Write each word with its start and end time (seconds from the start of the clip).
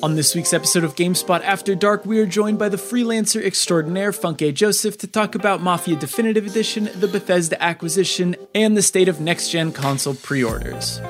On 0.00 0.14
this 0.14 0.32
week's 0.32 0.52
episode 0.52 0.84
of 0.84 0.94
GameSpot 0.94 1.42
After 1.42 1.74
Dark, 1.74 2.06
we 2.06 2.20
are 2.20 2.26
joined 2.26 2.56
by 2.56 2.68
the 2.68 2.76
freelancer 2.76 3.44
extraordinaire 3.44 4.12
Funke 4.12 4.54
Joseph 4.54 4.96
to 4.98 5.08
talk 5.08 5.34
about 5.34 5.60
Mafia 5.60 5.96
Definitive 5.96 6.46
Edition, 6.46 6.88
the 6.94 7.08
Bethesda 7.08 7.60
acquisition, 7.60 8.36
and 8.54 8.76
the 8.76 8.82
state 8.82 9.08
of 9.08 9.20
next 9.20 9.48
gen 9.50 9.72
console 9.72 10.14
pre 10.14 10.44
orders. 10.44 11.00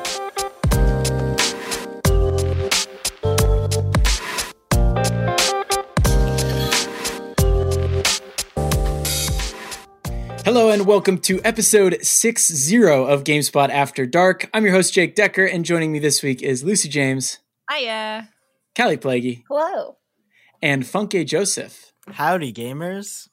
Hello 10.47 10.71
and 10.71 10.87
welcome 10.87 11.19
to 11.19 11.43
episode 11.45 11.99
60 12.01 12.77
of 12.87 13.25
GameSpot 13.25 13.69
After 13.69 14.07
Dark. 14.07 14.49
I'm 14.55 14.65
your 14.65 14.73
host, 14.73 14.95
Jake 14.95 15.15
Dekker, 15.15 15.53
and 15.53 15.67
joining 15.67 15.93
me 15.93 15.99
this 15.99 16.23
week 16.23 16.41
is 16.41 16.65
Lucy 16.65 16.89
James. 16.89 17.41
Hiya. 17.71 18.31
Kallie 18.79 18.97
Plagge. 19.01 19.43
Hello. 19.49 19.97
And 20.63 20.85
Funke 20.85 21.27
Joseph. 21.27 21.93
Howdy, 22.13 22.53
gamers. 22.53 23.29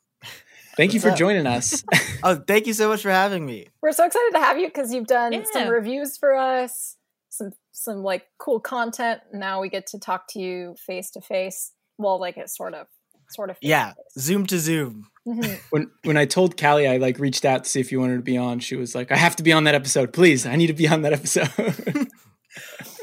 Thank 0.76 0.94
you 0.96 1.00
for 1.00 1.12
up? 1.12 1.18
joining 1.18 1.46
us. 1.46 1.84
Oh, 2.24 2.36
thank 2.48 2.66
you 2.66 2.74
so 2.74 2.88
much 2.90 3.04
for 3.04 3.12
having 3.12 3.46
me. 3.46 3.68
We're 3.84 3.92
so 3.92 4.04
excited 4.04 4.32
to 4.32 4.40
have 4.40 4.58
you 4.58 4.66
because 4.66 4.92
you've 4.92 5.06
done 5.06 5.32
Yeah. 5.32 5.44
some 5.54 5.68
reviews 5.70 6.18
for 6.18 6.34
us, 6.36 6.98
some 7.30 7.52
some 7.72 7.98
like 7.98 8.24
cool 8.40 8.60
content. 8.60 9.22
Now 9.32 9.62
we 9.62 9.70
get 9.70 9.86
to 9.88 10.00
talk 10.00 10.26
to 10.30 10.40
you 10.40 10.76
face 10.88 11.12
to 11.12 11.22
face. 11.22 11.72
Well, 12.00 12.20
like 12.20 12.36
it's 12.38 12.58
sort 12.58 12.74
of 12.74 12.88
sort 13.30 13.52
of 13.52 13.58
Yeah, 13.62 13.94
zoom 14.18 14.48
to 14.48 14.58
zoom. 14.58 15.06
Mhm. 15.28 15.60
when 15.70 15.92
when 16.04 16.18
I 16.18 16.26
told 16.26 16.60
Callie 16.60 16.88
I 16.88 16.98
like 16.98 17.20
reached 17.20 17.46
out 17.46 17.66
to 17.66 17.70
see 17.70 17.80
if 17.80 17.92
you 17.92 18.00
wanted 18.00 18.16
to 18.16 18.24
be 18.24 18.38
on, 18.38 18.60
she 18.60 18.76
was 18.76 18.96
like, 18.96 19.12
I 19.12 19.18
have 19.18 19.36
to 19.36 19.44
be 19.44 19.54
on 19.54 19.66
that 19.66 19.76
episode. 19.76 20.12
Please, 20.14 20.48
I 20.48 20.56
need 20.56 20.68
to 20.68 20.74
be 20.74 20.88
on 20.88 21.04
that 21.04 21.14
episode. 21.14 21.52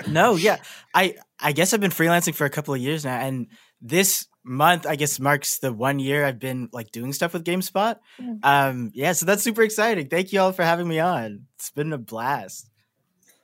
No, 0.08 0.36
yeah, 0.36 0.56
I 0.94 1.16
I 1.40 1.52
guess 1.52 1.72
I've 1.74 1.80
been 1.80 1.90
freelancing 1.90 2.34
for 2.34 2.44
a 2.44 2.50
couple 2.50 2.74
of 2.74 2.80
years 2.80 3.04
now, 3.04 3.18
and 3.18 3.46
this 3.80 4.26
month 4.44 4.86
I 4.86 4.96
guess 4.96 5.20
marks 5.20 5.58
the 5.58 5.72
one 5.72 5.98
year 6.00 6.24
I've 6.24 6.38
been 6.40 6.68
like 6.72 6.90
doing 6.90 7.12
stuff 7.12 7.32
with 7.32 7.44
GameSpot. 7.44 7.96
Mm. 8.20 8.38
Um, 8.44 8.90
yeah, 8.94 9.12
so 9.12 9.24
that's 9.26 9.42
super 9.42 9.62
exciting. 9.62 10.08
Thank 10.08 10.32
you 10.32 10.40
all 10.40 10.52
for 10.52 10.62
having 10.64 10.88
me 10.88 10.98
on. 10.98 11.46
It's 11.56 11.70
been 11.70 11.92
a 11.92 11.98
blast. 11.98 12.68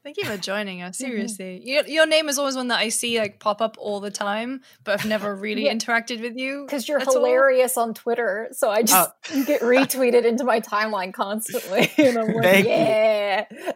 Thank 0.05 0.17
you 0.17 0.25
for 0.25 0.37
joining 0.53 0.81
us. 0.83 0.97
Seriously, 0.99 1.61
your, 1.65 1.87
your 1.87 2.07
name 2.07 2.29
is 2.29 2.39
always 2.39 2.57
one 2.57 2.69
that 2.69 2.79
I 2.79 2.89
see 2.89 3.19
like 3.21 3.41
pop 3.41 3.61
up 3.61 3.77
all 3.79 4.01
the 4.01 4.11
time, 4.11 4.63
but 4.83 4.99
I've 4.99 5.07
never 5.07 5.35
really 5.37 5.67
Yeah. 5.67 5.75
interacted 5.75 6.21
with 6.23 6.37
you. 6.37 6.65
Because 6.67 6.89
you're 6.89 6.99
That's 6.99 7.15
all. 7.15 7.25
hilarious 7.25 7.77
on 7.77 7.95
Twitter, 7.95 8.49
so 8.53 8.71
I 8.71 8.83
just 8.83 9.11
you 9.35 9.45
get 9.45 9.61
retweeted 9.61 10.25
into 10.25 10.45
my 10.45 10.61
timeline 10.61 11.13
constantly, 11.13 11.93
and 11.99 12.17
I'm 12.19 12.29
like, 12.33 12.43
Thank 12.67 13.51
you. 13.51 13.73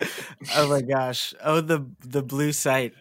Yeah. 0.00 0.08
Oh 0.56 0.68
my 0.68 0.82
gosh. 0.82 1.34
Oh, 1.42 1.60
the 1.60 1.88
the 2.00 2.22
blue 2.22 2.52
site. 2.52 2.94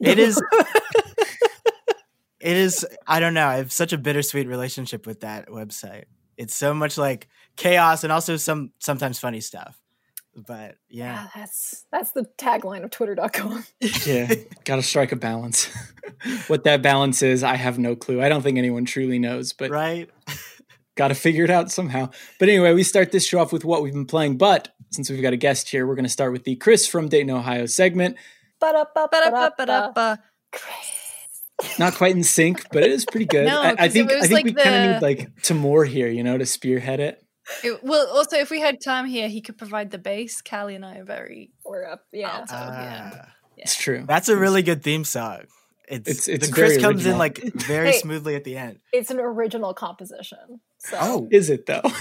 It 0.00 0.18
is. 0.18 0.40
it 2.40 2.56
is. 2.56 2.86
I 3.06 3.20
don't 3.20 3.34
know. 3.34 3.46
I 3.46 3.56
have 3.56 3.72
such 3.72 3.92
a 3.92 3.98
bittersweet 3.98 4.48
relationship 4.48 5.06
with 5.06 5.20
that 5.20 5.48
website. 5.48 6.04
It's 6.36 6.54
so 6.54 6.74
much 6.74 6.98
like 6.98 7.28
chaos 7.56 8.04
and 8.04 8.12
also 8.12 8.36
some 8.36 8.72
sometimes 8.78 9.18
funny 9.18 9.40
stuff. 9.40 9.78
But 10.34 10.76
yeah, 10.88 11.12
Yeah, 11.14 11.28
that's 11.36 11.84
that's 11.92 12.12
the 12.12 12.26
tagline 12.38 12.84
of 12.84 12.90
Twitter.com. 12.90 13.64
yeah, 14.06 14.32
gotta 14.64 14.82
strike 14.82 15.12
a 15.12 15.16
balance. 15.16 15.68
what 16.46 16.64
that 16.64 16.80
balance 16.80 17.22
is, 17.22 17.42
I 17.44 17.56
have 17.56 17.78
no 17.78 17.94
clue. 17.94 18.22
I 18.22 18.28
don't 18.30 18.42
think 18.42 18.56
anyone 18.56 18.86
truly 18.86 19.18
knows, 19.18 19.52
but 19.52 19.70
right. 19.70 20.08
gotta 20.94 21.14
figure 21.14 21.44
it 21.44 21.50
out 21.50 21.70
somehow. 21.70 22.10
But 22.38 22.48
anyway, 22.48 22.72
we 22.72 22.82
start 22.82 23.12
this 23.12 23.26
show 23.26 23.40
off 23.40 23.52
with 23.52 23.64
what 23.64 23.82
we've 23.82 23.92
been 23.92 24.06
playing. 24.06 24.38
But 24.38 24.74
since 24.92 25.10
we've 25.10 25.22
got 25.22 25.32
a 25.32 25.36
guest 25.36 25.68
here, 25.68 25.86
we're 25.86 25.94
gonna 25.96 26.08
start 26.08 26.32
with 26.32 26.44
the 26.44 26.56
Chris 26.56 26.86
from 26.86 27.08
Dayton, 27.08 27.30
Ohio 27.30 27.66
segment. 27.66 28.16
Ba-da-ba-ba-da-ba. 28.60 29.54
Ba-da-ba-ba-da-ba. 29.58 30.22
Not 31.78 31.94
quite 31.94 32.14
in 32.16 32.24
sync, 32.24 32.66
but 32.72 32.82
it 32.82 32.90
is 32.90 33.04
pretty 33.04 33.26
good. 33.26 33.46
No, 33.46 33.60
I, 33.62 33.68
I 33.70 33.76
'cause 33.76 33.86
it 33.86 33.92
think 33.92 34.10
I 34.12 34.20
think 34.22 34.32
like 34.32 34.44
we 34.44 34.52
kind 34.54 34.74
of 34.74 34.90
need 34.92 35.02
like 35.02 35.42
Tamoor 35.42 35.84
here, 35.84 36.08
you 36.08 36.22
know, 36.24 36.36
to 36.38 36.44
spearhead 36.46 37.00
it. 37.00 37.24
It- 37.64 37.82
well, 37.84 38.06
also 38.08 38.36
if 38.36 38.50
we 38.50 38.60
had 38.60 38.80
time 38.80 39.06
here, 39.06 39.28
he 39.28 39.40
could 39.40 39.56
provide 39.58 39.90
the 39.90 39.98
bass. 39.98 40.42
Kallie 40.42 40.74
and 40.74 40.84
I 40.84 40.98
are 40.98 41.04
very. 41.04 41.50
We're 41.64 41.84
up, 41.86 42.02
yeah. 42.12 42.44
Oh, 42.48 42.54
yeah. 42.54 43.10
Ah, 43.14 43.28
It's 43.56 43.76
true. 43.76 44.04
that's 44.06 44.28
a 44.28 44.36
really 44.36 44.62
good 44.62 44.82
theme 44.82 45.04
song. 45.04 45.42
It's, 45.88 46.08
It's- 46.08 46.28
it's 46.28 46.46
the 46.48 46.52
Chris 46.52 46.72
very 46.72 46.82
comes 46.82 47.06
in 47.06 47.18
like 47.18 47.38
very 47.54 47.92
Hey. 47.92 47.98
smoothly 47.98 48.34
at 48.34 48.44
the 48.44 48.56
end. 48.56 48.78
It's 48.92 49.10
an 49.10 49.20
original 49.20 49.72
composition. 49.74 50.60
So 50.78 50.96
Oh, 51.00 51.28
Is 51.30 51.48
it 51.50 51.66
though? 51.66 51.82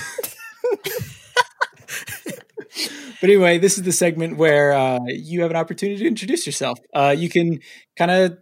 but 3.21 3.29
anyway, 3.29 3.59
this 3.59 3.77
is 3.77 3.83
the 3.83 3.91
segment 3.91 4.37
where 4.37 4.73
uh, 4.73 4.99
you 5.05 5.41
have 5.41 5.51
an 5.51 5.57
opportunity 5.57 5.99
to 5.99 6.07
introduce 6.07 6.45
yourself. 6.45 6.79
Uh, 6.93 7.15
you 7.15 7.29
can 7.29 7.59
kind 7.95 8.09
of 8.09 8.37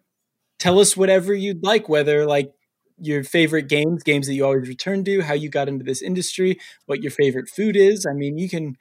tell 0.58 0.80
us 0.80 0.96
whatever 0.96 1.34
you'd 1.34 1.64
like, 1.64 1.90
whether 1.90 2.26
like 2.26 2.52
your 2.98 3.24
favorite 3.24 3.68
games, 3.68 4.04
games 4.04 4.28
that 4.28 4.34
you 4.34 4.46
always 4.46 4.68
return 4.70 5.04
to, 5.04 5.22
how 5.22 5.34
you 5.34 5.50
got 5.50 5.68
into 5.68 5.84
this 5.84 6.02
industry, 6.02 6.58
what 6.86 7.02
your 7.02 7.12
favorite 7.12 7.50
food 7.50 7.76
is. 7.76 8.06
I 8.10 8.14
mean, 8.14 8.38
you 8.38 8.50
can 8.50 8.78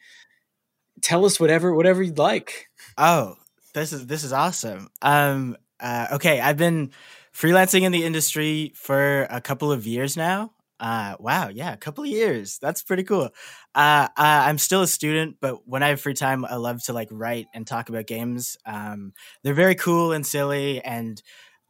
tell 1.02 1.24
us 1.24 1.40
whatever 1.40 1.74
whatever 1.74 2.02
you'd 2.02 2.18
like. 2.18 2.68
Oh, 2.96 3.34
this 3.74 3.92
is 3.92 4.06
this 4.06 4.24
is 4.24 4.32
awesome. 4.32 4.88
Um, 5.02 5.56
uh, 5.80 6.08
okay, 6.12 6.40
I've 6.40 6.56
been 6.56 6.92
freelancing 7.34 7.82
in 7.82 7.92
the 7.92 8.04
industry 8.04 8.72
for 8.76 9.26
a 9.30 9.40
couple 9.40 9.70
of 9.72 9.86
years 9.86 10.16
now. 10.16 10.52
Uh, 10.80 11.16
wow, 11.18 11.48
yeah, 11.48 11.72
a 11.72 11.76
couple 11.76 12.04
of 12.04 12.10
years. 12.10 12.58
That's 12.62 12.82
pretty 12.82 13.02
cool. 13.02 13.30
Uh, 13.74 14.08
uh, 14.16 14.42
I'm 14.46 14.58
still 14.58 14.82
a 14.82 14.86
student, 14.86 15.36
but 15.40 15.66
when 15.66 15.82
I 15.82 15.88
have 15.88 16.00
free 16.00 16.14
time, 16.14 16.44
I 16.44 16.54
love 16.54 16.82
to 16.84 16.92
like 16.92 17.08
write 17.10 17.46
and 17.52 17.66
talk 17.66 17.88
about 17.88 18.06
games. 18.06 18.56
Um, 18.64 19.12
they're 19.42 19.54
very 19.54 19.74
cool 19.74 20.12
and 20.12 20.24
silly, 20.24 20.80
and 20.80 21.20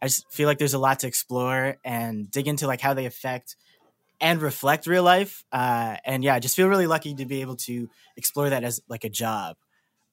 I 0.02 0.06
just 0.08 0.30
feel 0.30 0.46
like 0.46 0.58
there's 0.58 0.74
a 0.74 0.78
lot 0.78 0.98
to 1.00 1.06
explore 1.06 1.76
and 1.84 2.30
dig 2.30 2.48
into 2.48 2.66
like 2.66 2.82
how 2.82 2.92
they 2.92 3.06
affect 3.06 3.56
and 4.20 4.42
reflect 4.42 4.86
real 4.86 5.04
life. 5.04 5.44
Uh, 5.52 5.96
and 6.04 6.24
yeah, 6.24 6.34
I 6.34 6.40
just 6.40 6.56
feel 6.56 6.68
really 6.68 6.86
lucky 6.88 7.14
to 7.14 7.26
be 7.26 7.40
able 7.42 7.56
to 7.56 7.88
explore 8.16 8.50
that 8.50 8.64
as 8.64 8.80
like 8.88 9.04
a 9.04 9.10
job. 9.10 9.56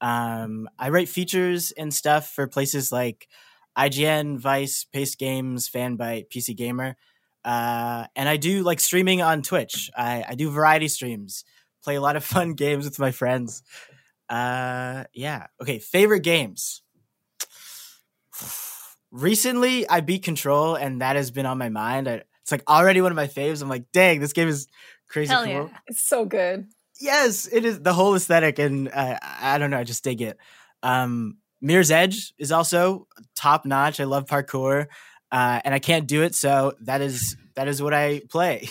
Um, 0.01 0.69
I 0.77 0.89
write 0.89 1.09
features 1.09 1.71
and 1.71 1.93
stuff 1.93 2.29
for 2.29 2.47
places 2.47 2.91
like 2.91 3.27
IGN, 3.75 4.37
Vice, 4.37 4.85
Paste 4.91 5.17
Games, 5.17 5.69
Fanbyte, 5.69 6.29
PC 6.29 6.53
Gamer. 6.53 6.95
Uh, 7.45 8.07
and 8.15 8.27
I 8.27 8.37
do 8.37 8.63
like 8.63 8.79
streaming 8.79 9.21
on 9.21 9.43
Twitch. 9.43 9.91
I, 9.95 10.25
I 10.29 10.35
do 10.35 10.49
variety 10.49 10.87
streams, 10.87 11.45
play 11.83 11.95
a 11.95 12.01
lot 12.01 12.15
of 12.15 12.23
fun 12.33 12.53
games 12.53 12.85
with 12.85 12.99
my 12.99 13.11
friends. 13.11 13.61
Uh, 14.27 15.03
yeah. 15.13 15.47
Okay. 15.61 15.79
Favorite 15.79 16.21
games. 16.21 16.81
Recently, 19.11 19.87
I 19.87 20.01
beat 20.01 20.23
Control, 20.23 20.75
and 20.75 21.01
that 21.01 21.15
has 21.15 21.31
been 21.31 21.45
on 21.45 21.57
my 21.57 21.69
mind. 21.69 22.09
I, 22.09 22.23
it's 22.41 22.51
like 22.51 22.63
already 22.69 22.99
one 22.99 23.11
of 23.11 23.15
my 23.15 23.27
faves. 23.27 23.61
I'm 23.61 23.69
like, 23.69 23.85
dang, 23.93 24.19
this 24.19 24.33
game 24.33 24.49
is 24.49 24.67
crazy 25.07 25.31
Hell 25.31 25.45
cool 25.45 25.53
yeah. 25.53 25.67
it's 25.87 26.01
so 26.01 26.25
good. 26.25 26.67
yes, 26.99 27.47
it 27.47 27.63
is 27.63 27.81
the 27.81 27.93
whole 27.93 28.15
aesthetic, 28.15 28.59
and 28.59 28.89
uh, 28.89 29.17
I 29.21 29.57
don't 29.57 29.69
know, 29.69 29.79
I 29.79 29.83
just 29.83 30.03
dig 30.03 30.21
it. 30.21 30.37
Um, 30.83 31.37
Mirror's 31.61 31.91
Edge 31.91 32.33
is 32.37 32.51
also 32.51 33.07
top 33.35 33.65
notch. 33.65 33.99
I 33.99 34.03
love 34.03 34.25
parkour, 34.25 34.87
uh, 35.35 35.59
and 35.65 35.73
I 35.75 35.79
can't 35.79 36.07
do 36.07 36.23
it, 36.23 36.33
so 36.35 36.73
that 36.87 37.01
is 37.01 37.35
that 37.55 37.67
is 37.67 37.81
what 37.81 37.93
I 37.93 38.21
play. 38.29 38.69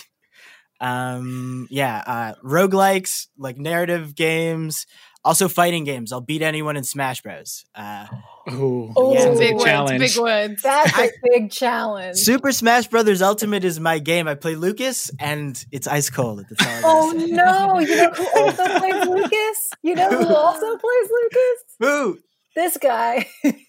Um, 0.81 1.67
yeah, 1.69 2.03
uh, 2.05 2.33
roguelikes, 2.43 3.27
like 3.37 3.57
narrative 3.57 4.13
games, 4.13 4.85
also 5.23 5.47
fighting 5.47 5.85
games. 5.85 6.11
I'll 6.11 6.21
beat 6.21 6.41
anyone 6.41 6.75
in 6.77 6.83
Smash 6.83 7.21
Bros. 7.21 7.65
Uh, 7.73 8.07
Oh, 8.47 8.93
Oh, 8.95 9.13
that 9.15 9.23
sounds 9.23 9.39
like 9.39 9.47
Big 9.47 9.53
a 9.53 9.55
words. 9.55 9.65
challenge. 9.65 9.99
Big 9.99 10.17
words. 10.21 10.61
That's 10.61 10.99
a 10.99 11.09
big 11.23 11.49
challenge. 11.51 12.17
Super 12.17 12.51
Smash 12.51 12.87
Brothers 12.87 13.21
Ultimate 13.21 13.63
is 13.63 13.79
my 13.79 13.97
game. 13.99 14.27
I 14.27 14.35
play 14.35 14.55
Lucas, 14.55 15.09
and 15.19 15.63
it's 15.71 15.87
ice 15.87 16.09
cold. 16.11 16.45
That's 16.49 16.83
all 16.85 16.91
I 17.07 17.09
Oh 17.09 17.11
no! 17.11 17.79
You 17.79 17.95
know 17.95 18.11
who 18.11 18.27
also 18.41 18.79
plays 18.79 19.07
Lucas? 19.07 19.69
You 19.81 19.95
know 19.95 20.09
who 20.09 20.35
also 20.35 20.77
plays 20.77 21.09
Lucas? 21.09 21.59
Boo! 21.79 22.19
This 22.55 22.77
guy. 22.77 23.27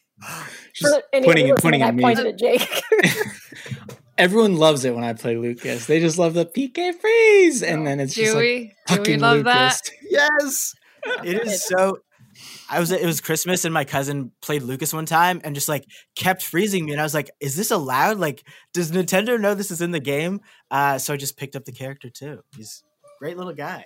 Just 0.74 0.94
For 0.94 1.02
any 1.12 1.26
pointing- 1.26 1.44
listening, 1.48 1.56
pointing 1.62 1.82
at 1.82 1.94
me. 1.94 2.02
pointed 2.02 2.26
at 2.26 2.38
Jake. 2.38 2.82
Everyone 4.18 4.56
loves 4.56 4.84
it 4.86 4.94
when 4.94 5.04
I 5.04 5.12
play 5.12 5.36
Lucas. 5.36 5.84
They 5.86 6.00
just 6.00 6.16
love 6.16 6.32
the 6.32 6.46
PK 6.46 6.94
freeze, 6.94 7.62
and 7.62 7.86
then 7.86 8.00
it's 8.00 8.14
just 8.14 8.30
Do 8.32 8.34
like 8.34 8.42
we? 8.42 8.58
Do 8.86 8.92
we 8.92 8.96
fucking 8.96 9.20
love 9.20 9.36
Lucas. 9.38 9.52
that? 9.52 9.80
Yes, 10.10 10.74
it 11.24 11.46
is 11.46 11.66
so. 11.66 11.98
I 12.70 12.80
was. 12.80 12.90
It 12.92 13.04
was 13.04 13.20
Christmas, 13.20 13.66
and 13.66 13.74
my 13.74 13.84
cousin 13.84 14.32
played 14.40 14.62
Lucas 14.62 14.94
one 14.94 15.04
time, 15.04 15.42
and 15.44 15.54
just 15.54 15.68
like 15.68 15.84
kept 16.16 16.42
freezing 16.42 16.86
me, 16.86 16.92
and 16.92 17.00
I 17.00 17.04
was 17.04 17.12
like, 17.14 17.30
"Is 17.40 17.56
this 17.56 17.70
allowed? 17.70 18.18
Like, 18.18 18.42
does 18.72 18.90
Nintendo 18.90 19.38
know 19.38 19.54
this 19.54 19.70
is 19.70 19.82
in 19.82 19.90
the 19.90 20.00
game?" 20.00 20.40
Uh, 20.70 20.96
so 20.98 21.12
I 21.12 21.18
just 21.18 21.36
picked 21.36 21.54
up 21.54 21.66
the 21.66 21.72
character 21.72 22.08
too. 22.08 22.40
He's 22.56 22.82
a 23.04 23.08
great 23.18 23.36
little 23.36 23.52
guy. 23.54 23.84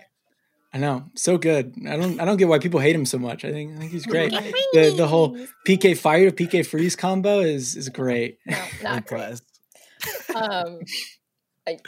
I 0.72 0.78
know, 0.78 1.10
so 1.16 1.36
good. 1.36 1.74
I 1.88 1.96
don't, 1.96 2.20
I 2.20 2.24
don't 2.24 2.36
get 2.36 2.46
why 2.46 2.60
people 2.60 2.78
hate 2.78 2.94
him 2.94 3.04
so 3.04 3.18
much. 3.18 3.44
I 3.44 3.50
think, 3.50 3.74
I 3.76 3.80
think 3.80 3.90
he's 3.90 4.06
great. 4.14 4.30
the 4.30 4.94
the 4.96 5.08
whole 5.08 5.36
PK 5.66 5.96
fire 5.96 6.30
to 6.30 6.36
PK 6.46 6.64
freeze 6.64 6.94
combo 6.94 7.40
is 7.40 7.74
is 7.76 7.88
great. 7.88 8.38
no, 8.46 8.64
not 8.82 9.06
great. 9.06 9.40
Um, 10.34 10.80
I, 11.66 11.78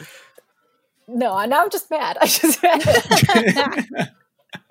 no, 1.07 1.43
now 1.45 1.63
I'm 1.63 1.69
just 1.69 1.89
mad. 1.89 2.17
I 2.21 2.27
just 2.27 2.61
mad. 2.61 4.11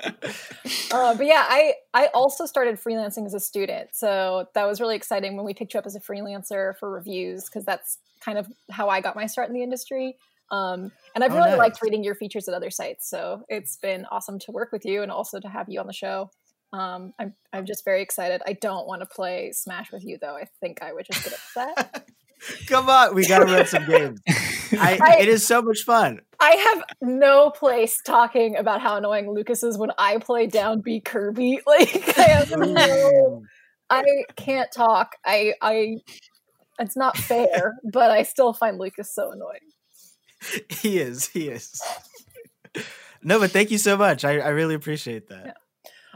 uh, 0.93 1.15
but 1.15 1.26
yeah, 1.26 1.44
I 1.49 1.75
I 1.94 2.06
also 2.08 2.47
started 2.47 2.76
freelancing 2.76 3.25
as 3.26 3.35
a 3.35 3.41
student, 3.41 3.91
so 3.94 4.47
that 4.55 4.65
was 4.65 4.81
really 4.81 4.97
exciting 4.97 5.37
when 5.37 5.47
we 5.47 5.55
picked 5.55 5.75
you 5.75 5.81
up 5.81 5.87
as 5.87 5.97
a 5.97 6.00
freelancer 6.00 6.76
for 6.79 6.91
reviews 6.91 7.47
because 7.47 7.65
that's 7.65 7.99
kind 8.20 8.38
of 8.38 8.47
how 8.70 8.88
I 8.88 9.00
got 9.00 9.17
my 9.17 9.26
start 9.26 9.49
in 9.49 9.55
the 9.55 9.62
industry. 9.62 10.17
Um, 10.50 10.93
and 11.15 11.25
I've 11.25 11.33
Oh, 11.33 11.37
really 11.37 11.50
nice. 11.50 11.59
liked 11.59 11.83
reading 11.83 12.05
your 12.05 12.15
features 12.15 12.47
at 12.49 12.55
other 12.55 12.71
sites, 12.71 13.09
so 13.09 13.43
it's 13.49 13.77
been 13.77 14.05
awesome 14.11 14.39
to 14.41 14.50
work 14.53 14.71
with 14.73 14.85
you 14.85 15.03
and 15.03 15.11
also 15.11 15.41
to 15.41 15.49
have 15.49 15.67
you 15.69 15.81
on 15.81 15.87
the 15.87 15.93
show. 15.93 16.31
Um, 16.75 17.12
I'm 17.19 17.35
I'm 17.53 17.67
just 17.67 17.85
very 17.85 18.03
excited. 18.03 18.43
I 18.47 18.55
don't 18.55 18.87
want 18.87 19.00
to 19.00 19.06
play 19.06 19.53
Smash 19.53 19.93
with 19.93 20.05
you 20.05 20.19
though. 20.21 20.37
I 20.37 20.44
think 20.61 20.83
I 20.83 20.93
would 20.93 21.06
just 21.11 21.25
get 21.25 21.33
upset. 21.35 22.09
Come 22.67 22.89
on, 22.91 23.15
we 23.15 23.27
gotta 23.27 23.44
run 23.44 23.67
some 23.67 23.87
games. 23.87 24.21
I, 24.73 24.99
I- 25.03 25.17
it 25.21 25.29
is 25.29 25.47
so 25.47 25.62
much 25.62 25.81
fun. 25.85 26.21
I 26.41 26.50
have 26.75 26.85
no 27.00 27.50
place 27.50 28.00
talking 28.05 28.56
about 28.56 28.81
how 28.81 28.97
annoying 28.97 29.31
Lucas 29.31 29.62
is 29.62 29.79
when 29.79 29.91
I 29.97 30.17
play 30.19 30.47
down 30.49 30.81
B 30.81 31.00
Kirby. 31.00 31.61
Like 31.67 32.19
I 32.19 32.23
have 32.23 32.50
no 32.50 33.43
I 33.91 34.03
can't 34.37 34.71
talk. 34.73 35.17
I 35.25 35.55
I 35.62 35.99
it's 36.79 36.97
not 36.97 37.17
fair, 37.17 37.75
but 37.93 38.11
I 38.11 38.23
still 38.25 38.53
find 38.55 38.79
Lucas 38.79 39.15
so 39.15 39.31
annoying. 39.31 39.61
he 40.69 40.99
is. 40.99 41.29
He 41.29 41.49
is. 41.49 41.81
No, 43.23 43.39
but 43.39 43.50
thank 43.50 43.71
you 43.71 43.79
so 43.79 43.97
much. 43.97 44.25
I, 44.25 44.39
I 44.39 44.49
really 44.49 44.75
appreciate 44.75 45.29
that. 45.29 45.43
Yeah. 45.47 45.53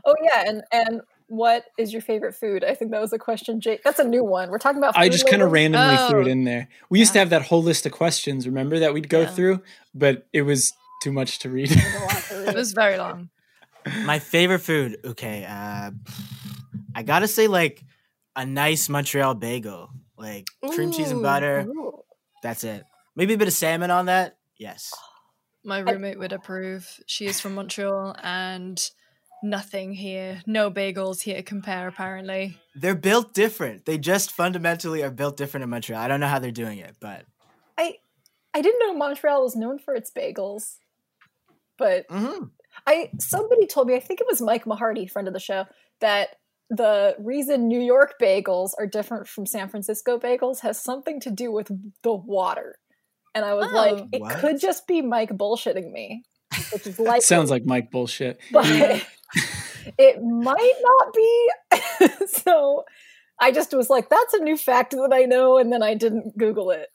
Oh 0.04 0.14
yeah, 0.22 0.44
and 0.46 0.62
and 0.72 1.00
what 1.28 1.64
is 1.78 1.92
your 1.92 2.02
favorite 2.02 2.34
food? 2.34 2.62
I 2.64 2.74
think 2.74 2.90
that 2.92 3.00
was 3.00 3.12
a 3.12 3.18
question, 3.18 3.60
Jake. 3.60 3.82
That's 3.82 3.98
a 3.98 4.04
new 4.04 4.24
one. 4.24 4.50
We're 4.50 4.58
talking 4.58 4.78
about. 4.78 4.96
I 4.96 5.08
just 5.08 5.28
kind 5.28 5.42
of 5.42 5.50
lately. 5.52 5.74
randomly 5.76 6.08
threw 6.08 6.20
it 6.22 6.26
Oh. 6.28 6.30
in 6.30 6.44
there. 6.44 6.68
We 6.90 6.98
used 7.00 7.12
to 7.14 7.18
have 7.18 7.30
that 7.30 7.42
whole 7.42 7.62
list 7.62 7.86
of 7.86 7.92
questions, 7.92 8.46
remember 8.46 8.78
that 8.80 8.92
we'd 8.94 9.08
go 9.08 9.22
Yeah. 9.22 9.30
through, 9.30 9.62
but 9.94 10.26
it 10.32 10.42
was 10.42 10.72
too 11.02 11.12
much 11.12 11.38
to 11.40 11.50
read. 11.50 11.68
There's 11.70 11.94
a 11.94 11.98
lot 11.98 12.10
to 12.28 12.48
It 12.50 12.54
was 12.54 12.72
very 12.72 12.96
long. 12.98 13.30
My 14.04 14.18
favorite 14.18 14.60
food. 14.60 14.98
Okay, 15.04 15.44
uh, 15.48 15.90
I 16.94 17.02
gotta 17.02 17.28
say 17.28 17.46
like 17.48 17.82
a 18.36 18.44
nice 18.46 18.88
Montreal 18.88 19.34
bagel, 19.34 19.90
like 20.16 20.46
cream 20.72 20.92
cheese 20.92 21.10
and 21.10 21.22
butter. 21.22 21.66
Ooh. 21.68 21.92
That's 22.42 22.62
it. 22.64 22.84
Maybe 23.16 23.34
a 23.34 23.38
bit 23.38 23.48
of 23.48 23.54
salmon 23.54 23.90
on 23.90 24.06
that. 24.06 24.36
Yes. 24.58 24.92
My 25.64 25.80
roommate 25.80 26.18
would 26.18 26.32
approve. 26.32 27.00
She 27.06 27.26
is 27.26 27.40
from 27.40 27.54
Montreal 27.54 28.14
and 28.22 28.80
nothing 29.42 29.94
here. 29.94 30.42
No 30.46 30.70
bagels 30.70 31.22
here 31.22 31.36
to 31.36 31.42
compare, 31.42 31.88
apparently. 31.88 32.58
They're 32.74 32.94
built 32.94 33.34
different. 33.34 33.84
They 33.84 33.98
just 33.98 34.30
fundamentally 34.30 35.02
are 35.02 35.10
built 35.10 35.36
different 35.36 35.64
in 35.64 35.70
Montreal. 35.70 36.00
I 36.00 36.08
don't 36.08 36.20
know 36.20 36.28
how 36.28 36.38
they're 36.38 36.50
doing 36.50 36.78
it, 36.78 36.96
but 37.00 37.24
I 37.76 37.96
I 38.54 38.62
didn't 38.62 38.80
know 38.80 38.94
Montreal 38.94 39.42
was 39.42 39.56
known 39.56 39.78
for 39.78 39.94
its 39.94 40.10
bagels, 40.10 40.76
but 41.78 42.06
mhm. 42.08 42.50
I 42.86 43.10
somebody 43.18 43.66
told 43.66 43.88
me 43.88 43.96
I 43.96 44.00
think 44.00 44.20
it 44.20 44.26
was 44.28 44.40
Mike 44.40 44.64
Mahardy, 44.64 45.10
friend 45.10 45.26
of 45.26 45.34
the 45.34 45.40
show, 45.40 45.66
that 46.00 46.36
the 46.68 47.14
reason 47.18 47.68
New 47.68 47.80
York 47.80 48.14
bagels 48.20 48.70
are 48.78 48.86
different 48.86 49.28
from 49.28 49.46
San 49.46 49.68
Francisco 49.68 50.18
bagels 50.18 50.60
has 50.60 50.80
something 50.80 51.20
to 51.20 51.30
do 51.30 51.52
with 51.52 51.70
the 52.02 52.12
water. 52.12 52.78
And 53.36 53.44
I 53.44 53.54
was 53.54 53.70
like, 53.72 53.92
Oh. 53.94 54.08
it 54.12 54.20
What? 54.22 54.38
could 54.38 54.58
just 54.60 54.86
be 54.86 55.02
Mike 55.02 55.30
bullshitting 55.30 55.92
me, 55.92 56.24
which 56.72 56.86
is 56.86 56.98
like 57.10 57.22
Sounds 57.22 57.50
like 57.50 57.64
Mike 57.64 57.90
bullshit. 57.90 58.40
but 58.52 58.66
Yeah. 58.66 59.00
it 59.98 60.22
might 60.22 60.72
not 60.82 61.12
be. 61.14 62.26
so 62.28 62.84
I 63.40 63.52
just 63.52 63.72
was 63.74 63.90
like, 63.90 64.08
that's 64.08 64.34
a 64.34 64.38
new 64.42 64.56
fact 64.56 64.92
that 64.92 65.10
I 65.12 65.24
know, 65.24 65.58
and 65.58 65.70
then 65.72 65.82
I 65.82 65.94
didn't 65.94 66.36
Google 66.38 66.70
it. 66.70 66.88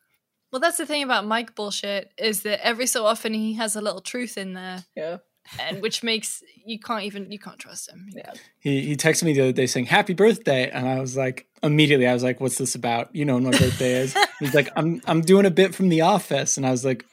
Well, 0.51 0.59
that's 0.59 0.77
the 0.77 0.85
thing 0.85 1.03
about 1.03 1.25
Mike 1.25 1.55
bullshit 1.55 2.11
is 2.17 2.41
that 2.41 2.65
every 2.65 2.87
so 2.87 3.05
often 3.05 3.33
he 3.33 3.53
has 3.53 3.75
a 3.75 3.81
little 3.81 4.01
truth 4.01 4.37
in 4.37 4.53
there, 4.53 4.83
Yeah. 4.97 5.17
And 5.59 5.81
which 5.81 6.03
makes 6.03 6.41
you 6.65 6.79
can't 6.79 7.03
even 7.03 7.31
you 7.31 7.39
can't 7.39 7.59
trust 7.59 7.89
him. 7.89 8.07
Yeah. 8.15 8.31
He 8.59 8.81
he 8.81 8.95
texted 8.95 9.23
me 9.23 9.33
the 9.33 9.41
other 9.41 9.51
day 9.51 9.65
saying 9.67 9.87
happy 9.87 10.13
birthday, 10.13 10.69
and 10.69 10.87
I 10.87 10.99
was 10.99 11.17
like 11.17 11.47
immediately 11.63 12.07
I 12.07 12.13
was 12.13 12.23
like, 12.23 12.39
"What's 12.39 12.57
this 12.57 12.75
about? 12.75 13.13
You 13.15 13.25
know 13.25 13.35
when 13.35 13.43
my 13.43 13.51
birthday 13.51 13.93
is." 13.99 14.15
He's 14.39 14.53
like, 14.53 14.69
"I'm 14.75 15.01
I'm 15.07 15.21
doing 15.21 15.45
a 15.45 15.51
bit 15.51 15.73
from 15.75 15.89
The 15.89 16.01
Office," 16.01 16.57
and 16.57 16.65
I 16.65 16.71
was 16.71 16.85
like, 16.85 17.05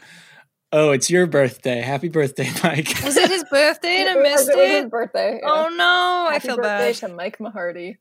"Oh, 0.73 0.91
it's 0.93 1.11
your 1.11 1.27
birthday. 1.27 1.81
Happy 1.81 2.09
birthday, 2.09 2.51
Mike." 2.63 2.95
Was 3.05 3.17
it 3.17 3.31
his 3.31 3.45
birthday 3.51 4.01
and 4.03 4.11
I 4.11 4.13
It 4.15 4.17
was- 4.19 4.25
missed 4.47 4.49
it 4.51 4.57
was 4.57 4.67
his 4.69 4.85
it? 4.85 4.91
birthday. 4.91 5.41
yeah. 5.43 5.49
Oh 5.51 5.69
no, 5.77 6.27
I 6.31 6.39
feel 6.39 6.57
birthday 6.57 6.93
bad. 6.93 6.95
to 6.97 7.09
Mike 7.09 7.39
Mahardy. 7.39 7.97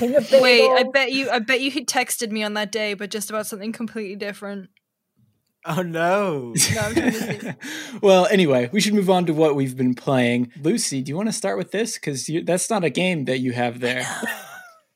Wait, 0.00 0.68
I 0.68 0.84
bet 0.92 1.12
you 1.12 1.30
I 1.30 1.38
bet 1.38 1.60
you 1.60 1.70
he 1.70 1.84
texted 1.84 2.30
me 2.30 2.42
on 2.42 2.54
that 2.54 2.70
day, 2.72 2.94
but 2.94 3.10
just 3.10 3.30
about 3.30 3.46
something 3.46 3.72
completely 3.72 4.16
different. 4.16 4.68
Oh 5.76 5.82
no. 5.82 6.54
No, 6.74 6.80
I'm 6.80 6.94
trying 6.94 6.94
to 6.94 7.10
think. 7.10 7.56
well, 8.02 8.26
anyway, 8.26 8.70
we 8.72 8.80
should 8.80 8.94
move 8.94 9.10
on 9.10 9.26
to 9.26 9.34
what 9.34 9.54
we've 9.54 9.76
been 9.76 9.94
playing. 9.94 10.50
Lucy, 10.62 11.02
do 11.02 11.10
you 11.10 11.16
want 11.16 11.28
to 11.28 11.32
start 11.32 11.58
with 11.58 11.72
this? 11.72 11.94
Because 11.94 12.30
that's 12.44 12.70
not 12.70 12.84
a 12.84 12.90
game 12.90 13.26
that 13.26 13.38
you 13.40 13.52
have 13.52 13.80
there. 13.80 14.06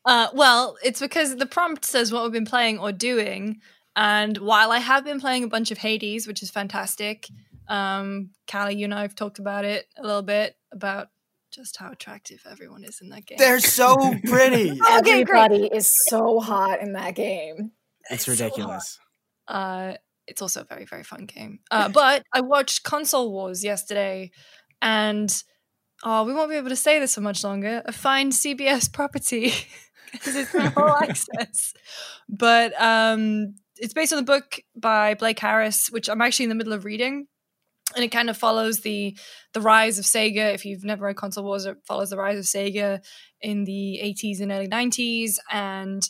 Uh, 0.05 0.29
well, 0.33 0.77
it's 0.83 1.01
because 1.01 1.37
the 1.37 1.47
prompt 1.47 1.85
says 1.85 2.11
what 2.11 2.23
we've 2.23 2.33
been 2.33 2.45
playing 2.47 2.79
or 2.79 2.91
doing, 2.91 3.61
and 3.95 4.39
while 4.39 4.73
I 4.73 4.79
have 4.79 5.05
been 5.05 5.21
playing 5.21 5.45
a 5.45 5.49
bunch 5.49 5.71
of 5.71 5.79
Hades, 5.79 6.27
which 6.27 6.43
is 6.43 6.51
fantastic, 6.51 7.29
um, 7.69 8.31
Kallie, 8.47 8.77
you 8.77 8.85
and 8.85 8.95
I 8.95 9.03
have 9.03 9.15
talked 9.15 9.39
about 9.39 9.65
it 9.65 9.87
a 9.97 10.03
little 10.03 10.23
bit 10.23 10.57
about 10.73 11.09
just 11.53 11.77
how 11.77 11.93
attractive 11.93 12.43
everyone 12.51 12.83
is 12.83 13.01
in 13.01 13.11
that 13.11 13.27
game. 13.27 13.39
They're 13.39 13.61
so 13.61 14.15
pretty. 14.25 14.73
Okay, 14.73 15.23
great. 15.23 15.53
Everybody 15.53 15.67
is 15.67 15.89
so 16.09 16.41
hot 16.41 16.81
in 16.81 16.95
that 16.95 17.15
game. 17.15 17.73
It's 18.11 18.25
so 18.25 18.33
hot. 18.33 18.41
ridiculous. 18.41 18.99
Uh, 19.47 19.95
it's 20.27 20.43
also 20.43 20.63
a 20.63 20.65
very 20.65 20.85
very 20.85 21.05
fun 21.05 21.27
game. 21.27 21.61
Uh, 21.71 21.89
but 21.89 22.23
I 22.33 22.41
watched 22.41 22.83
Console 22.83 23.33
Wars 23.33 23.65
yesterday, 23.65 24.31
and 24.81 25.33
oh, 26.05 26.25
we 26.25 26.35
won't 26.35 26.51
be 26.51 26.57
able 26.57 26.69
to 26.69 26.77
say 26.77 26.99
this 26.99 27.15
for 27.15 27.21
much 27.21 27.45
longer. 27.45 27.83
A 27.85 27.93
fine 27.93 28.31
CBS 28.31 28.93
property 28.93 29.53
because 30.13 30.37
it's 30.37 30.55
all 30.77 30.97
access. 31.03 31.73
But 32.29 32.81
um, 32.81 33.55
it's 33.77 33.95
based 33.95 34.13
on 34.13 34.19
the 34.19 34.23
book 34.23 34.61
by 34.77 35.15
Blake 35.15 35.39
Harris, 35.39 35.89
which 35.91 36.09
I'm 36.09 36.21
actually 36.21 36.45
in 36.45 36.51
the 36.51 36.55
middle 36.55 36.73
of 36.73 36.85
reading. 36.85 37.27
And 37.95 38.05
it 38.05 38.09
kind 38.09 38.31
of 38.31 38.37
follows 38.39 38.81
the 38.81 39.17
the 39.53 39.61
rise 39.61 39.99
of 39.99 40.05
Sega. 40.05 40.55
If 40.55 40.65
you've 40.65 40.85
never 40.85 41.05
read 41.05 41.17
Console 41.17 41.45
Wars, 41.45 41.67
it 41.67 41.77
follows 41.87 42.11
the 42.11 42.17
rise 42.17 42.39
of 42.39 42.45
Sega 42.45 43.01
in 43.41 43.65
the 43.65 44.01
80s 44.03 44.41
and 44.41 44.51
early 44.51 44.69
90s, 44.69 45.37
and 45.51 46.03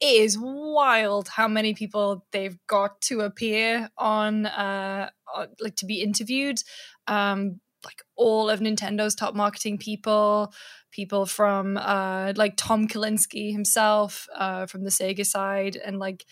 it 0.00 0.06
is 0.06 0.36
wild 0.38 1.28
how 1.28 1.48
many 1.48 1.74
people 1.74 2.26
they've 2.32 2.58
got 2.66 3.00
to 3.02 3.20
appear 3.20 3.88
on, 3.96 4.46
uh, 4.46 5.10
on 5.34 5.48
like 5.60 5.76
to 5.76 5.86
be 5.86 6.02
interviewed. 6.02 6.62
Um, 7.06 7.60
like 7.84 8.02
all 8.16 8.50
of 8.50 8.60
Nintendo's 8.60 9.14
top 9.14 9.34
marketing 9.34 9.78
people, 9.78 10.52
people 10.90 11.24
from 11.24 11.76
uh, 11.76 12.32
like 12.36 12.54
Tom 12.56 12.88
Kalinske 12.88 13.52
himself 13.52 14.26
uh, 14.34 14.66
from 14.66 14.82
the 14.82 14.90
Sega 14.90 15.24
side, 15.24 15.76
and 15.76 15.98
like 15.98 16.26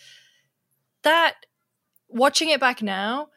that. 1.03 1.35
Watching 2.07 2.49
it 2.49 2.59
back 2.59 2.81
now, 2.81 3.27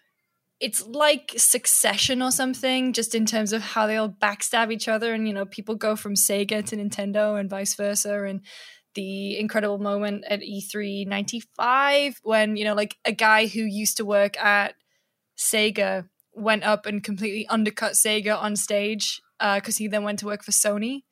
it's 0.60 0.86
like 0.86 1.32
Succession 1.36 2.20
or 2.20 2.30
something, 2.30 2.92
just 2.92 3.14
in 3.14 3.24
terms 3.24 3.52
of 3.52 3.62
how 3.62 3.86
they 3.86 3.96
all 3.96 4.10
backstab 4.10 4.72
each 4.72 4.88
other, 4.88 5.14
and 5.14 5.26
you 5.26 5.34
know, 5.34 5.46
people 5.46 5.74
go 5.74 5.96
from 5.96 6.14
Sega 6.14 6.64
to 6.66 6.76
Nintendo 6.76 7.38
and 7.38 7.48
vice 7.48 7.74
versa, 7.74 8.24
and 8.24 8.40
the 8.94 9.38
incredible 9.38 9.78
moment 9.78 10.24
at 10.28 10.42
E 10.42 10.62
E3 10.62 11.06
95 11.06 12.20
when, 12.22 12.56
you 12.56 12.64
know, 12.64 12.74
like 12.74 12.96
a 13.04 13.12
guy 13.12 13.46
who 13.46 13.60
used 13.60 13.96
to 13.98 14.04
work 14.04 14.38
at 14.38 14.74
Sega 15.38 16.08
went 16.34 16.64
up 16.64 16.86
and 16.86 17.02
completely 17.02 17.46
undercut 17.48 17.92
Sega 17.92 18.36
on 18.36 18.56
stage 18.56 19.20
because 19.38 19.76
he 19.76 19.88
then 19.88 20.02
went 20.02 20.18
to 20.20 20.26
work 20.26 20.42
for 20.42 20.50
Sony. 20.50 21.02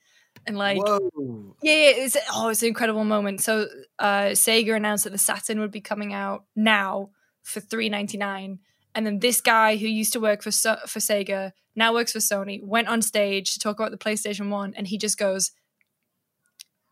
And 0.47 0.59
like, 0.59 0.79
Whoa. 0.79 1.57
yeah, 1.63 1.73
yeah, 1.73 1.93
it's 1.97 2.17
oh, 2.33 2.49
it's 2.49 2.63
an 2.63 2.69
incredible 2.69 3.05
moment. 3.05 3.41
So 3.41 3.67
uh, 3.99 4.31
Sega 4.33 4.77
announced 4.77 5.05
that 5.05 5.11
the 5.11 5.19
Saturn 5.19 5.61
would 5.61 5.71
be 5.71 5.81
coming 5.81 6.13
out 6.13 6.45
now 6.55 7.11
for 7.43 7.61
three 7.61 7.89
ninety 7.89 8.19
nine, 8.19 8.59
and 8.95 9.07
then 9.07 9.21
this 9.21 9.41
guy 9.41 9.77
who 9.77 9.87
used 9.87 10.13
to 10.13 10.21
work 10.21 10.43
for 10.43 10.51
for 10.51 10.99
Sega 10.99 11.53
now 11.75 11.95
works 11.95 12.13
for 12.13 12.19
Sony 12.19 12.63
went 12.63 12.87
on 12.87 13.03
stage 13.03 13.55
to 13.55 13.59
talk 13.59 13.81
about 13.81 13.93
the 13.93 13.99
PlayStation 13.99 14.51
One, 14.51 14.75
and 14.77 14.87
he 14.87 14.99
just 14.99 15.19
goes 15.19 15.53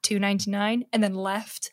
two 0.05 0.21
ninety 0.21 0.51
nine, 0.53 0.85
and 0.93 1.03
then 1.03 1.15
left. 1.15 1.71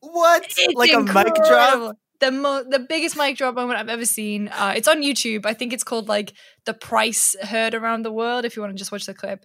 What? 0.00 0.44
It's 0.56 0.74
like 0.74 0.92
a 0.92 1.00
mic 1.00 1.34
drop? 1.46 1.96
The 2.20 2.30
mo- 2.30 2.64
the 2.66 2.78
biggest 2.78 3.16
mic 3.16 3.36
drop 3.36 3.54
moment 3.54 3.78
I've 3.78 3.88
ever 3.90 4.04
seen. 4.06 4.48
Uh, 4.48 4.72
it's 4.76 4.88
on 4.88 5.02
YouTube. 5.02 5.44
I 5.44 5.52
think 5.52 5.72
it's 5.74 5.84
called 5.84 6.08
like 6.08 6.32
the 6.64 6.72
price 6.72 7.34
heard 7.42 7.74
around 7.74 8.02
the 8.04 8.12
world. 8.12 8.44
If 8.46 8.54
you 8.56 8.62
want 8.62 8.72
to 8.72 8.78
just 8.78 8.92
watch 8.92 9.04
the 9.04 9.14
clip, 9.14 9.44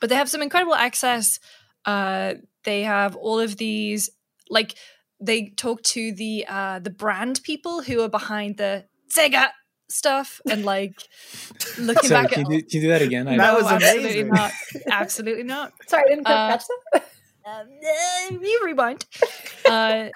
but 0.00 0.08
they 0.08 0.16
have 0.16 0.28
some 0.30 0.42
incredible 0.42 0.74
access. 0.74 1.38
Uh, 1.84 2.34
they 2.64 2.82
have 2.82 3.14
all 3.16 3.38
of 3.38 3.56
these 3.58 4.10
like 4.50 4.74
they 5.20 5.50
talk 5.56 5.82
to 5.82 6.12
the 6.12 6.46
uh, 6.48 6.78
the 6.80 6.90
brand 6.90 7.40
people 7.44 7.82
who 7.82 8.00
are 8.00 8.08
behind 8.08 8.56
the 8.56 8.84
Sega 9.14 9.48
stuff 9.90 10.40
and 10.50 10.64
like 10.64 10.94
looking 11.78 12.08
Sorry, 12.08 12.22
back 12.24 12.32
can 12.32 12.46
at 12.46 12.50
you, 12.50 12.62
do, 12.62 12.68
can 12.68 12.80
you 12.80 12.80
do 12.82 12.88
that 12.88 13.02
again? 13.02 13.28
I- 13.28 13.36
That 13.36 13.52
No, 13.52 13.54
was 13.56 13.66
absolutely 13.72 14.20
amazing. 14.20 14.28
not. 14.28 14.52
Absolutely 14.90 15.42
not. 15.44 15.72
Sorry, 15.86 16.04
I 16.06 16.08
didn't 16.08 16.26
Uh, 16.26 16.48
catch 16.48 16.64
that. 16.92 17.04
Um, 17.48 18.40
you 18.42 18.60
rewind. 18.64 19.06
uh, 19.68 20.08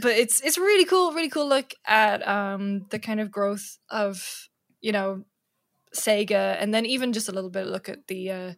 but 0.00 0.12
it's 0.12 0.40
it's 0.40 0.58
really 0.58 0.84
cool, 0.84 1.12
really 1.12 1.28
cool 1.28 1.48
look 1.48 1.74
at 1.86 2.26
um, 2.26 2.86
the 2.90 2.98
kind 2.98 3.20
of 3.20 3.30
growth 3.30 3.78
of 3.90 4.48
you 4.80 4.92
know 4.92 5.24
Sega, 5.94 6.56
and 6.58 6.72
then 6.72 6.86
even 6.86 7.12
just 7.12 7.28
a 7.28 7.32
little 7.32 7.50
bit 7.50 7.66
look 7.66 7.88
at 7.88 8.06
the 8.06 8.30
uh, 8.30 8.52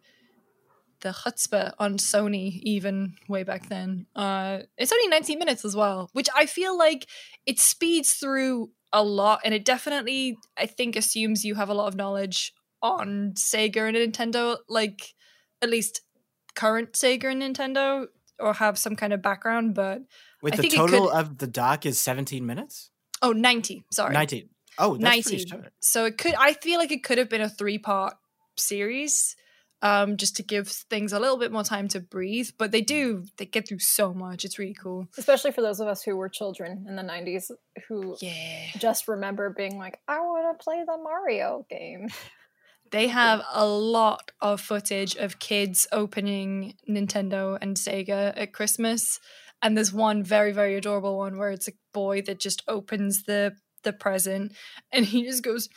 the 1.01 1.09
chutzpah 1.09 1.73
on 1.77 1.97
Sony, 1.97 2.59
even 2.63 3.15
way 3.27 3.43
back 3.43 3.67
then. 3.67 4.05
Uh, 4.15 4.59
it's 4.77 4.91
only 4.91 5.07
19 5.07 5.37
minutes 5.37 5.65
as 5.65 5.75
well, 5.75 6.09
which 6.13 6.29
I 6.35 6.45
feel 6.45 6.77
like 6.77 7.07
it 7.45 7.59
speeds 7.59 8.13
through 8.13 8.71
a 8.93 9.03
lot, 9.03 9.41
and 9.43 9.53
it 9.53 9.65
definitely, 9.65 10.37
I 10.57 10.67
think, 10.67 10.95
assumes 10.95 11.43
you 11.43 11.55
have 11.55 11.69
a 11.69 11.73
lot 11.73 11.87
of 11.87 11.95
knowledge 11.95 12.53
on 12.81 13.33
Sega 13.35 13.87
and 13.87 13.97
Nintendo, 13.97 14.57
like 14.69 15.13
at 15.61 15.69
least 15.69 16.01
current 16.55 16.93
Sega 16.93 17.25
and 17.25 17.41
Nintendo, 17.41 18.07
or 18.39 18.53
have 18.53 18.77
some 18.77 18.95
kind 18.95 19.13
of 19.13 19.21
background. 19.21 19.75
But 19.75 20.01
Wait, 20.41 20.53
I 20.53 20.57
the 20.57 20.61
think 20.63 20.73
it 20.73 20.77
total 20.77 21.07
could- 21.07 21.15
of 21.15 21.37
the 21.37 21.47
doc 21.47 21.85
is 21.85 21.99
17 21.99 22.45
minutes? 22.45 22.91
oh, 23.21 23.31
90, 23.31 23.85
sorry. 23.91 24.13
19. 24.13 24.49
Oh, 24.77 24.97
that's 24.97 25.03
90 25.03 25.23
pretty 25.23 25.49
short. 25.49 25.73
so 25.79 26.03
it 26.03 26.17
could 26.17 26.35
i 26.37 26.51
feel 26.51 26.79
like 26.79 26.91
it 26.91 27.01
could 27.01 27.17
have 27.17 27.29
been 27.29 27.39
a 27.39 27.47
three 27.47 27.77
part 27.77 28.13
series 28.57 29.37
um 29.81 30.17
just 30.17 30.35
to 30.35 30.43
give 30.43 30.67
things 30.67 31.13
a 31.13 31.19
little 31.19 31.37
bit 31.37 31.49
more 31.51 31.63
time 31.63 31.87
to 31.87 31.99
breathe 32.01 32.49
but 32.57 32.71
they 32.71 32.81
do 32.81 33.23
they 33.37 33.45
get 33.45 33.67
through 33.67 33.79
so 33.79 34.13
much 34.13 34.43
it's 34.43 34.59
really 34.59 34.73
cool 34.73 35.07
Especially 35.17 35.51
for 35.53 35.61
those 35.61 35.79
of 35.79 35.87
us 35.87 36.01
who 36.03 36.17
were 36.17 36.27
children 36.27 36.85
in 36.89 36.95
the 36.97 37.03
90s 37.03 37.51
who 37.87 38.17
yeah 38.21 38.65
just 38.77 39.07
remember 39.07 39.49
being 39.55 39.77
like, 39.77 39.99
I 40.09 40.19
want 40.19 40.57
to 40.59 40.63
play 40.63 40.83
the 40.85 40.97
Mario 40.97 41.65
game. 41.69 42.07
They 42.95 43.07
have 43.09 43.41
a 43.51 43.65
lot 43.65 44.31
of 44.39 44.61
footage 44.61 45.17
of 45.17 45.37
kids 45.39 45.85
opening 45.91 46.75
nintendo 46.89 47.57
and 47.61 47.75
sega 47.75 48.31
at 48.37 48.53
christmas. 48.53 49.19
And 49.61 49.75
there's 49.75 49.91
one 49.91 50.23
very 50.23 50.53
very 50.53 50.75
adorable 50.75 51.17
one 51.17 51.37
where 51.37 51.51
it's 51.51 51.67
a 51.67 51.73
boy 51.93 52.21
that 52.21 52.39
just 52.39 52.63
opens 52.69 53.23
the 53.23 53.53
the 53.83 53.91
present 53.91 54.53
and 54.93 55.05
he 55.05 55.23
just 55.23 55.43
goes 55.43 55.67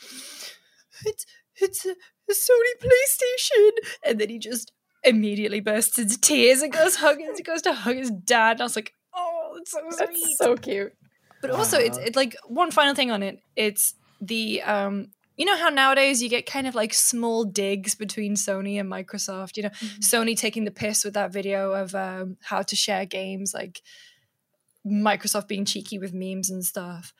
it's 1.05 1.25
it's 1.57 1.85
a, 1.85 1.89
a 1.89 2.33
sony 2.33 2.73
playstation. 2.81 3.71
And 4.05 4.19
then 4.19 4.29
he 4.29 4.39
just 4.39 4.71
immediately 5.03 5.59
bursts 5.59 5.99
into 5.99 6.19
tears 6.19 6.61
and 6.61 6.71
goes 6.71 6.95
hug 6.95 7.17
he 7.17 7.43
goes 7.43 7.61
to 7.63 7.73
hug 7.73 7.97
his 7.97 8.11
dad. 8.11 8.53
And 8.53 8.61
i 8.61 8.63
was 8.63 8.77
like 8.77 8.93
oh 9.13 9.57
it's 9.59 9.71
so 9.71 9.79
sweet. 9.89 10.07
That's 10.07 10.37
so 10.37 10.55
cute. 10.55 10.93
but 11.41 11.51
also 11.51 11.77
it's 11.77 11.97
it's 11.97 12.15
like 12.15 12.37
one 12.47 12.71
final 12.71 12.95
thing 12.95 13.11
on 13.11 13.23
it. 13.23 13.39
It's 13.57 13.93
the 14.21 14.61
um 14.61 15.07
you 15.39 15.45
know 15.45 15.57
how 15.57 15.69
nowadays 15.69 16.21
you 16.21 16.29
get 16.29 16.45
kind 16.45 16.67
of 16.67 16.75
like 16.75 16.93
small 16.93 17.45
digs 17.45 17.95
between 17.95 18.35
Sony 18.35 18.79
and 18.79 18.91
Microsoft, 18.91 19.57
you 19.57 19.63
know, 19.63 19.69
Sony 20.01 20.37
taking 20.37 20.65
the 20.65 20.71
piss 20.71 21.03
with 21.05 21.13
that 21.15 21.31
video 21.33 21.71
of 21.71 21.95
um, 21.95 22.37
how 22.43 22.61
to 22.61 22.75
share 22.75 23.05
games, 23.05 23.53
like 23.53 23.81
Microsoft 24.85 25.47
being 25.47 25.65
cheeky 25.65 25.97
with 25.97 26.13
memes 26.13 26.49
and 26.49 26.63
stuff. 26.65 27.13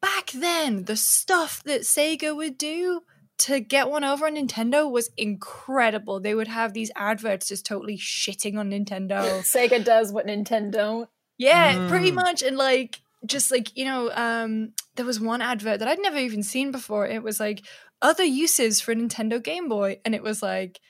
Back 0.00 0.30
then, 0.32 0.84
the 0.84 0.96
stuff 0.96 1.62
that 1.64 1.82
Sega 1.82 2.36
would 2.36 2.58
do 2.58 3.00
to 3.38 3.60
get 3.60 3.90
one 3.90 4.04
over 4.04 4.26
on 4.26 4.36
Nintendo 4.36 4.90
was 4.90 5.10
incredible. 5.16 6.20
They 6.20 6.34
would 6.34 6.48
have 6.48 6.72
these 6.72 6.90
adverts 6.94 7.48
just 7.48 7.66
totally 7.66 7.96
shitting 7.96 8.58
on 8.58 8.70
Nintendo. 8.70 9.18
Sega 9.54 9.82
does 9.82 10.12
what 10.12 10.26
Nintendo 10.26 10.70
don't. 10.70 11.08
Yeah, 11.38 11.88
pretty 11.88 12.12
Mm. 12.12 12.16
much. 12.16 12.42
And 12.42 12.56
like, 12.56 13.00
just 13.26 13.50
like, 13.50 13.76
you 13.76 13.84
know, 13.84 14.10
um, 14.12 14.72
there 14.96 15.06
was 15.06 15.20
one 15.20 15.42
advert 15.42 15.78
that 15.78 15.88
I'd 15.88 15.98
never 15.98 16.18
even 16.18 16.42
seen 16.42 16.70
before. 16.70 17.06
It 17.06 17.22
was 17.22 17.40
like 17.40 17.64
other 18.02 18.24
uses 18.24 18.80
for 18.80 18.92
a 18.92 18.94
Nintendo 18.94 19.42
Game 19.42 19.68
Boy. 19.68 20.00
And 20.04 20.14
it 20.14 20.22
was 20.22 20.42
like 20.42 20.80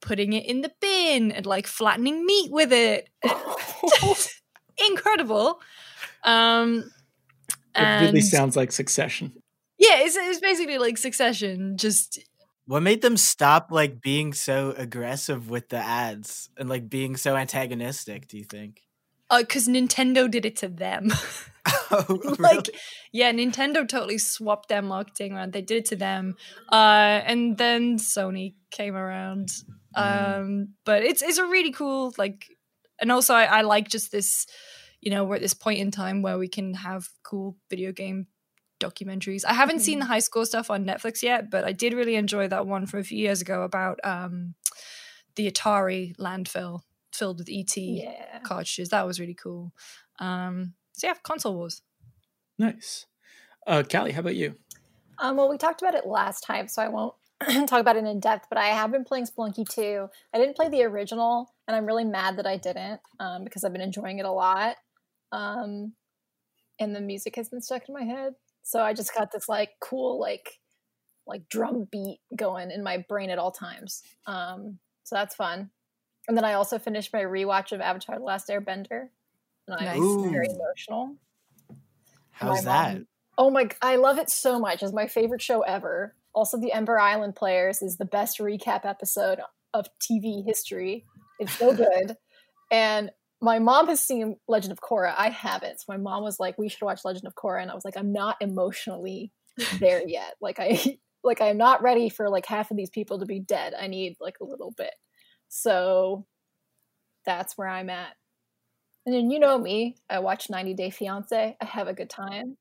putting 0.00 0.32
it 0.32 0.46
in 0.46 0.62
the 0.62 0.72
bin 0.80 1.32
and 1.32 1.46
like 1.46 1.66
flattening 1.66 2.24
meat 2.24 2.50
with 2.50 2.72
it. 2.72 3.08
Incredible. 4.88 5.60
Um, 6.24 6.90
It 7.76 8.00
really 8.00 8.20
sounds 8.20 8.56
like 8.56 8.72
Succession. 8.72 9.32
Yeah, 9.78 10.00
it's, 10.00 10.16
it's 10.16 10.40
basically 10.40 10.78
like 10.78 10.98
Succession. 10.98 11.76
Just 11.76 12.18
What 12.66 12.82
made 12.82 13.02
them 13.02 13.16
stop 13.16 13.68
like 13.70 14.00
being 14.00 14.32
so 14.32 14.74
aggressive 14.76 15.50
with 15.50 15.68
the 15.68 15.78
ads 15.78 16.50
and 16.56 16.68
like 16.68 16.88
being 16.88 17.16
so 17.16 17.36
antagonistic, 17.36 18.28
do 18.28 18.38
you 18.38 18.44
think? 18.44 18.82
because 19.38 19.68
uh, 19.68 19.72
Nintendo 19.72 20.30
did 20.30 20.44
it 20.44 20.56
to 20.56 20.68
them. 20.68 21.12
Oh, 21.90 22.20
like 22.38 22.68
yeah 23.12 23.32
nintendo 23.32 23.86
totally 23.86 24.18
swapped 24.18 24.68
their 24.68 24.82
marketing 24.82 25.32
around. 25.32 25.52
They 25.52 25.62
did 25.62 25.78
it 25.78 25.84
to 25.86 25.96
them. 25.96 26.36
Uh 26.72 27.20
and 27.24 27.56
then 27.58 27.98
sony 27.98 28.54
came 28.70 28.94
around. 28.96 29.48
Mm. 29.96 30.02
um 30.34 30.68
but 30.84 31.02
it's 31.02 31.20
it's 31.22 31.38
a 31.38 31.44
really 31.44 31.72
cool 31.72 32.12
like 32.16 32.46
and 33.00 33.10
also 33.10 33.34
I, 33.34 33.44
I 33.44 33.60
like 33.62 33.88
just 33.88 34.12
this 34.12 34.46
you 35.00 35.10
know 35.10 35.24
we're 35.24 35.36
at 35.36 35.40
this 35.42 35.54
point 35.54 35.80
in 35.80 35.90
time 35.90 36.22
where 36.22 36.38
we 36.38 36.46
can 36.48 36.74
have 36.74 37.08
cool 37.24 37.56
video 37.68 37.90
game 37.92 38.26
documentaries. 38.78 39.44
I 39.44 39.52
haven't 39.52 39.80
seen 39.80 39.98
the 39.98 40.06
High 40.06 40.20
Score 40.20 40.46
stuff 40.46 40.70
on 40.70 40.84
netflix 40.86 41.22
yet 41.22 41.50
but 41.50 41.64
i 41.64 41.72
did 41.72 41.92
really 41.92 42.14
enjoy 42.14 42.48
that 42.48 42.66
one 42.66 42.86
from 42.86 43.00
a 43.00 43.04
few 43.04 43.18
years 43.18 43.42
ago 43.42 43.62
about 43.62 43.98
um 44.04 44.54
the 45.36 45.50
atari 45.50 46.14
landfill 46.16 46.80
filled 47.12 47.38
with 47.38 47.48
et 47.50 47.76
Yeah. 47.76 48.38
cartridges. 48.44 48.88
That 48.90 49.06
was 49.06 49.18
really 49.20 49.34
cool. 49.34 49.72
Um 50.18 50.74
so 51.00 51.08
yeah 51.08 51.14
console 51.22 51.54
wars 51.54 51.82
Nice. 52.60 53.06
Uh, 53.66 53.82
Kallie, 53.82 54.12
how 54.12 54.20
about 54.20 54.36
you? 54.36 54.54
Um, 55.18 55.38
well, 55.38 55.48
we 55.48 55.56
talked 55.56 55.80
about 55.80 55.94
it 55.94 56.06
last 56.06 56.42
time, 56.42 56.68
so 56.68 56.82
I 56.82 56.88
won't 56.88 57.14
talk 57.68 57.80
about 57.80 57.96
it 57.96 58.04
in 58.04 58.20
depth, 58.20 58.48
but 58.50 58.58
I 58.58 58.66
have 58.66 58.92
been 58.92 59.04
playing 59.04 59.26
Spelunky 59.26 59.66
2. 59.66 60.06
I 60.34 60.38
didn't 60.38 60.56
play 60.56 60.68
the 60.68 60.82
original, 60.82 61.54
and 61.66 61.74
I'm 61.74 61.86
really 61.86 62.04
mad 62.04 62.36
that 62.36 62.46
I 62.46 62.58
didn't 62.58 63.00
um, 63.18 63.44
because 63.44 63.64
I've 63.64 63.72
been 63.72 63.80
enjoying 63.80 64.18
it 64.18 64.26
a 64.26 64.30
lot. 64.30 64.76
Um, 65.32 65.94
and 66.78 66.94
the 66.94 67.00
music 67.00 67.34
has 67.36 67.48
been 67.48 67.62
stuck 67.62 67.88
in 67.88 67.94
my 67.94 68.02
head. 68.02 68.34
So 68.62 68.82
I 68.82 68.92
just 68.92 69.14
got 69.14 69.32
this 69.32 69.48
like 69.48 69.70
cool, 69.80 70.20
like, 70.20 70.58
like 71.26 71.48
drum 71.48 71.88
beat 71.90 72.20
going 72.36 72.70
in 72.70 72.82
my 72.82 73.06
brain 73.08 73.30
at 73.30 73.38
all 73.38 73.52
times. 73.52 74.02
Um, 74.26 74.78
so 75.04 75.16
that's 75.16 75.34
fun. 75.34 75.70
And 76.28 76.36
then 76.36 76.44
I 76.44 76.52
also 76.52 76.78
finished 76.78 77.14
my 77.14 77.22
rewatch 77.22 77.72
of 77.72 77.80
Avatar 77.80 78.18
The 78.18 78.24
Last 78.24 78.48
Airbender. 78.48 79.08
And 79.78 79.86
Nice. 79.86 80.30
very 80.32 80.48
emotional. 80.48 81.16
How's 82.30 82.64
that? 82.64 82.94
mom- 82.94 83.06
Oh 83.38 83.50
my! 83.50 83.68
I 83.80 83.96
love 83.96 84.18
it 84.18 84.28
so 84.28 84.58
much. 84.58 84.82
It's 84.82 84.92
my 84.92 85.06
favorite 85.06 85.40
show 85.40 85.62
ever. 85.62 86.14
Also, 86.34 86.58
the 86.60 86.72
Ember 86.72 86.98
Island 86.98 87.34
Players 87.36 87.80
is 87.80 87.96
the 87.96 88.04
best 88.04 88.38
recap 88.38 88.84
episode 88.84 89.40
of 89.72 89.86
TV 90.00 90.44
history. 90.44 91.06
It's 91.38 91.56
so 91.56 91.74
good. 91.76 92.16
and 92.70 93.10
my 93.42 93.58
mom 93.58 93.88
has 93.88 94.04
seen 94.04 94.36
Legend 94.48 94.72
of 94.72 94.80
Korra. 94.80 95.14
I 95.16 95.30
haven't. 95.30 95.80
So 95.80 95.86
my 95.88 95.96
mom 95.96 96.22
was 96.22 96.38
like, 96.38 96.58
"We 96.58 96.68
should 96.68 96.82
watch 96.82 97.00
Legend 97.04 97.26
of 97.26 97.34
Korra," 97.34 97.62
and 97.62 97.70
I 97.70 97.74
was 97.74 97.84
like, 97.86 97.96
"I'm 97.96 98.12
not 98.12 98.36
emotionally 98.42 99.32
there 99.78 100.02
yet. 100.06 100.34
Like 100.42 100.58
I, 100.60 100.98
like 101.24 101.40
I'm 101.40 101.56
not 101.56 101.82
ready 101.82 102.10
for 102.10 102.28
like 102.28 102.44
half 102.44 102.70
of 102.70 102.76
these 102.76 102.90
people 102.90 103.20
to 103.20 103.26
be 103.26 103.40
dead. 103.40 103.72
I 103.78 103.86
need 103.86 104.16
like 104.20 104.36
a 104.40 104.44
little 104.44 104.72
bit." 104.76 104.92
So 105.48 106.26
that's 107.24 107.56
where 107.56 107.68
I'm 107.68 107.88
at. 107.88 108.14
And 109.06 109.14
then 109.14 109.30
you 109.30 109.38
know 109.38 109.58
me. 109.58 109.96
I 110.08 110.18
watch 110.18 110.50
90 110.50 110.74
Day 110.74 110.90
Fiance. 110.90 111.56
I 111.60 111.64
have 111.64 111.88
a 111.88 111.94
good 111.94 112.10
time. 112.10 112.56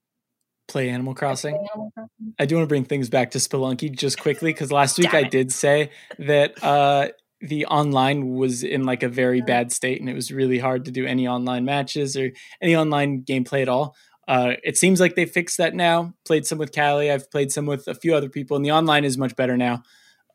Play 0.68 0.90
Animal 0.90 1.14
I 1.14 1.20
Crossing. 1.20 1.56
Animal 1.56 1.92
Crossing. 1.94 2.34
I 2.40 2.46
do 2.46 2.56
want 2.56 2.64
to 2.64 2.70
bring 2.70 2.86
things 2.86 3.10
back 3.10 3.32
to 3.32 3.40
Spelunky 3.40 3.92
just 3.92 4.20
quickly 4.20 4.52
because 4.52 4.72
last 4.72 4.98
week 4.98 5.14
I 5.14 5.24
did 5.24 5.52
say 5.52 5.92
that 6.20 6.64
uh, 6.64 7.10
the 7.42 7.66
online 7.66 8.36
was 8.36 8.64
in 8.64 8.84
like 8.84 9.04
a 9.04 9.10
very 9.10 9.42
bad 9.42 9.72
state 9.72 10.00
and 10.00 10.10
it 10.10 10.14
was 10.14 10.32
really 10.32 10.60
hard 10.60 10.86
to 10.86 10.92
do 10.92 11.06
any 11.06 11.28
online 11.28 11.66
matches 11.66 12.16
or 12.16 12.32
any 12.62 12.76
online 12.76 13.24
gameplay 13.24 13.62
at 13.62 13.70
all. 13.70 13.96
Uh, 14.28 14.54
it 14.64 14.78
seems 14.78 15.00
like 15.00 15.16
they 15.16 15.26
fixed 15.26 15.58
that 15.58 15.74
now. 15.74 16.14
Played 16.24 16.46
some 16.46 16.60
with 16.60 16.72
Kallie. 16.72 17.12
I've 17.12 17.32
played 17.32 17.52
some 17.52 17.66
with 17.66 17.88
a 17.88 17.96
few 17.96 18.14
other 18.14 18.30
people, 18.30 18.56
and 18.56 18.64
the 18.64 18.72
online 18.72 19.04
is 19.04 19.18
much 19.18 19.36
better 19.36 19.58
now. 19.58 19.82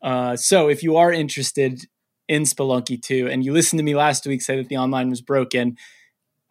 Uh, 0.01 0.35
so 0.35 0.67
if 0.67 0.83
you 0.83 0.97
are 0.97 1.13
interested 1.13 1.87
in 2.27 2.43
Spelunky 2.43 3.01
2 3.01 3.27
and 3.27 3.45
you 3.45 3.53
listened 3.53 3.79
to 3.79 3.83
me 3.83 3.95
last 3.95 4.25
week 4.25 4.41
say 4.41 4.57
that 4.57 4.67
the 4.67 4.77
online 4.77 5.09
was 5.09 5.21
broken 5.21 5.77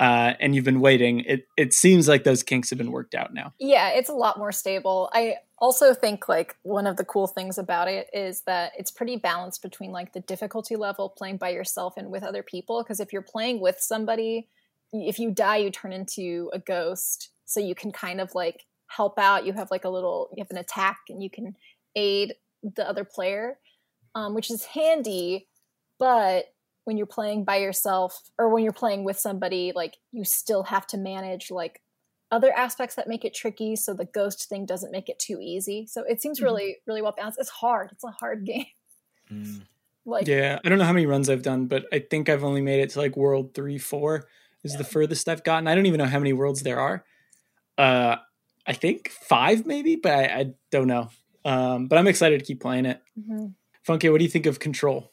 uh, 0.00 0.34
and 0.40 0.54
you've 0.54 0.64
been 0.64 0.80
waiting, 0.80 1.20
it, 1.20 1.46
it 1.56 1.72
seems 1.72 2.08
like 2.08 2.24
those 2.24 2.42
kinks 2.42 2.70
have 2.70 2.78
been 2.78 2.90
worked 2.90 3.14
out 3.14 3.32
now. 3.32 3.52
Yeah, 3.60 3.90
it's 3.90 4.08
a 4.08 4.14
lot 4.14 4.38
more 4.38 4.52
stable. 4.52 5.08
I 5.12 5.36
also 5.58 5.94
think 5.94 6.28
like 6.28 6.56
one 6.62 6.86
of 6.86 6.96
the 6.96 7.04
cool 7.04 7.26
things 7.26 7.58
about 7.58 7.88
it 7.88 8.08
is 8.12 8.42
that 8.42 8.72
it's 8.76 8.90
pretty 8.90 9.16
balanced 9.16 9.62
between 9.62 9.92
like 9.92 10.12
the 10.12 10.20
difficulty 10.20 10.74
level 10.74 11.08
playing 11.08 11.36
by 11.36 11.50
yourself 11.50 11.94
and 11.96 12.10
with 12.10 12.24
other 12.24 12.42
people 12.42 12.82
because 12.82 12.98
if 12.98 13.12
you're 13.12 13.22
playing 13.22 13.60
with 13.60 13.78
somebody, 13.78 14.48
if 14.92 15.18
you 15.18 15.30
die 15.30 15.58
you 15.58 15.70
turn 15.70 15.92
into 15.92 16.50
a 16.52 16.58
ghost. 16.58 17.30
So 17.46 17.60
you 17.60 17.74
can 17.74 17.92
kind 17.92 18.20
of 18.20 18.34
like 18.34 18.64
help 18.88 19.18
out. 19.18 19.46
You 19.46 19.52
have 19.52 19.70
like 19.70 19.84
a 19.84 19.90
little 19.90 20.28
you 20.34 20.42
have 20.42 20.50
an 20.50 20.56
attack 20.56 20.98
and 21.08 21.22
you 21.22 21.30
can 21.30 21.56
aid 21.94 22.34
the 22.62 22.88
other 22.88 23.04
player, 23.04 23.58
um, 24.14 24.34
which 24.34 24.50
is 24.50 24.64
handy, 24.64 25.46
but 25.98 26.46
when 26.84 26.96
you're 26.96 27.06
playing 27.06 27.44
by 27.44 27.56
yourself 27.56 28.20
or 28.38 28.48
when 28.50 28.62
you're 28.62 28.72
playing 28.72 29.04
with 29.04 29.18
somebody 29.18 29.72
like 29.74 29.96
you 30.12 30.24
still 30.24 30.62
have 30.64 30.86
to 30.86 30.96
manage 30.96 31.50
like 31.50 31.80
other 32.30 32.52
aspects 32.52 32.96
that 32.96 33.06
make 33.08 33.24
it 33.24 33.34
tricky 33.34 33.76
so 33.76 33.94
the 33.94 34.04
ghost 34.06 34.48
thing 34.48 34.66
doesn't 34.66 34.90
make 34.92 35.08
it 35.08 35.18
too 35.18 35.38
easy 35.40 35.86
so 35.86 36.02
it 36.08 36.20
seems 36.20 36.40
Mhm. 36.40 36.44
really 36.44 36.76
really 36.86 37.02
well 37.02 37.14
balanced 37.16 37.38
it's 37.38 37.48
hard 37.50 37.90
it's 37.92 38.04
a 38.04 38.10
hard 38.10 38.44
game 38.46 38.66
Mm. 39.32 39.62
like 40.04 40.26
Yeah, 40.26 40.58
I 40.64 40.68
don't 40.68 40.78
know 40.78 40.84
how 40.84 40.92
many 40.92 41.06
runs 41.06 41.30
I've 41.30 41.42
done, 41.42 41.66
but 41.66 41.86
I 41.92 41.98
think 42.00 42.28
I've 42.28 42.44
only 42.44 42.60
made 42.60 42.80
it 42.80 42.90
to 42.90 42.98
like 42.98 43.16
world 43.16 43.54
three, 43.54 43.78
four 43.78 44.28
is 44.62 44.76
the 44.76 44.84
furthest 44.84 45.28
I've 45.30 45.42
gotten. 45.44 45.66
I 45.66 45.74
don't 45.74 45.86
even 45.86 45.96
know 45.98 46.04
how 46.06 46.18
many 46.18 46.34
worlds 46.34 46.62
there 46.62 46.78
are. 46.78 47.04
Uh, 47.78 48.16
I 48.66 48.72
think 48.74 49.08
five 49.08 49.64
maybe, 49.64 49.96
but 49.96 50.12
I, 50.12 50.24
I 50.40 50.46
don't 50.70 50.88
know. 50.88 51.08
Um, 51.46 51.86
but 51.88 51.98
I'm 51.98 52.06
excited 52.06 52.38
to 52.40 52.44
keep 52.44 52.60
playing 52.60 52.84
it. 52.84 53.00
Mm-hmm. 53.18 53.46
Funke, 53.88 54.10
what 54.12 54.18
do 54.18 54.24
you 54.24 54.30
think 54.30 54.44
of 54.46 54.58
Control? 54.58 55.10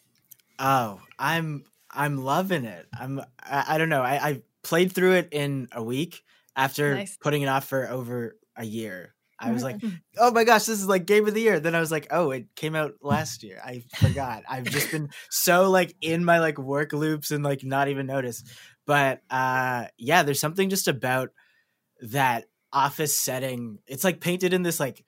Oh, 0.62 1.02
I'm 1.18 1.64
I'm 1.90 2.24
loving 2.24 2.66
it. 2.66 2.88
I'm 2.98 3.20
I, 3.44 3.66
I 3.70 3.78
don't 3.78 3.90
know. 3.90 4.04
I, 4.04 4.30
I 4.30 4.42
played 4.64 4.92
through 4.92 5.14
it 5.14 5.30
in 5.32 5.68
a 5.72 5.84
week 5.84 6.24
after 6.56 6.96
Nice. 6.96 7.18
putting 7.18 7.42
it 7.42 7.48
off 7.48 7.66
for 7.66 7.90
over 7.90 8.38
a 8.56 8.64
year. 8.64 9.16
I 9.40 9.52
was 9.52 9.64
like, 9.64 9.82
oh 10.20 10.30
my 10.30 10.44
gosh, 10.44 10.66
this 10.66 10.80
is 10.80 10.88
like 10.88 11.08
game 11.08 11.28
of 11.28 11.34
the 11.34 11.42
year. 11.42 11.60
Then 11.60 11.74
I 11.74 11.80
was 11.80 11.92
like, 11.92 12.08
oh, 12.12 12.30
it 12.30 12.56
came 12.56 12.76
out 12.76 12.94
last 13.02 13.42
year. 13.42 13.60
I 13.66 13.84
forgot. 13.96 14.44
I've 14.48 14.66
just 14.66 14.92
been 14.92 15.10
so 15.32 15.72
like 15.72 15.96
in 16.00 16.24
my 16.24 16.40
like 16.40 16.60
work 16.60 16.94
loops 16.94 17.32
and 17.32 17.44
like 17.44 17.64
not 17.64 17.88
even 17.88 18.06
noticed. 18.06 18.48
But 18.86 19.22
uh 19.32 19.88
yeah, 19.98 20.22
there's 20.22 20.40
something 20.40 20.70
just 20.70 20.88
about 20.88 21.32
that 22.02 22.46
office 22.72 23.18
setting. 23.18 23.80
It's 23.88 24.04
like 24.04 24.22
painted 24.22 24.54
in 24.54 24.62
this 24.62 24.80
like 24.80 25.04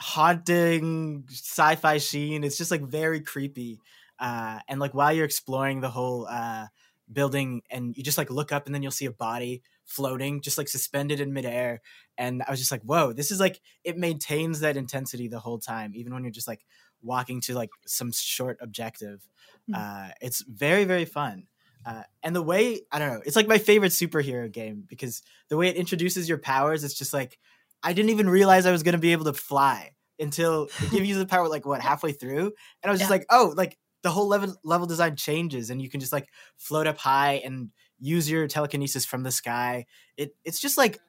haunting 0.00 1.24
sci-fi 1.30 1.98
sheen. 1.98 2.44
It's 2.44 2.56
just 2.56 2.70
like 2.70 2.82
very 2.82 3.20
creepy. 3.20 3.78
Uh 4.18 4.60
and 4.68 4.80
like 4.80 4.94
while 4.94 5.12
you're 5.12 5.24
exploring 5.24 5.80
the 5.80 5.90
whole 5.90 6.26
uh 6.26 6.66
building 7.12 7.62
and 7.70 7.96
you 7.96 8.02
just 8.02 8.18
like 8.18 8.30
look 8.30 8.52
up 8.52 8.66
and 8.66 8.74
then 8.74 8.82
you'll 8.82 8.90
see 8.90 9.06
a 9.06 9.12
body 9.12 9.62
floating 9.84 10.40
just 10.40 10.58
like 10.58 10.68
suspended 10.68 11.20
in 11.20 11.32
midair 11.32 11.80
and 12.18 12.42
i 12.42 12.50
was 12.50 12.58
just 12.58 12.72
like 12.72 12.82
whoa 12.82 13.12
this 13.12 13.30
is 13.30 13.38
like 13.38 13.60
it 13.84 13.96
maintains 13.96 14.60
that 14.60 14.76
intensity 14.76 15.28
the 15.28 15.38
whole 15.38 15.58
time 15.58 15.92
even 15.94 16.12
when 16.12 16.24
you're 16.24 16.32
just 16.32 16.48
like 16.48 16.66
walking 17.02 17.40
to 17.40 17.54
like 17.54 17.70
some 17.86 18.10
short 18.10 18.58
objective. 18.60 19.28
Hmm. 19.68 19.74
uh 19.74 20.08
it's 20.20 20.42
very 20.42 20.84
very 20.84 21.04
fun 21.04 21.46
uh, 21.84 22.02
and 22.24 22.34
the 22.34 22.42
way 22.42 22.80
i 22.90 22.98
don't 22.98 23.12
know 23.12 23.22
it's 23.24 23.36
like 23.36 23.46
my 23.46 23.58
favorite 23.58 23.92
superhero 23.92 24.50
game 24.50 24.82
because 24.88 25.22
the 25.48 25.56
way 25.56 25.68
it 25.68 25.76
introduces 25.76 26.28
your 26.28 26.38
powers 26.38 26.82
it's 26.82 26.94
just 26.98 27.12
like 27.12 27.38
i 27.84 27.92
didn't 27.92 28.10
even 28.10 28.28
realize 28.28 28.66
i 28.66 28.72
was 28.72 28.82
going 28.82 28.94
to 28.94 28.98
be 28.98 29.12
able 29.12 29.24
to 29.24 29.32
fly 29.32 29.92
until 30.18 30.64
it 30.82 30.90
gives 30.90 31.08
you 31.08 31.16
the 31.16 31.26
power 31.26 31.48
like 31.48 31.66
what 31.66 31.80
halfway 31.80 32.12
through? 32.12 32.52
And 32.82 32.88
i 32.88 32.90
was 32.90 32.98
just 32.98 33.10
like 33.10 33.26
oh 33.30 33.52
like 33.56 33.78
the 34.06 34.12
whole 34.12 34.28
level 34.28 34.54
level 34.62 34.86
design 34.86 35.16
changes 35.16 35.68
and 35.68 35.82
you 35.82 35.90
can 35.90 35.98
just 35.98 36.12
like 36.12 36.28
float 36.56 36.86
up 36.86 36.96
high 36.96 37.42
and 37.44 37.70
use 37.98 38.30
your 38.30 38.46
telekinesis 38.46 39.04
from 39.04 39.24
the 39.24 39.32
sky 39.32 39.84
it 40.16 40.32
it's 40.44 40.60
just 40.60 40.78
like 40.78 41.00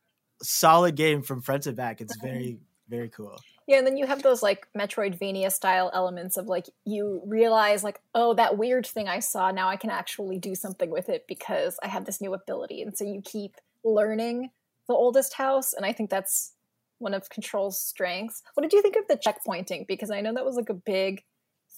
solid 0.42 0.96
game 0.96 1.22
from 1.22 1.40
front 1.40 1.62
to 1.62 1.72
back 1.72 2.02
it's 2.02 2.18
very 2.18 2.58
very 2.90 3.10
cool 3.10 3.40
Yeah, 3.68 3.80
and 3.80 3.86
then 3.86 3.98
you 3.98 4.08
have 4.08 4.24
those 4.24 4.42
like 4.42 4.66
Metroidvania 4.76 5.52
style 5.52 5.92
elements 5.94 6.38
of 6.38 6.48
like 6.48 6.68
you 6.86 7.22
realize 7.26 7.84
like, 7.84 8.00
oh, 8.16 8.34
that 8.36 8.58
weird 8.58 8.88
thing 8.88 9.10
I 9.10 9.20
saw, 9.20 9.52
now 9.52 9.68
I 9.68 9.76
can 9.76 9.90
actually 9.90 10.40
do 10.40 10.56
something 10.56 10.90
with 10.90 11.10
it 11.10 11.26
because 11.28 11.78
I 11.84 11.88
have 11.88 12.06
this 12.06 12.22
new 12.22 12.34
ability. 12.34 12.82
And 12.82 12.98
so 12.98 13.04
you 13.04 13.22
keep 13.22 13.58
learning 13.84 14.52
the 14.88 14.94
oldest 14.94 15.34
house, 15.34 15.74
and 15.74 15.86
I 15.86 15.92
think 15.92 16.10
that's 16.10 16.54
one 17.00 17.14
of 17.14 17.30
Control's 17.30 17.78
strengths. 17.78 18.42
What 18.54 18.64
did 18.64 18.72
you 18.72 18.82
think 18.82 18.96
of 18.96 19.08
the 19.10 19.18
checkpointing? 19.18 19.86
Because 19.86 20.12
I 20.12 20.22
know 20.22 20.34
that 20.34 20.46
was 20.46 20.56
like 20.56 20.70
a 20.70 20.74
big 20.74 21.24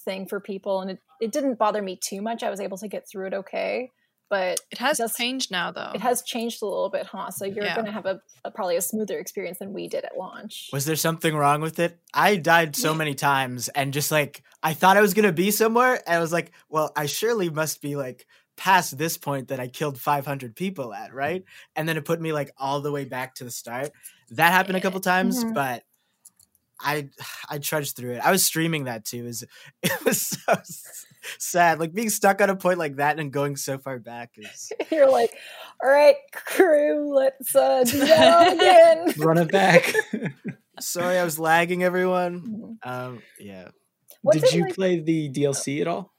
thing 0.04 0.26
for 0.26 0.40
people 0.40 0.80
and 0.80 0.90
it, 0.92 0.98
it 1.20 1.32
didn't 1.32 1.58
bother 1.58 1.82
me 1.82 1.96
too 1.96 2.20
much. 2.22 2.42
I 2.42 2.50
was 2.50 2.60
able 2.60 2.78
to 2.78 2.88
get 2.88 3.08
through 3.08 3.28
it 3.28 3.34
okay. 3.34 3.90
But 4.28 4.60
It 4.70 4.78
has 4.78 4.98
Just- 4.98 5.16
changed 5.16 5.50
now, 5.50 5.72
though. 5.72 5.90
it 5.92 6.00
has 6.00 6.22
changed 6.22 6.62
a 6.62 6.64
little 6.64 6.88
bit, 6.88 7.04
huh? 7.06 7.30
So 7.32 7.44
you're 7.46 7.64
Yeah. 7.64 7.74
gonna 7.74 7.90
have 7.90 8.06
a, 8.06 8.20
a 8.44 8.50
probably 8.52 8.76
a 8.76 8.80
smoother 8.80 9.18
experience 9.18 9.58
than 9.58 9.72
we 9.72 9.88
did 9.88 10.04
at 10.04 10.16
launch. 10.16 10.70
was 10.72 10.84
there 10.84 10.94
something 10.94 11.34
wrong 11.34 11.60
with 11.60 11.78
it 11.80 11.98
i 12.14 12.36
died 12.36 12.76
so 12.76 12.94
many 12.94 13.14
times 13.14 13.68
and 13.70 13.92
just 13.92 14.10
like 14.12 14.42
i 14.62 14.72
thought 14.72 14.96
i 14.96 15.00
was 15.00 15.14
going 15.14 15.26
to 15.26 15.32
be 15.32 15.50
somewhere 15.50 15.94
and 16.06 16.16
i 16.16 16.20
was 16.20 16.32
like 16.32 16.52
well 16.68 16.92
i 16.96 17.06
surely 17.06 17.50
must 17.50 17.82
be 17.82 17.96
like 17.96 18.26
past 18.56 18.96
this 18.98 19.16
point 19.18 19.48
that 19.48 19.58
i 19.60 19.66
killed 19.68 19.98
500 20.00 20.54
people 20.54 20.92
at 20.94 21.12
right 21.12 21.44
and 21.74 21.88
then 21.88 21.96
it 21.96 22.04
put 22.04 22.20
me 22.20 22.32
like 22.32 22.50
all 22.56 22.80
the 22.80 22.92
way 22.92 23.04
back 23.04 23.34
to 23.36 23.44
the 23.44 23.50
start 23.50 23.90
that 24.30 24.52
happened 24.52 24.76
a 24.76 24.80
couple 24.80 25.00
times 25.00 25.42
Mhm. 25.44 25.54
but 25.54 25.82
i 26.82 27.08
i 27.48 27.58
trudged 27.58 27.96
through 27.96 28.12
it 28.12 28.20
i 28.24 28.30
was 28.30 28.44
streaming 28.44 28.84
that 28.84 29.04
too 29.04 29.18
it 29.18 29.24
was, 29.24 29.44
it 29.82 30.04
was 30.04 30.20
so 30.22 30.54
sad 31.38 31.78
like 31.78 31.92
being 31.92 32.08
stuck 32.10 32.40
on 32.40 32.48
a 32.50 32.56
point 32.56 32.78
like 32.78 32.96
that 32.96 33.18
and 33.20 33.32
going 33.32 33.56
so 33.56 33.76
far 33.78 33.98
back 33.98 34.30
is 34.36 34.72
You're 34.90 35.10
like, 35.10 35.32
all 35.82 35.88
right, 35.90 36.16
crew, 36.32 37.14
let's 37.14 37.54
uh, 37.54 37.84
do 37.84 37.98
that 38.00 38.52
again. 38.54 39.14
Run 39.18 39.38
it 39.38 39.50
back. 39.52 39.92
sorry 40.80 41.18
i 41.18 41.24
was 41.24 41.38
lagging 41.38 41.82
everyone 41.84 42.40
Mhm. 42.84 42.88
um 42.90 43.22
yeah 43.38 43.68
What 44.22 44.32
Did 44.34 44.42
did, 44.44 44.52
you 44.54 44.62
like- 44.64 44.74
play 44.74 45.00
the 45.00 45.30
DLC 45.30 45.80
at 45.80 45.88
all? 45.88 46.12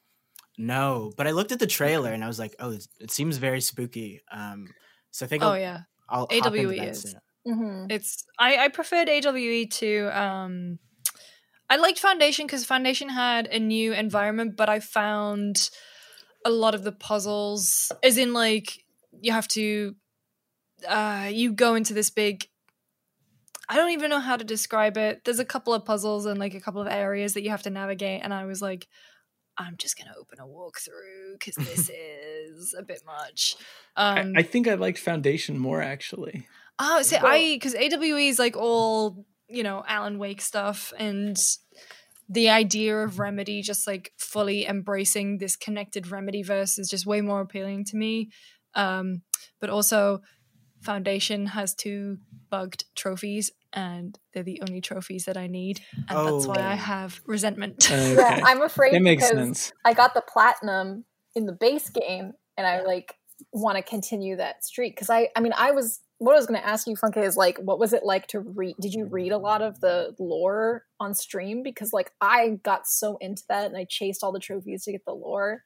No, 0.58 1.12
but 1.18 1.28
I 1.28 1.32
looked 1.32 1.52
at 1.52 1.60
the 1.60 1.68
trailer 1.68 2.12
and 2.12 2.24
I 2.24 2.28
was 2.28 2.38
like, 2.38 2.56
"Oh, 2.60 2.72
it, 2.72 2.86
it 3.00 3.10
seems 3.12 3.38
very 3.38 3.62
spooky." 3.62 4.22
Um, 4.32 4.68
so 5.12 5.26
I 5.26 5.30
think 5.30 5.42
oh 5.44 5.50
I'll, 5.54 5.58
yeah, 5.60 5.80
I'll 6.10 6.28
hop 6.30 6.34
into 6.34 6.50
AWE 6.50 6.78
that 6.78 6.88
is. 6.90 7.02
soon. 7.02 7.16
Mhm. 7.48 7.92
it's 7.92 8.24
I 8.38 8.66
I 8.66 8.68
preferred 8.70 9.10
AWE 9.10 9.66
to 9.80 10.20
um. 10.20 10.80
I 11.70 11.78
liked 11.78 12.00
Foundation 12.00 12.46
because 12.46 12.66
Foundation 12.66 13.08
had 13.08 13.48
a 13.48 13.58
new 13.58 13.94
environment, 13.94 14.58
but 14.58 14.68
I 14.68 14.82
found 14.82 15.70
a 16.46 16.50
lot 16.50 16.76
of 16.76 16.84
the 16.84 16.92
puzzles, 16.92 17.94
as 18.04 18.18
in 18.18 18.34
like 18.34 18.84
you 19.22 19.32
have 19.32 19.48
to, 19.50 19.96
uh, 20.86 21.30
you 21.32 21.54
go 21.54 21.76
into 21.76 21.94
this 21.94 22.10
big. 22.10 22.46
I 23.70 23.78
don't 23.78 23.92
even 23.92 24.10
know 24.10 24.20
how 24.20 24.36
to 24.36 24.44
describe 24.44 24.98
it. 24.98 25.24
There's 25.24 25.40
a 25.40 25.46
couple 25.46 25.74
of 25.74 25.86
puzzles 25.86 26.26
and 26.26 26.38
like 26.38 26.54
a 26.56 26.60
couple 26.60 26.82
of 26.82 26.90
areas 26.90 27.36
that 27.36 27.44
you 27.44 27.52
have 27.52 27.64
to 27.64 27.70
navigate, 27.70 28.22
and 28.22 28.34
I 28.34 28.44
was 28.44 28.62
like, 28.62 28.88
I'm 29.58 29.78
just 29.78 29.98
gonna 29.98 30.14
open 30.20 30.40
a 30.40 30.46
walkthrough 30.46 31.40
because 31.40 31.56
this 31.56 31.90
is 31.94 32.76
a 32.78 32.84
bit 32.84 33.02
much. 33.06 33.56
Um, 33.96 34.34
I, 34.36 34.40
I 34.40 34.44
think 34.44 34.68
I 34.68 34.74
liked 34.74 35.00
Foundation 35.00 35.58
more 35.58 35.82
actually. 35.82 36.48
Oh, 36.82 37.02
see, 37.02 37.17
Well- 37.22 37.32
I 37.32 37.54
because 37.56 37.76
AWE 37.76 38.28
is 38.30 38.39
like 38.39 38.58
all 38.58 39.26
you 39.48 39.63
know 39.63 39.84
Alan 39.88 40.17
Wake 40.17 40.41
stuff, 40.41 40.94
and 40.98 41.38
the 42.30 42.50
idea 42.50 42.98
of 43.04 43.20
Remedy 43.20 43.62
just 43.62 43.86
like 43.88 44.13
fully 44.17 44.65
embracing 44.65 45.38
this 45.38 45.56
connected 45.56 46.10
Remedy 46.10 46.44
verse 46.44 46.80
is 46.80 46.89
just 46.89 47.06
way 47.06 47.22
more 47.22 47.41
appealing 47.41 47.86
to 47.86 47.98
me. 47.98 48.30
Um, 48.74 49.22
but 49.60 49.70
also, 49.70 50.22
Foundation 50.82 51.48
has 51.48 51.76
two 51.76 52.17
bugged 52.50 52.86
trophies, 52.96 53.52
and 53.74 54.17
they're 54.34 54.44
the 54.44 54.62
only 54.67 54.82
trophies 54.82 55.26
that 55.26 55.38
I 55.38 55.48
need, 55.48 55.82
and 56.10 56.17
that's 56.28 56.48
why 56.48 56.56
I 56.60 56.74
Oh. 56.74 56.78
have 56.78 57.22
resentment. 57.26 57.86
Okay. 57.91 58.15
Yeah, 58.15 58.41
I'm 58.46 58.62
afraid 58.62 58.94
that 58.94 59.02
makes 59.02 59.28
sense. 59.28 59.72
I 59.86 59.94
got 59.94 60.13
the 60.13 60.22
platinum 60.22 61.06
in 61.36 61.46
the 61.46 61.54
base 61.54 61.89
game, 61.89 62.32
and 62.58 62.65
I 62.65 62.82
like 62.84 63.15
want 63.52 63.76
to 63.78 63.84
continue 63.84 64.38
that 64.38 64.63
streak 64.63 64.96
because 64.96 65.10
I, 65.10 65.28
I 65.36 65.41
mean, 65.41 65.54
I 65.56 65.72
was 65.72 66.00
what 66.22 66.34
I 66.34 66.38
was 66.38 66.46
going 66.46 66.62
to 66.62 66.68
ask 66.68 66.86
you, 66.86 66.96
Funke, 66.96 67.18
is 67.26 67.36
like, 67.36 67.58
what 67.58 67.80
was 67.80 67.94
it 67.94 68.04
like 68.04 68.28
to 68.28 68.42
read? 68.42 68.76
Did 68.80 68.94
you 68.94 69.06
read 69.06 69.32
a 69.32 69.40
lot 69.40 69.64
of 69.64 69.80
the 69.80 70.16
lore 70.20 70.86
on 71.00 71.16
stream? 71.16 71.64
Because 71.64 71.94
like 71.94 72.12
I 72.22 72.60
got 72.64 72.88
so 72.88 73.18
into 73.20 73.42
that, 73.50 73.66
and 73.66 73.76
I 73.76 73.86
chased 73.90 74.24
all 74.24 74.32
the 74.32 74.40
trophies 74.40 74.84
to 74.84 74.92
get 74.92 75.04
the 75.04 75.14
lore. 75.14 75.64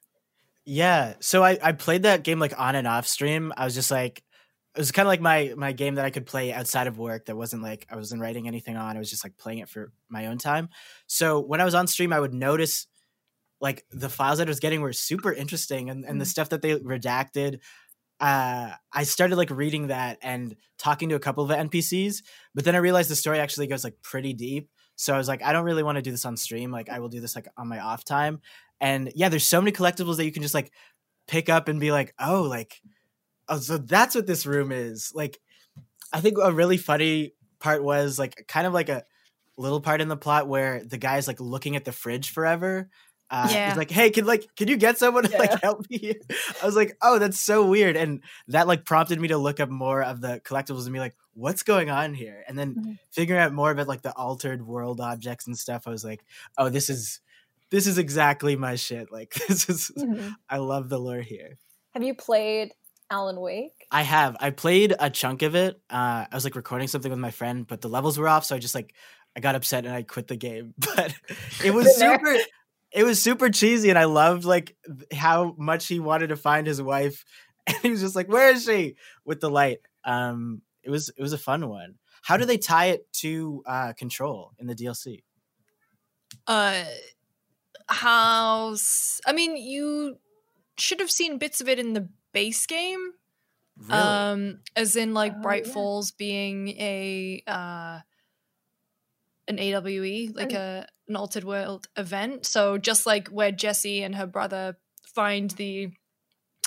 Yeah, 0.64 1.14
so 1.20 1.44
I 1.44 1.58
I 1.62 1.72
played 1.72 2.04
that 2.04 2.24
game 2.24 2.38
like 2.38 2.58
on 2.58 2.74
and 2.74 2.88
off 2.88 3.06
stream. 3.06 3.52
I 3.54 3.66
was 3.66 3.74
just 3.74 3.90
like, 3.90 4.24
it 4.74 4.78
was 4.78 4.92
kind 4.92 5.06
of 5.06 5.10
like 5.10 5.20
my 5.20 5.52
my 5.58 5.72
game 5.72 5.96
that 5.96 6.06
I 6.06 6.10
could 6.10 6.24
play 6.24 6.54
outside 6.54 6.86
of 6.86 6.98
work. 6.98 7.26
That 7.26 7.36
wasn't 7.36 7.62
like 7.62 7.86
I 7.90 7.96
wasn't 7.96 8.22
writing 8.22 8.48
anything 8.48 8.78
on. 8.78 8.96
I 8.96 8.98
was 8.98 9.10
just 9.10 9.24
like 9.24 9.36
playing 9.36 9.58
it 9.58 9.68
for 9.68 9.92
my 10.08 10.26
own 10.26 10.38
time. 10.38 10.70
So 11.06 11.38
when 11.40 11.60
I 11.60 11.66
was 11.66 11.74
on 11.74 11.86
stream, 11.86 12.14
I 12.14 12.20
would 12.20 12.32
notice 12.34 12.86
like 13.60 13.84
the 13.90 14.08
files 14.08 14.38
that 14.38 14.48
I 14.48 14.50
was 14.50 14.60
getting 14.60 14.80
were 14.80 14.94
super 14.94 15.32
interesting, 15.34 15.90
and 15.90 16.04
and 16.06 16.18
the 16.18 16.24
Mm. 16.24 16.28
stuff 16.28 16.48
that 16.48 16.62
they 16.62 16.78
redacted. 16.78 17.60
Uh, 18.20 18.70
I 18.92 19.02
started 19.02 19.36
like 19.36 19.50
reading 19.50 19.88
that 19.88 20.18
and 20.22 20.56
talking 20.78 21.08
to 21.10 21.14
a 21.14 21.20
couple 21.20 21.42
of 21.42 21.48
the 21.48 21.56
NPCs, 21.56 22.22
but 22.54 22.64
then 22.64 22.74
I 22.74 22.78
realized 22.78 23.10
the 23.10 23.16
story 23.16 23.38
actually 23.38 23.66
goes 23.66 23.84
like 23.84 23.96
pretty 24.02 24.32
deep. 24.32 24.70
So 24.96 25.14
I 25.14 25.18
was 25.18 25.28
like, 25.28 25.42
I 25.42 25.52
don't 25.52 25.64
really 25.64 25.82
want 25.82 25.96
to 25.96 26.02
do 26.02 26.10
this 26.10 26.24
on 26.24 26.36
stream. 26.36 26.70
Like, 26.70 26.88
I 26.88 27.00
will 27.00 27.10
do 27.10 27.20
this 27.20 27.36
like 27.36 27.48
on 27.56 27.68
my 27.68 27.80
off 27.80 28.04
time. 28.04 28.40
And 28.80 29.12
yeah, 29.14 29.28
there's 29.28 29.46
so 29.46 29.60
many 29.60 29.72
collectibles 29.72 30.16
that 30.16 30.24
you 30.24 30.32
can 30.32 30.42
just 30.42 30.54
like 30.54 30.72
pick 31.28 31.48
up 31.48 31.68
and 31.68 31.78
be 31.78 31.92
like, 31.92 32.14
oh, 32.18 32.42
like, 32.42 32.80
oh, 33.48 33.58
so 33.58 33.78
that's 33.78 34.14
what 34.14 34.26
this 34.26 34.46
room 34.46 34.72
is. 34.72 35.12
Like, 35.14 35.38
I 36.12 36.20
think 36.20 36.38
a 36.42 36.52
really 36.52 36.78
funny 36.78 37.34
part 37.60 37.82
was 37.82 38.18
like 38.18 38.46
kind 38.48 38.66
of 38.66 38.72
like 38.72 38.88
a 38.88 39.04
little 39.58 39.80
part 39.80 40.00
in 40.00 40.08
the 40.08 40.16
plot 40.16 40.48
where 40.48 40.82
the 40.84 40.98
guy's 40.98 41.26
like 41.26 41.40
looking 41.40 41.76
at 41.76 41.84
the 41.84 41.92
fridge 41.92 42.30
forever. 42.30 42.88
Uh, 43.30 43.48
Yeah. 43.50 43.68
He's 43.68 43.76
like, 43.76 43.90
hey, 43.90 44.10
can 44.10 44.24
like, 44.24 44.48
can 44.56 44.68
you 44.68 44.76
get 44.76 44.98
someone 44.98 45.24
to 45.24 45.30
Yeah. 45.30 45.38
like 45.38 45.60
help 45.62 45.88
me? 45.90 45.98
here?" 45.98 46.14
I 46.62 46.66
was 46.66 46.76
like, 46.76 46.96
oh, 47.02 47.18
that's 47.18 47.40
so 47.40 47.66
weird, 47.66 47.96
and 47.96 48.20
that 48.48 48.66
like 48.66 48.84
prompted 48.84 49.20
me 49.20 49.28
to 49.28 49.38
look 49.38 49.58
up 49.60 49.68
more 49.68 50.02
of 50.02 50.20
the 50.20 50.40
collectibles 50.44 50.84
and 50.84 50.92
be 50.92 51.00
like, 51.00 51.16
what's 51.34 51.62
going 51.62 51.90
on 51.90 52.14
here? 52.14 52.44
And 52.48 52.58
then 52.58 52.74
Mhm. 52.74 52.98
figuring 53.10 53.40
out 53.42 53.52
more 53.52 53.70
about 53.70 53.88
like 53.88 54.02
the 54.02 54.14
altered 54.16 54.66
world 54.66 55.00
objects 55.00 55.46
and 55.46 55.58
stuff. 55.58 55.86
I 55.86 55.90
was 55.90 56.04
like, 56.04 56.24
oh, 56.56 56.68
this 56.68 56.88
is 56.88 57.20
this 57.70 57.86
is 57.88 57.98
exactly 57.98 58.54
my 58.54 58.76
shit. 58.76 59.10
Like 59.10 59.34
this 59.48 59.68
is 59.68 59.90
I 60.48 60.58
love 60.58 60.88
the 60.88 60.98
lore 60.98 61.20
here. 61.20 61.58
Have 61.94 62.02
you 62.04 62.14
played 62.14 62.72
Alan 63.10 63.40
Wake? 63.40 63.72
I 63.90 64.02
have. 64.02 64.36
I 64.40 64.50
played 64.50 64.94
a 64.98 65.10
chunk 65.10 65.42
of 65.42 65.54
it. 65.54 65.80
Uh, 65.90 66.26
I 66.30 66.34
was 66.34 66.44
like 66.44 66.54
recording 66.56 66.86
something 66.88 67.10
with 67.10 67.18
my 67.20 67.30
friend, 67.30 67.66
but 67.66 67.80
the 67.80 67.88
levels 67.88 68.18
were 68.18 68.28
off, 68.28 68.44
so 68.44 68.54
I 68.54 68.58
just 68.60 68.74
like 68.74 68.94
I 69.36 69.40
got 69.40 69.54
upset 69.56 69.84
and 69.84 69.94
I 69.94 70.02
quit 70.02 70.28
the 70.28 70.36
game. 70.36 70.74
But 70.96 71.12
it 71.64 71.72
was 71.74 71.96
super. 71.98 72.36
It 72.96 73.04
was 73.04 73.22
super 73.22 73.50
cheesy, 73.50 73.90
and 73.90 73.98
I 73.98 74.06
loved 74.06 74.44
like 74.44 74.76
how 75.14 75.54
much 75.58 75.86
he 75.86 76.00
wanted 76.00 76.28
to 76.28 76.36
find 76.36 76.66
his 76.66 76.82
wife, 76.82 77.24
and 77.68 77.76
he 77.82 77.90
was 77.90 78.00
just 78.00 78.16
like, 78.16 78.28
"Where 78.28 78.50
is 78.50 78.64
she?" 78.64 78.96
with 79.24 79.40
the 79.40 79.50
light. 79.50 79.80
Um, 80.04 80.62
it 80.82 80.90
was 80.90 81.10
it 81.10 81.22
was 81.22 81.34
a 81.34 81.38
fun 81.38 81.68
one. 81.68 81.96
How 82.22 82.36
do 82.38 82.46
they 82.46 82.58
tie 82.58 82.86
it 82.86 83.12
to 83.22 83.62
uh, 83.66 83.92
Control 83.94 84.52
in 84.58 84.66
the 84.66 84.74
DLC? 84.74 85.24
uh 86.46 86.84
how 87.88 88.72
s- 88.72 89.20
I 89.26 89.32
mean 89.32 89.56
you 89.56 90.18
should 90.78 91.00
have 91.00 91.10
seen 91.10 91.38
bits 91.38 91.60
of 91.60 91.68
it 91.68 91.78
in 91.78 91.92
the 91.92 92.08
base 92.32 92.66
game. 92.66 93.12
Really? 93.78 94.00
Um 94.00 94.60
as 94.76 94.96
in 94.96 95.14
like 95.14 95.34
Oh, 95.36 95.42
Bright 95.42 95.66
yeah. 95.66 95.72
Falls 95.72 96.10
being 96.12 96.68
a 96.70 97.42
uh 97.46 98.00
an 99.48 99.58
AWE, 99.58 100.32
like 100.34 100.52
And- 100.52 100.56
a 100.56 100.88
an 101.08 101.14
altered 101.16 101.44
world 101.44 101.86
event. 101.96 102.44
So 102.46 102.78
just 102.78 103.06
like 103.06 103.28
where 103.28 103.52
Jesse 103.52 104.02
and 104.02 104.14
her 104.16 104.26
brother 104.26 104.76
find 105.14 105.50
the 105.52 105.88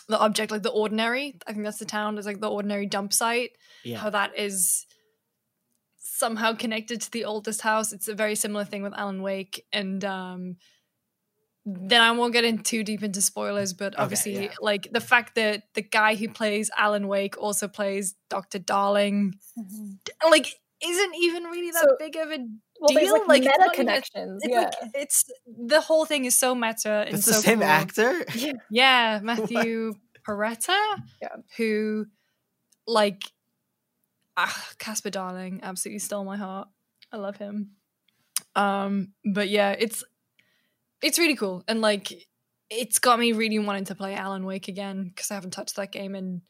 the 0.08 0.18
object 0.18 0.50
like 0.52 0.64
the 0.64 0.72
ordinary, 0.72 1.38
I 1.46 1.54
think 1.54 1.64
that's 1.66 1.78
the 1.78 1.86
town, 1.86 2.18
is 2.18 2.26
like 2.26 2.40
the 2.40 2.50
ordinary 2.50 2.88
dump 2.88 3.14
site 3.14 3.52
yeah. 3.84 3.98
how 4.00 4.10
that 4.10 4.38
is 4.40 4.88
somehow 6.00 6.54
connected 6.54 7.02
to 7.02 7.12
the 7.12 7.26
oldest 7.26 7.62
house. 7.62 7.94
It's 7.94 8.08
a 8.08 8.16
very 8.16 8.36
similar 8.36 8.66
thing 8.66 8.82
with 8.82 8.94
Alan 8.94 9.22
Wake, 9.22 9.66
and 9.72 10.04
um, 10.04 10.56
then 11.66 12.02
I 12.02 12.12
won't 12.12 12.34
get 12.34 12.44
in 12.44 12.60
too 12.60 12.84
deep 12.84 13.04
into 13.04 13.22
spoilers, 13.22 13.74
but 13.74 13.94
Okay, 13.94 14.02
obviously, 14.04 14.44
yeah. 14.46 14.54
like 14.62 14.90
the 14.92 15.00
fact 15.02 15.36
that 15.36 15.64
the 15.76 15.82
guy 15.84 16.16
who 16.16 16.28
plays 16.30 16.72
Alan 16.76 17.08
Wake 17.08 17.38
also 17.38 17.68
plays 17.68 18.16
Doctor 18.30 18.58
Darling, 18.60 19.36
like 20.28 20.48
isn't 20.84 21.16
even 21.16 21.44
really 21.44 21.72
that 21.72 21.84
So- 21.84 21.96
big 22.00 22.16
of 22.16 22.30
a 22.32 22.38
Well, 22.80 22.90
deal? 22.98 23.14
like, 23.14 23.28
Like, 23.28 23.38
it's 23.42 23.46
meta 23.48 23.58
not 23.60 23.74
even- 23.76 23.86
connections. 23.86 24.42
it's 24.44 24.52
yeah. 24.54 24.60
like 24.62 24.74
it's 24.94 25.24
the 25.46 25.82
whole 25.82 26.06
thing 26.06 26.26
is 26.26 26.38
so 26.40 26.56
meta 26.56 27.04
and 27.08 27.16
It's 27.16 27.26
so 27.26 27.32
the 27.32 27.38
same 27.42 27.60
cool. 27.60 27.68
actor. 27.68 28.26
Yeah, 28.72 29.20
Matthew 29.24 29.94
Porretta. 30.28 30.78
Yeah. 31.22 31.36
Who, 31.58 32.06
like, 32.88 33.24
ah, 34.38 34.70
Casper 34.78 35.10
Darling 35.10 35.60
absolutely 35.64 36.00
stole 36.00 36.24
my 36.24 36.38
heart. 36.38 36.68
I 37.12 37.18
love 37.18 37.38
him. 37.38 37.72
Um, 38.56 39.14
but 39.26 39.50
yeah, 39.50 39.72
it's 39.78 40.04
it's 41.02 41.18
really 41.20 41.36
cool 41.36 41.64
and 41.68 41.80
like 41.82 42.12
it's 42.70 43.00
got 43.00 43.18
me 43.20 43.32
really 43.32 43.58
wanting 43.58 43.86
to 43.86 43.96
play 43.96 44.14
Alan 44.16 44.46
Wake 44.46 44.68
again 44.68 45.06
because 45.08 45.32
I 45.32 45.36
haven't 45.36 45.52
touched 45.52 45.76
that 45.78 45.92
game 45.92 46.14
in 46.14 46.42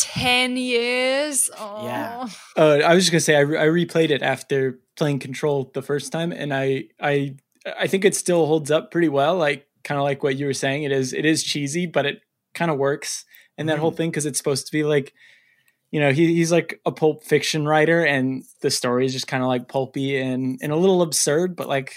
ten 0.00 0.56
years. 0.56 1.50
Yeah. 1.58 2.26
Uh, 2.56 2.78
I 2.84 2.94
was 2.94 3.04
just 3.04 3.12
gonna 3.12 3.20
say 3.20 3.36
I, 3.36 3.40
re- 3.40 3.58
I 3.58 3.66
replayed 3.66 4.10
it 4.10 4.22
after 4.22 4.80
playing 4.96 5.18
Control 5.20 5.70
the 5.74 5.82
first 5.82 6.10
time, 6.12 6.32
and 6.32 6.52
I 6.54 6.84
I 7.00 7.36
I 7.78 7.86
think 7.86 8.04
it 8.04 8.14
still 8.14 8.46
holds 8.46 8.70
up 8.70 8.90
pretty 8.90 9.08
well. 9.08 9.36
Like 9.36 9.66
kind 9.84 9.98
of 9.98 10.04
like 10.04 10.22
what 10.22 10.36
you 10.36 10.46
were 10.46 10.52
saying, 10.54 10.82
it 10.84 10.92
is 10.92 11.12
it 11.12 11.24
is 11.24 11.42
cheesy, 11.42 11.86
but 11.86 12.06
it 12.06 12.22
kind 12.54 12.70
of 12.70 12.78
works. 12.78 13.24
And 13.58 13.68
that 13.68 13.78
whole 13.78 13.90
thing 13.92 14.10
because 14.10 14.24
it's 14.26 14.38
supposed 14.38 14.66
to 14.66 14.72
be 14.72 14.84
like, 14.84 15.12
you 15.90 16.00
know, 16.00 16.12
he, 16.12 16.34
he's 16.34 16.50
like 16.50 16.80
a 16.86 16.92
pulp 16.92 17.24
fiction 17.24 17.66
writer, 17.66 18.04
and 18.04 18.44
the 18.62 18.70
story 18.70 19.04
is 19.04 19.12
just 19.12 19.26
kind 19.26 19.42
of 19.42 19.48
like 19.48 19.68
pulpy 19.68 20.16
and 20.18 20.58
and 20.62 20.72
a 20.72 20.76
little 20.76 21.02
absurd, 21.02 21.56
but 21.56 21.68
like 21.68 21.94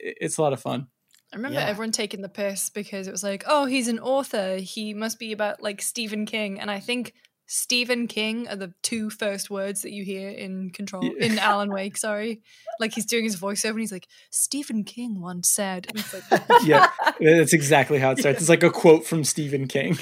it's 0.00 0.38
a 0.38 0.42
lot 0.42 0.52
of 0.52 0.60
fun. 0.60 0.88
I 1.32 1.36
remember 1.36 1.58
Yeah. 1.58 1.66
everyone 1.66 1.90
taking 1.90 2.20
the 2.22 2.28
piss 2.28 2.68
because 2.70 3.08
it 3.08 3.10
was 3.10 3.24
like, 3.24 3.42
oh, 3.48 3.64
he's 3.66 3.88
an 3.88 3.98
author. 3.98 4.56
He 4.58 4.94
must 4.94 5.18
be 5.18 5.32
about 5.32 5.60
like 5.62 5.82
Stephen 5.82 6.26
King. 6.26 6.60
And 6.60 6.70
I 6.70 6.78
think 6.78 7.12
Stephen 7.46 8.06
King 8.06 8.48
are 8.48 8.56
the 8.56 8.72
two 8.82 9.10
first 9.10 9.50
words 9.50 9.82
that 9.82 9.92
you 9.92 10.04
hear 10.04 10.30
in 10.30 10.70
Control, 10.70 11.04
Yeah. 11.04 11.26
in 11.26 11.38
Alan 11.38 11.70
Wake, 11.72 11.96
sorry. 11.96 12.42
Like 12.80 12.92
he's 12.94 13.06
doing 13.06 13.24
his 13.24 13.36
voiceover 13.38 13.70
and 13.72 13.80
he's 13.80 13.92
like, 13.92 14.08
Stephen 14.30 14.84
King 14.84 15.20
once 15.20 15.48
said. 15.50 15.86
Like, 16.30 16.42
Yeah, 16.64 16.88
that's 17.20 17.52
exactly 17.52 17.98
how 17.98 18.12
it 18.12 18.18
starts. 18.18 18.40
It's 18.40 18.48
like 18.48 18.62
a 18.62 18.70
quote 18.70 19.04
from 19.06 19.24
Stephen 19.24 19.66
King. 19.68 19.96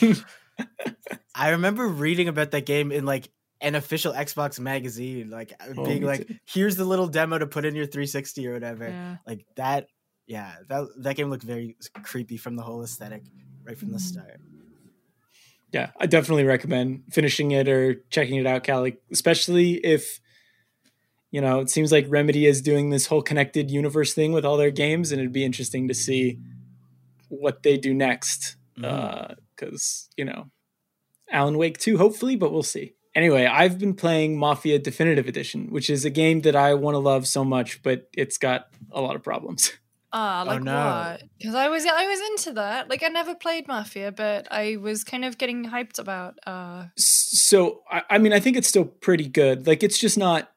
I 1.35 1.51
remember 1.51 1.87
reading 1.89 2.29
about 2.29 2.51
that 2.53 2.67
game 2.67 2.93
in 2.93 3.05
like 3.07 3.29
an 3.61 3.75
official 3.75 4.13
Xbox 4.13 4.59
magazine, 4.61 5.31
like 5.31 5.53
uh, 5.61 5.73
Oh, 5.77 5.85
being 5.85 6.03
like, 6.03 6.27
too. 6.27 6.35
"Here's 6.47 6.77
the 6.77 6.85
little 6.85 7.07
demo 7.07 7.39
to 7.39 7.47
put 7.47 7.65
in 7.65 7.75
your 7.75 7.87
360 7.87 8.47
or 8.49 8.53
whatever." 8.55 8.89
yeah. 8.89 9.17
Like 9.27 9.47
that. 9.57 9.87
Yeah, 10.27 10.53
that 10.69 10.87
that 10.99 11.17
game 11.17 11.31
looked 11.31 11.43
very 11.43 11.77
creepy 12.05 12.37
from 12.37 12.57
the 12.57 12.63
whole 12.63 12.83
aesthetic 12.85 13.23
right 13.65 13.77
from 13.79 13.91
the 13.93 13.99
Mhm. 13.99 14.01
start. 14.01 14.41
Yeah, 15.73 15.91
I 15.99 16.07
definitely 16.07 16.45
recommend 16.45 17.05
finishing 17.11 17.51
it 17.53 17.69
or 17.69 17.95
checking 18.11 18.37
it 18.37 18.47
out, 18.47 18.65
Kallie, 18.65 18.99
especially 19.11 19.75
if 19.75 20.21
you 21.31 21.41
know 21.41 21.61
it 21.61 21.71
seems 21.71 21.91
like 21.91 22.07
Remedy 22.09 22.47
is 22.47 22.61
doing 22.61 22.91
this 22.91 23.07
whole 23.07 23.23
connected 23.23 23.71
universe 23.71 24.13
thing 24.13 24.33
with 24.33 24.45
all 24.45 24.57
their 24.57 24.71
games, 24.71 25.13
and 25.13 25.21
it'd 25.21 25.33
be 25.33 25.45
interesting 25.45 25.89
to 25.89 25.95
see 25.95 26.39
what 27.29 27.63
they 27.63 27.79
do 27.79 27.95
next. 27.95 28.57
Mm-hmm. 28.79 28.85
Uh, 28.85 29.35
because 29.55 30.09
you 30.17 30.25
know, 30.25 30.51
Alan 31.31 31.57
Wake 31.57 31.79
2, 31.79 31.99
hopefully, 31.99 32.37
but 32.37 32.53
we'll 32.53 32.63
see. 32.63 32.95
Anyway, 33.15 33.47
I've 33.47 33.79
been 33.79 33.95
playing 33.95 34.39
Mafia 34.39 34.79
Definitive 34.79 35.29
Edition, 35.29 35.69
which 35.71 35.91
is 35.91 36.05
a 36.05 36.11
game 36.11 36.41
that 36.43 36.57
I 36.57 36.75
want 36.75 36.95
to 36.95 36.99
love 36.99 37.27
so 37.27 37.45
much, 37.45 37.83
but 37.83 38.09
it's 38.17 38.39
got 38.39 38.69
a 38.91 39.01
lot 39.01 39.17
of 39.17 39.23
problems. 39.23 39.73
Ah, 40.13 40.43
Oh, 40.43 40.47
like 40.47 40.63
no. 40.63 40.75
what? 40.75 41.23
Because 41.39 41.55
I 41.55 41.69
was 41.69 41.87
I 41.87 42.07
was 42.07 42.21
into 42.21 42.53
that. 42.53 42.89
Like 42.91 43.03
I 43.03 43.09
never 43.09 43.35
played 43.35 43.67
Mafia, 43.67 44.13
but 44.13 44.47
I 44.51 44.77
was 44.77 45.05
kind 45.05 45.25
of 45.25 45.39
getting 45.39 45.65
hyped 45.71 45.99
about 45.99 46.39
uh 46.47 46.87
so 46.97 47.83
I, 47.91 48.03
I 48.11 48.19
mean 48.19 48.33
i 48.33 48.41
think 48.41 48.57
it's 48.57 48.69
still 48.69 48.85
pretty 48.85 49.29
good 49.29 49.67
like 49.67 49.83
it's 49.83 49.99
just 49.99 50.19
not 50.19 50.51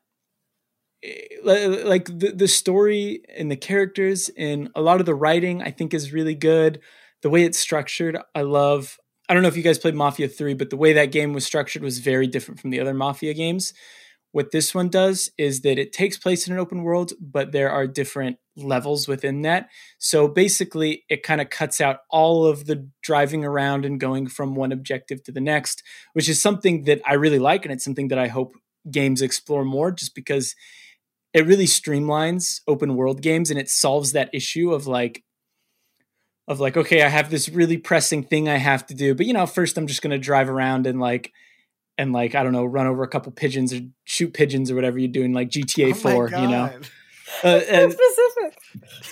eh, 1.03 1.83
like 1.85 2.05
the, 2.05 2.33
the 2.35 2.47
story 2.47 3.21
and 3.37 3.49
the 3.51 3.55
characters 3.55 4.29
and 4.37 4.69
a 4.75 4.81
lot 4.81 4.99
of 4.99 5.05
the 5.05 5.15
writing 5.15 5.61
i 5.61 5.71
think 5.71 5.93
is 5.93 6.13
really 6.13 6.35
good 6.35 6.79
the 7.21 7.29
way 7.29 7.43
it's 7.43 7.57
structured 7.57 8.17
i 8.33 8.41
love 8.41 8.97
i 9.29 9.33
don't 9.33 9.43
know 9.43 9.49
if 9.49 9.57
you 9.57 9.63
guys 9.63 9.79
played 9.79 9.95
mafia 9.95 10.27
3 10.27 10.53
but 10.53 10.69
the 10.69 10.77
way 10.77 10.93
that 10.93 11.11
game 11.11 11.33
was 11.33 11.45
structured 11.45 11.81
was 11.81 11.99
very 11.99 12.27
different 12.27 12.59
from 12.59 12.69
the 12.69 12.79
other 12.79 12.93
mafia 12.93 13.33
games 13.33 13.73
what 14.35 14.51
this 14.51 14.75
one 14.75 14.89
does 14.89 15.29
is 15.37 15.61
that 15.61 15.79
it 15.79 15.93
takes 15.93 16.17
place 16.17 16.45
in 16.45 16.53
an 16.53 16.59
open 16.59 16.83
world 16.83 17.13
but 17.19 17.51
there 17.51 17.71
are 17.71 17.87
different 17.87 18.37
levels 18.57 19.07
within 19.07 19.41
that 19.41 19.69
so 19.97 20.27
basically, 20.27 21.03
it 21.09 21.23
kind 21.23 21.41
of 21.41 21.49
cuts 21.49 21.81
out 21.81 22.01
all 22.11 22.45
of 22.45 22.65
the 22.65 22.87
driving 23.01 23.43
around 23.43 23.85
and 23.85 23.99
going 23.99 24.27
from 24.27 24.55
one 24.55 24.71
objective 24.71 25.23
to 25.23 25.31
the 25.31 25.41
next, 25.41 25.81
which 26.13 26.29
is 26.29 26.41
something 26.41 26.83
that 26.83 27.01
I 27.07 27.13
really 27.13 27.39
like. 27.39 27.65
And 27.65 27.73
it's 27.73 27.83
something 27.83 28.09
that 28.09 28.19
I 28.19 28.27
hope 28.27 28.53
games 28.91 29.21
explore 29.21 29.65
more 29.65 29.91
just 29.91 30.13
because 30.13 30.55
it 31.33 31.47
really 31.47 31.65
streamlines 31.65 32.61
open 32.67 32.95
world 32.95 33.21
games 33.21 33.49
and 33.49 33.59
it 33.59 33.69
solves 33.69 34.11
that 34.11 34.29
issue 34.31 34.73
of 34.73 34.87
like, 34.87 35.23
of 36.47 36.59
like, 36.59 36.77
okay, 36.77 37.01
I 37.01 37.09
have 37.09 37.31
this 37.31 37.49
really 37.49 37.77
pressing 37.77 38.23
thing 38.23 38.47
I 38.47 38.57
have 38.57 38.85
to 38.87 38.93
do, 38.93 39.15
but 39.15 39.25
you 39.25 39.33
know, 39.33 39.47
first 39.47 39.77
I'm 39.77 39.87
just 39.87 40.03
going 40.03 40.11
to 40.11 40.19
drive 40.19 40.49
around 40.49 40.85
and 40.85 40.99
like, 40.99 41.33
and 41.97 42.11
like, 42.13 42.35
I 42.35 42.43
don't 42.43 42.53
know, 42.53 42.65
run 42.65 42.87
over 42.87 43.03
a 43.03 43.07
couple 43.07 43.31
pigeons 43.31 43.73
or 43.73 43.79
shoot 44.03 44.33
pigeons 44.33 44.69
or 44.71 44.75
whatever 44.75 44.97
you 44.99 45.07
do 45.07 45.23
in 45.23 45.33
like 45.33 45.49
GTA 45.49 45.85
Oh 45.85 45.89
my 45.89 45.93
4, 46.13 46.29
you 46.29 46.47
know? 46.47 46.71
Uh, 47.43 47.59
so 47.59 47.65
and- 47.67 47.91
specific. 47.91 48.59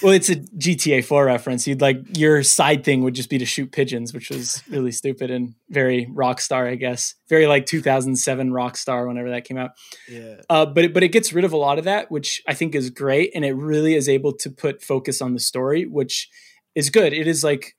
well, 0.03 0.13
it's 0.13 0.29
a 0.29 0.35
GTA 0.35 1.03
4 1.03 1.25
reference. 1.25 1.65
You'd 1.67 1.81
like 1.81 1.97
your 2.17 2.43
side 2.43 2.83
thing 2.83 3.03
would 3.03 3.15
just 3.15 3.29
be 3.29 3.37
to 3.39 3.45
shoot 3.45 3.71
pigeons, 3.71 4.13
which 4.13 4.29
was 4.29 4.61
really 4.69 4.91
stupid 4.91 5.31
and 5.31 5.55
very 5.69 6.05
Rockstar, 6.05 6.69
I 6.69 6.75
guess. 6.75 7.15
Very 7.27 7.47
like 7.47 7.65
2007 7.65 8.51
Rockstar, 8.51 9.07
whenever 9.07 9.29
that 9.31 9.45
came 9.45 9.57
out. 9.57 9.71
Yeah. 10.07 10.35
Uh, 10.49 10.65
but 10.65 10.85
it, 10.85 10.93
but 10.93 11.03
it 11.03 11.09
gets 11.09 11.33
rid 11.33 11.43
of 11.43 11.53
a 11.53 11.57
lot 11.57 11.79
of 11.79 11.85
that, 11.85 12.11
which 12.11 12.41
I 12.47 12.53
think 12.53 12.75
is 12.75 12.89
great, 12.89 13.31
and 13.33 13.43
it 13.43 13.53
really 13.53 13.95
is 13.95 14.07
able 14.07 14.33
to 14.33 14.49
put 14.49 14.83
focus 14.83 15.21
on 15.21 15.33
the 15.33 15.39
story, 15.39 15.85
which 15.85 16.29
is 16.75 16.89
good. 16.89 17.13
It 17.13 17.27
is 17.27 17.43
like 17.43 17.75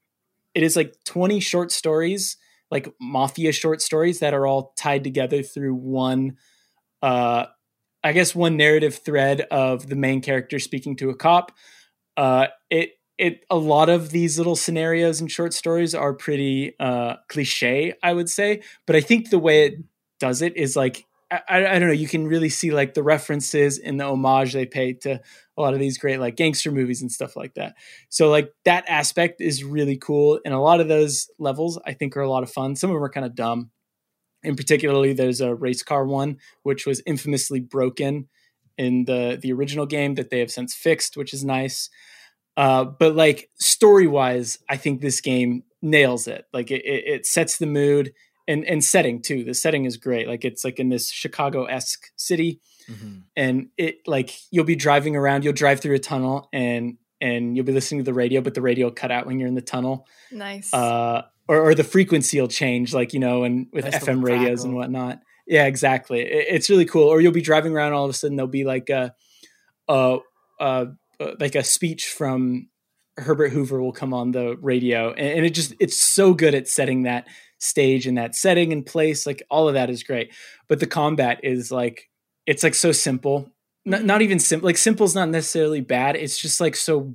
it 0.55 0.63
is 0.63 0.77
like 0.77 0.95
20 1.05 1.41
short 1.41 1.71
stories, 1.73 2.37
like 2.75 2.93
mafia 3.01 3.53
short 3.53 3.81
stories 3.81 4.19
that 4.19 4.35
are 4.35 4.47
all 4.47 4.75
tied 4.77 5.05
together 5.05 5.43
through 5.43 5.75
one 5.75 6.37
uh 7.03 7.47
I 8.03 8.13
guess 8.13 8.35
one 8.35 8.59
narrative 8.59 8.97
thread 8.97 9.43
of 9.51 9.89
the 9.89 9.97
main 9.97 10.21
character 10.21 10.59
speaking 10.59 10.97
to 10.97 11.09
a 11.09 11.17
cop. 11.17 11.53
Uh 12.19 12.49
it 12.69 12.91
it 13.17 13.45
a 13.49 13.57
lot 13.57 13.89
of 13.89 14.11
these 14.11 14.37
little 14.37 14.57
scenarios 14.57 15.21
and 15.21 15.31
short 15.31 15.55
stories 15.55 15.95
are 15.95 16.13
pretty 16.13 16.75
uh 16.81 17.17
cliche, 17.29 17.95
I 18.03 18.13
would 18.13 18.29
say, 18.29 18.63
but 18.87 18.97
I 18.97 19.01
think 19.01 19.31
the 19.31 19.39
way 19.39 19.67
it 19.67 19.75
does 20.21 20.43
it 20.43 20.57
is 20.57 20.77
like 20.77 21.07
I, 21.49 21.77
I 21.77 21.79
don't 21.79 21.89
know. 21.89 21.95
You 21.95 22.09
can 22.09 22.27
really 22.27 22.49
see 22.49 22.71
like 22.71 22.95
the 22.95 23.03
references 23.03 23.79
and 23.79 23.99
the 23.99 24.05
homage 24.05 24.53
they 24.53 24.67
pay 24.67 24.95
to 24.95 25.21
a 25.57 25.63
lot 25.63 25.75
of 25.75 25.81
these 25.81 25.99
great 25.99 26.21
like 26.21 26.37
gangster 26.37 26.71
movies 26.71 27.03
and 27.03 27.11
stuff 27.11 27.37
like 27.37 27.55
that. 27.55 27.75
So 28.09 28.29
like 28.31 28.53
that 28.65 28.85
aspect 28.89 29.41
is 29.41 29.65
really 29.65 29.97
cool, 29.97 30.41
and 30.45 30.55
a 30.55 30.61
lot 30.61 30.81
of 30.81 30.89
those 30.89 31.29
levels 31.39 31.79
I 31.87 31.93
think 31.93 32.17
are 32.17 32.23
a 32.23 32.31
lot 32.31 32.43
of 32.43 32.51
fun. 32.51 32.77
Some 32.77 32.91
of 32.91 32.95
them 32.95 33.05
are 33.05 33.11
kind 33.11 33.27
of 33.27 33.35
dumb. 33.35 33.71
In 34.43 34.57
particularly, 34.57 35.13
there's 35.13 35.41
a 35.41 35.55
race 35.55 35.83
car 35.83 36.07
one 36.07 36.39
which 36.63 36.87
was 36.87 37.03
infamously 37.07 37.61
broken 37.61 38.29
in 38.77 39.05
the 39.05 39.39
the 39.41 39.53
original 39.53 39.87
game 39.87 40.15
that 40.17 40.31
they 40.31 40.41
have 40.41 40.51
since 40.51 40.75
fixed, 40.75 41.17
which 41.17 41.33
is 41.33 41.45
nice. 41.45 41.89
Uh, 42.57 42.85
but 42.85 43.17
like 43.17 43.51
story 43.59 44.07
wise, 44.07 44.59
I 44.69 44.77
think 44.77 45.01
this 45.01 45.21
game 45.21 45.65
nails 45.83 46.29
it. 46.29 46.45
Like 46.53 46.71
it, 46.71 46.85
it, 46.85 47.05
it 47.07 47.27
sets 47.27 47.59
the 47.59 47.67
mood 47.67 48.13
and 48.49 48.65
and 48.65 48.83
setting 48.85 49.23
too. 49.23 49.45
The 49.45 49.55
setting 49.55 49.85
is 49.85 49.97
great. 49.97 50.29
Like 50.29 50.45
it's 50.45 50.65
like 50.65 50.79
in 50.79 50.89
this 50.89 51.11
Chicago 51.11 51.65
esque 51.65 52.07
city, 52.17 52.61
Mhm. 52.91 53.23
and 53.37 53.69
it 53.79 53.99
like 54.07 54.31
you'll 54.51 54.65
be 54.65 54.77
driving 54.77 55.17
around. 55.17 55.45
You'll 55.45 55.53
drive 55.55 55.81
through 55.81 55.95
a 55.95 55.99
tunnel, 56.01 56.49
and 56.53 56.99
and 57.21 57.57
you'll 57.57 57.65
be 57.67 57.73
listening 57.73 58.01
to 58.01 58.05
the 58.05 58.13
radio, 58.15 58.41
but 58.43 58.55
the 58.55 58.61
radio 58.63 58.87
will 58.87 58.93
cut 58.93 59.11
out 59.11 59.27
when 59.27 59.39
you're 59.39 59.49
in 59.49 59.55
the 59.55 59.63
tunnel. 59.63 60.07
nice. 60.31 60.73
Uh, 60.75 61.23
or 61.49 61.61
or 61.71 61.75
the 61.75 61.85
frequency 61.85 62.41
will 62.41 62.49
change, 62.49 62.93
like 62.95 63.13
you 63.13 63.21
know, 63.21 63.45
and 63.45 63.67
with 63.73 63.85
Nice 63.85 64.03
FM 64.05 64.23
radios 64.25 64.65
and 64.65 64.75
whatnot. 64.75 65.21
Yeah, 65.47 65.67
exactly. 65.67 66.21
It, 66.21 66.47
it's 66.51 66.71
really 66.71 66.87
cool. 66.87 67.05
Or 67.09 67.21
you'll 67.21 67.33
be 67.33 67.43
driving 67.43 67.73
around, 67.75 67.93
all 67.93 68.05
of 68.05 68.11
a 68.11 68.15
sudden 68.15 68.37
there'll 68.37 68.49
be 68.49 68.65
like 68.65 68.89
a 68.91 69.15
a, 69.89 70.19
a 70.61 70.87
uh, 71.21 71.35
like 71.39 71.55
a 71.55 71.63
speech 71.63 72.07
from 72.07 72.69
Herbert 73.17 73.53
Hoover 73.53 73.81
will 73.81 73.93
come 73.93 74.13
on 74.13 74.33
the 74.33 74.57
radio, 74.61 75.13
and, 75.13 75.45
it 75.45 75.51
just 75.51 75.75
it's 75.81 76.01
so 76.01 76.35
good 76.35 76.55
at 76.55 76.69
setting 76.69 77.05
that 77.05 77.29
stage 77.59 78.07
and 78.07 78.19
that 78.19 78.35
setting 78.35 78.73
and 78.73 78.85
place. 78.85 79.27
Like 79.27 79.43
all 79.51 79.69
of 79.69 79.75
that 79.75 79.91
is 79.91 80.03
great, 80.03 80.33
but 80.69 80.81
the 80.81 80.87
combat 80.87 81.41
is 81.43 81.71
like 81.71 82.11
it's 82.47 82.63
like 82.63 82.75
so 82.75 82.93
simple. 82.93 83.51
Not, 83.87 84.05
not 84.05 84.23
even 84.23 84.39
simple. 84.39 84.67
Like 84.67 84.79
simple 84.79 85.05
is 85.07 85.15
not 85.15 85.29
necessarily 85.29 85.81
bad. 85.81 86.17
It's 86.17 86.39
just 86.39 86.61
like 86.61 86.75
so 86.75 87.15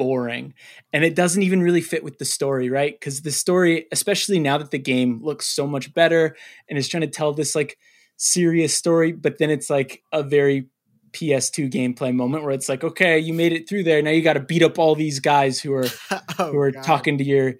boring 0.00 0.54
and 0.94 1.04
it 1.04 1.14
doesn't 1.14 1.42
even 1.42 1.60
really 1.60 1.82
fit 1.82 2.02
with 2.02 2.16
the 2.18 2.24
story 2.24 2.70
right 2.70 2.98
because 2.98 3.20
the 3.20 3.30
story 3.30 3.86
especially 3.92 4.38
now 4.38 4.56
that 4.56 4.70
the 4.70 4.78
game 4.78 5.20
looks 5.22 5.44
so 5.44 5.66
much 5.66 5.92
better 5.92 6.34
and 6.70 6.78
is 6.78 6.88
trying 6.88 7.02
to 7.02 7.06
tell 7.06 7.34
this 7.34 7.54
like 7.54 7.76
serious 8.16 8.74
story 8.74 9.12
but 9.12 9.36
then 9.36 9.50
it's 9.50 9.68
like 9.68 10.02
a 10.10 10.22
very 10.22 10.66
ps2 11.12 11.70
gameplay 11.70 12.14
moment 12.14 12.42
where 12.44 12.52
it's 12.52 12.68
like 12.68 12.82
okay 12.84 13.18
you 13.18 13.32
made 13.32 13.52
it 13.52 13.68
through 13.68 13.82
there. 13.84 14.00
Now 14.02 14.10
you 14.10 14.22
got 14.22 14.34
to 14.34 14.40
beat 14.40 14.62
up 14.62 14.78
all 14.78 14.94
these 14.94 15.20
guys 15.20 15.60
who 15.60 15.72
are 15.74 15.86
oh, 16.38 16.52
who 16.52 16.58
are 16.58 16.70
God. 16.70 16.84
talking 16.84 17.18
to 17.18 17.24
your 17.24 17.54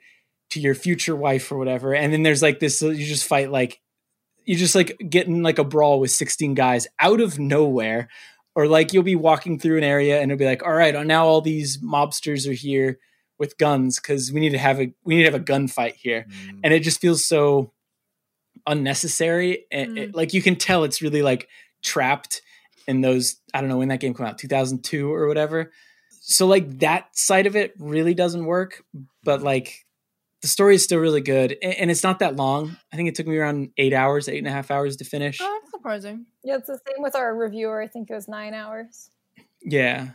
to 0.51 0.61
your 0.61 0.75
future 0.75 1.15
wife 1.15 1.51
or 1.53 1.59
whatever. 1.59 1.95
And 1.95 2.13
then 2.13 2.23
there's 2.23 2.43
like 2.43 2.59
this 2.61 2.83
you 2.83 2.95
just 3.07 3.27
fight 3.27 3.51
like 3.51 3.81
you 4.45 4.57
just 4.57 4.75
like 4.75 4.97
getting 5.09 5.43
like 5.43 5.59
a 5.59 5.65
brawl 5.65 6.01
with 6.01 6.11
16 6.11 6.55
guys 6.55 6.87
out 6.99 7.21
of 7.21 7.39
nowhere. 7.39 8.09
Or 8.57 8.67
like 8.67 8.93
you'll 8.93 9.05
be 9.05 9.15
walking 9.15 9.59
through 9.61 9.79
an 9.79 9.85
area 9.85 10.21
and 10.21 10.31
it'll 10.33 10.39
be 10.39 10.45
like 10.47 10.63
all 10.65 10.73
right 10.73 11.07
now 11.07 11.27
all 11.27 11.41
these 11.41 11.79
mobsters 11.79 12.49
are 12.49 12.53
here 12.53 12.99
with 13.39 13.57
guns 13.59 14.01
because 14.01 14.33
we 14.33 14.41
need 14.41 14.51
to 14.51 14.59
have 14.59 14.81
a 14.81 14.93
we 15.05 15.15
need 15.17 15.23
to 15.25 15.31
have 15.31 15.41
a 15.41 15.45
gunfight 15.45 15.95
here. 15.95 16.27
Mm. 16.29 16.61
and 16.65 16.75
it 16.75 16.81
just 16.81 17.01
feels 17.01 17.25
so 17.25 17.73
unnecessary. 18.67 19.67
And 19.71 19.99
it- 19.99 20.15
like 20.15 20.35
you 20.35 20.43
can 20.43 20.57
tell 20.57 20.85
it's 20.85 21.03
really 21.03 21.23
like 21.23 21.49
trapped 21.83 22.43
in 22.87 23.01
those 23.01 23.37
i 23.55 23.61
don't 23.61 23.69
know 23.69 23.79
when 23.79 23.89
that 23.89 24.01
game 24.01 24.15
came 24.15 24.27
out 24.27 24.39
2002 24.39 25.13
or 25.13 25.27
whatever 25.29 25.71
so 26.23 26.47
like 26.47 26.79
that 26.81 27.09
side 27.17 27.47
of 27.47 27.57
it 27.57 27.75
really 27.79 28.15
doesn't 28.15 28.45
work 28.45 28.85
but 29.25 29.43
like 29.43 29.87
the 30.43 30.49
story 30.49 30.75
is 30.75 30.85
still 30.85 30.99
really 30.99 31.21
good 31.21 31.57
and, 31.63 31.75
and 31.75 31.91
it's 31.91 32.03
not 32.03 32.19
that 32.21 32.37
long 32.37 32.77
i 32.93 32.97
think 32.97 33.09
it 33.09 33.15
took 33.15 33.27
me 33.27 33.37
around 33.37 33.71
eight 33.77 33.93
hours 33.93 34.29
eight 34.29 34.39
and 34.39 34.47
a 34.47 34.53
half 34.53 34.71
hours 34.71 34.97
to 34.97 35.05
finish 35.05 35.39
Oh, 35.41 35.61
that's 35.61 35.71
surprising. 35.71 36.27
Yeah, 36.45 36.57
it's 36.57 36.67
the 36.67 36.79
same 36.87 37.03
with 37.03 37.17
our 37.17 37.35
reviewer. 37.35 37.81
I 37.81 37.87
think 37.87 38.11
it 38.11 38.15
was 38.15 38.29
nine 38.29 38.53
hours. 38.53 39.11
Yeah. 39.63 40.11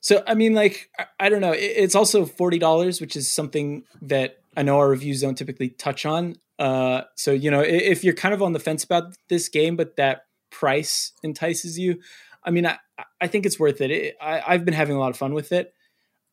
So 0.00 0.22
I 0.26 0.34
mean, 0.34 0.54
like, 0.54 0.88
I, 0.98 1.04
I 1.18 1.28
don't 1.28 1.40
know. 1.42 1.52
It's 1.54 1.94
also 1.94 2.24
forty 2.24 2.58
dollars, 2.58 3.00
which 3.00 3.16
is 3.16 3.30
something 3.30 3.84
that 4.02 4.38
I 4.56 4.62
know 4.62 4.78
our 4.78 4.88
reviews 4.88 5.20
don't 5.20 5.36
typically 5.36 5.68
touch 5.68 6.06
on. 6.06 6.36
Uh, 6.58 7.02
so 7.16 7.32
you 7.32 7.50
know, 7.50 7.60
if 7.60 8.02
you're 8.02 8.14
kind 8.14 8.34
of 8.34 8.42
on 8.42 8.52
the 8.52 8.58
fence 8.58 8.82
about 8.82 9.14
this 9.28 9.48
game, 9.48 9.76
but 9.76 9.96
that 9.96 10.24
price 10.50 11.12
entices 11.22 11.78
you, 11.78 12.00
I 12.42 12.50
mean, 12.50 12.66
I, 12.66 12.78
I 13.20 13.26
think 13.26 13.46
it's 13.46 13.58
worth 13.58 13.80
it. 13.80 13.90
it 13.90 14.16
I, 14.20 14.42
I've 14.46 14.64
been 14.64 14.74
having 14.74 14.96
a 14.96 14.98
lot 14.98 15.10
of 15.10 15.16
fun 15.16 15.34
with 15.34 15.52
it. 15.52 15.74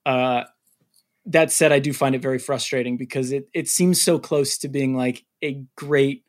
Uh, 0.05 0.43
that 1.25 1.51
said, 1.51 1.71
I 1.71 1.79
do 1.79 1.91
find 1.91 2.15
it 2.15 2.21
very 2.21 2.39
frustrating 2.39 2.97
because 2.97 3.31
it 3.31 3.49
it 3.53 3.67
seems 3.67 4.01
so 4.01 4.17
close 4.17 4.57
to 4.59 4.69
being 4.69 4.95
like 4.95 5.25
a 5.43 5.63
great 5.75 6.23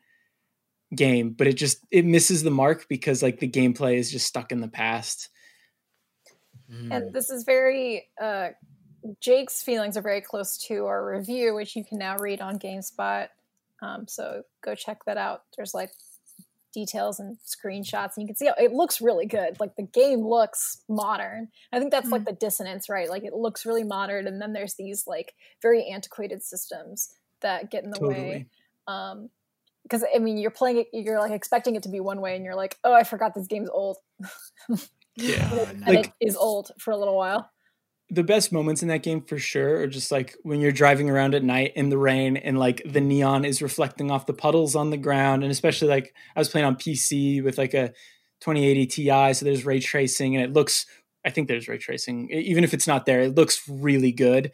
game, 0.93 1.31
but 1.31 1.47
it 1.47 1.53
just 1.53 1.85
it 1.89 2.05
misses 2.05 2.43
the 2.43 2.51
mark 2.51 2.87
because 2.89 3.23
like 3.23 3.39
the 3.39 3.49
gameplay 3.49 3.97
is 3.97 4.11
just 4.11 4.27
stuck 4.27 4.51
in 4.51 4.59
the 4.59 4.67
past. 4.67 5.29
Mm. 6.71 6.95
And 6.95 7.13
this 7.13 7.29
is 7.29 7.45
very 7.45 8.09
uh, 8.21 8.49
Jake's 9.21 9.63
feelings 9.63 9.95
are 9.95 10.01
very 10.01 10.21
close 10.21 10.57
to 10.67 10.85
our 10.85 11.15
review, 11.15 11.55
which 11.55 11.75
you 11.75 11.85
can 11.85 11.97
now 11.97 12.17
read 12.17 12.41
on 12.41 12.59
GameSpot. 12.59 13.29
Um, 13.81 14.07
so 14.07 14.43
go 14.61 14.75
check 14.75 15.05
that 15.05 15.17
out. 15.17 15.43
There's 15.55 15.73
like 15.73 15.91
details 16.73 17.19
and 17.19 17.37
screenshots, 17.45 18.15
and 18.15 18.21
you 18.23 18.27
can 18.27 18.35
see 18.35 18.47
how 18.47 18.53
it 18.57 18.71
looks 18.73 19.01
really 19.01 19.25
good. 19.25 19.59
Like 19.59 19.75
the 19.75 19.87
game 19.87 20.19
looks 20.19 20.81
modern. 20.87 21.49
I 21.71 21.79
think 21.79 21.91
that's 21.91 22.09
like 22.09 22.25
the 22.25 22.33
dissonance, 22.33 22.89
right? 22.89 23.09
Like 23.09 23.23
it 23.23 23.33
looks 23.33 23.65
really 23.65 23.83
modern, 23.83 24.27
and 24.27 24.41
then 24.41 24.53
there's 24.53 24.75
these 24.75 25.05
like 25.07 25.33
very 25.61 25.85
antiquated 25.87 26.43
systems 26.43 27.09
that 27.41 27.71
get 27.71 27.83
in 27.83 27.91
the 27.91 28.07
way. 28.07 28.47
Um, 28.87 29.29
because 29.83 30.03
I 30.13 30.19
mean, 30.19 30.37
you're 30.37 30.51
playing 30.51 30.77
it, 30.77 30.87
you're 30.93 31.19
like 31.19 31.31
expecting 31.31 31.75
it 31.75 31.83
to 31.83 31.89
be 31.89 31.99
one 31.99 32.21
way, 32.21 32.35
and 32.35 32.45
you're 32.45 32.55
like, 32.55 32.77
oh, 32.83 32.93
I 32.93 33.03
forgot 33.03 33.33
this 33.33 33.47
game's 33.47 33.69
old, 33.69 33.97
Yeah. 35.15 35.53
And 35.69 35.81
no. 35.81 35.91
Like- 35.93 36.13
it 36.19 36.27
is 36.27 36.35
old 36.35 36.71
for 36.79 36.91
a 36.91 36.97
little 36.97 37.15
while. 37.15 37.49
The 38.11 38.23
best 38.23 38.51
moments 38.51 38.81
in 38.81 38.87
that 38.87 39.03
game 39.03 39.21
for 39.21 39.37
sure 39.37 39.81
are 39.81 39.87
just 39.87 40.11
like 40.11 40.35
when 40.41 40.61
you're 40.61 40.71
driving 40.71 41.09
around 41.09 41.35
at 41.35 41.43
night 41.43 41.73
in 41.75 41.89
the 41.89 41.97
rain 41.97 42.37
and 42.37 42.57
like 42.57 42.81
the 42.85 43.01
neon 43.01 43.45
is 43.45 43.61
reflecting 43.61 44.09
off 44.09 44.25
the 44.25 44.33
puddles 44.33 44.75
on 44.75 44.89
the 44.89 44.97
ground. 44.97 45.43
And 45.43 45.51
especially 45.51 45.89
like 45.89 46.13
I 46.35 46.39
was 46.39 46.49
playing 46.49 46.65
on 46.65 46.75
PC 46.75 47.43
with 47.43 47.57
like 47.57 47.73
a 47.73 47.89
2080 48.41 48.85
Ti 48.87 49.33
so 49.33 49.45
there's 49.45 49.65
ray 49.65 49.79
tracing 49.79 50.35
and 50.35 50.43
it 50.43 50.53
looks 50.53 50.85
I 51.25 51.29
think 51.29 51.47
there's 51.47 51.67
ray 51.67 51.77
tracing 51.77 52.29
even 52.31 52.63
if 52.63 52.73
it's 52.73 52.87
not 52.87 53.05
there 53.05 53.21
it 53.21 53.35
looks 53.35 53.61
really 53.69 54.11
good. 54.11 54.51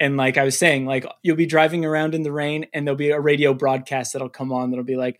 And 0.00 0.16
like 0.16 0.36
I 0.36 0.44
was 0.44 0.58
saying 0.58 0.84
like 0.84 1.06
you'll 1.22 1.36
be 1.36 1.46
driving 1.46 1.84
around 1.84 2.14
in 2.14 2.22
the 2.22 2.32
rain 2.32 2.66
and 2.74 2.86
there'll 2.86 2.96
be 2.96 3.10
a 3.10 3.20
radio 3.20 3.54
broadcast 3.54 4.12
that'll 4.12 4.28
come 4.28 4.52
on 4.52 4.70
that'll 4.70 4.84
be 4.84 4.96
like 4.96 5.18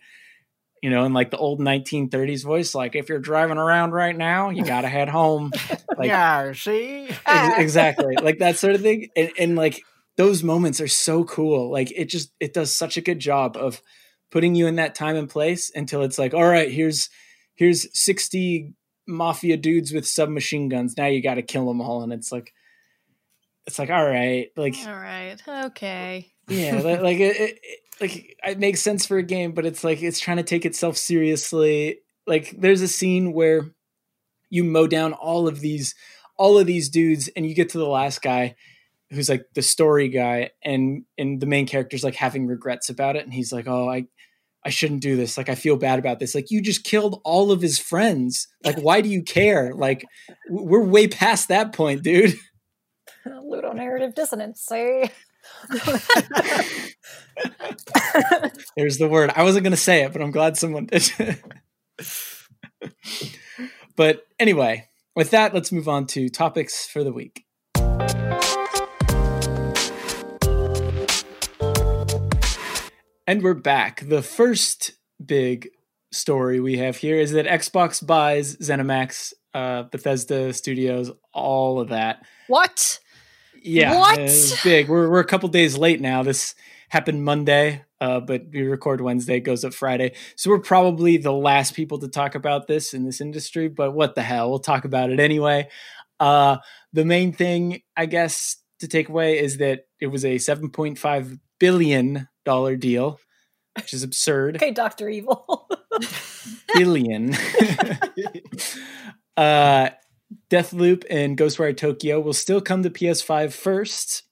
you 0.81 0.89
know 0.89 1.05
in 1.05 1.13
like 1.13 1.31
the 1.31 1.37
old 1.37 1.59
1930s 1.59 2.43
voice 2.43 2.73
like 2.73 2.95
if 2.95 3.09
you're 3.09 3.19
driving 3.19 3.57
around 3.57 3.91
right 3.91 4.15
now 4.15 4.49
you 4.49 4.63
got 4.65 4.81
to 4.81 4.87
head 4.89 5.09
home. 5.09 5.51
Like 5.97 6.07
yeah, 6.07 6.53
see? 6.53 7.09
Ex- 7.25 7.57
exactly. 7.59 8.15
Like 8.15 8.39
that 8.39 8.55
sort 8.57 8.73
of 8.75 8.81
thing. 8.81 9.09
And, 9.17 9.31
and 9.37 9.55
like 9.57 9.83
those 10.15 10.43
moments 10.43 10.79
are 10.79 10.87
so 10.87 11.25
cool. 11.25 11.69
Like 11.69 11.91
it 11.91 12.05
just 12.05 12.31
it 12.39 12.53
does 12.53 12.73
such 12.73 12.95
a 12.95 13.01
good 13.01 13.19
job 13.19 13.57
of 13.57 13.81
putting 14.31 14.55
you 14.55 14.65
in 14.67 14.75
that 14.77 14.95
time 14.95 15.17
and 15.17 15.29
place 15.29 15.69
until 15.75 16.03
it's 16.03 16.17
like 16.17 16.33
all 16.33 16.47
right 16.47 16.71
here's 16.71 17.09
here's 17.55 17.85
60 17.99 18.73
mafia 19.07 19.57
dudes 19.57 19.91
with 19.91 20.07
submachine 20.07 20.69
guns. 20.69 20.95
Now 20.97 21.07
you 21.07 21.21
got 21.21 21.33
to 21.33 21.41
kill 21.41 21.67
them 21.67 21.81
all. 21.81 22.01
And 22.03 22.13
it's 22.13 22.31
like 22.31 22.53
it's 23.67 23.77
like 23.77 23.89
all 23.89 24.05
right. 24.05 24.47
Like 24.55 24.75
All 24.87 24.93
right. 24.93 25.35
Okay. 25.47 26.31
yeah 26.47 26.75
li- 26.81 26.97
like 27.01 27.17
it, 27.19 27.35
it, 27.35 27.59
it- 27.61 27.79
like 28.01 28.37
it 28.45 28.59
makes 28.59 28.81
sense 28.81 29.05
for 29.05 29.17
a 29.17 29.23
game 29.23 29.51
but 29.51 29.65
it's 29.65 29.83
like 29.83 30.01
it's 30.01 30.19
trying 30.19 30.37
to 30.37 30.43
take 30.43 30.65
itself 30.65 30.97
seriously. 30.97 31.99
Like 32.27 32.55
there's 32.57 32.81
a 32.81 32.87
scene 32.87 33.33
where 33.33 33.71
you 34.49 34.63
mow 34.63 34.87
down 34.87 35.13
all 35.13 35.47
of 35.47 35.59
these 35.59 35.95
all 36.37 36.57
of 36.57 36.65
these 36.65 36.89
dudes 36.89 37.29
and 37.35 37.45
you 37.45 37.53
get 37.53 37.69
to 37.69 37.77
the 37.77 37.87
last 37.87 38.21
guy 38.21 38.55
who's 39.11 39.29
like 39.29 39.45
the 39.55 39.61
story 39.61 40.09
guy 40.09 40.51
and 40.63 41.03
and 41.17 41.39
the 41.39 41.45
main 41.45 41.67
character's 41.67 42.03
like 42.03 42.15
having 42.15 42.47
regrets 42.47 42.89
about 42.89 43.15
it 43.15 43.23
and 43.23 43.33
he's 43.33 43.51
like 43.51 43.67
oh 43.67 43.89
i 43.89 44.05
i 44.65 44.69
shouldn't 44.69 45.01
do 45.01 45.15
this. 45.15 45.37
Like 45.37 45.49
i 45.49 45.55
feel 45.55 45.77
bad 45.77 45.99
about 45.99 46.19
this. 46.19 46.35
Like 46.35 46.51
you 46.51 46.61
just 46.61 46.83
killed 46.83 47.21
all 47.23 47.51
of 47.51 47.61
his 47.61 47.79
friends. 47.79 48.47
Like 48.63 48.79
why 48.79 49.01
do 49.01 49.09
you 49.09 49.23
care? 49.23 49.73
Like 49.73 50.05
we're 50.49 50.83
way 50.83 51.07
past 51.07 51.47
that 51.47 51.73
point 51.73 52.03
dude. 52.03 52.35
Ludonarrative 53.27 54.15
dissonance. 54.15 54.65
Eh? 54.71 55.07
Say, 55.07 55.11
There's 58.77 58.97
the 58.97 59.07
word. 59.09 59.31
I 59.35 59.43
wasn't 59.43 59.63
going 59.63 59.71
to 59.71 59.77
say 59.77 60.03
it, 60.03 60.13
but 60.13 60.21
I'm 60.21 60.31
glad 60.31 60.57
someone 60.57 60.85
did. 60.85 61.11
but 63.95 64.25
anyway, 64.39 64.89
with 65.15 65.31
that, 65.31 65.53
let's 65.53 65.71
move 65.71 65.87
on 65.87 66.07
to 66.07 66.29
topics 66.29 66.85
for 66.87 67.03
the 67.03 67.11
week. 67.11 67.45
And 73.27 73.43
we're 73.43 73.53
back. 73.53 74.07
The 74.07 74.23
first 74.23 74.93
big 75.23 75.69
story 76.11 76.59
we 76.59 76.77
have 76.77 76.97
here 76.97 77.19
is 77.19 77.31
that 77.33 77.45
Xbox 77.45 78.05
buys 78.05 78.57
ZeniMax, 78.57 79.33
uh, 79.53 79.83
Bethesda 79.83 80.51
Studios, 80.53 81.11
all 81.33 81.79
of 81.79 81.89
that. 81.89 82.25
What? 82.47 82.99
Yeah, 83.61 83.97
What? 83.97 84.19
it's 84.19 84.63
big. 84.63 84.89
We're 84.89 85.09
we're 85.09 85.19
a 85.19 85.25
couple 85.25 85.49
days 85.49 85.77
late 85.77 86.01
now. 86.01 86.23
This 86.23 86.55
happened 86.89 87.23
Monday, 87.23 87.83
uh, 88.01 88.19
but 88.19 88.45
we 88.51 88.61
record 88.63 89.01
Wednesday, 89.01 89.37
it 89.37 89.41
goes 89.41 89.63
up 89.63 89.73
Friday. 89.73 90.13
So 90.35 90.49
we're 90.49 90.59
probably 90.59 91.17
the 91.17 91.31
last 91.33 91.73
people 91.75 91.99
to 91.99 92.07
talk 92.07 92.35
about 92.35 92.67
this 92.67 92.93
in 92.93 93.05
this 93.05 93.21
industry. 93.21 93.67
But 93.67 93.91
what 93.91 94.15
the 94.15 94.21
hell? 94.23 94.49
We'll 94.49 94.59
talk 94.59 94.85
about 94.85 95.11
it 95.11 95.19
anyway. 95.19 95.67
Uh, 96.19 96.57
the 96.93 97.05
main 97.05 97.31
thing, 97.33 97.81
I 97.95 98.05
guess, 98.07 98.57
to 98.79 98.87
take 98.87 99.09
away 99.09 99.39
is 99.39 99.57
that 99.57 99.81
it 99.99 100.07
was 100.07 100.25
a 100.25 100.37
seven 100.37 100.69
point 100.69 100.97
five 100.97 101.37
billion 101.59 102.27
dollar 102.45 102.75
deal, 102.75 103.19
which 103.75 103.93
is 103.93 104.03
absurd. 104.03 104.55
okay, 104.55 104.71
Doctor 104.71 105.09
Evil. 105.09 105.69
billion. 106.73 107.35
uh, 109.37 109.89
Deathloop 110.49 111.03
and 111.09 111.37
Ghostwire 111.37 111.75
Tokyo 111.75 112.19
will 112.19 112.33
still 112.33 112.61
come 112.61 112.83
to 112.83 112.89
PS5 112.89 113.53
first, 113.53 114.23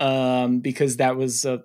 um, 0.00 0.60
because 0.60 0.96
that 0.96 1.16
was 1.16 1.44
a 1.44 1.62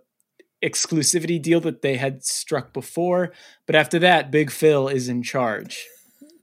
exclusivity 0.64 1.42
deal 1.42 1.60
that 1.62 1.82
they 1.82 1.98
had 1.98 2.24
struck 2.24 2.74
before. 2.74 3.34
But 3.66 3.76
after 3.76 4.00
that, 4.00 4.32
Big 4.32 4.52
Phil 4.52 4.88
is 4.88 5.10
in 5.10 5.24
charge. 5.24 5.86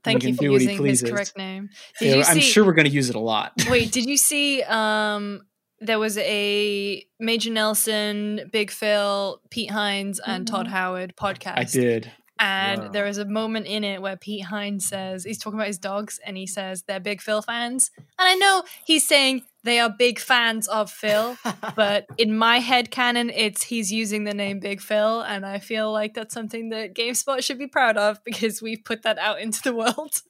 Thank 0.03 0.23
you 0.23 0.35
for 0.35 0.43
do 0.43 0.51
what 0.51 0.61
he 0.61 0.67
using 0.69 0.85
his 0.85 1.01
correct 1.01 1.37
name. 1.37 1.69
Did 1.99 2.09
Yeah, 2.09 2.15
you 2.17 2.23
I'm 2.23 2.39
sure 2.39 2.63
we're 2.63 2.73
going 2.73 2.87
to 2.87 2.93
use 2.93 3.09
it 3.09 3.15
a 3.15 3.19
lot. 3.19 3.53
Wait, 3.69 3.91
did 3.91 4.05
you 4.05 4.17
see? 4.17 4.61
Um, 4.61 5.41
there 5.79 5.99
was 5.99 6.17
a 6.19 7.03
Major 7.19 7.49
Nelson, 7.51 8.49
Big 8.51 8.69
Phil, 8.69 9.41
Pete 9.49 9.71
Hines, 9.71 10.19
and 10.25 10.47
Todd 10.47 10.67
Howard 10.67 11.15
podcast. 11.15 11.57
I 11.57 11.63
did. 11.63 12.11
And 12.37 12.83
Whoa. 12.83 12.89
there 12.89 13.07
is 13.07 13.17
a 13.17 13.25
moment 13.25 13.65
in 13.65 13.83
it 13.83 14.01
where 14.01 14.17
Pete 14.17 14.45
Hines 14.45 14.85
says, 14.85 15.23
he's 15.23 15.37
talking 15.37 15.57
about 15.57 15.67
his 15.67 15.77
dogs, 15.77 16.19
and 16.25 16.35
he 16.35 16.45
says 16.45 16.83
they're 16.83 16.99
big 16.99 17.21
Phil 17.21 17.41
fans. 17.41 17.91
And 17.97 18.05
I 18.19 18.35
know 18.35 18.63
he's 18.85 19.07
saying 19.07 19.43
they 19.63 19.79
are 19.79 19.89
big 19.89 20.19
fans 20.19 20.67
of 20.67 20.91
Phil, 20.91 21.37
but 21.75 22.07
in 22.17 22.37
my 22.37 22.59
head 22.59 22.91
canon, 22.91 23.29
it's 23.29 23.63
he's 23.63 23.91
using 23.91 24.25
the 24.25 24.33
name 24.33 24.59
Big 24.59 24.81
Phil. 24.81 25.21
And 25.21 25.45
I 25.45 25.59
feel 25.59 25.91
like 25.91 26.13
that's 26.13 26.33
something 26.33 26.69
that 26.69 26.93
GameSpot 26.93 27.43
should 27.43 27.57
be 27.57 27.67
proud 27.67 27.97
of 27.97 28.23
because 28.23 28.61
we've 28.61 28.83
put 28.83 29.03
that 29.03 29.17
out 29.17 29.39
into 29.39 29.61
the 29.61 29.73
world. 29.73 30.21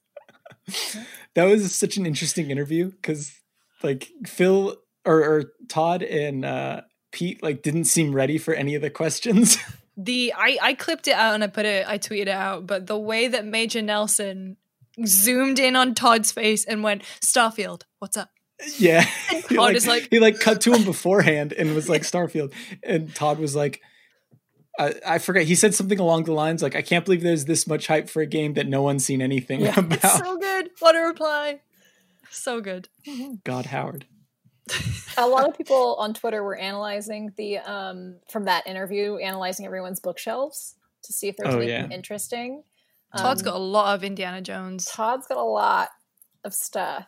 that 1.33 1.45
was 1.45 1.73
such 1.75 1.97
an 1.97 2.05
interesting 2.05 2.51
interview 2.51 2.91
because 2.91 3.33
like 3.83 4.09
Phil 4.25 4.77
or, 5.05 5.23
or 5.23 5.43
Todd 5.69 6.01
and 6.01 6.45
uh, 6.45 6.81
Pete 7.11 7.41
like 7.43 7.61
didn't 7.61 7.85
seem 7.85 8.13
ready 8.13 8.37
for 8.37 8.53
any 8.53 8.75
of 8.75 8.81
the 8.81 8.89
questions. 8.89 9.57
the 9.97 10.33
I, 10.35 10.57
I 10.61 10.73
clipped 10.73 11.07
it 11.07 11.13
out 11.15 11.33
and 11.35 11.43
I 11.43 11.47
put 11.47 11.65
it 11.65 11.87
I 11.87 11.97
tweeted 11.97 12.21
it 12.23 12.27
out, 12.29 12.67
but 12.67 12.87
the 12.87 12.97
way 12.97 13.27
that 13.27 13.45
Major 13.45 13.81
Nelson 13.81 14.57
zoomed 15.05 15.59
in 15.59 15.75
on 15.75 15.93
Todd's 15.95 16.31
face 16.31 16.65
and 16.65 16.83
went, 16.83 17.03
Starfield, 17.21 17.83
what's 17.99 18.17
up? 18.17 18.29
yeah, 18.77 19.01
he, 19.29 19.41
Todd 19.41 19.57
like, 19.57 19.75
is 19.75 19.87
like- 19.87 20.07
he 20.09 20.19
like 20.19 20.39
cut 20.39 20.61
to 20.61 20.73
him 20.73 20.83
beforehand 20.85 21.53
and 21.53 21.73
was 21.75 21.89
like 21.89 22.03
Starfield, 22.03 22.53
and 22.83 23.13
Todd 23.15 23.39
was 23.39 23.55
like. 23.55 23.81
I 24.77 24.93
I 25.07 25.17
forget. 25.19 25.45
He 25.45 25.55
said 25.55 25.73
something 25.73 26.01
along 26.01 26.25
the 26.25 26.33
lines 26.33 26.61
like, 26.61 26.75
"I 26.75 26.81
can't 26.81 27.05
believe 27.05 27.21
there's 27.21 27.45
this 27.45 27.65
much 27.65 27.87
hype 27.87 28.09
for 28.09 28.21
a 28.21 28.25
game 28.25 28.55
that 28.55 28.67
no 28.67 28.81
one's 28.81 29.05
seen 29.05 29.21
anything 29.21 29.61
Yeah. 29.61 29.79
about." 29.79 30.03
It's 30.03 30.17
so 30.19 30.35
good. 30.37 30.69
What 30.79 30.97
a 30.97 30.99
reply. 30.99 31.61
So 32.29 32.59
good. 32.59 32.89
God, 33.45 33.67
Howard. 33.67 34.05
A 35.17 35.27
lot 35.27 35.47
of 35.47 35.55
people 35.57 35.95
on 35.99 36.13
Twitter 36.13 36.43
were 36.43 36.57
analyzing 36.57 37.31
the 37.37 37.59
um 37.59 38.17
from 38.29 38.45
that 38.45 38.65
interview, 38.67 39.17
analyzing 39.17 39.65
everyone's 39.65 39.99
bookshelves 39.99 40.75
to 41.03 41.13
see 41.13 41.27
if 41.27 41.35
there 41.37 41.47
was 41.47 41.55
Oh, 41.55 41.59
anything 41.59 41.91
yeah. 41.91 41.95
interesting. 41.95 42.63
Todd's 43.17 43.41
Um, 43.41 43.45
got 43.45 43.55
a 43.55 43.59
lot 43.59 43.95
of 43.95 44.03
Indiana 44.03 44.41
Jones. 44.41 44.85
Todd's 44.85 45.27
got 45.27 45.37
a 45.37 45.43
lot 45.43 45.89
of 46.43 46.53
stuff, 46.53 47.05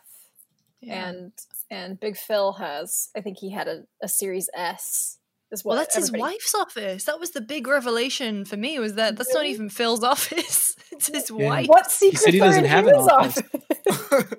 Yeah. 0.80 1.08
and 1.08 1.32
and 1.70 1.98
Big 2.00 2.16
Phil 2.16 2.52
has. 2.54 3.08
I 3.16 3.20
think 3.20 3.38
he 3.38 3.50
had 3.50 3.68
a, 3.68 3.82
a 4.02 4.08
Series 4.08 4.48
S. 4.54 5.18
Is 5.50 5.64
what 5.64 5.72
well, 5.72 5.78
that's 5.82 5.96
his 5.96 6.12
wife's 6.12 6.54
office. 6.54 7.04
That 7.04 7.18
was 7.18 7.30
the 7.30 7.40
big 7.40 7.66
revelation 7.66 8.44
for 8.44 8.56
me. 8.58 8.78
Was 8.78 8.94
that 8.94 9.16
that's 9.16 9.32
not 9.34 9.46
even 9.46 9.68
Phil's 9.70 10.04
office. 10.14 10.74
it's 10.92 11.08
his 11.08 11.30
Yeah. 11.30 11.46
wife. 11.48 11.66
What 11.66 11.90
secrets 11.90 12.24
said 12.24 12.34
he 12.34 12.40
doesn't 12.40 12.64
have 12.66 12.86
an 12.86 12.94
his 12.94 13.08
office. 13.08 13.42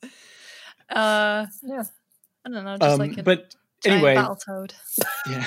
Uh, 0.88 1.46
yeah. 1.64 1.82
I 2.46 2.48
don't 2.48 2.64
know. 2.64 2.78
Just 2.78 2.92
Um, 2.92 2.98
like 3.00 3.18
a 3.18 3.22
but 3.24 3.54
giant 3.82 4.04
anyway, 4.04 4.14
Battletoad. 4.14 4.72
yeah, 5.28 5.46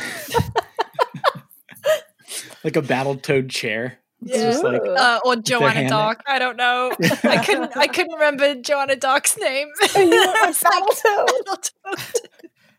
like 2.63 2.75
a 2.75 2.81
battle 2.81 3.15
toad 3.15 3.49
chair. 3.49 3.99
It's 4.21 4.35
Yeah. 4.37 4.51
just 4.51 4.63
like 4.63 4.81
Uh, 4.85 5.19
or 5.23 5.37
Joanna 5.37 5.71
hand 5.71 5.89
Dark. 5.89 6.21
I 6.27 6.39
don't 6.39 6.57
know. 6.57 6.91
I 7.23 7.43
couldn't. 7.45 7.77
I 7.77 7.87
couldn't 7.87 8.13
remember 8.13 8.55
Joanna 8.55 8.95
Dark's 8.97 9.37
name. 9.37 9.69
you 9.95 10.09
went 10.09 10.09
with 10.09 10.49
It's 10.49 10.63
like 10.63 10.83
Battletoad. 10.83 11.27
Battletoad. 11.47 12.25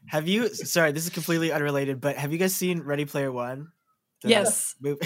have 0.08 0.28
you? 0.28 0.48
Sorry, 0.54 0.92
this 0.92 1.04
is 1.04 1.10
completely 1.10 1.50
unrelated, 1.50 2.00
but 2.00 2.16
have 2.16 2.30
you 2.32 2.38
guys 2.38 2.54
seen 2.54 2.82
Ready 2.82 3.06
Player 3.06 3.32
One? 3.32 3.68
The 4.22 4.28
Yes. 4.28 4.74
movie? 4.82 5.00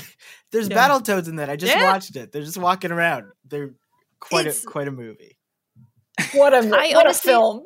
There's 0.50 0.68
Yeah. 0.68 0.76
Battletoads 0.88 1.28
in 1.28 1.36
that. 1.36 1.48
I 1.50 1.54
just 1.56 1.72
Yeah. 1.72 1.92
watched 1.92 2.16
it. 2.16 2.32
They're 2.32 2.42
just 2.42 2.58
walking 2.58 2.90
around. 2.90 3.26
They're 3.48 3.70
quite 4.18 4.46
It's- 4.46 4.64
a 4.64 4.66
quite 4.66 4.88
a 4.88 4.92
movie. 4.92 5.38
What 6.32 6.52
a 6.52 6.58
I 6.58 6.60
what 6.94 7.06
honestly- 7.06 7.32
a 7.32 7.36
film! 7.36 7.64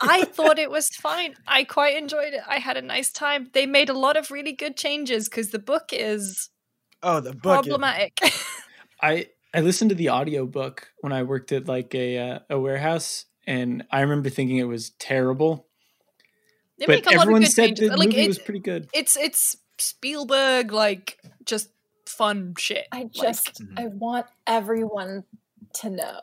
I 0.00 0.24
thought 0.24 0.58
it 0.58 0.70
was 0.70 0.88
fine. 0.88 1.34
I 1.46 1.64
quite 1.64 1.96
enjoyed 1.96 2.32
it. 2.34 2.40
I 2.48 2.58
had 2.58 2.76
a 2.76 2.82
nice 2.82 3.10
time. 3.12 3.50
They 3.52 3.66
made 3.66 3.88
a 3.90 3.94
lot 3.98 4.16
of 4.16 4.30
really 4.30 4.52
good 4.52 4.76
changes 4.76 5.28
because 5.28 5.50
the 5.50 5.58
book 5.58 5.90
is 5.92 6.50
Oh, 7.02 7.20
the 7.20 7.32
book. 7.32 7.36
is- 7.36 7.42
problematic. 7.68 8.18
I 9.02 9.28
I 9.54 9.60
listened 9.62 9.90
to 9.90 9.94
the 9.96 10.10
audiobook 10.10 10.88
when 11.00 11.12
I 11.12 11.22
worked 11.22 11.52
at 11.52 11.66
like 11.68 11.94
a 11.94 12.18
uh, 12.18 12.38
a 12.50 12.58
warehouse, 12.60 13.24
and 13.46 13.84
I 13.90 14.00
remember 14.00 14.28
thinking 14.30 14.58
it 14.58 14.64
was 14.64 14.90
terrible. 14.98 15.66
they 16.78 16.86
but 16.86 16.92
make 16.96 17.06
a 17.06 17.10
lot 17.10 17.14
of 17.16 17.20
everyone 17.22 17.42
good 17.42 17.50
said 17.52 17.66
changes. 17.68 17.90
the 17.90 17.96
Like 17.96 18.08
movie 18.10 18.22
it, 18.22 18.28
was 18.28 18.38
pretty 18.38 18.60
good. 18.60 18.88
it's 18.92 19.16
it's 19.16 19.56
Spielberg 19.78 20.72
like 20.72 21.18
just 21.44 21.70
fun 22.06 22.54
shit. 22.58 22.86
I 22.92 23.02
Like, 23.02 23.12
just 23.12 23.62
Mhm. 23.62 23.78
I 23.78 23.86
want 23.86 24.26
everyone 24.46 25.24
to 25.80 25.90
know. 25.90 26.20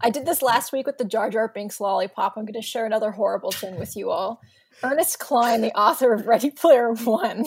I 0.00 0.10
did 0.10 0.26
this 0.26 0.42
last 0.42 0.72
week 0.72 0.86
with 0.86 0.98
the 0.98 1.04
Jar 1.04 1.30
Jar 1.30 1.50
Binks 1.54 1.80
lollipop. 1.80 2.34
I'm 2.36 2.44
going 2.44 2.54
to 2.54 2.62
share 2.62 2.86
another 2.86 3.10
horrible 3.10 3.50
thing 3.52 3.78
with 3.78 3.96
you 3.96 4.10
all. 4.10 4.40
Ernest 4.82 5.18
Cline, 5.18 5.60
the 5.60 5.72
author 5.76 6.12
of 6.12 6.26
Ready 6.26 6.50
Player 6.50 6.92
One, 6.92 7.44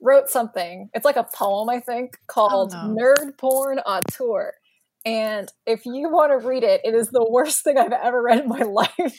wrote 0.00 0.28
something. 0.28 0.88
It's 0.94 1.04
like 1.04 1.16
a 1.16 1.26
poem, 1.34 1.68
I 1.68 1.80
think, 1.80 2.16
called 2.26 2.72
Oh, 2.74 2.88
no. 2.92 2.94
"Nerd 3.02 3.36
Porn 3.38 3.80
on 3.84 4.02
Tour." 4.12 4.52
And 5.04 5.50
if 5.66 5.86
you 5.86 6.10
want 6.10 6.30
to 6.30 6.46
read 6.46 6.62
it, 6.62 6.82
it 6.84 6.94
is 6.94 7.08
the 7.08 7.26
worst 7.30 7.64
thing 7.64 7.78
I've 7.78 7.92
ever 7.92 8.22
read 8.22 8.40
in 8.40 8.48
my 8.48 8.60
life. 8.62 9.16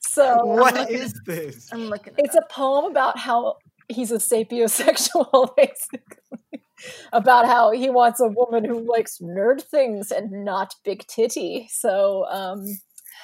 so 0.00 0.44
What 0.46 0.74
looking- 0.74 0.96
is 0.96 1.14
this? 1.26 1.68
I'm 1.72 1.86
looking. 1.88 2.14
it's 2.18 2.34
a 2.34 2.42
poem 2.50 2.86
about 2.90 3.18
how 3.18 3.56
he's 3.88 4.10
a 4.12 4.16
sapiosexual, 4.16 5.50
basically. 5.56 6.62
About 7.12 7.46
how 7.46 7.72
he 7.72 7.90
wants 7.90 8.20
a 8.20 8.28
woman 8.28 8.64
who 8.64 8.80
likes 8.80 9.18
nerd 9.18 9.62
things 9.62 10.10
and 10.10 10.44
not 10.44 10.74
big 10.84 11.06
titty. 11.06 11.68
So 11.70 12.24
um, 12.30 12.64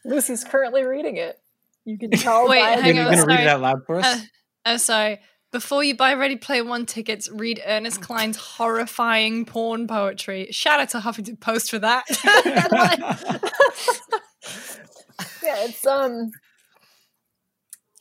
Lucy's 0.04 0.44
currently 0.44 0.84
reading 0.84 1.16
it. 1.16 1.38
You 1.84 1.98
can 1.98 2.10
tell 2.12 2.48
Wait, 2.48 2.60
by 2.60 2.70
hang 2.70 2.96
gonna, 2.96 3.08
on, 3.08 3.14
gonna 3.14 3.26
read 3.26 3.36
sorry. 3.36 3.44
it 3.44 3.48
out 3.48 3.60
loud 3.60 3.86
for 3.86 4.00
us. 4.00 4.06
Uh, 4.06 4.20
oh, 4.66 4.76
sorry. 4.76 5.20
Before 5.50 5.82
you 5.82 5.96
buy 5.96 6.12
Ready 6.12 6.36
Player 6.36 6.62
One 6.62 6.84
tickets, 6.84 7.30
read 7.32 7.62
Ernest 7.66 8.02
Cline's 8.02 8.36
horrifying 8.36 9.46
porn 9.46 9.86
poetry. 9.86 10.48
Shout 10.50 10.78
out 10.78 10.90
to 10.90 10.98
Huffington 10.98 11.40
Post 11.40 11.70
for 11.70 11.78
that. 11.78 12.04
yeah, 15.42 15.64
it's 15.64 15.86
um. 15.86 16.30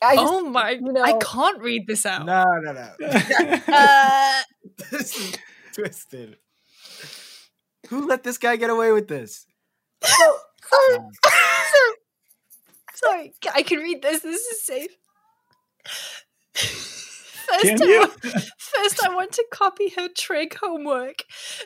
I 0.02 0.16
just, 0.16 0.34
oh 0.34 0.50
my! 0.50 0.72
you 0.72 0.82
know- 0.94 1.02
I 1.02 1.14
can't 1.14 1.62
read 1.62 1.88
this 1.88 2.06
out. 2.06 2.26
No, 2.26 2.44
no, 2.62 2.72
no. 2.72 2.90
Uh, 3.68 4.42
this 4.92 5.18
is 5.18 5.36
twisted. 5.74 6.38
Who 7.90 8.08
let 8.08 8.24
this 8.24 8.38
guy 8.38 8.56
get 8.58 8.70
away 8.70 8.92
with 8.92 9.08
this? 9.08 9.46
sorry, 12.94 13.34
I 13.54 13.62
can 13.62 13.80
read 13.80 14.02
this. 14.02 14.22
This 14.22 14.42
is 14.42 14.64
safe. 14.64 14.96
First, 16.54 17.64
Can 17.64 17.82
I 17.84 18.00
want, 18.00 18.22
first, 18.58 19.06
I 19.06 19.16
want 19.16 19.32
to 19.34 19.46
copy 19.54 19.94
her 19.96 20.10
trig 20.10 20.58
homework, 20.62 21.24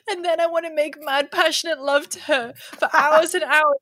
and 0.10 0.24
then 0.24 0.40
I 0.40 0.46
want 0.46 0.66
to 0.68 0.74
make 0.74 0.96
mad 1.04 1.32
passionate 1.32 1.82
love 1.82 2.08
to 2.10 2.20
her 2.22 2.54
for 2.56 2.88
hours 2.96 3.34
and 3.34 3.44
hours 3.44 3.78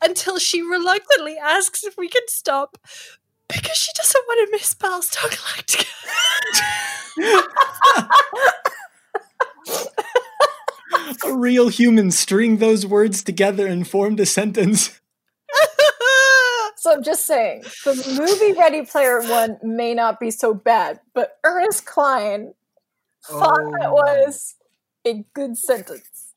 until 0.00 0.38
she 0.38 0.62
reluctantly 0.62 1.36
asks 1.36 1.84
if 1.84 1.96
we 1.98 2.08
can 2.08 2.22
stop 2.26 2.78
because 3.48 3.76
she 3.76 3.90
doesn't 3.94 4.24
want 4.26 4.48
to 4.48 4.52
miss 4.52 4.74
Battlestar 4.74 5.28
Galactica. 5.30 5.88
a 11.24 11.34
real 11.36 11.68
human 11.68 12.10
string 12.10 12.58
those 12.58 12.84
words 12.86 13.22
together 13.22 13.66
and 13.66 13.86
formed 13.86 14.20
a 14.20 14.26
sentence. 14.26 15.00
so 16.76 16.92
I'm 16.92 17.02
just 17.02 17.26
saying, 17.26 17.62
the 17.84 18.16
movie 18.18 18.58
Ready 18.58 18.84
Player 18.84 19.20
One 19.22 19.58
may 19.62 19.94
not 19.94 20.18
be 20.20 20.30
so 20.30 20.54
bad, 20.54 21.00
but 21.14 21.38
Ernest 21.44 21.86
Cline 21.86 22.54
thought 23.24 23.60
Oh. 23.60 23.72
that 23.80 23.92
was 23.92 24.54
a 25.06 25.24
good 25.34 25.56
sentence. 25.56 26.34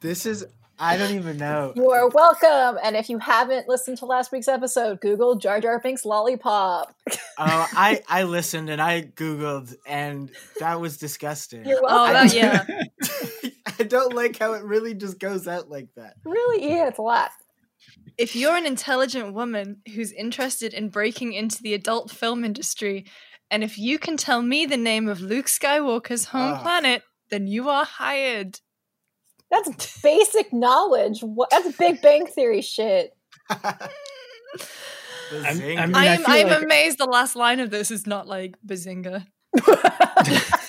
This 0.00 0.26
is 0.26 0.46
I 0.80 0.96
don't 0.96 1.12
even 1.14 1.36
know. 1.38 1.72
You 1.74 1.90
are 1.90 2.08
welcome. 2.08 2.78
And 2.82 2.94
if 2.96 3.08
you 3.10 3.18
haven't 3.18 3.68
listened 3.68 3.98
to 3.98 4.06
last 4.06 4.30
week's 4.30 4.48
episode, 4.48 5.00
Google 5.00 5.34
Jar 5.36 5.60
Jar 5.60 5.80
Binks 5.80 6.04
lollipop. 6.04 6.94
Oh, 7.10 7.16
I 7.38 8.00
I 8.08 8.22
listened 8.24 8.70
and 8.70 8.80
I 8.80 9.02
googled 9.02 9.74
and 9.86 10.30
that 10.60 10.80
was 10.80 10.96
disgusting. 10.98 11.64
You're 11.66 11.80
Oh, 11.82 12.12
welcome. 12.12 12.28
that, 12.28 12.34
yeah. 12.34 13.50
I 13.78 13.82
don't 13.84 14.14
like 14.14 14.38
how 14.38 14.54
it 14.54 14.62
really 14.64 14.94
just 14.94 15.18
goes 15.18 15.46
out 15.48 15.68
like 15.68 15.88
that. 15.96 16.14
Really? 16.24 16.68
Yeah, 16.68 16.88
it's 16.88 16.98
a 16.98 17.02
lot. 17.02 17.30
If 18.16 18.34
you're 18.34 18.56
an 18.56 18.66
intelligent 18.66 19.34
woman 19.34 19.82
who's 19.94 20.12
interested 20.12 20.74
in 20.74 20.88
breaking 20.88 21.32
into 21.32 21.62
the 21.62 21.74
adult 21.74 22.10
film 22.10 22.44
industry, 22.44 23.06
and 23.50 23.62
if 23.62 23.78
you 23.78 23.98
can 23.98 24.16
tell 24.16 24.42
me 24.42 24.66
the 24.66 24.76
name 24.76 25.08
of 25.08 25.20
Luke 25.20 25.46
Skywalker's 25.46 26.26
home 26.26 26.54
Ah. 26.54 26.62
planet, 26.62 27.02
then 27.30 27.46
you 27.46 27.68
are 27.68 27.84
hired. 27.84 28.60
That's 29.50 30.00
basic 30.02 30.52
knowledge. 30.52 31.20
What, 31.22 31.50
that's 31.50 31.76
Big 31.76 32.02
Bang 32.02 32.26
Theory 32.26 32.60
shit. 32.62 33.16
I'm- 33.50 33.72
I 35.32 35.52
mean, 35.54 35.78
I 35.78 35.82
I 36.02 36.04
am 36.06 36.18
feel 36.24 36.30
I 36.34 36.36
am 36.38 36.48
like- 36.48 36.62
amazed 36.62 36.98
the 36.98 37.04
last 37.06 37.36
line 37.36 37.60
of 37.60 37.70
this 37.70 37.90
is 37.90 38.06
not 38.06 38.26
like 38.26 38.54
Bazinga. 38.66 39.26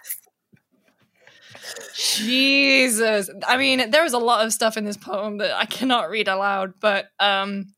Jesus. 1.96 3.30
I 3.48 3.58
mean, 3.58 3.90
there 3.92 4.06
is 4.06 4.14
a 4.14 4.18
lot 4.18 4.46
of 4.46 4.54
stuff 4.54 4.78
in 4.78 4.86
this 4.86 4.98
poem 4.98 5.38
that 5.40 5.56
I 5.58 5.66
cannot 5.66 6.10
read 6.10 6.28
aloud, 6.28 6.74
but 6.80 7.08
um 7.20 7.74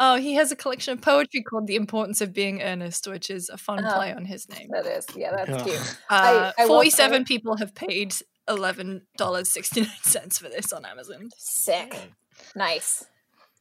Oh, 0.00 0.16
he 0.16 0.34
has 0.34 0.50
a 0.50 0.56
collection 0.56 0.92
of 0.94 1.00
poetry 1.02 1.40
called 1.42 1.68
"The 1.68 1.76
Importance 1.76 2.20
of 2.20 2.32
Being 2.32 2.60
Ernest," 2.60 3.06
which 3.06 3.30
is 3.30 3.48
a 3.48 3.56
fun 3.56 3.84
Oh. 3.84 3.94
play 3.94 4.12
on 4.12 4.24
his 4.24 4.48
name. 4.48 4.68
That 4.72 4.86
is, 4.86 5.06
yeah, 5.14 5.30
that's 5.36 5.50
Ugh. 5.50 5.64
cute. 5.64 5.96
Uh, 6.10 6.50
I 6.58 6.62
will 6.64 6.68
Forty-seven 6.74 7.24
people 7.24 7.56
have 7.58 7.74
paid 7.76 8.12
eleven 8.48 9.02
dollars 9.16 9.50
sixty-nine 9.50 9.90
cents 10.02 10.38
for 10.38 10.48
this 10.48 10.72
on 10.72 10.84
Amazon. 10.84 11.30
Sick, 11.36 11.94
nice. 12.54 13.04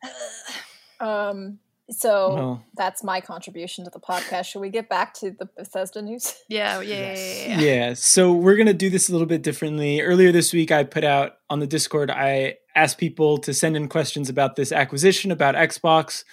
Um, 1.00 1.60
so 1.90 2.34
Well, 2.34 2.66
that's 2.76 3.04
my 3.04 3.20
contribution 3.20 3.84
to 3.84 3.90
the 3.92 4.00
podcast. 4.00 4.46
Should 4.46 4.62
we 4.62 4.70
get 4.70 4.88
back 4.88 5.14
to 5.16 5.32
the 5.32 5.50
Bethesda 5.58 6.02
news? 6.02 6.34
Yeah, 6.48 6.80
yeah, 6.82 6.96
Yes. 6.96 7.20
yeah, 7.20 7.48
yeah, 7.56 7.60
yeah. 7.62 7.88
yeah. 7.88 7.94
So 7.94 8.32
we're 8.32 8.56
gonna 8.56 8.74
do 8.74 8.90
this 8.90 9.10
a 9.10 9.12
little 9.12 9.28
bit 9.28 9.42
differently. 9.42 10.02
Earlier 10.02 10.32
this 10.32 10.54
week, 10.54 10.72
I 10.72 10.84
put 10.84 11.04
out 11.04 11.38
on 11.50 11.60
the 11.60 11.68
Discord. 11.68 12.10
I 12.10 12.58
asked 12.76 12.98
people 12.98 13.38
to 13.40 13.54
send 13.54 13.76
in 13.76 13.90
questions 13.90 14.30
about 14.30 14.56
this 14.56 14.72
acquisition, 14.72 15.32
about 15.32 15.56
Xbox, 15.56 16.24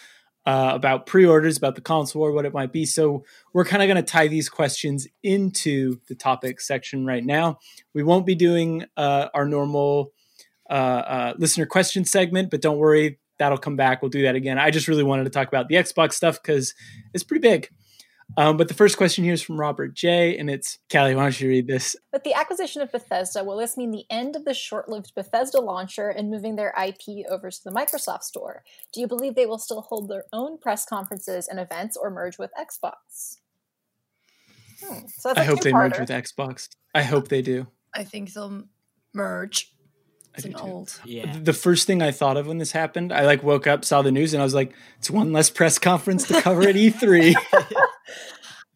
uh, 0.46 0.72
about 0.74 1.06
pre-orders, 1.06 1.56
about 1.56 1.74
the 1.74 1.80
console 1.80 2.20
war, 2.20 2.32
what 2.32 2.46
it 2.46 2.54
might 2.54 2.72
be. 2.72 2.86
So 2.86 3.24
we're 3.52 3.64
kind 3.64 3.82
of 3.82 3.88
gonna 3.88 4.02
tie 4.02 4.28
these 4.28 4.48
questions 4.48 5.06
into 5.22 6.00
the 6.08 6.14
topic 6.14 6.60
section 6.60 7.04
right 7.04 7.24
now. 7.24 7.58
We 7.94 8.02
won't 8.02 8.26
be 8.26 8.34
doing 8.34 8.84
uh, 8.96 9.28
our 9.34 9.46
normal 9.46 10.12
uh, 10.68 10.72
uh, 10.72 11.34
listener 11.36 11.66
question 11.66 12.04
segment, 12.04 12.50
but 12.50 12.62
don't 12.62 12.78
worry, 12.78 13.18
that'll 13.38 13.58
come 13.58 13.76
back. 13.76 14.02
We'll 14.02 14.10
do 14.10 14.22
that 14.22 14.36
again. 14.36 14.58
I 14.58 14.70
just 14.70 14.88
really 14.88 15.02
wanted 15.02 15.24
to 15.24 15.30
talk 15.30 15.48
about 15.48 15.68
the 15.68 15.74
Xbox 15.74 16.12
stuff 16.12 16.40
because 16.40 16.74
it's 17.12 17.24
pretty 17.24 17.40
big. 17.40 17.68
Um, 18.36 18.56
but 18.56 18.68
the 18.68 18.74
first 18.74 18.96
question 18.96 19.24
here 19.24 19.32
is 19.32 19.42
from 19.42 19.58
Robert 19.58 19.94
J, 19.94 20.38
and 20.38 20.48
it's 20.48 20.78
Kallie. 20.88 21.14
Why 21.16 21.22
don't 21.22 21.40
you 21.40 21.48
read 21.48 21.66
this? 21.66 21.96
With 22.12 22.24
the 22.24 22.34
acquisition 22.34 22.80
of 22.80 22.92
Bethesda, 22.92 23.42
will 23.44 23.56
this 23.56 23.76
mean 23.76 23.90
the 23.90 24.04
end 24.08 24.36
of 24.36 24.44
the 24.44 24.54
short 24.54 24.88
lived 24.88 25.12
Bethesda 25.14 25.60
launcher 25.60 26.08
and 26.08 26.30
moving 26.30 26.56
their 26.56 26.72
IP 26.80 27.26
over 27.28 27.50
to 27.50 27.64
the 27.64 27.70
Microsoft 27.72 28.22
Store? 28.22 28.62
Do 28.92 29.00
you 29.00 29.06
believe 29.06 29.34
they 29.34 29.46
will 29.46 29.58
still 29.58 29.82
hold 29.82 30.08
their 30.08 30.24
own 30.32 30.58
press 30.58 30.84
conferences 30.86 31.48
and 31.48 31.58
events 31.58 31.96
or 31.96 32.10
merge 32.10 32.38
with 32.38 32.50
Xbox? 32.58 33.38
Hmm, 34.82 35.06
So 35.08 35.28
that's 35.28 35.38
I 35.40 35.42
a 35.42 35.46
hope 35.46 35.60
they 35.60 35.72
merge 35.72 35.98
with 35.98 36.08
Xbox. 36.08 36.68
I 36.94 37.02
hope 37.02 37.28
they 37.28 37.42
do. 37.42 37.66
I 37.94 38.04
think 38.04 38.32
they'll 38.32 38.62
merge. 39.12 39.72
I 40.32 40.36
It's 40.38 40.44
an 40.46 40.54
old. 40.56 41.00
Yeah. 41.04 41.36
The 41.42 41.52
first 41.52 41.86
thing 41.86 42.02
I 42.02 42.10
thought 42.12 42.36
of 42.36 42.46
when 42.46 42.58
this 42.58 42.72
happened, 42.72 43.12
I 43.12 43.26
like 43.26 43.42
woke 43.42 43.66
up, 43.66 43.84
saw 43.84 44.00
the 44.02 44.12
news, 44.12 44.32
and 44.32 44.40
I 44.40 44.44
was 44.44 44.54
like, 44.54 44.72
"It's 44.98 45.10
one 45.10 45.32
less 45.32 45.50
press 45.50 45.78
conference 45.78 46.26
to 46.28 46.40
cover 46.40 46.62
at 46.62 46.76
E 46.76 46.90
E3." 46.90 47.34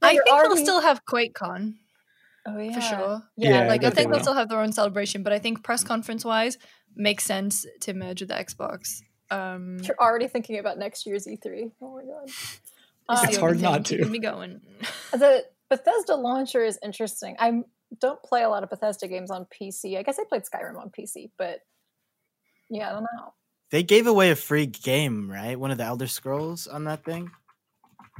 I 0.02 0.11
think 0.11 0.22
they'll 0.26 0.57
still 0.57 0.80
have 0.80 1.05
QuakeCon 1.07 1.74
Oh, 2.46 2.59
yeah. 2.59 2.74
for 2.74 2.80
sure. 2.82 3.22
Yeah, 3.36 3.50
Yeah, 3.62 3.68
like 3.68 3.80
I 3.80 3.84
bet 3.84 3.94
they 3.94 4.02
think 4.02 4.11
they'll 4.11 4.18
will. 4.18 4.24
still 4.24 4.34
have 4.34 4.48
their 4.50 4.61
own 4.61 4.72
celebration, 4.72 5.22
but 5.22 5.32
I 5.32 5.38
think 5.38 5.62
press 5.62 5.82
conference 5.82 6.24
wise 6.26 6.59
makes 6.94 7.24
sense 7.24 7.64
to 7.80 7.94
merge 7.94 8.20
with 8.20 8.28
the 8.28 8.34
Xbox. 8.34 9.00
Um, 9.30 9.78
You're 9.82 9.96
already 9.98 10.28
thinking 10.28 10.59
about 10.59 10.76
next 10.78 11.07
year's 11.07 11.26
E3. 11.26 11.70
Oh 11.80 11.94
my 11.96 12.02
god. 12.05 12.24
it's 12.26 12.61
Um, 13.09 13.16
the 13.22 13.28
It's 13.28 13.36
hard 13.38 13.61
not 13.61 13.84
to. 13.86 13.96
keeping 13.96 14.12
Me 14.12 14.18
going. 14.18 14.61
The 15.12 15.44
Bethesda 15.70 16.16
launcher 16.16 16.62
is 16.62 16.78
interesting. 16.84 17.36
I 17.38 17.62
don't 18.01 18.22
play 18.22 18.42
a 18.42 18.49
lot 18.49 18.62
of 18.62 18.70
Bethesda 18.70 19.09
games 19.09 19.30
on 19.30 19.47
PC. 19.47 19.99
I 19.99 20.03
guess 20.03 20.18
I 20.18 20.24
played 20.24 20.42
Skyrim 20.42 20.76
on 20.78 20.90
PC, 20.90 21.30
but 21.38 21.61
yeah, 22.70 22.90
I 22.90 22.92
don't 22.92 23.03
know. 23.03 23.32
They 23.70 23.82
gave 23.82 24.07
away 24.07 24.30
a 24.30 24.36
free 24.36 24.66
game, 24.66 25.30
right? 25.30 25.59
One 25.59 25.70
of 25.70 25.78
the 25.78 25.84
Elder 25.84 26.07
Scrolls 26.07 26.66
on 26.66 26.84
that 26.84 27.05
thing. 27.05 27.30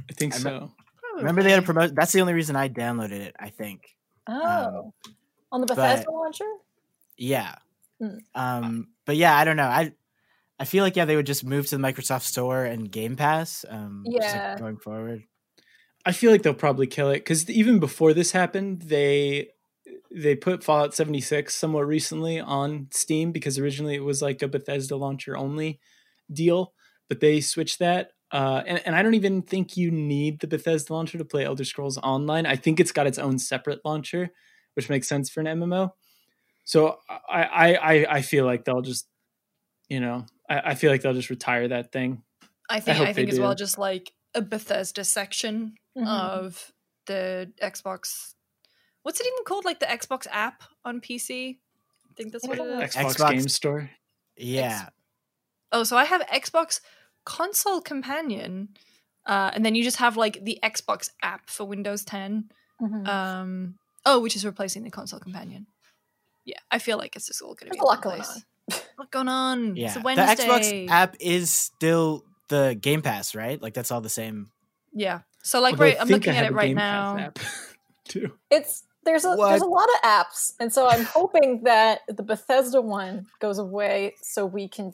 I 0.09 0.13
think 0.13 0.35
I 0.35 0.37
so. 0.39 0.71
Remember 1.17 1.43
they 1.43 1.51
had 1.51 1.59
a 1.59 1.65
promote. 1.65 1.95
That's 1.95 2.11
the 2.11 2.21
only 2.21 2.33
reason 2.33 2.55
I 2.55 2.67
downloaded 2.67 3.11
it. 3.11 3.35
I 3.39 3.49
think. 3.49 3.95
Oh, 4.27 4.93
on 5.51 5.61
the 5.61 5.67
but- 5.67 5.75
Bethesda 5.75 6.11
launcher? 6.11 6.45
Yeah. 7.17 7.55
Hmm. 8.01 8.17
Um. 8.33 8.87
But 9.05 9.15
yeah, 9.15 9.37
I 9.37 9.45
don't 9.45 9.57
know. 9.57 9.63
I. 9.63 9.93
I 10.57 10.63
feel 10.63 10.83
like 10.85 10.95
yeah, 10.95 11.03
they 11.05 11.17
would 11.17 11.25
just 11.25 11.43
move 11.43 11.67
to 11.67 11.77
the 11.77 11.83
Microsoft 11.83 12.21
Store 12.23 12.63
and 12.63 12.89
Game 12.89 13.17
Pass. 13.17 13.65
Um, 13.67 14.03
just, 14.05 14.21
like, 14.21 14.33
Yeah. 14.33 14.57
going 14.57 14.77
forward. 14.77 15.23
I 16.05 16.11
feel 16.13 16.31
like 16.31 16.43
they'll 16.43 16.53
probably 16.53 16.87
kill 16.87 17.09
it 17.09 17.15
because 17.19 17.49
even 17.49 17.79
before 17.79 18.13
this 18.13 18.31
happened, 18.31 18.83
they 18.83 19.49
they 20.15 20.35
put 20.35 20.63
Fallout 20.63 20.93
76 20.93 21.53
somewhat 21.53 21.87
recently 21.87 22.39
on 22.39 22.87
Steam 22.91 23.31
because 23.31 23.59
originally 23.59 23.95
it 23.95 24.03
was 24.03 24.21
like 24.21 24.41
a 24.41 24.47
Bethesda 24.47 24.95
launcher 24.95 25.35
only 25.37 25.79
deal, 26.31 26.73
but 27.09 27.19
they 27.19 27.41
switched 27.41 27.79
that. 27.79 28.11
Uh, 28.31 28.63
and, 28.65 28.81
and 28.85 28.95
I 28.95 29.03
don't 29.03 29.13
even 29.13 29.41
think 29.41 29.77
you 29.77 29.91
need 29.91 30.39
the 30.39 30.47
Bethesda 30.47 30.93
launcher 30.93 31.17
to 31.17 31.25
play 31.25 31.45
Elder 31.45 31.65
Scrolls 31.65 31.97
Online. 31.97 32.45
I 32.45 32.55
think 32.55 32.79
it's 32.79 32.91
got 32.91 33.07
its 33.07 33.19
own 33.19 33.37
separate 33.39 33.81
launcher, 33.83 34.29
which 34.73 34.89
makes 34.89 35.07
sense 35.07 35.29
for 35.29 35.41
an 35.41 35.47
MMO. 35.47 35.91
So 36.63 36.97
I 37.29 37.43
I 37.43 37.75
I, 37.75 38.05
I 38.17 38.21
feel 38.21 38.45
like 38.45 38.65
they'll 38.65 38.81
just, 38.81 39.07
you 39.89 39.99
know, 39.99 40.25
I, 40.49 40.71
I 40.71 40.75
feel 40.75 40.91
like 40.91 41.01
they'll 41.01 41.13
just 41.13 41.29
retire 41.29 41.67
that 41.67 41.91
thing. 41.91 42.23
I 42.69 42.79
think 42.79 42.97
hope 42.97 43.07
I, 43.07 43.13
think 43.13 43.29
they 43.29 43.33
as 43.33 43.39
well 43.39 43.53
just 43.53 43.77
like 43.77 44.11
a 44.33 44.41
Bethesda 44.41 45.03
section 45.03 45.75
Mhm. 45.97 46.07
of 46.07 46.71
the 47.05 47.51
Xbox. 47.61 48.33
What's 49.05 49.19
it 49.19 49.27
even 49.27 49.43
called? 49.45 49.65
Like 49.65 49.79
the 49.79 49.85
Xbox 49.85 50.25
app 50.31 50.63
on 50.83 50.99
PC. 50.99 51.57
I 52.09 52.13
think 52.17 52.31
that's 52.31 52.47
what 52.47 52.57
it 52.57 52.65
is. 52.65 52.95
Xbox, 52.95 53.15
Xbox- 53.17 53.29
Game 53.29 53.47
Store. 53.49 53.91
Yeah. 54.35 54.89
Oh, 55.71 55.83
so 55.83 55.95
I 55.95 56.05
have 56.05 56.21
Xbox 56.21 56.79
Console 57.23 57.81
Companion, 57.81 58.69
uh, 59.27 59.51
and 59.53 59.63
then 59.63 59.75
you 59.75 59.83
just 59.83 59.97
have 59.97 60.17
like 60.17 60.43
the 60.43 60.57
Xbox 60.63 61.11
app 61.21 61.51
for 61.51 61.65
Windows 61.65 62.03
10. 62.03 62.49
Mhm. 62.81 63.07
Um, 63.07 63.75
oh, 64.07 64.19
which 64.21 64.35
is 64.35 64.43
replacing 64.43 64.83
the 64.83 64.89
Console 64.89 65.19
Companion. 65.19 65.67
Yeah, 66.43 66.57
I 66.71 66.79
feel 66.79 66.97
like 66.97 67.15
it's 67.15 67.27
just 67.27 67.43
all 67.43 67.49
going 67.53 67.57
to 67.57 67.65
There's 67.65 67.75
be 67.75 67.79
a 67.81 67.83
lot 67.83 67.97
one 67.97 68.01
going 68.01 68.23
place. 68.23 68.43
on. 68.71 68.77
A 68.97 69.01
lot 69.01 69.11
going 69.11 69.27
on. 69.27 69.75
Yeah. 69.75 69.87
It's 69.87 69.97
a 69.97 69.99
The 69.99 70.43
Xbox 70.43 70.89
app 70.89 71.15
is 71.19 71.51
still 71.51 72.23
the 72.49 72.75
Game 72.79 73.03
Pass, 73.03 73.35
right? 73.35 73.61
Like 73.61 73.75
that's 73.75 73.91
all 73.91 74.01
the 74.01 74.09
same. 74.09 74.49
Yeah. 74.93 75.19
So 75.43 75.61
like 75.61 75.73
Although 75.73 75.83
I 75.85 75.87
right, 75.89 75.97
I'm 76.01 76.07
looking 76.07 76.35
at 76.35 76.45
it 76.45 76.53
right 76.53 76.75
now. 76.75 77.31
too. 78.07 78.31
It's 78.49 78.83
there's 79.05 79.23
a 79.25 79.35
What? 79.35 79.49
there's 79.49 79.61
a 79.61 79.65
lot 79.65 79.87
of 79.95 80.01
apps, 80.01 80.53
and 80.59 80.71
so 80.73 80.87
I'm 80.87 81.05
hoping 81.05 81.63
that 81.63 82.01
the 82.07 82.23
Bethesda 82.23 82.81
one 82.81 83.27
goes 83.39 83.57
away 83.59 84.15
so 84.21 84.45
we 84.45 84.67
can 84.67 84.93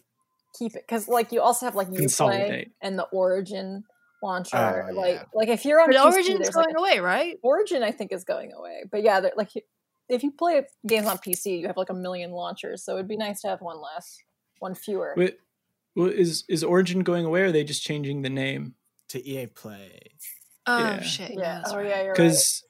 keep 0.57 0.76
it 0.76 0.84
because 0.88 1.07
like 1.07 1.32
you 1.32 1.41
also 1.41 1.66
have 1.66 1.76
like 1.76 1.88
Uplay 1.89 1.97
Consolidate. 1.97 2.72
and 2.82 2.99
the 2.99 3.03
Origin 3.05 3.84
launcher. 4.22 4.88
Oh, 4.89 4.93
like 4.93 5.16
yeah. 5.16 5.24
like 5.34 5.47
if 5.49 5.66
you're 5.66 5.82
on 5.82 5.88
But 5.89 5.95
PC, 5.97 6.05
Origin's 6.14 6.49
going 6.49 6.68
like, 6.68 6.78
away, 6.78 6.99
right? 6.99 7.38
Origin, 7.41 7.82
I 7.84 7.91
think 7.91 8.12
is 8.12 8.24
going 8.24 8.51
away. 8.53 8.84
But 8.91 9.01
yeah, 9.03 9.20
they're- 9.22 9.34
like 9.36 9.49
if 10.09 10.24
you 10.24 10.32
play 10.32 10.62
games 10.86 11.07
on 11.07 11.18
PC, 11.18 11.59
you 11.62 11.68
have 11.68 11.78
like 11.78 11.89
a 11.89 11.93
million 11.93 12.32
launchers, 12.32 12.84
so 12.84 12.95
it'd 12.95 13.07
be 13.07 13.16
nice 13.18 13.41
to 13.41 13.47
have 13.47 13.62
one 13.62 13.82
less, 13.82 14.18
one 14.59 14.76
fewer. 14.76 15.14
Wait, 15.16 15.39
well, 15.95 16.07
is 16.07 16.43
is 16.49 16.64
Origin 16.64 16.99
going 17.03 17.26
away? 17.26 17.41
or 17.41 17.45
Are 17.45 17.51
they 17.51 17.64
just 17.64 17.82
changing 17.82 18.22
the 18.22 18.30
name? 18.30 18.76
To 19.09 19.26
EA 19.28 19.47
Play. 19.47 19.99
Oh 20.68 20.78
Yeah. 20.80 21.01
shit. 21.01 21.32
yeah. 21.32 21.55
that's 21.59 21.72
Oh 21.74 21.78
right. 21.78 21.88
yeah, 21.88 21.97
you're 22.01 22.07
right. 22.12 22.16
Because 22.18 22.64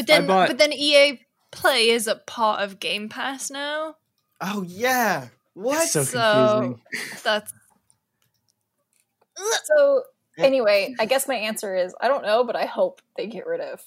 But 0.00 0.06
then, 0.06 0.26
bought- 0.26 0.48
but 0.48 0.58
then 0.58 0.72
EA 0.72 1.20
Play 1.50 1.90
is 1.90 2.06
a 2.06 2.14
part 2.16 2.62
of 2.62 2.78
Game 2.80 3.08
Pass 3.08 3.50
now. 3.50 3.96
Oh 4.40 4.62
yeah. 4.62 5.28
What? 5.54 5.82
it's 5.82 5.92
so 5.92 6.02
So- 6.04 6.80
That's 7.24 7.52
So 9.64 10.02
anyway, 10.38 10.94
I 10.98 11.06
guess 11.06 11.26
my 11.28 11.34
answer 11.34 11.74
is 11.76 11.94
I 12.00 12.08
don't 12.08 12.22
know, 12.24 12.44
but 12.44 12.56
I 12.56 12.66
hope 12.66 13.00
they 13.16 13.26
get 13.26 13.46
rid 13.46 13.60
of 13.60 13.82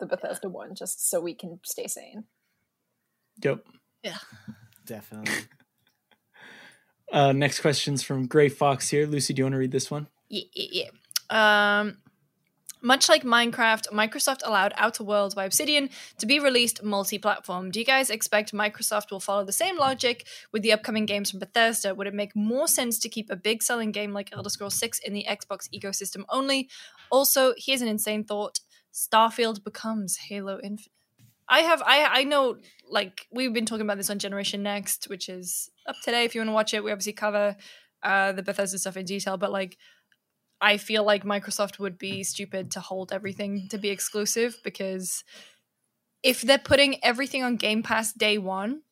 the 0.00 0.06
Bethesda 0.06 0.48
one 0.48 0.74
just 0.74 1.08
so 1.08 1.20
we 1.20 1.34
can 1.34 1.60
stay 1.64 1.86
sane. 1.86 2.24
Yep. 3.42 3.64
Yeah. 4.02 4.18
Definitely. 4.84 5.32
Uh, 7.12 7.30
next 7.30 7.60
question's 7.60 8.02
from 8.02 8.26
Gray 8.26 8.48
Fox 8.48 8.88
here. 8.88 9.06
Lucy, 9.06 9.32
do 9.32 9.38
you 9.40 9.44
want 9.44 9.52
to 9.52 9.58
read 9.58 9.70
this 9.70 9.92
one? 9.92 10.08
yeah, 10.28 10.42
yeah, 10.52 10.88
yeah. 11.30 11.78
Um, 11.80 11.98
much 12.86 13.08
like 13.08 13.24
Minecraft, 13.24 13.90
Microsoft 13.90 14.42
allowed 14.44 14.72
Outer 14.76 15.02
Worlds 15.02 15.34
by 15.34 15.44
Obsidian 15.44 15.90
to 16.18 16.26
be 16.26 16.38
released 16.38 16.84
multi-platform. 16.84 17.72
Do 17.72 17.80
you 17.80 17.84
guys 17.84 18.10
expect 18.10 18.52
Microsoft 18.52 19.10
will 19.10 19.18
follow 19.18 19.44
the 19.44 19.52
same 19.52 19.76
logic 19.76 20.24
with 20.52 20.62
the 20.62 20.72
upcoming 20.72 21.04
games 21.04 21.30
from 21.30 21.40
Bethesda? 21.40 21.96
Would 21.96 22.06
it 22.06 22.14
make 22.14 22.36
more 22.36 22.68
sense 22.68 23.00
to 23.00 23.08
keep 23.08 23.28
a 23.28 23.34
big 23.34 23.64
selling 23.64 23.90
game 23.90 24.12
like 24.12 24.30
Elder 24.32 24.48
Scrolls 24.48 24.78
6 24.78 25.00
in 25.00 25.14
the 25.14 25.26
Xbox 25.28 25.68
ecosystem 25.74 26.22
only? 26.28 26.68
Also, 27.10 27.54
here's 27.58 27.82
an 27.82 27.88
insane 27.88 28.22
thought: 28.22 28.60
Starfield 28.94 29.64
becomes 29.64 30.16
Halo 30.28 30.60
Infinite. 30.62 30.92
I 31.48 31.60
have 31.60 31.82
I 31.82 32.04
I 32.20 32.24
know 32.24 32.56
like 32.88 33.26
we've 33.32 33.52
been 33.52 33.66
talking 33.66 33.86
about 33.86 33.96
this 33.96 34.10
on 34.10 34.18
Generation 34.18 34.62
Next, 34.62 35.08
which 35.08 35.28
is 35.28 35.70
up 35.88 35.96
today. 36.04 36.24
If 36.24 36.34
you 36.34 36.40
want 36.40 36.50
to 36.50 36.54
watch 36.54 36.74
it, 36.74 36.84
we 36.84 36.92
obviously 36.92 37.12
cover 37.12 37.56
uh, 38.02 38.32
the 38.32 38.42
Bethesda 38.42 38.78
stuff 38.78 38.96
in 38.96 39.04
detail. 39.04 39.36
But 39.36 39.52
like, 39.52 39.76
I 40.60 40.78
feel 40.78 41.04
like 41.04 41.24
Microsoft 41.24 41.78
would 41.78 41.98
be 41.98 42.24
stupid 42.24 42.70
to 42.72 42.80
hold 42.80 43.12
everything 43.12 43.68
to 43.70 43.78
be 43.78 43.90
exclusive 43.90 44.58
because 44.64 45.22
if 46.22 46.42
they're 46.42 46.58
putting 46.58 47.02
everything 47.04 47.42
on 47.42 47.56
Game 47.56 47.82
Pass 47.82 48.12
day 48.12 48.38
one, 48.38 48.82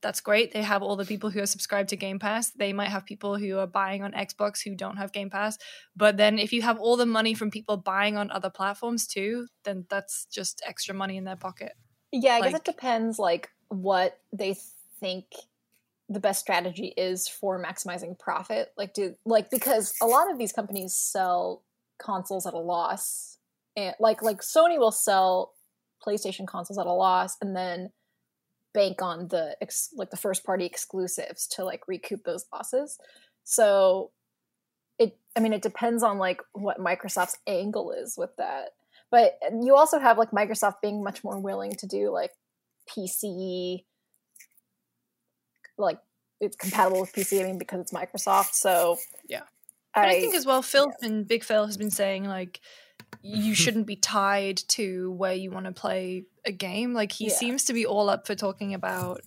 that's 0.00 0.20
great. 0.20 0.52
They 0.52 0.62
have 0.62 0.82
all 0.82 0.96
the 0.96 1.04
people 1.04 1.30
who 1.30 1.40
are 1.40 1.46
subscribed 1.46 1.88
to 1.88 1.96
Game 1.96 2.18
Pass. 2.18 2.50
They 2.50 2.72
might 2.72 2.88
have 2.88 3.04
people 3.04 3.36
who 3.36 3.58
are 3.58 3.66
buying 3.66 4.02
on 4.02 4.12
Xbox 4.12 4.62
who 4.62 4.76
don't 4.76 4.96
have 4.96 5.12
Game 5.12 5.30
Pass. 5.30 5.58
But 5.96 6.16
then 6.16 6.38
if 6.38 6.52
you 6.52 6.62
have 6.62 6.78
all 6.78 6.96
the 6.96 7.06
money 7.06 7.34
from 7.34 7.50
people 7.50 7.76
buying 7.76 8.16
on 8.16 8.30
other 8.30 8.50
platforms 8.50 9.06
too, 9.06 9.48
then 9.64 9.86
that's 9.90 10.26
just 10.26 10.62
extra 10.66 10.94
money 10.94 11.16
in 11.16 11.24
their 11.24 11.36
pocket. 11.36 11.72
Yeah, 12.12 12.34
I 12.34 12.42
guess 12.42 12.60
it 12.60 12.64
depends 12.64 13.18
like 13.18 13.50
what 13.68 14.18
they 14.32 14.56
think 15.00 15.26
the 16.08 16.20
best 16.20 16.40
strategy 16.40 16.94
is 16.96 17.28
for 17.28 17.62
maximizing 17.62 18.18
profit. 18.18 18.72
Like 18.76 18.94
do 18.94 19.14
like 19.24 19.50
because 19.50 19.94
a 20.00 20.06
lot 20.06 20.30
of 20.30 20.38
these 20.38 20.52
companies 20.52 20.94
sell 20.94 21.64
consoles 21.98 22.46
at 22.46 22.54
a 22.54 22.58
loss. 22.58 23.38
And 23.76 23.94
like 24.00 24.22
like 24.22 24.40
Sony 24.40 24.78
will 24.78 24.92
sell 24.92 25.52
PlayStation 26.04 26.46
consoles 26.46 26.78
at 26.78 26.86
a 26.86 26.92
loss 26.92 27.36
and 27.42 27.54
then 27.54 27.90
bank 28.72 29.02
on 29.02 29.28
the 29.28 29.56
ex- 29.60 29.90
like 29.94 30.10
the 30.10 30.16
first 30.16 30.44
party 30.44 30.64
exclusives 30.64 31.46
to 31.48 31.64
like 31.64 31.86
recoup 31.88 32.24
those 32.24 32.46
losses. 32.52 32.98
So 33.44 34.10
it 34.98 35.16
I 35.36 35.40
mean 35.40 35.52
it 35.52 35.62
depends 35.62 36.02
on 36.02 36.18
like 36.18 36.40
what 36.52 36.78
Microsoft's 36.78 37.38
angle 37.46 37.92
is 37.92 38.14
with 38.16 38.34
that. 38.38 38.70
But 39.10 39.38
you 39.62 39.74
also 39.74 39.98
have 39.98 40.18
like 40.18 40.30
Microsoft 40.30 40.76
being 40.82 41.02
much 41.02 41.22
more 41.24 41.38
willing 41.38 41.72
to 41.72 41.86
do 41.86 42.10
like 42.10 42.30
PC 42.88 43.84
like 45.78 45.98
it's 46.40 46.56
compatible 46.56 47.00
with 47.00 47.12
PC. 47.12 47.40
I 47.40 47.44
mean, 47.44 47.58
because 47.58 47.80
it's 47.80 47.92
Microsoft. 47.92 48.52
So 48.52 48.98
yeah, 49.28 49.42
I, 49.94 50.08
I, 50.08 50.20
think 50.20 50.34
as 50.34 50.46
well, 50.46 50.62
Phil 50.62 50.88
yeah. 51.00 51.08
and 51.08 51.26
Big 51.26 51.44
Phil 51.44 51.66
has 51.66 51.76
been 51.76 51.90
saying 51.90 52.24
like 52.24 52.60
you 53.22 53.54
shouldn't 53.54 53.86
be 53.86 53.96
tied 53.96 54.58
to 54.68 55.12
where 55.12 55.34
you 55.34 55.50
want 55.50 55.66
to 55.66 55.72
play 55.72 56.24
a 56.44 56.52
game. 56.52 56.94
Like 56.94 57.12
he 57.12 57.28
yeah. 57.28 57.34
seems 57.34 57.64
to 57.64 57.72
be 57.72 57.86
all 57.86 58.08
up 58.08 58.26
for 58.26 58.34
talking 58.34 58.74
about, 58.74 59.20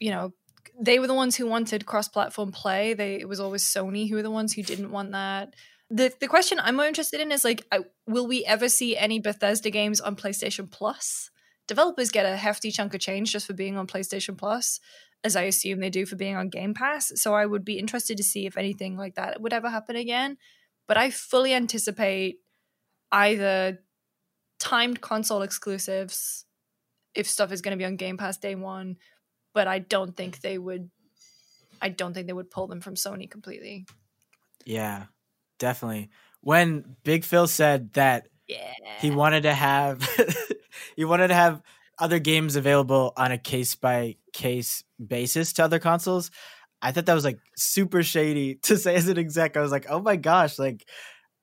you 0.00 0.10
know, 0.10 0.32
they 0.78 0.98
were 0.98 1.06
the 1.06 1.14
ones 1.14 1.36
who 1.36 1.46
wanted 1.46 1.86
cross-platform 1.86 2.52
play. 2.52 2.94
They 2.94 3.14
it 3.14 3.28
was 3.28 3.40
always 3.40 3.64
Sony 3.64 4.08
who 4.08 4.16
were 4.16 4.22
the 4.22 4.30
ones 4.30 4.52
who 4.52 4.62
didn't 4.62 4.90
want 4.90 5.12
that. 5.12 5.54
The 5.90 6.12
the 6.20 6.28
question 6.28 6.58
I'm 6.60 6.76
more 6.76 6.86
interested 6.86 7.20
in 7.20 7.30
is 7.30 7.44
like, 7.44 7.64
will 8.06 8.26
we 8.26 8.44
ever 8.44 8.68
see 8.68 8.96
any 8.96 9.20
Bethesda 9.20 9.70
games 9.70 10.00
on 10.00 10.16
PlayStation 10.16 10.70
Plus? 10.70 11.30
Developers 11.66 12.10
get 12.10 12.26
a 12.26 12.36
hefty 12.36 12.70
chunk 12.70 12.92
of 12.92 13.00
change 13.00 13.32
just 13.32 13.46
for 13.46 13.54
being 13.54 13.78
on 13.78 13.86
PlayStation 13.86 14.36
Plus 14.36 14.80
as 15.24 15.36
I 15.36 15.42
assume 15.42 15.80
they 15.80 15.90
do 15.90 16.04
for 16.04 16.16
being 16.16 16.36
on 16.36 16.50
Game 16.50 16.74
Pass. 16.74 17.12
So 17.16 17.34
I 17.34 17.46
would 17.46 17.64
be 17.64 17.78
interested 17.78 18.18
to 18.18 18.22
see 18.22 18.46
if 18.46 18.58
anything 18.58 18.96
like 18.96 19.14
that 19.14 19.40
would 19.40 19.54
ever 19.54 19.70
happen 19.70 19.96
again. 19.96 20.36
But 20.86 20.98
I 20.98 21.10
fully 21.10 21.54
anticipate 21.54 22.40
either 23.10 23.78
timed 24.58 25.00
console 25.00 25.42
exclusives 25.42 26.44
if 27.14 27.28
stuff 27.28 27.52
is 27.52 27.62
going 27.62 27.72
to 27.72 27.78
be 27.78 27.86
on 27.86 27.96
Game 27.96 28.18
Pass 28.18 28.36
day 28.36 28.54
one, 28.54 28.96
but 29.54 29.66
I 29.66 29.78
don't 29.78 30.16
think 30.16 30.40
they 30.40 30.58
would. 30.58 30.90
I 31.80 31.88
don't 31.88 32.12
think 32.12 32.26
they 32.26 32.32
would 32.32 32.50
pull 32.50 32.66
them 32.66 32.80
from 32.80 32.94
Sony 32.94 33.30
completely. 33.30 33.86
Yeah, 34.64 35.04
definitely. 35.58 36.10
When 36.40 36.96
Big 37.04 37.24
Phil 37.24 37.46
said 37.46 37.92
that 37.94 38.28
yeah. 38.46 38.72
he 39.00 39.10
wanted 39.10 39.44
to 39.44 39.54
have 39.54 40.06
he 40.96 41.04
wanted 41.04 41.28
to 41.28 41.34
have 41.34 41.62
other 41.98 42.18
games 42.18 42.56
available 42.56 43.12
on 43.16 43.32
a 43.32 43.38
case 43.38 43.74
by 43.74 44.16
case 44.32 44.84
basis 45.04 45.52
to 45.54 45.64
other 45.64 45.78
consoles. 45.78 46.30
I 46.82 46.92
thought 46.92 47.06
that 47.06 47.14
was 47.14 47.24
like 47.24 47.38
super 47.56 48.02
shady 48.02 48.54
to 48.62 48.76
say 48.76 48.94
as 48.94 49.08
an 49.08 49.18
exec. 49.18 49.56
I 49.56 49.60
was 49.60 49.72
like, 49.72 49.86
oh 49.88 50.00
my 50.00 50.16
gosh, 50.16 50.58
like 50.58 50.86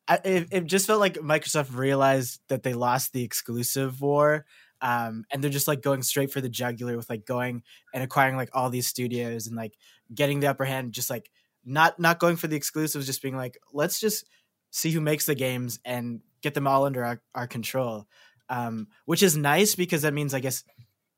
I, 0.07 0.19
it, 0.23 0.47
it 0.51 0.65
just 0.65 0.87
felt 0.87 0.99
like 0.99 1.15
Microsoft 1.15 1.75
realized 1.75 2.41
that 2.49 2.63
they 2.63 2.73
lost 2.73 3.13
the 3.13 3.23
exclusive 3.23 4.01
war. 4.01 4.45
Um, 4.81 5.25
and 5.31 5.43
they're 5.43 5.51
just 5.51 5.67
like 5.67 5.83
going 5.83 6.01
straight 6.01 6.31
for 6.31 6.41
the 6.41 6.49
jugular 6.49 6.97
with 6.97 7.09
like 7.09 7.25
going 7.25 7.61
and 7.93 8.03
acquiring 8.03 8.35
like 8.35 8.49
all 8.53 8.71
these 8.71 8.87
studios 8.87 9.45
and 9.45 9.55
like 9.55 9.75
getting 10.13 10.39
the 10.39 10.47
upper 10.47 10.65
hand, 10.65 10.93
just 10.93 11.09
like 11.09 11.29
not 11.63 11.99
not 11.99 12.19
going 12.19 12.35
for 12.35 12.47
the 12.47 12.55
exclusives, 12.55 13.05
just 13.05 13.21
being 13.21 13.37
like, 13.37 13.59
let's 13.73 13.99
just 13.99 14.25
see 14.71 14.89
who 14.89 14.99
makes 14.99 15.27
the 15.27 15.35
games 15.35 15.79
and 15.85 16.21
get 16.41 16.55
them 16.55 16.65
all 16.65 16.85
under 16.85 17.05
our, 17.05 17.21
our 17.35 17.45
control 17.45 18.07
um, 18.51 18.87
which 19.05 19.23
is 19.23 19.37
nice 19.37 19.75
because 19.75 20.03
that 20.03 20.13
means 20.13 20.33
I 20.33 20.41
guess 20.41 20.63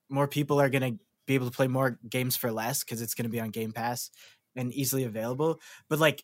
more 0.10 0.28
people 0.28 0.62
are 0.62 0.70
going 0.70 0.94
to 0.94 1.00
be 1.26 1.34
able 1.34 1.50
to 1.50 1.56
play 1.56 1.68
more 1.68 2.00
games 2.08 2.36
for 2.36 2.52
less 2.52 2.84
because 2.84 3.02
it's 3.02 3.16
going 3.16 3.26
to 3.26 3.32
be 3.32 3.40
on 3.40 3.50
Game 3.50 3.72
Pass 3.72 4.12
and 4.56 4.72
easily 4.72 5.04
available. 5.04 5.60
But 5.90 6.00
like, 6.00 6.24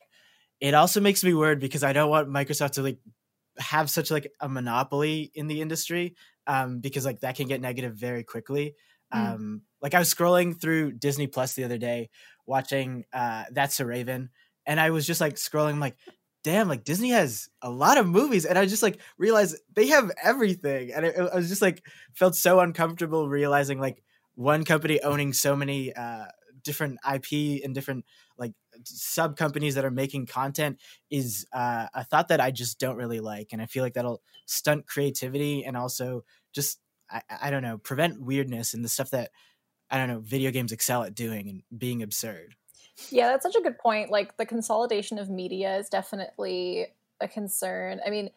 it 0.62 0.76
also 0.76 1.02
makes 1.02 1.24
me 1.24 1.34
worried 1.34 1.60
because 1.60 1.84
I 1.84 1.94
don't 1.94 2.10
want 2.10 2.30
Microsoft 2.30 2.74
to 2.74 2.84
like 2.84 3.00
have 3.58 3.90
such 3.90 4.12
like 4.12 4.32
a 4.40 4.48
monopoly 4.48 5.32
in 5.34 5.48
the 5.48 5.62
industry 5.62 6.16
um, 6.46 6.80
because 6.80 7.06
like 7.06 7.22
that 7.22 7.36
can 7.36 7.48
get 7.48 7.60
negative 7.60 7.96
very 7.96 8.24
quickly. 8.24 8.76
Mm. 9.14 9.34
Um, 9.34 9.62
like 9.82 9.96
I 9.96 10.00
was 10.00 10.14
scrolling 10.14 10.60
through 10.60 10.92
Disney 10.92 11.26
Plus 11.26 11.54
the 11.54 11.64
other 11.64 11.80
day, 11.80 12.10
watching 12.46 13.06
uh, 13.12 13.46
That's 13.52 13.80
a 13.80 13.86
Raven, 13.86 14.30
and 14.68 14.80
I 14.80 14.92
was 14.92 15.08
just 15.08 15.22
like 15.22 15.36
scrolling, 15.36 15.80
like 15.80 15.98
damn, 16.44 16.68
like 16.68 16.84
Disney 16.84 17.10
has 17.10 17.50
a 17.62 17.70
lot 17.70 17.98
of 17.98 18.08
movies, 18.08 18.46
and 18.46 18.58
I 18.58 18.66
just 18.66 18.84
like 18.84 19.00
realized 19.18 19.58
they 19.74 19.88
have 19.88 20.12
everything, 20.24 20.92
and 20.94 21.06
I, 21.06 21.10
I 21.10 21.36
was 21.36 21.50
just 21.50 21.62
like 21.62 21.86
felt 22.14 22.36
so 22.36 22.60
uncomfortable 22.60 23.30
realizing 23.30 23.80
like 23.80 24.04
one 24.36 24.64
company 24.66 25.02
owning 25.02 25.34
so 25.34 25.56
many 25.56 25.94
uh, 25.94 26.26
different 26.64 27.00
IP 27.06 27.64
and 27.64 27.74
different 27.76 28.06
like 28.38 28.54
sub 28.86 29.36
companies 29.36 29.76
that 29.76 29.86
are 29.86 29.92
making 29.92 30.26
content 30.26 30.80
is 31.10 31.46
uh, 31.54 31.88
a 31.94 32.04
thought 32.04 32.30
that 32.30 32.42
I 32.42 32.52
just 32.52 32.80
don't 32.80 32.98
really 32.98 33.20
like, 33.20 33.50
and 33.52 33.62
I 33.62 33.66
feel 33.66 33.84
like 33.84 33.94
that'll 33.94 34.22
stunt 34.46 34.88
creativity 34.88 35.64
and 35.66 35.76
also 35.78 36.24
just 36.54 36.80
I, 37.10 37.22
I 37.42 37.50
don't 37.52 37.64
know 37.64 37.78
prevent 37.78 38.22
weirdness 38.22 38.74
and 38.74 38.84
the 38.84 38.90
stuff 38.90 39.12
that 39.12 39.32
I 39.90 39.98
don't 39.98 40.08
know 40.08 40.20
video 40.20 40.52
games 40.52 40.72
excel 40.72 41.04
at 41.04 41.16
doing 41.16 41.50
and 41.50 41.80
being 41.80 42.04
absurd. 42.04 42.56
Yeah, 43.10 43.30
that's 43.30 43.44
such 43.44 43.56
a 43.56 43.62
good 43.62 43.78
point. 43.78 44.12
Like 44.12 44.38
the 44.38 44.46
consolidation 44.46 45.20
of 45.20 45.30
media 45.30 45.78
is 45.78 45.90
definitely 45.90 46.88
a 47.22 47.28
concern. 47.28 48.00
I 48.06 48.10
mean, 48.10 48.30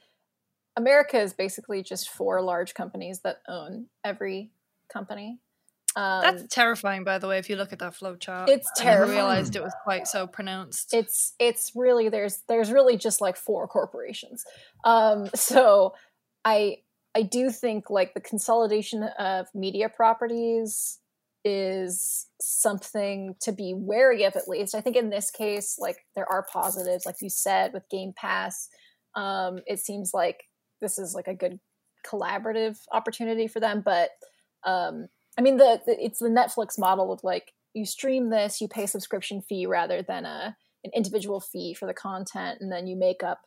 America 0.76 1.18
is 1.18 1.32
basically 1.32 1.82
just 1.82 2.08
four 2.08 2.40
large 2.40 2.74
companies 2.74 3.20
that 3.20 3.42
own 3.48 3.86
every 4.04 4.50
company. 4.92 5.38
Um, 5.94 6.22
That's 6.22 6.54
terrifying, 6.54 7.04
by 7.04 7.18
the 7.18 7.28
way. 7.28 7.38
If 7.38 7.50
you 7.50 7.56
look 7.56 7.72
at 7.72 7.78
that 7.80 7.94
flow 7.94 8.16
chart, 8.16 8.48
it's 8.48 8.70
terrifying. 8.76 9.10
I 9.10 9.14
realized 9.14 9.56
it 9.56 9.62
was 9.62 9.74
quite 9.82 10.06
so 10.06 10.26
pronounced. 10.26 10.94
It's 10.94 11.34
it's 11.38 11.72
really 11.74 12.08
there's 12.08 12.42
there's 12.48 12.70
really 12.70 12.96
just 12.96 13.20
like 13.20 13.36
four 13.36 13.68
corporations. 13.68 14.44
Um, 14.84 15.28
so 15.34 15.94
I 16.46 16.78
I 17.14 17.22
do 17.22 17.50
think 17.50 17.90
like 17.90 18.14
the 18.14 18.22
consolidation 18.22 19.02
of 19.02 19.48
media 19.54 19.90
properties 19.90 20.98
is 21.44 22.26
something 22.40 23.34
to 23.40 23.52
be 23.52 23.74
wary 23.74 24.24
of 24.24 24.36
at 24.36 24.48
least. 24.48 24.74
I 24.74 24.80
think 24.80 24.96
in 24.96 25.10
this 25.10 25.30
case, 25.30 25.76
like 25.78 25.96
there 26.14 26.30
are 26.30 26.46
positives, 26.52 27.06
like 27.06 27.16
you 27.20 27.28
said, 27.28 27.72
with 27.72 27.88
Game 27.90 28.12
Pass. 28.16 28.68
Um, 29.14 29.60
it 29.66 29.80
seems 29.80 30.12
like 30.14 30.44
this 30.80 30.98
is 30.98 31.14
like 31.14 31.28
a 31.28 31.34
good 31.34 31.58
collaborative 32.06 32.78
opportunity 32.92 33.46
for 33.48 33.60
them. 33.60 33.82
But 33.84 34.10
um, 34.64 35.08
I 35.38 35.42
mean, 35.42 35.56
the, 35.56 35.80
the 35.84 36.04
it's 36.04 36.18
the 36.18 36.28
Netflix 36.28 36.78
model 36.78 37.12
of 37.12 37.20
like 37.22 37.52
you 37.74 37.86
stream 37.86 38.30
this, 38.30 38.60
you 38.60 38.68
pay 38.68 38.84
a 38.84 38.88
subscription 38.88 39.42
fee 39.42 39.66
rather 39.66 40.02
than 40.02 40.24
a 40.24 40.56
an 40.84 40.90
individual 40.94 41.40
fee 41.40 41.74
for 41.74 41.86
the 41.86 41.94
content, 41.94 42.58
and 42.60 42.70
then 42.70 42.86
you 42.86 42.96
make 42.96 43.22
up 43.22 43.40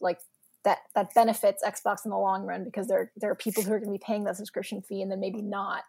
like 0.00 0.18
that 0.64 0.78
that 0.94 1.14
benefits 1.14 1.62
Xbox 1.64 2.04
in 2.04 2.10
the 2.10 2.18
long 2.18 2.44
run 2.44 2.64
because 2.64 2.88
there 2.88 3.12
there 3.16 3.30
are 3.30 3.36
people 3.36 3.62
who 3.62 3.72
are 3.72 3.78
going 3.78 3.92
to 3.92 3.98
be 3.98 4.04
paying 4.04 4.24
that 4.24 4.36
subscription 4.36 4.82
fee 4.82 5.02
and 5.02 5.10
then 5.10 5.20
maybe 5.20 5.42
not 5.42 5.84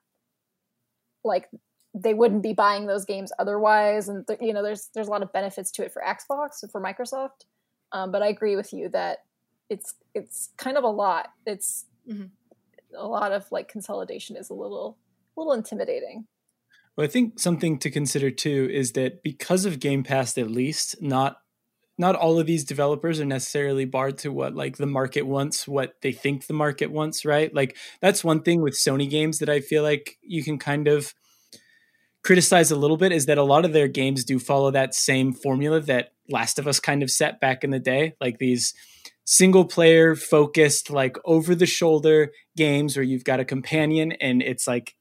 like 1.23 1.49
they 1.93 2.13
wouldn't 2.13 2.43
be 2.43 2.53
buying 2.53 2.85
those 2.85 3.05
games 3.05 3.31
otherwise. 3.37 4.07
And 4.07 4.25
th- 4.25 4.39
you 4.41 4.53
know 4.53 4.63
there's 4.63 4.89
there's 4.93 5.07
a 5.07 5.11
lot 5.11 5.23
of 5.23 5.33
benefits 5.33 5.71
to 5.71 5.83
it 5.83 5.91
for 5.91 6.01
xbox 6.01 6.63
and 6.63 6.71
for 6.71 6.81
microsoft. 6.81 7.45
Um, 7.91 8.11
but 8.11 8.21
i 8.21 8.27
agree 8.27 8.55
with 8.55 8.71
you 8.71 8.89
that 8.89 9.19
it's 9.69 9.95
it's 10.13 10.49
kind 10.57 10.77
of 10.77 10.83
a 10.83 10.89
lot. 10.89 11.29
It's 11.45 11.85
mm-hmm. 12.09 12.25
a 12.95 13.07
lot 13.07 13.31
of 13.31 13.49
like 13.51 13.69
consolidation 13.69 14.35
is 14.35 14.49
a 14.49 14.53
little 14.53 14.97
a 15.35 15.39
little 15.39 15.53
intimidating. 15.53 16.27
Well 16.95 17.05
i 17.05 17.07
think 17.07 17.39
something 17.39 17.79
to 17.79 17.89
consider 17.89 18.31
too 18.31 18.69
is 18.71 18.91
that 18.93 19.23
because 19.23 19.65
of 19.65 19.79
game 19.79 20.03
pass 20.03 20.37
at 20.37 20.51
least 20.51 21.01
not 21.01 21.37
not 22.01 22.15
all 22.15 22.39
of 22.39 22.47
these 22.47 22.65
developers 22.65 23.19
are 23.21 23.25
necessarily 23.25 23.85
barred 23.85 24.17
to 24.17 24.31
what 24.31 24.55
like 24.55 24.77
the 24.77 24.87
market 24.87 25.21
wants 25.21 25.67
what 25.67 25.93
they 26.01 26.11
think 26.11 26.47
the 26.47 26.53
market 26.53 26.91
wants 26.91 27.23
right? 27.23 27.53
Like 27.53 27.77
that's 28.01 28.23
one 28.23 28.41
thing 28.41 28.61
with 28.61 28.73
sony 28.73 29.09
games 29.09 29.37
that 29.39 29.49
i 29.49 29.59
feel 29.61 29.83
like 29.83 30.17
you 30.21 30.43
can 30.43 30.57
kind 30.57 30.87
of 30.87 31.13
criticize 32.23 32.71
a 32.71 32.75
little 32.75 32.97
bit 32.97 33.11
is 33.11 33.27
that 33.27 33.37
a 33.37 33.43
lot 33.43 33.65
of 33.65 33.73
their 33.73 33.87
games 33.87 34.23
do 34.23 34.39
follow 34.39 34.71
that 34.71 34.93
same 34.93 35.31
formula 35.31 35.79
that 35.79 36.13
last 36.29 36.59
of 36.59 36.67
us 36.67 36.79
kind 36.79 37.03
of 37.03 37.11
set 37.11 37.39
back 37.39 37.63
in 37.63 37.69
the 37.69 37.79
day 37.79 38.15
like 38.19 38.39
these 38.39 38.73
single 39.25 39.65
player 39.65 40.15
focused 40.15 40.89
like 40.89 41.17
over 41.25 41.53
the 41.53 41.65
shoulder 41.65 42.31
games 42.57 42.97
where 42.97 43.03
you've 43.03 43.23
got 43.23 43.39
a 43.39 43.45
companion 43.45 44.11
and 44.13 44.41
it's 44.41 44.67
like 44.67 44.95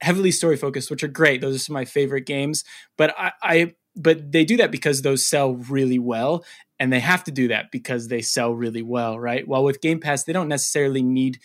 heavily 0.00 0.30
story 0.30 0.56
focused 0.56 0.90
which 0.90 1.02
are 1.02 1.08
great. 1.08 1.40
Those 1.40 1.56
are 1.56 1.58
some 1.58 1.74
of 1.74 1.80
my 1.80 1.84
favorite 1.84 2.26
games. 2.26 2.64
But 2.96 3.14
I, 3.18 3.32
I 3.42 3.74
but 3.96 4.32
they 4.32 4.44
do 4.44 4.56
that 4.56 4.70
because 4.70 5.02
those 5.02 5.26
sell 5.26 5.54
really 5.54 5.98
well 5.98 6.44
and 6.78 6.92
they 6.92 7.00
have 7.00 7.24
to 7.24 7.30
do 7.30 7.48
that 7.48 7.70
because 7.72 8.08
they 8.08 8.22
sell 8.22 8.52
really 8.52 8.82
well 8.82 9.18
right? 9.18 9.46
While 9.46 9.64
with 9.64 9.80
game 9.80 10.00
pass 10.00 10.24
they 10.24 10.32
don't 10.32 10.48
necessarily 10.48 11.02
need 11.02 11.38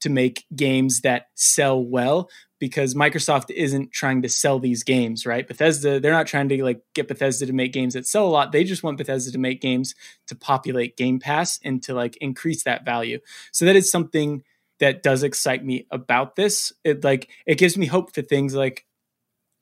to 0.00 0.10
make 0.10 0.46
games 0.56 1.02
that 1.02 1.26
sell 1.34 1.82
well 1.82 2.30
because 2.58 2.94
microsoft 2.94 3.50
isn't 3.50 3.92
trying 3.92 4.22
to 4.22 4.28
sell 4.28 4.58
these 4.58 4.82
games 4.82 5.26
right? 5.26 5.46
Bethesda 5.46 6.00
they're 6.00 6.12
not 6.12 6.26
trying 6.26 6.48
to 6.48 6.64
like 6.64 6.82
get 6.94 7.08
bethesda 7.08 7.46
to 7.46 7.52
make 7.52 7.72
games 7.72 7.94
that 7.94 8.06
sell 8.06 8.26
a 8.26 8.30
lot. 8.30 8.52
They 8.52 8.64
just 8.64 8.82
want 8.82 8.98
bethesda 8.98 9.32
to 9.32 9.38
make 9.38 9.60
games 9.60 9.94
to 10.28 10.34
populate 10.34 10.96
game 10.96 11.18
pass 11.18 11.58
and 11.64 11.82
to 11.84 11.94
like 11.94 12.16
increase 12.18 12.64
that 12.64 12.84
value. 12.84 13.20
So 13.52 13.64
that 13.64 13.76
is 13.76 13.90
something 13.90 14.42
that 14.80 15.02
does 15.02 15.22
excite 15.22 15.64
me 15.64 15.86
about 15.90 16.34
this. 16.34 16.72
It 16.82 17.04
like 17.04 17.30
it 17.46 17.58
gives 17.58 17.78
me 17.78 17.86
hope 17.86 18.12
for 18.12 18.22
things 18.22 18.54
like 18.54 18.84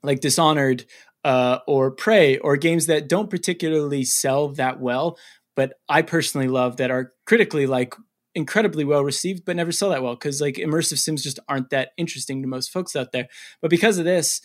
like 0.03 0.21
dishonored 0.21 0.87
uh, 1.25 1.59
or 1.67 1.91
Prey, 1.91 2.39
or 2.39 2.57
games 2.57 2.87
that 2.87 3.09
don't 3.09 3.31
particularly 3.31 4.05
sell 4.05 4.49
that 4.49 4.81
well, 4.81 5.19
but 5.57 5.75
I 5.89 6.03
personally 6.03 6.49
love 6.49 6.77
that 6.77 6.91
are 6.91 7.13
critically 7.27 7.67
like 7.67 7.95
incredibly 8.35 8.85
well 8.85 9.03
received, 9.03 9.45
but 9.45 9.57
never 9.57 9.73
sell 9.73 9.91
that 9.91 10.03
well 10.03 10.15
because 10.15 10.41
like 10.41 10.55
immersive 10.55 10.99
sims 10.99 11.23
just 11.23 11.41
aren't 11.49 11.71
that 11.71 11.91
interesting 11.97 12.43
to 12.43 12.49
most 12.49 12.71
folks 12.71 12.95
out 12.95 13.13
there. 13.13 13.29
But 13.61 13.71
because 13.71 13.99
of 13.99 14.05
this, 14.05 14.41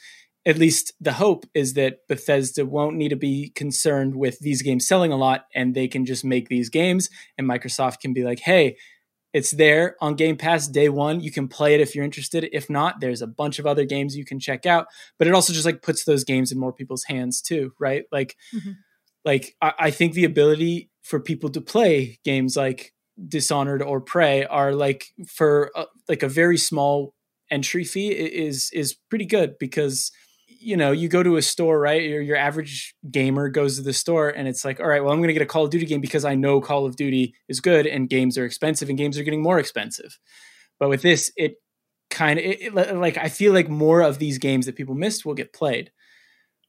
at 0.45 0.57
least 0.57 0.91
the 0.99 1.13
hope 1.13 1.45
is 1.53 1.73
that 1.73 1.99
Bethesda 2.09 2.65
won't 2.65 2.97
need 2.97 3.09
to 3.09 3.15
be 3.15 3.49
concerned 3.55 4.15
with 4.15 4.39
these 4.39 4.61
games 4.61 4.87
selling 4.87 5.11
a 5.11 5.17
lot 5.17 5.45
and 5.55 5.73
they 5.73 5.87
can 5.87 6.05
just 6.05 6.25
make 6.25 6.49
these 6.49 6.69
games 6.69 7.09
and 7.37 7.47
Microsoft 7.47 7.99
can 7.99 8.13
be 8.13 8.23
like, 8.23 8.39
hey, 8.39 8.75
it's 9.33 9.51
there 9.51 9.95
on 9.99 10.15
Game 10.15 10.37
Pass 10.37 10.67
day 10.67 10.89
one. 10.89 11.19
You 11.19 11.31
can 11.31 11.47
play 11.47 11.73
it 11.73 11.81
if 11.81 11.95
you're 11.95 12.05
interested. 12.05 12.47
If 12.53 12.69
not, 12.69 12.99
there's 12.99 13.21
a 13.21 13.27
bunch 13.27 13.59
of 13.59 13.65
other 13.65 13.83
games 13.83 14.15
you 14.15 14.25
can 14.25 14.39
check 14.39 14.65
out. 14.65 14.87
But 15.17 15.27
it 15.27 15.33
also 15.33 15.53
just 15.53 15.65
like 15.65 15.81
puts 15.81 16.05
those 16.05 16.23
games 16.23 16.51
in 16.51 16.59
more 16.59 16.71
people's 16.71 17.05
hands 17.05 17.41
too, 17.41 17.73
right? 17.79 18.03
Like, 18.11 18.37
mm-hmm. 18.53 18.71
like 19.25 19.55
I, 19.61 19.73
I 19.79 19.91
think 19.91 20.13
the 20.13 20.25
ability 20.25 20.91
for 21.01 21.19
people 21.19 21.49
to 21.49 21.61
play 21.61 22.19
games 22.23 22.55
like 22.55 22.93
Dishonored 23.27 23.81
or 23.81 24.01
Prey 24.01 24.45
are 24.45 24.73
like 24.73 25.07
for 25.27 25.71
a, 25.75 25.85
like 26.07 26.23
a 26.23 26.29
very 26.29 26.57
small 26.57 27.13
entry 27.51 27.83
fee 27.83 28.09
is 28.09 28.69
is 28.73 28.95
pretty 29.09 29.25
good 29.25 29.57
because 29.59 30.11
you 30.63 30.77
know, 30.77 30.91
you 30.91 31.09
go 31.09 31.21
to 31.21 31.37
a 31.37 31.41
store, 31.41 31.79
right? 31.79 32.01
Your, 32.01 32.21
your 32.21 32.37
average 32.37 32.95
gamer 33.09 33.49
goes 33.49 33.75
to 33.77 33.83
the 33.83 33.93
store 33.93 34.29
and 34.29 34.47
it's 34.47 34.63
like, 34.63 34.79
all 34.79 34.87
right, 34.87 35.03
well, 35.03 35.11
I'm 35.11 35.19
going 35.19 35.27
to 35.27 35.33
get 35.33 35.41
a 35.41 35.47
Call 35.47 35.65
of 35.65 35.69
Duty 35.69 35.85
game 35.85 36.01
because 36.01 36.25
I 36.25 36.35
know 36.35 36.61
Call 36.61 36.85
of 36.85 36.95
Duty 36.95 37.35
is 37.47 37.59
good 37.59 37.85
and 37.85 38.09
games 38.09 38.37
are 38.37 38.45
expensive 38.45 38.89
and 38.89 38.97
games 38.97 39.17
are 39.17 39.23
getting 39.23 39.41
more 39.41 39.59
expensive. 39.59 40.17
But 40.79 40.89
with 40.89 41.01
this, 41.01 41.31
it 41.35 41.55
kind 42.09 42.39
of 42.39 42.45
it, 42.45 42.61
it, 42.61 42.95
like 42.95 43.17
I 43.17 43.29
feel 43.29 43.53
like 43.53 43.69
more 43.69 44.01
of 44.01 44.19
these 44.19 44.37
games 44.37 44.65
that 44.65 44.75
people 44.75 44.95
missed 44.95 45.25
will 45.25 45.33
get 45.33 45.53
played. 45.53 45.91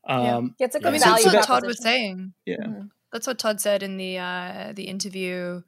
Um, 0.07 0.55
yeah, 0.59 0.66
it's 0.66 0.74
a 0.74 0.80
good 0.80 0.88
I 0.88 0.92
mean, 0.92 1.01
value. 1.01 1.24
That's 1.24 1.34
what 1.34 1.47
Todd 1.47 1.66
was 1.66 1.82
saying. 1.82 2.34
Yeah, 2.45 2.57
mm-hmm. 2.57 2.86
that's 3.12 3.26
what 3.26 3.38
Todd 3.38 3.61
said 3.61 3.82
in 3.82 3.97
the 3.97 4.18
uh, 4.18 4.72
the 4.74 4.84
interview 4.84 5.62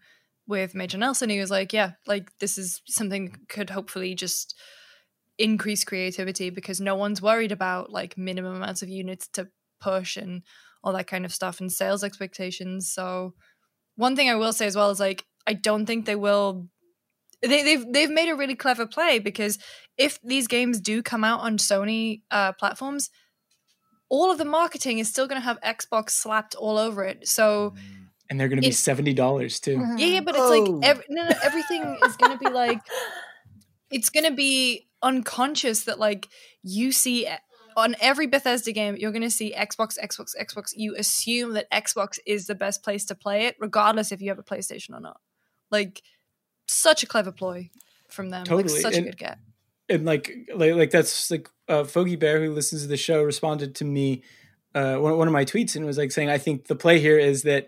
with 0.47 0.75
Major 0.75 0.99
Nelson. 0.99 1.31
He 1.31 1.41
was 1.41 1.51
like, 1.51 1.73
"Yeah, 1.73 1.93
like 2.07 2.31
this 2.39 2.59
is 2.59 2.83
something 2.87 3.37
could 3.49 3.71
hopefully 3.71 4.15
just." 4.15 4.55
Increase 5.39 5.85
creativity 5.85 6.51
because 6.51 6.81
no 6.81 6.95
one's 6.95 7.21
worried 7.21 7.53
about 7.53 7.91
like 7.91 8.17
minimum 8.17 8.57
amounts 8.57 8.83
of 8.83 8.89
units 8.89 9.29
to 9.29 9.49
push 9.81 10.17
and 10.17 10.43
all 10.83 10.93
that 10.93 11.07
kind 11.07 11.25
of 11.25 11.33
stuff 11.33 11.61
and 11.61 11.71
sales 11.71 12.05
expectations. 12.05 12.91
So 12.93 13.35
one 13.97 14.17
thing 14.17 14.31
I 14.31 14.37
will 14.37 14.53
say 14.53 14.67
as 14.67 14.77
well 14.77 14.91
is 14.91 15.01
like 15.01 15.25
I 15.47 15.55
don't 15.55 15.87
think 15.87 16.07
they 16.07 16.17
will 16.17 16.69
they, 17.43 17.63
they've 17.63 17.93
they've 17.93 18.11
made 18.11 18.29
a 18.29 18.35
really 18.35 18.55
clever 18.55 18.87
play 18.87 19.19
because 19.19 19.59
if 19.99 20.19
these 20.23 20.47
games 20.47 20.81
do 20.81 21.03
come 21.03 21.25
out 21.25 21.41
on 21.41 21.59
Sony 21.59 22.23
uh, 22.31 22.53
platforms, 22.53 23.11
all 24.09 24.31
of 24.31 24.39
the 24.39 24.45
marketing 24.45 24.99
is 24.99 25.09
still 25.09 25.27
going 25.27 25.41
to 25.41 25.45
have 25.45 25.61
Xbox 25.61 26.11
slapped 26.11 26.55
all 26.55 26.79
over 26.79 27.05
it. 27.05 27.27
So, 27.29 27.75
and 28.31 28.41
they're 28.41 28.49
going 28.49 28.61
to 28.61 28.67
be 28.67 28.73
seventy 28.73 29.13
dollars 29.13 29.61
too. 29.61 29.83
Yeah, 29.97 30.07
yeah, 30.07 30.21
but 30.21 30.35
it's 30.35 30.45
oh. 30.45 30.61
like 30.61 30.85
every, 30.85 31.05
no, 31.11 31.25
no, 31.25 31.37
everything 31.45 31.99
is 32.05 32.17
going 32.17 32.33
to 32.33 32.39
be 32.39 32.51
like 32.51 32.81
it's 33.91 34.11
going 34.11 34.25
to 34.25 34.33
be 34.33 34.87
unconscious 35.07 35.85
that 35.85 35.99
like 35.99 36.29
you 36.63 36.91
see 36.91 37.29
on 37.77 37.95
every 38.01 38.27
Bethesda 38.27 38.73
game, 38.73 38.97
you're 38.99 39.13
going 39.13 39.23
to 39.23 39.31
see 39.31 39.55
Xbox, 39.57 39.99
Xbox, 40.03 40.31
Xbox. 40.41 40.73
You 40.75 40.97
assume 40.97 41.53
that 41.53 41.71
Xbox 41.71 42.19
is 42.27 42.47
the 42.47 42.55
best 42.55 42.83
place 42.83 43.05
to 43.07 43.15
play 43.15 43.47
it, 43.47 43.57
regardless 43.61 44.13
if 44.13 44.23
you 44.23 44.31
have 44.31 44.39
a 44.39 44.43
PlayStation 44.43 44.95
or 44.95 45.01
not. 45.01 45.21
Like, 45.71 46.03
such 46.67 47.03
a 47.03 47.07
clever 47.07 47.33
ploy 47.33 47.71
from 48.09 48.31
them. 48.31 48.45
Totally. 48.45 48.73
Like, 48.73 48.83
such 48.83 48.97
and, 48.97 49.07
a 49.07 49.11
good 49.11 49.19
get. 49.19 49.39
And 49.91 50.07
like, 50.07 50.33
like, 50.55 50.75
like 50.75 50.91
that's 50.91 51.31
like 51.31 51.51
uh, 51.69 51.85
Foggy 51.85 52.17
Bear, 52.17 52.43
who 52.43 52.53
listens 52.53 52.83
to 52.83 52.89
the 52.89 52.97
show, 52.97 53.23
responded 53.23 53.75
to 53.77 53.85
me 53.85 54.23
uh, 54.75 54.97
one, 54.97 55.17
one 55.17 55.29
of 55.29 55.33
my 55.33 55.45
tweets 55.45 55.77
and 55.77 55.85
was 55.85 55.99
like 55.99 56.13
saying, 56.13 56.31
I 56.31 56.39
think 56.39 56.67
the 56.67 56.77
play 56.77 56.99
here 56.99 57.19
is 57.19 57.43
that 57.43 57.67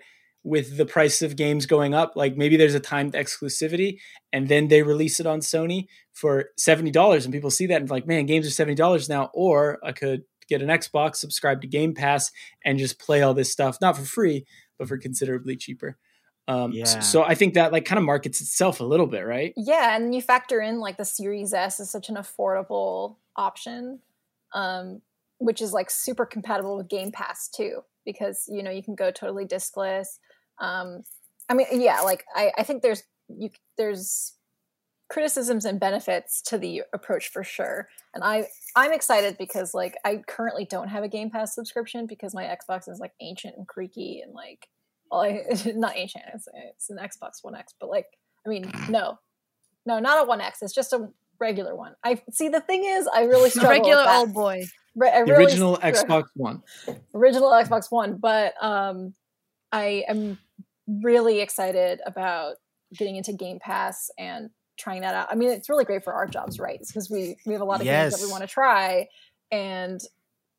with 0.48 0.78
the 0.78 0.86
price 0.86 1.20
of 1.20 1.36
games 1.36 1.66
going 1.66 1.92
up, 1.94 2.16
like 2.16 2.36
maybe 2.36 2.56
there's 2.56 2.74
a 2.74 2.80
timed 2.80 3.12
exclusivity 3.12 3.98
and 4.32 4.48
then 4.48 4.68
they 4.68 4.82
release 4.82 5.20
it 5.20 5.26
on 5.26 5.40
Sony 5.40 5.86
for 6.14 6.46
$70 6.58 7.24
and 7.24 7.32
people 7.32 7.50
see 7.50 7.66
that 7.66 7.80
and 7.80 7.90
like, 7.90 8.06
man, 8.06 8.24
games 8.24 8.46
are 8.46 8.64
$70 8.64 9.08
now. 9.08 9.30
Or 9.34 9.78
I 9.84 9.92
could 9.92 10.22
get 10.48 10.62
an 10.62 10.68
Xbox, 10.68 11.16
subscribe 11.16 11.60
to 11.60 11.68
Game 11.68 11.94
Pass 11.94 12.32
and 12.64 12.78
just 12.78 12.98
play 12.98 13.20
all 13.20 13.34
this 13.34 13.52
stuff, 13.52 13.78
not 13.80 13.96
for 13.96 14.04
free, 14.04 14.46
but 14.78 14.88
for 14.88 14.96
considerably 14.96 15.54
cheaper. 15.54 15.98
Um, 16.48 16.72
yeah. 16.72 16.84
so, 16.84 17.22
I 17.22 17.34
think 17.34 17.54
that 17.54 17.72
like 17.72 17.84
kind 17.84 17.98
of 17.98 18.06
markets 18.06 18.40
itself 18.40 18.80
a 18.80 18.84
little 18.84 19.06
bit, 19.06 19.26
right? 19.26 19.52
Yeah. 19.54 19.94
And 19.94 20.14
you 20.14 20.22
factor 20.22 20.62
in 20.62 20.80
like 20.80 20.96
the 20.96 21.04
Series 21.04 21.52
S 21.52 21.78
is 21.78 21.90
such 21.90 22.08
an 22.08 22.14
affordable 22.14 23.16
option, 23.36 24.00
um, 24.54 25.02
which 25.36 25.60
is 25.60 25.74
like 25.74 25.90
super 25.90 26.24
compatible 26.24 26.78
with 26.78 26.88
Game 26.88 27.12
Pass 27.12 27.50
too, 27.50 27.82
because, 28.06 28.46
you 28.48 28.62
know, 28.62 28.70
you 28.70 28.82
can 28.82 28.94
go 28.94 29.10
totally 29.10 29.44
diskless 29.44 30.18
um, 30.60 31.02
I 31.48 31.54
mean, 31.54 31.66
yeah, 31.72 32.00
like 32.00 32.24
I, 32.34 32.52
I 32.58 32.62
think 32.62 32.82
there's 32.82 33.02
you 33.28 33.50
there's 33.76 34.34
criticisms 35.08 35.64
and 35.64 35.80
benefits 35.80 36.42
to 36.42 36.58
the 36.58 36.82
approach 36.92 37.28
for 37.28 37.42
sure. 37.42 37.88
And 38.14 38.22
I 38.22 38.46
I'm 38.76 38.92
excited 38.92 39.36
because 39.38 39.74
like 39.74 39.94
I 40.04 40.22
currently 40.26 40.64
don't 40.64 40.88
have 40.88 41.04
a 41.04 41.08
Game 41.08 41.30
Pass 41.30 41.54
subscription 41.54 42.06
because 42.06 42.34
my 42.34 42.44
Xbox 42.44 42.88
is 42.88 42.98
like 42.98 43.12
ancient 43.20 43.56
and 43.56 43.66
creaky 43.66 44.20
and 44.24 44.34
like 44.34 44.68
well, 45.10 45.22
I, 45.22 45.42
not 45.74 45.96
ancient. 45.96 46.24
It's, 46.34 46.48
it's 46.70 46.90
an 46.90 46.98
Xbox 46.98 47.42
One 47.42 47.54
X, 47.54 47.74
but 47.80 47.88
like 47.88 48.06
I 48.46 48.50
mean, 48.50 48.70
no, 48.88 49.18
no, 49.86 49.98
not 49.98 50.24
a 50.24 50.28
One 50.28 50.40
X. 50.40 50.62
It's 50.62 50.74
just 50.74 50.92
a 50.92 51.08
regular 51.40 51.74
one. 51.74 51.94
I 52.04 52.20
see. 52.30 52.48
The 52.48 52.60
thing 52.60 52.84
is, 52.84 53.06
I 53.06 53.22
really 53.22 53.50
struggle. 53.50 53.70
regular 53.70 54.04
old 54.08 54.34
boy. 54.34 54.64
Re- 54.94 55.10
the 55.10 55.32
really 55.32 55.44
original 55.44 55.76
Xbox 55.78 56.24
One. 56.34 56.62
Original 57.14 57.50
Xbox 57.50 57.90
One, 57.90 58.16
but 58.16 58.54
um, 58.62 59.14
I 59.72 60.04
am 60.08 60.38
really 60.86 61.40
excited 61.40 62.00
about 62.06 62.56
getting 62.96 63.16
into 63.16 63.32
Game 63.32 63.58
Pass 63.58 64.10
and 64.18 64.50
trying 64.78 65.02
that 65.02 65.14
out. 65.14 65.28
I 65.30 65.34
mean, 65.34 65.50
it's 65.50 65.68
really 65.68 65.84
great 65.84 66.04
for 66.04 66.12
our 66.12 66.26
jobs, 66.26 66.58
right? 66.58 66.80
Because 66.86 67.10
we 67.10 67.36
we 67.46 67.52
have 67.52 67.62
a 67.62 67.64
lot 67.64 67.80
of 67.80 67.86
yes. 67.86 68.12
games 68.12 68.20
that 68.20 68.26
we 68.26 68.30
want 68.30 68.42
to 68.42 68.48
try, 68.48 69.08
and 69.50 70.00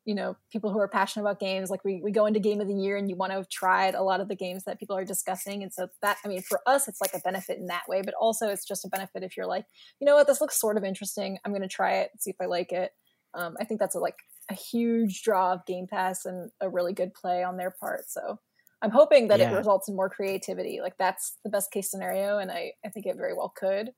you 0.06 0.14
know, 0.14 0.36
people 0.50 0.72
who 0.72 0.78
are 0.78 0.88
passionate 0.88 1.24
about 1.24 1.40
games, 1.40 1.70
like 1.70 1.84
we 1.84 2.00
we 2.02 2.12
go 2.12 2.26
into 2.26 2.40
Game 2.40 2.60
of 2.60 2.68
the 2.68 2.74
Year, 2.74 2.96
and 2.96 3.08
you 3.08 3.16
want 3.16 3.32
to 3.32 3.36
have 3.36 3.48
tried 3.48 3.94
a 3.94 4.02
lot 4.02 4.20
of 4.20 4.28
the 4.28 4.36
games 4.36 4.64
that 4.64 4.78
people 4.78 4.96
are 4.96 5.04
discussing, 5.04 5.62
and 5.62 5.72
so 5.72 5.88
that 6.02 6.18
I 6.24 6.28
mean, 6.28 6.42
for 6.42 6.60
us, 6.66 6.88
it's 6.88 7.00
like 7.00 7.14
a 7.14 7.20
benefit 7.20 7.58
in 7.58 7.66
that 7.66 7.88
way, 7.88 8.02
but 8.02 8.14
also 8.14 8.48
it's 8.48 8.64
just 8.64 8.84
a 8.84 8.88
benefit 8.88 9.22
if 9.22 9.36
you're 9.36 9.46
like, 9.46 9.66
you 10.00 10.06
know 10.06 10.14
what, 10.14 10.26
this 10.26 10.40
looks 10.40 10.60
sort 10.60 10.76
of 10.76 10.84
interesting. 10.84 11.38
I'm 11.44 11.52
going 11.52 11.62
to 11.62 11.68
try 11.68 11.98
it, 11.98 12.10
see 12.18 12.30
if 12.30 12.36
I 12.40 12.46
like 12.46 12.72
it. 12.72 12.92
Um, 13.34 13.56
I 13.60 13.64
think 13.64 13.78
that's 13.78 13.94
a, 13.94 14.00
like 14.00 14.16
a 14.50 14.54
huge 14.54 15.22
draw 15.22 15.52
of 15.52 15.66
Game 15.66 15.86
Pass 15.86 16.24
and 16.26 16.50
a 16.60 16.68
really 16.68 16.92
good 16.92 17.14
play 17.14 17.42
on 17.44 17.56
their 17.56 17.70
part. 17.70 18.10
So 18.10 18.38
I'm 18.82 18.90
hoping 18.90 19.28
that 19.28 19.40
yeah. 19.40 19.52
it 19.52 19.56
results 19.56 19.88
in 19.88 19.96
more 19.96 20.08
creativity. 20.08 20.80
Like 20.82 20.96
that's 20.98 21.36
the 21.44 21.50
best 21.50 21.70
case 21.70 21.90
scenario, 21.90 22.38
and 22.38 22.50
I, 22.50 22.72
I 22.84 22.88
think 22.88 23.06
it 23.06 23.16
very 23.16 23.34
well 23.34 23.52
could. 23.54 23.90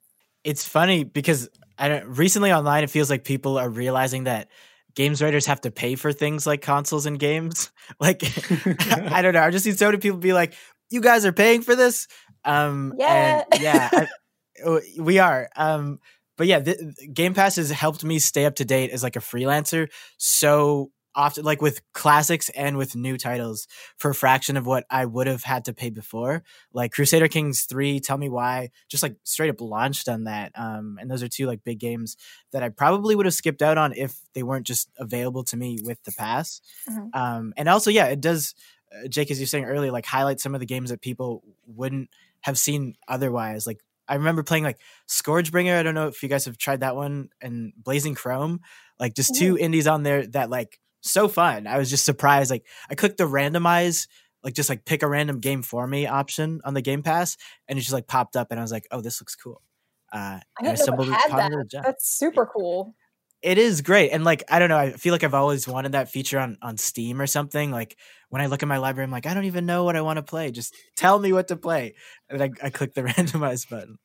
It's 0.44 0.66
funny 0.66 1.04
because 1.04 1.48
I 1.78 1.88
don't, 1.88 2.06
recently 2.06 2.52
online 2.52 2.82
it 2.82 2.90
feels 2.90 3.08
like 3.08 3.24
people 3.24 3.58
are 3.58 3.68
realizing 3.68 4.24
that 4.24 4.48
games 4.94 5.22
writers 5.22 5.46
have 5.46 5.60
to 5.62 5.70
pay 5.70 5.94
for 5.94 6.12
things 6.12 6.46
like 6.46 6.62
consoles 6.62 7.06
and 7.06 7.18
games. 7.18 7.70
Like 8.00 8.22
I 9.12 9.20
don't 9.22 9.34
know, 9.34 9.42
I 9.42 9.50
just 9.50 9.64
see 9.64 9.72
so 9.72 9.86
many 9.86 9.98
people 9.98 10.18
be 10.18 10.32
like, 10.32 10.54
"You 10.88 11.02
guys 11.02 11.26
are 11.26 11.32
paying 11.32 11.60
for 11.60 11.74
this." 11.74 12.06
Um, 12.44 12.94
yeah, 12.96 13.44
yeah, 13.60 13.88
I, 13.92 14.08
oh, 14.64 14.80
we 14.98 15.18
are. 15.18 15.50
Um, 15.54 15.98
but 16.36 16.46
yeah, 16.46 16.60
the, 16.60 16.94
Game 17.12 17.34
Pass 17.34 17.56
has 17.56 17.70
helped 17.70 18.02
me 18.02 18.18
stay 18.18 18.46
up 18.46 18.54
to 18.56 18.64
date 18.64 18.90
as 18.90 19.02
like 19.02 19.16
a 19.16 19.20
freelancer. 19.20 19.88
So 20.16 20.90
often 21.14 21.44
like 21.44 21.60
with 21.60 21.80
classics 21.92 22.48
and 22.50 22.76
with 22.76 22.96
new 22.96 23.16
titles 23.16 23.66
for 23.96 24.10
a 24.10 24.14
fraction 24.14 24.56
of 24.56 24.66
what 24.66 24.84
I 24.90 25.04
would 25.04 25.26
have 25.26 25.42
had 25.42 25.64
to 25.66 25.74
pay 25.74 25.90
before. 25.90 26.42
Like 26.72 26.92
Crusader 26.92 27.28
Kings 27.28 27.62
3, 27.62 28.00
Tell 28.00 28.18
Me 28.18 28.28
Why, 28.28 28.70
just 28.88 29.02
like 29.02 29.16
straight 29.24 29.50
up 29.50 29.60
launched 29.60 30.08
on 30.08 30.24
that. 30.24 30.52
Um, 30.54 30.98
and 31.00 31.10
those 31.10 31.22
are 31.22 31.28
two 31.28 31.46
like 31.46 31.64
big 31.64 31.78
games 31.78 32.16
that 32.52 32.62
I 32.62 32.68
probably 32.68 33.14
would 33.14 33.26
have 33.26 33.34
skipped 33.34 33.62
out 33.62 33.78
on 33.78 33.92
if 33.92 34.16
they 34.34 34.42
weren't 34.42 34.66
just 34.66 34.90
available 34.98 35.44
to 35.44 35.56
me 35.56 35.78
with 35.82 36.02
the 36.04 36.12
pass. 36.12 36.60
Mm-hmm. 36.88 37.08
Um, 37.18 37.54
and 37.56 37.68
also, 37.68 37.90
yeah, 37.90 38.06
it 38.06 38.20
does, 38.20 38.54
uh, 38.92 39.08
Jake, 39.08 39.30
as 39.30 39.38
you 39.38 39.44
were 39.44 39.48
saying 39.48 39.64
earlier, 39.64 39.92
like 39.92 40.06
highlight 40.06 40.40
some 40.40 40.54
of 40.54 40.60
the 40.60 40.66
games 40.66 40.90
that 40.90 41.00
people 41.00 41.42
wouldn't 41.66 42.10
have 42.42 42.58
seen 42.58 42.94
otherwise. 43.08 43.66
Like 43.66 43.80
I 44.08 44.16
remember 44.16 44.42
playing 44.42 44.64
like 44.64 44.78
Scourgebringer. 45.08 45.78
I 45.78 45.82
don't 45.82 45.94
know 45.94 46.08
if 46.08 46.22
you 46.22 46.28
guys 46.28 46.44
have 46.44 46.58
tried 46.58 46.80
that 46.80 46.96
one 46.96 47.30
and 47.40 47.72
Blazing 47.76 48.14
Chrome, 48.14 48.60
like 48.98 49.14
just 49.14 49.34
two 49.34 49.54
mm-hmm. 49.54 49.64
indies 49.64 49.86
on 49.86 50.02
there 50.02 50.26
that 50.28 50.50
like 50.50 50.78
so 51.02 51.28
fun. 51.28 51.66
I 51.66 51.78
was 51.78 51.90
just 51.90 52.04
surprised. 52.04 52.50
Like 52.50 52.64
I 52.88 52.94
clicked 52.94 53.18
the 53.18 53.28
randomize, 53.28 54.06
like 54.42 54.54
just 54.54 54.68
like 54.68 54.84
pick 54.84 55.02
a 55.02 55.08
random 55.08 55.40
game 55.40 55.62
for 55.62 55.86
me 55.86 56.06
option 56.06 56.60
on 56.64 56.74
the 56.74 56.82
Game 56.82 57.02
Pass, 57.02 57.36
and 57.68 57.78
it 57.78 57.82
just 57.82 57.92
like 57.92 58.06
popped 58.06 58.36
up, 58.36 58.48
and 58.50 58.58
I 58.58 58.62
was 58.62 58.72
like, 58.72 58.86
oh, 58.90 59.00
this 59.00 59.20
looks 59.20 59.34
cool. 59.36 59.60
Uh, 60.12 60.40
I 60.58 60.62
didn't 60.62 60.86
know 60.86 60.96
had 61.12 61.30
that. 61.30 61.82
That's 61.84 62.18
super 62.18 62.46
cool. 62.46 62.94
It 63.42 63.58
is 63.58 63.80
great, 63.82 64.10
and 64.10 64.24
like 64.24 64.44
I 64.48 64.58
don't 64.58 64.68
know, 64.68 64.78
I 64.78 64.92
feel 64.92 65.12
like 65.12 65.24
I've 65.24 65.34
always 65.34 65.66
wanted 65.66 65.92
that 65.92 66.10
feature 66.10 66.38
on 66.38 66.58
on 66.62 66.76
Steam 66.76 67.20
or 67.20 67.26
something. 67.26 67.72
Like 67.72 67.96
when 68.28 68.40
I 68.40 68.46
look 68.46 68.62
at 68.62 68.68
my 68.68 68.78
library, 68.78 69.04
I'm 69.04 69.10
like, 69.10 69.26
I 69.26 69.34
don't 69.34 69.44
even 69.44 69.66
know 69.66 69.84
what 69.84 69.96
I 69.96 70.00
want 70.00 70.18
to 70.18 70.22
play. 70.22 70.52
Just 70.52 70.74
tell 70.96 71.18
me 71.18 71.32
what 71.32 71.48
to 71.48 71.56
play, 71.56 71.94
and 72.28 72.42
I, 72.42 72.50
I 72.62 72.70
click 72.70 72.94
the 72.94 73.02
randomize 73.02 73.68
button. 73.68 73.98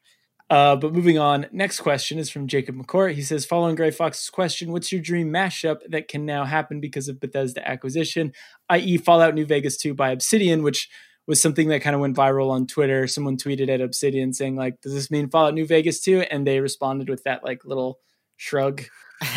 Uh, 0.50 0.76
but 0.78 0.94
moving 0.94 1.18
on, 1.18 1.46
next 1.52 1.82
question 1.82 2.18
is 2.18 2.30
from 2.30 2.48
Jacob 2.48 2.76
McCourt. 2.76 3.14
He 3.16 3.22
says, 3.22 3.46
following 3.46 3.76
Gray 3.76 3.92
Fox's 3.92 4.30
question, 4.30 4.72
what's 4.72 4.92
your 4.92 5.02
dream 5.02 5.30
mashup 5.30 5.80
that 5.90 6.08
can 6.08 6.26
now 6.26 6.46
happen 6.46 6.80
because 6.80 7.10
of 7.10 7.20
Bethesda 7.20 7.68
acquisition, 7.68 8.32
i.e., 8.70 8.98
Fallout 8.98 9.36
New 9.36 9.46
Vegas 9.46 9.76
2 9.76 9.94
by 9.94 10.12
Obsidian, 10.12 10.64
which 10.64 10.90
was 11.28 11.42
something 11.42 11.68
that 11.68 11.82
kind 11.82 11.94
of 11.96 12.00
went 12.00 12.16
viral 12.16 12.50
on 12.50 12.66
Twitter. 12.66 13.08
Someone 13.08 13.36
tweeted 13.36 13.68
at 13.68 13.82
Obsidian 13.82 14.32
saying, 14.34 14.56
like, 14.56 14.80
does 14.80 14.94
this 14.94 15.12
mean 15.12 15.30
Fallout 15.30 15.54
New 15.54 15.68
Vegas 15.68 16.00
2? 16.00 16.22
And 16.32 16.48
they 16.48 16.62
responded 16.62 17.10
with 17.10 17.24
that 17.24 17.44
like 17.44 17.66
little 17.66 18.00
shrug, 18.38 18.84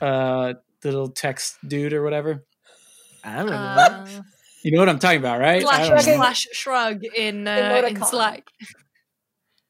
uh, 0.00 0.54
little 0.82 1.08
text 1.10 1.56
dude 1.66 1.92
or 1.92 2.02
whatever. 2.02 2.44
I 3.22 3.36
don't 3.36 3.46
remember. 3.46 3.82
Uh, 3.82 4.22
You 4.64 4.72
know 4.72 4.80
what 4.80 4.88
I'm 4.88 4.98
talking 4.98 5.20
about, 5.20 5.38
right? 5.38 5.64
I 5.64 5.86
slash, 5.86 6.04
don't 6.04 6.16
slash 6.16 6.48
shrug 6.52 7.04
in 7.04 7.46
uh, 7.46 7.82
in 7.86 8.02
Slack. 8.02 8.48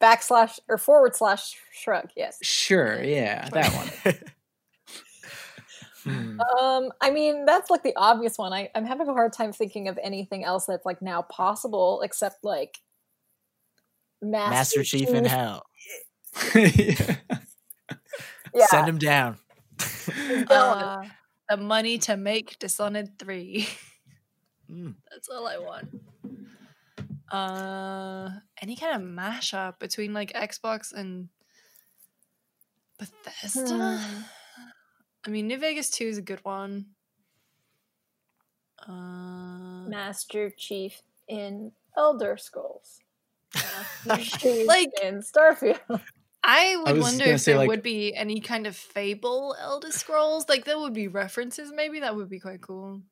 Backslash 0.00 0.58
or 0.68 0.78
forward 0.78 1.16
slash 1.16 1.56
shrug. 1.72 2.10
Yes. 2.16 2.38
Sure, 2.42 3.02
yeah, 3.02 3.48
that 3.52 3.72
one. 3.72 4.14
Hmm. 6.04 6.40
Um, 6.40 6.92
I 7.00 7.10
mean, 7.10 7.44
that's 7.44 7.70
like 7.70 7.82
the 7.82 7.92
obvious 7.96 8.38
one. 8.38 8.52
I, 8.52 8.70
I'm 8.74 8.86
having 8.86 9.08
a 9.08 9.12
hard 9.12 9.32
time 9.32 9.52
thinking 9.52 9.88
of 9.88 9.98
anything 10.02 10.44
else 10.44 10.64
that's 10.64 10.86
like 10.86 11.02
now 11.02 11.22
possible 11.22 12.00
except 12.02 12.44
like 12.44 12.78
Master, 14.22 14.50
Master 14.50 14.84
Chief 14.84 15.08
in 15.08 15.24
hell. 15.24 15.66
yeah. 16.54 17.16
Yeah. 18.54 18.66
Send 18.66 18.88
him 18.88 18.98
down. 18.98 19.36
Going. 20.06 20.50
Uh, 20.50 21.02
the 21.50 21.58
money 21.58 21.98
to 21.98 22.16
make 22.16 22.58
Dishonored 22.58 23.18
3. 23.18 23.68
Mm. 24.70 24.94
That's 25.10 25.28
all 25.28 25.46
I 25.46 25.58
want. 25.58 25.88
Uh, 27.30 28.30
any 28.62 28.74
kind 28.76 28.94
of 29.00 29.06
mashup 29.08 29.78
between 29.78 30.12
like 30.14 30.32
Xbox 30.32 30.92
and 30.92 31.28
Bethesda. 32.98 33.98
Hmm. 33.98 34.22
I 35.26 35.30
mean, 35.30 35.46
New 35.46 35.58
Vegas 35.58 35.90
Two 35.90 36.06
is 36.06 36.18
a 36.18 36.22
good 36.22 36.44
one. 36.44 36.86
Uh, 38.86 39.84
Master 39.88 40.50
Chief 40.56 41.00
in 41.28 41.72
Elder 41.96 42.36
Scrolls. 42.36 43.00
Chief 44.20 44.66
Like- 44.66 44.92
in 45.02 45.20
Starfield. 45.22 46.00
I 46.44 46.76
would 46.76 46.94
was 46.94 47.02
wonder 47.02 47.24
if 47.24 47.40
say, 47.40 47.52
there 47.52 47.58
like- 47.58 47.68
would 47.68 47.82
be 47.82 48.14
any 48.14 48.40
kind 48.40 48.66
of 48.66 48.76
Fable 48.76 49.54
Elder 49.60 49.90
Scrolls. 49.90 50.48
Like 50.48 50.64
there 50.64 50.78
would 50.78 50.94
be 50.94 51.08
references. 51.08 51.72
Maybe 51.74 52.00
that 52.00 52.14
would 52.16 52.30
be 52.30 52.38
quite 52.40 52.62
cool. 52.62 53.02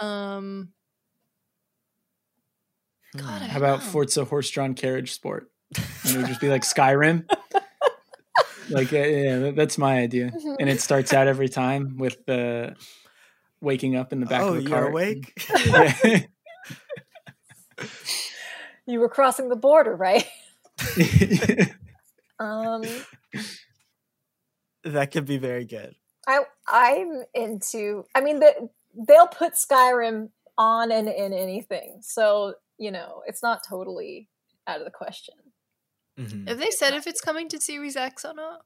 Um, 0.00 0.72
God, 3.16 3.42
I. 3.42 3.46
How 3.46 3.58
about 3.58 3.80
know. 3.80 3.86
Forza 3.86 4.24
Horse-Drawn 4.24 4.74
Carriage 4.74 5.12
Sport? 5.12 5.50
And 5.76 6.14
it 6.14 6.16
would 6.16 6.26
just 6.26 6.40
be 6.40 6.48
like 6.48 6.62
Skyrim. 6.62 7.28
like, 8.70 8.90
yeah, 8.92 9.50
that's 9.50 9.78
my 9.78 9.98
idea. 9.98 10.32
And 10.58 10.68
it 10.68 10.80
starts 10.80 11.12
out 11.12 11.26
every 11.26 11.48
time 11.48 11.96
with 11.98 12.24
the 12.26 12.74
waking 13.60 13.96
up 13.96 14.12
in 14.12 14.20
the 14.20 14.26
back 14.26 14.42
oh, 14.42 14.48
of 14.48 14.54
the 14.56 14.62
you're 14.62 14.70
car. 14.70 14.88
awake? 14.88 15.32
Yeah. 15.66 16.20
You 18.88 19.00
were 19.00 19.10
crossing 19.10 19.50
the 19.50 19.56
border, 19.56 19.94
right? 19.94 20.26
Um, 22.40 22.84
that 24.84 25.10
could 25.10 25.24
be 25.24 25.38
very 25.38 25.64
good. 25.64 25.96
I 26.26 26.44
I'm 26.68 27.24
into. 27.34 28.04
I 28.14 28.20
mean, 28.20 28.38
the, 28.38 28.68
they'll 28.94 29.26
put 29.26 29.54
Skyrim 29.54 30.30
on 30.56 30.92
and 30.92 31.08
in 31.08 31.32
anything, 31.32 31.98
so 32.00 32.54
you 32.78 32.90
know 32.90 33.22
it's 33.26 33.42
not 33.42 33.60
totally 33.68 34.28
out 34.66 34.78
of 34.80 34.84
the 34.84 34.90
question. 34.90 35.34
Mhm. 36.18 36.48
have 36.48 36.58
they 36.58 36.70
said 36.70 36.94
if 36.94 37.06
it's 37.06 37.20
coming 37.20 37.48
to 37.48 37.60
Series 37.60 37.96
X 37.96 38.24
or 38.24 38.34
not? 38.34 38.62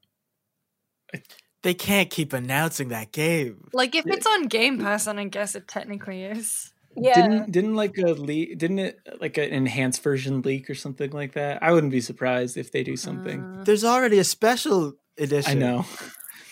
They 1.63 1.75
can't 1.75 2.11
keep 2.11 2.33
announcing 2.33 2.89
that 2.89 3.13
game. 3.13 3.69
Like 3.73 3.95
if 3.95 4.07
it's 4.07 4.27
on 4.27 4.45
Game 4.49 4.79
Pass, 4.79 5.05
then 5.05 5.19
I 5.19 5.25
guess 5.25 5.55
it 5.55 5.69
technically 5.69 6.25
is. 6.25 6.73
Yeah, 6.97 7.15
Didn't 7.15 7.53
didn't 7.53 7.75
like 7.75 7.97
a 7.99 8.13
leak? 8.13 8.59
Didn't 8.59 8.79
it 8.81 8.99
like 9.21 9.39
an 9.39 9.51
enhanced 9.51 10.03
version 10.03 10.43
leak 10.43 10.69
or 10.69 10.75
something 10.75 11.11
like 11.11 11.33
that? 11.35 11.63
I 11.63 11.73
wouldn't 11.73 11.93
be 11.93 12.01
surprised 12.01 12.57
if 12.57 12.73
they 12.73 12.83
do 12.83 12.97
something. 12.97 13.41
Uh, 13.61 13.65
There's 13.65 13.85
already 13.85 14.19
a 14.19 14.25
special 14.25 14.95
edition. 15.19 15.51
I 15.53 15.55
know. 15.61 15.87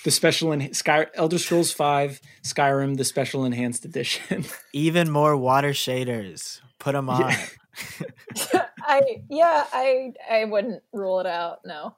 The 0.04 0.10
special 0.10 0.52
in 0.52 0.72
Sky 0.72 1.08
Elder 1.14 1.38
Scrolls 1.38 1.72
Five 1.72 2.20
Skyrim, 2.42 2.96
the 2.96 3.04
special 3.04 3.44
enhanced 3.44 3.84
edition. 3.84 4.46
Even 4.72 5.10
more 5.10 5.36
water 5.36 5.70
shaders. 5.72 6.60
Put 6.80 6.92
them 6.92 7.08
on. 7.08 7.30
Yeah. 7.30 7.46
I 8.82 9.22
yeah 9.30 9.64
I 9.72 10.12
I 10.28 10.44
wouldn't 10.44 10.82
rule 10.92 11.20
it 11.20 11.26
out. 11.26 11.58
No. 11.64 11.96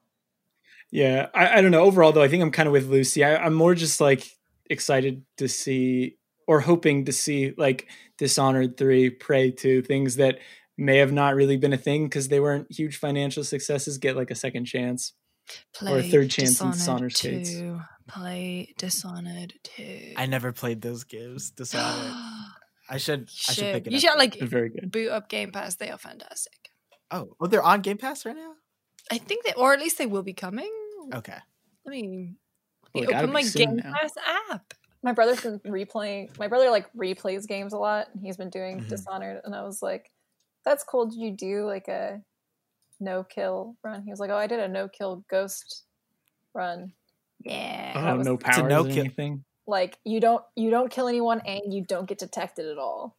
Yeah, 0.91 1.29
I, 1.33 1.57
I 1.57 1.61
don't 1.61 1.71
know. 1.71 1.81
Overall, 1.81 2.11
though, 2.11 2.21
I 2.21 2.27
think 2.27 2.43
I'm 2.43 2.51
kind 2.51 2.67
of 2.67 2.73
with 2.73 2.87
Lucy. 2.87 3.23
I, 3.23 3.35
I'm 3.37 3.55
more 3.55 3.73
just 3.73 3.99
like 3.99 4.29
excited 4.69 5.23
to 5.37 5.47
see 5.47 6.17
or 6.47 6.59
hoping 6.59 7.05
to 7.05 7.11
see 7.11 7.53
like 7.57 7.87
Dishonored 8.19 8.77
3, 8.77 9.09
Prey 9.09 9.49
2, 9.49 9.81
things 9.81 10.17
that 10.17 10.37
may 10.77 10.97
have 10.97 11.11
not 11.11 11.33
really 11.33 11.57
been 11.57 11.73
a 11.73 11.77
thing 11.77 12.03
because 12.03 12.27
they 12.27 12.39
weren't 12.39 12.67
huge 12.69 12.97
financial 12.97 13.43
successes 13.43 13.97
get 13.97 14.15
like 14.15 14.29
a 14.29 14.35
second 14.35 14.65
chance. 14.65 15.13
Or 15.81 15.97
a 15.97 16.03
third 16.03 16.29
chance 16.29 16.61
in 16.61 16.69
Dishonored 16.69 17.15
states. 17.15 17.49
2. 17.49 17.79
Play 18.07 18.75
Dishonored 18.77 19.53
2. 19.63 20.13
I 20.15 20.27
never 20.27 20.51
played 20.51 20.81
those 20.81 21.05
games. 21.05 21.49
Dishonored. 21.49 22.13
I 22.89 22.97
should. 22.97 23.29
I 23.49 23.53
should 23.53 23.63
pick 23.73 23.87
it 23.87 23.91
You 23.91 23.97
up. 23.97 24.01
should 24.01 24.17
like 24.17 24.37
They're 24.39 24.47
very 24.47 24.69
good. 24.69 24.91
boot 24.91 25.09
up 25.09 25.29
Game 25.29 25.51
Pass. 25.51 25.75
They 25.75 25.89
are 25.89 25.97
fantastic. 25.97 26.69
Oh, 27.11 27.35
oh, 27.39 27.47
they're 27.47 27.63
on 27.63 27.81
Game 27.81 27.97
Pass 27.97 28.25
right 28.25 28.35
now. 28.35 28.53
I 29.11 29.17
think 29.17 29.45
they, 29.45 29.53
or 29.53 29.73
at 29.73 29.79
least 29.79 29.97
they 29.97 30.05
will 30.05 30.23
be 30.23 30.33
coming. 30.33 30.71
Okay. 31.13 31.37
Let 31.85 31.91
me, 31.91 32.33
let 32.93 33.01
Well, 33.01 33.03
me 33.03 33.13
it 33.13 33.17
open 33.17 33.33
my 33.33 33.43
Game 33.43 33.75
now. 33.77 33.93
Pass 33.93 34.11
app. 34.51 34.73
My 35.01 35.11
brother's 35.11 35.41
been 35.41 35.59
replaying. 35.59 36.37
My 36.39 36.47
brother 36.47 36.69
like 36.69 36.91
replays 36.93 37.45
games 37.47 37.73
a 37.73 37.77
lot, 37.77 38.07
and 38.13 38.23
he's 38.23 38.37
been 38.37 38.49
doing 38.49 38.77
Mm-hmm. 38.77 38.85
Mhm. 38.85 38.89
Dishonored. 38.89 39.41
And 39.43 39.53
I 39.53 39.63
was 39.63 39.81
like, 39.81 40.09
"That's 40.65 40.83
cool. 40.83 41.07
Did 41.07 41.19
you 41.19 41.31
do 41.31 41.65
like 41.65 41.87
a 41.89 42.21
no 43.01 43.23
kill 43.23 43.75
run?" 43.83 44.03
He 44.03 44.11
was 44.11 44.19
like, 44.21 44.29
"Oh, 44.29 44.37
I 44.37 44.47
did 44.47 44.59
a 44.61 44.67
no 44.69 44.87
kill 44.87 45.25
ghost 45.29 45.83
run. 46.53 46.93
Yeah. 47.43 47.93
Oh, 47.95 48.17
was- 48.17 48.25
no 48.27 48.35
It's 48.35 48.43
powers 48.43 48.69
no 48.69 48.81
or 48.81 48.87
kill- 48.87 48.99
anything. 48.99 49.43
Like 49.67 49.97
you 50.03 50.19
don't 50.19 50.43
you 50.55 50.69
don't 50.69 50.91
kill 50.91 51.07
anyone, 51.07 51.41
and 51.45 51.73
you 51.73 51.83
don't 51.83 52.07
get 52.07 52.17
detected 52.17 52.67
at 52.67 52.77
all." 52.77 53.15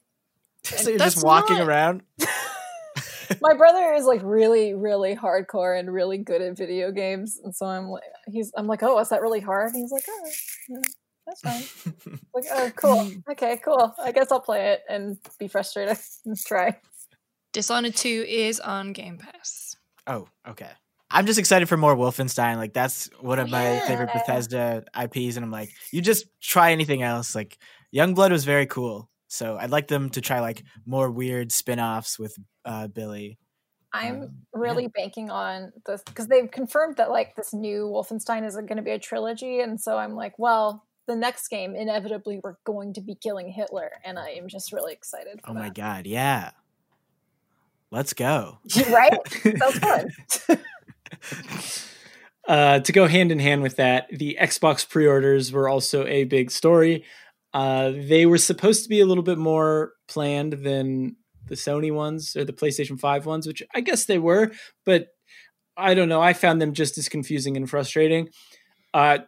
so 0.64 0.90
you're 0.90 0.98
just 0.98 1.24
walking 1.24 1.58
not- 1.58 1.68
around. 1.68 2.02
my 3.40 3.54
brother 3.54 3.92
is 3.92 4.06
like 4.06 4.20
really 4.24 4.74
really 4.74 5.14
hardcore 5.14 5.78
and 5.78 5.92
really 5.92 6.18
good 6.18 6.42
at 6.42 6.56
video 6.56 6.90
games 6.90 7.38
and 7.44 7.54
so 7.54 7.64
i'm 7.64 7.88
like 7.88 8.02
he's 8.26 8.50
i'm 8.56 8.66
like 8.66 8.82
oh 8.82 8.98
is 8.98 9.08
that 9.08 9.22
really 9.22 9.38
hard 9.38 9.72
and 9.72 9.76
he's 9.76 9.92
like 9.92 10.02
oh 10.08 10.30
yeah, 10.68 10.78
that's 11.24 11.40
fine 11.40 12.12
like 12.34 12.44
oh 12.52 12.72
cool 12.74 13.04
hmm. 13.04 13.30
okay 13.30 13.56
cool 13.64 13.94
i 14.02 14.10
guess 14.10 14.32
i'll 14.32 14.40
play 14.40 14.72
it 14.72 14.80
and 14.88 15.16
be 15.38 15.46
frustrated 15.46 15.96
and 16.26 16.36
try 16.44 16.76
Dishonored 17.52 17.96
2 17.96 18.26
is 18.28 18.60
on 18.60 18.92
Game 18.92 19.18
Pass. 19.18 19.76
oh, 20.06 20.28
okay. 20.48 20.70
I'm 21.10 21.26
just 21.26 21.38
excited 21.38 21.68
for 21.68 21.76
more 21.76 21.96
Wolfenstein. 21.96 22.56
Like 22.56 22.72
that's 22.72 23.08
one 23.20 23.38
of 23.38 23.50
my 23.50 23.64
Yeah. 23.64 23.86
favorite 23.86 24.12
Bethesda 24.12 24.84
IPs, 24.94 25.36
and 25.36 25.44
I'm 25.44 25.50
like, 25.50 25.70
you 25.92 26.00
just 26.00 26.26
try 26.40 26.72
anything 26.72 27.02
else. 27.02 27.34
Like 27.34 27.58
Youngblood 27.94 28.30
was 28.30 28.44
very 28.44 28.66
cool, 28.66 29.10
so 29.28 29.56
I'd 29.58 29.70
like 29.70 29.88
them 29.88 30.10
to 30.10 30.20
try 30.20 30.40
like 30.40 30.62
more 30.86 31.10
weird 31.10 31.50
spin-offs 31.52 32.18
with 32.18 32.36
uh, 32.64 32.86
Billy. 32.88 33.38
i'm 33.92 34.22
Um, 34.22 34.28
really 34.54 34.86
banking 34.94 35.30
on 35.30 35.72
this 35.86 36.02
because 36.04 36.28
they've 36.28 36.48
confirmed 36.50 36.96
that 36.98 37.10
like 37.10 37.34
this 37.34 37.52
new 37.52 37.86
wolfenstein 37.86 38.46
is 38.46 38.54
going 38.54 38.76
to 38.76 38.82
be 38.82 38.92
a 38.92 38.98
trilogy 39.00 39.58
and 39.60 39.80
so 39.80 39.98
i'm 39.98 40.14
like 40.14 40.34
well 40.38 40.86
the 41.08 41.16
next 41.16 41.48
game 41.48 41.74
inevitably 41.74 42.38
we're 42.44 42.54
going 42.64 42.92
to 42.94 43.00
be 43.00 43.16
killing 43.16 43.48
hitler 43.50 43.90
and 44.04 44.16
i 44.16 44.28
am 44.30 44.46
just 44.46 44.72
really 44.72 44.92
excited 44.92 45.40
for 45.42 45.50
Oh 45.50 45.54
my 45.54 45.62
that. 45.70 45.74
god, 45.74 46.06
yeah. 46.06 46.52
Let's 47.90 48.12
go. 48.12 48.58
right 48.90 49.18
sounds 49.58 49.78
fun 49.80 50.06
Uh, 52.48 52.80
to 52.80 52.90
go 52.90 53.06
hand 53.06 53.30
in 53.30 53.38
hand 53.38 53.62
with 53.62 53.76
that, 53.76 54.08
the 54.10 54.36
Xbox 54.40 54.88
pre-orders 54.88 55.52
were 55.52 55.68
also 55.68 56.04
a 56.06 56.24
big 56.24 56.50
story. 56.50 57.04
Uh, 57.54 57.92
they 57.94 58.26
were 58.26 58.38
supposed 58.38 58.82
to 58.82 58.88
be 58.88 59.00
a 59.00 59.06
little 59.06 59.22
bit 59.22 59.38
more 59.38 59.92
planned 60.08 60.54
than 60.54 61.14
the 61.46 61.54
Sony 61.54 61.92
ones 61.94 62.34
or 62.34 62.44
the 62.44 62.52
PlayStation 62.52 62.98
5 62.98 63.26
ones, 63.26 63.46
which 63.46 63.62
I 63.74 63.80
guess 63.80 64.04
they 64.04 64.18
were, 64.18 64.50
but 64.84 65.08
I 65.76 65.94
don't 65.94 66.08
know. 66.08 66.20
I 66.20 66.32
found 66.32 66.60
them 66.60 66.72
just 66.72 66.98
as 66.98 67.08
confusing 67.08 67.56
and 67.56 67.70
frustrating. 67.70 68.30
Uh, 68.92 69.18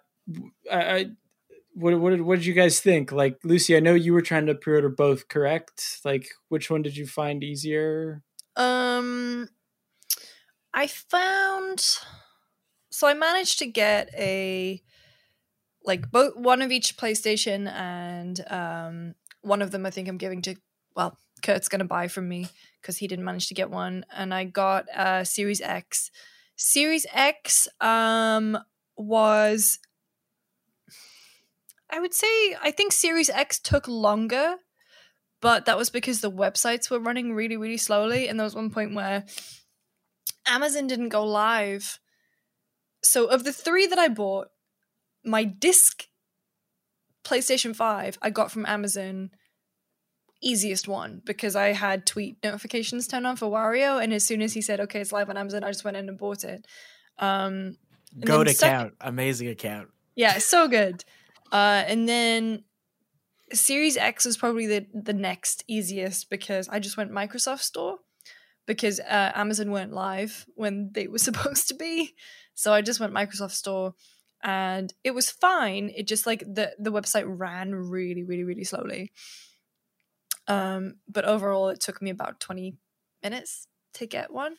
I, 0.71 1.11
what, 1.75 1.99
what, 2.01 2.11
did, 2.11 2.23
what 2.23 2.37
did 2.37 2.47
you 2.47 2.55
guys 2.55 2.81
think? 2.81 3.13
Like, 3.13 3.39
Lucy, 3.45 3.77
I 3.77 3.81
know 3.81 3.95
you 3.95 4.13
were 4.13 4.23
trying 4.23 4.47
to 4.47 4.55
pre-order 4.55 4.89
both, 4.89 5.29
correct? 5.29 6.01
Like, 6.05 6.29
which 6.49 6.71
one 6.71 6.83
did 6.83 6.97
you 6.97 7.07
find 7.07 7.43
easier? 7.43 8.23
Um, 8.57 9.49
I 10.75 10.87
found 10.87 11.81
so 12.91 13.07
I 13.07 13.15
managed 13.15 13.59
to 13.61 13.67
get 13.67 14.11
a 14.17 14.83
like 15.85 16.11
both 16.11 16.37
one 16.37 16.63
of 16.63 16.71
each 16.71 16.97
PlayStation 16.97 17.71
and 17.71 18.41
um 18.49 19.15
one 19.43 19.63
of 19.63 19.71
them 19.71 19.87
I 19.87 19.91
think 19.91 20.09
I'm 20.09 20.19
giving 20.19 20.43
to 20.43 20.57
well 20.95 21.19
Kurt's 21.43 21.69
gonna 21.69 21.85
buy 21.85 22.09
from 22.09 22.29
me 22.29 22.49
because 22.81 22.99
he 22.99 23.07
didn't 23.07 23.25
manage 23.25 23.49
to 23.49 23.55
get 23.55 23.71
one, 23.71 24.05
and 24.15 24.33
I 24.33 24.45
got 24.45 24.89
uh, 24.91 25.25
Series 25.25 25.61
X. 25.61 26.11
Series 26.57 27.07
X 27.13 27.69
um, 27.81 28.59
was, 28.97 29.79
I 31.91 32.01
would 32.01 32.15
say, 32.15 32.57
I 32.61 32.73
think 32.77 32.93
Series 32.93 33.31
X 33.31 33.59
took 33.59 33.87
longer, 33.89 34.57
but 35.41 35.67
that 35.67 35.79
was 35.79 35.91
because 35.91 36.21
the 36.21 36.31
websites 36.31 36.91
were 36.91 37.01
running 37.01 37.35
really, 37.35 37.57
really 37.57 37.77
slowly, 37.77 38.29
and 38.29 38.39
there 38.39 38.45
was 38.45 38.55
one 38.55 38.71
point 38.71 38.95
where 38.95 39.25
Amazon 40.47 40.87
didn't 40.87 41.11
go 41.11 41.25
live. 41.25 41.99
So, 43.03 43.27
of 43.27 43.45
the 43.45 43.53
three 43.53 43.87
that 43.87 43.99
I 43.99 44.09
bought, 44.09 44.49
my 45.25 45.45
disc 45.45 46.07
PlayStation 47.25 47.75
5 47.75 48.19
I 48.21 48.31
got 48.31 48.51
from 48.51 48.67
Amazon 48.67 49.31
easiest 50.43 50.89
one 50.89 51.23
because 51.25 51.55
I 51.55 51.69
had 51.69 52.05
tweet 52.05 52.37
notifications 52.43 53.07
turned 53.07 53.27
on 53.27 53.37
for 53.37 53.47
Wario, 53.47 54.03
and 54.03 54.13
as 54.13 54.27
soon 54.27 54.43
as 54.43 54.53
he 54.55 54.61
said, 54.61 54.81
"Okay, 54.81 55.01
it's 55.01 55.13
live 55.13 55.31
on 55.31 55.37
Amazon," 55.37 55.65
I 55.65 55.69
just 55.69 55.85
went 55.85 55.97
in 55.97 56.09
and 56.09 56.19
bought 56.19 56.45
it. 56.45 56.67
Um, 57.19 57.77
and 58.13 58.25
Goat 58.25 58.47
then 58.47 58.55
sec- 58.55 58.69
account, 58.69 58.95
amazing 59.01 59.49
account. 59.49 59.91
yeah, 60.17 60.39
so 60.39 60.69
good. 60.69 61.05
Uh, 61.53 61.85
and 61.87 62.09
then 62.09 62.65
Series 63.53 63.97
X 63.97 64.25
was 64.25 64.37
probably 64.37 64.67
the 64.67 64.87
the 64.93 65.13
next 65.13 65.65
easiest 65.69 66.29
because 66.29 66.69
I 66.69 66.81
just 66.81 66.97
went 66.97 67.13
Microsoft 67.13 67.61
Store 67.61 67.99
because 68.67 69.01
uh, 69.01 69.33
Amazon 69.35 69.71
weren't 69.71 69.93
live 69.93 70.47
when 70.55 70.91
they 70.93 71.07
were 71.07 71.19
supposed 71.29 71.69
to 71.69 71.75
be, 71.75 72.15
so 72.55 72.73
I 72.73 72.83
just 72.83 73.01
went 73.01 73.15
Microsoft 73.15 73.53
Store 73.53 73.95
and 74.43 74.93
it 75.05 75.13
was 75.13 75.31
fine. 75.31 75.91
It 75.95 76.07
just 76.07 76.27
like 76.27 76.41
the 76.41 76.73
the 76.79 76.93
website 76.93 77.25
ran 77.27 77.75
really, 77.75 78.25
really, 78.25 78.45
really 78.45 78.65
slowly. 78.65 79.13
Um, 80.49 80.97
but 81.09 81.25
overall, 81.25 81.69
it 81.69 81.81
took 81.81 82.03
me 82.03 82.11
about 82.11 82.41
twenty 82.41 82.77
minutes 83.23 83.69
to 83.95 84.07
get 84.07 84.33
one. 84.33 84.57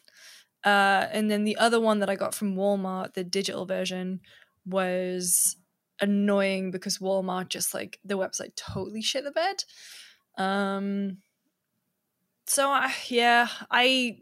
Uh, 0.64 1.08
and 1.12 1.30
then 1.30 1.43
the 1.43 1.58
other 1.58 1.80
one 1.80 1.99
that 1.99 2.10
I 2.10 2.16
got 2.16 2.34
from 2.34 2.56
Walmart, 2.56 3.16
the 3.16 3.24
digital 3.24 3.66
version, 3.66 4.22
was 4.66 5.58
annoying 5.99 6.72
because 6.72 6.99
Walmart 6.99 7.49
just 7.49 7.74
like 7.74 7.99
the 8.06 8.18
website 8.18 8.56
totally 8.56 9.01
shit 9.01 9.26
the 9.26 9.32
bed. 9.32 9.64
Um, 10.38 11.18
so 12.45 12.69
I, 12.69 12.93
yeah, 13.07 13.47
I 13.69 14.17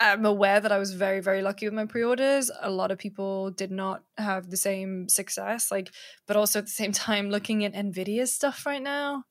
am 0.00 0.26
aware 0.26 0.60
that 0.60 0.72
I 0.72 0.78
was 0.78 0.92
very 0.92 1.20
very 1.20 1.42
lucky 1.42 1.66
with 1.66 1.74
my 1.74 1.86
pre-orders. 1.86 2.50
A 2.60 2.70
lot 2.70 2.90
of 2.90 2.98
people 2.98 3.50
did 3.50 3.70
not 3.70 4.02
have 4.18 4.50
the 4.50 4.56
same 4.56 5.08
success, 5.08 5.70
like, 5.70 5.92
but 6.26 6.36
also 6.36 6.58
at 6.60 6.66
the 6.66 6.70
same 6.70 6.92
time, 7.06 7.30
looking 7.30 7.64
at 7.64 7.74
Nvidia's 7.74 8.32
stuff 8.32 8.66
right 8.66 8.82
now. 8.82 9.24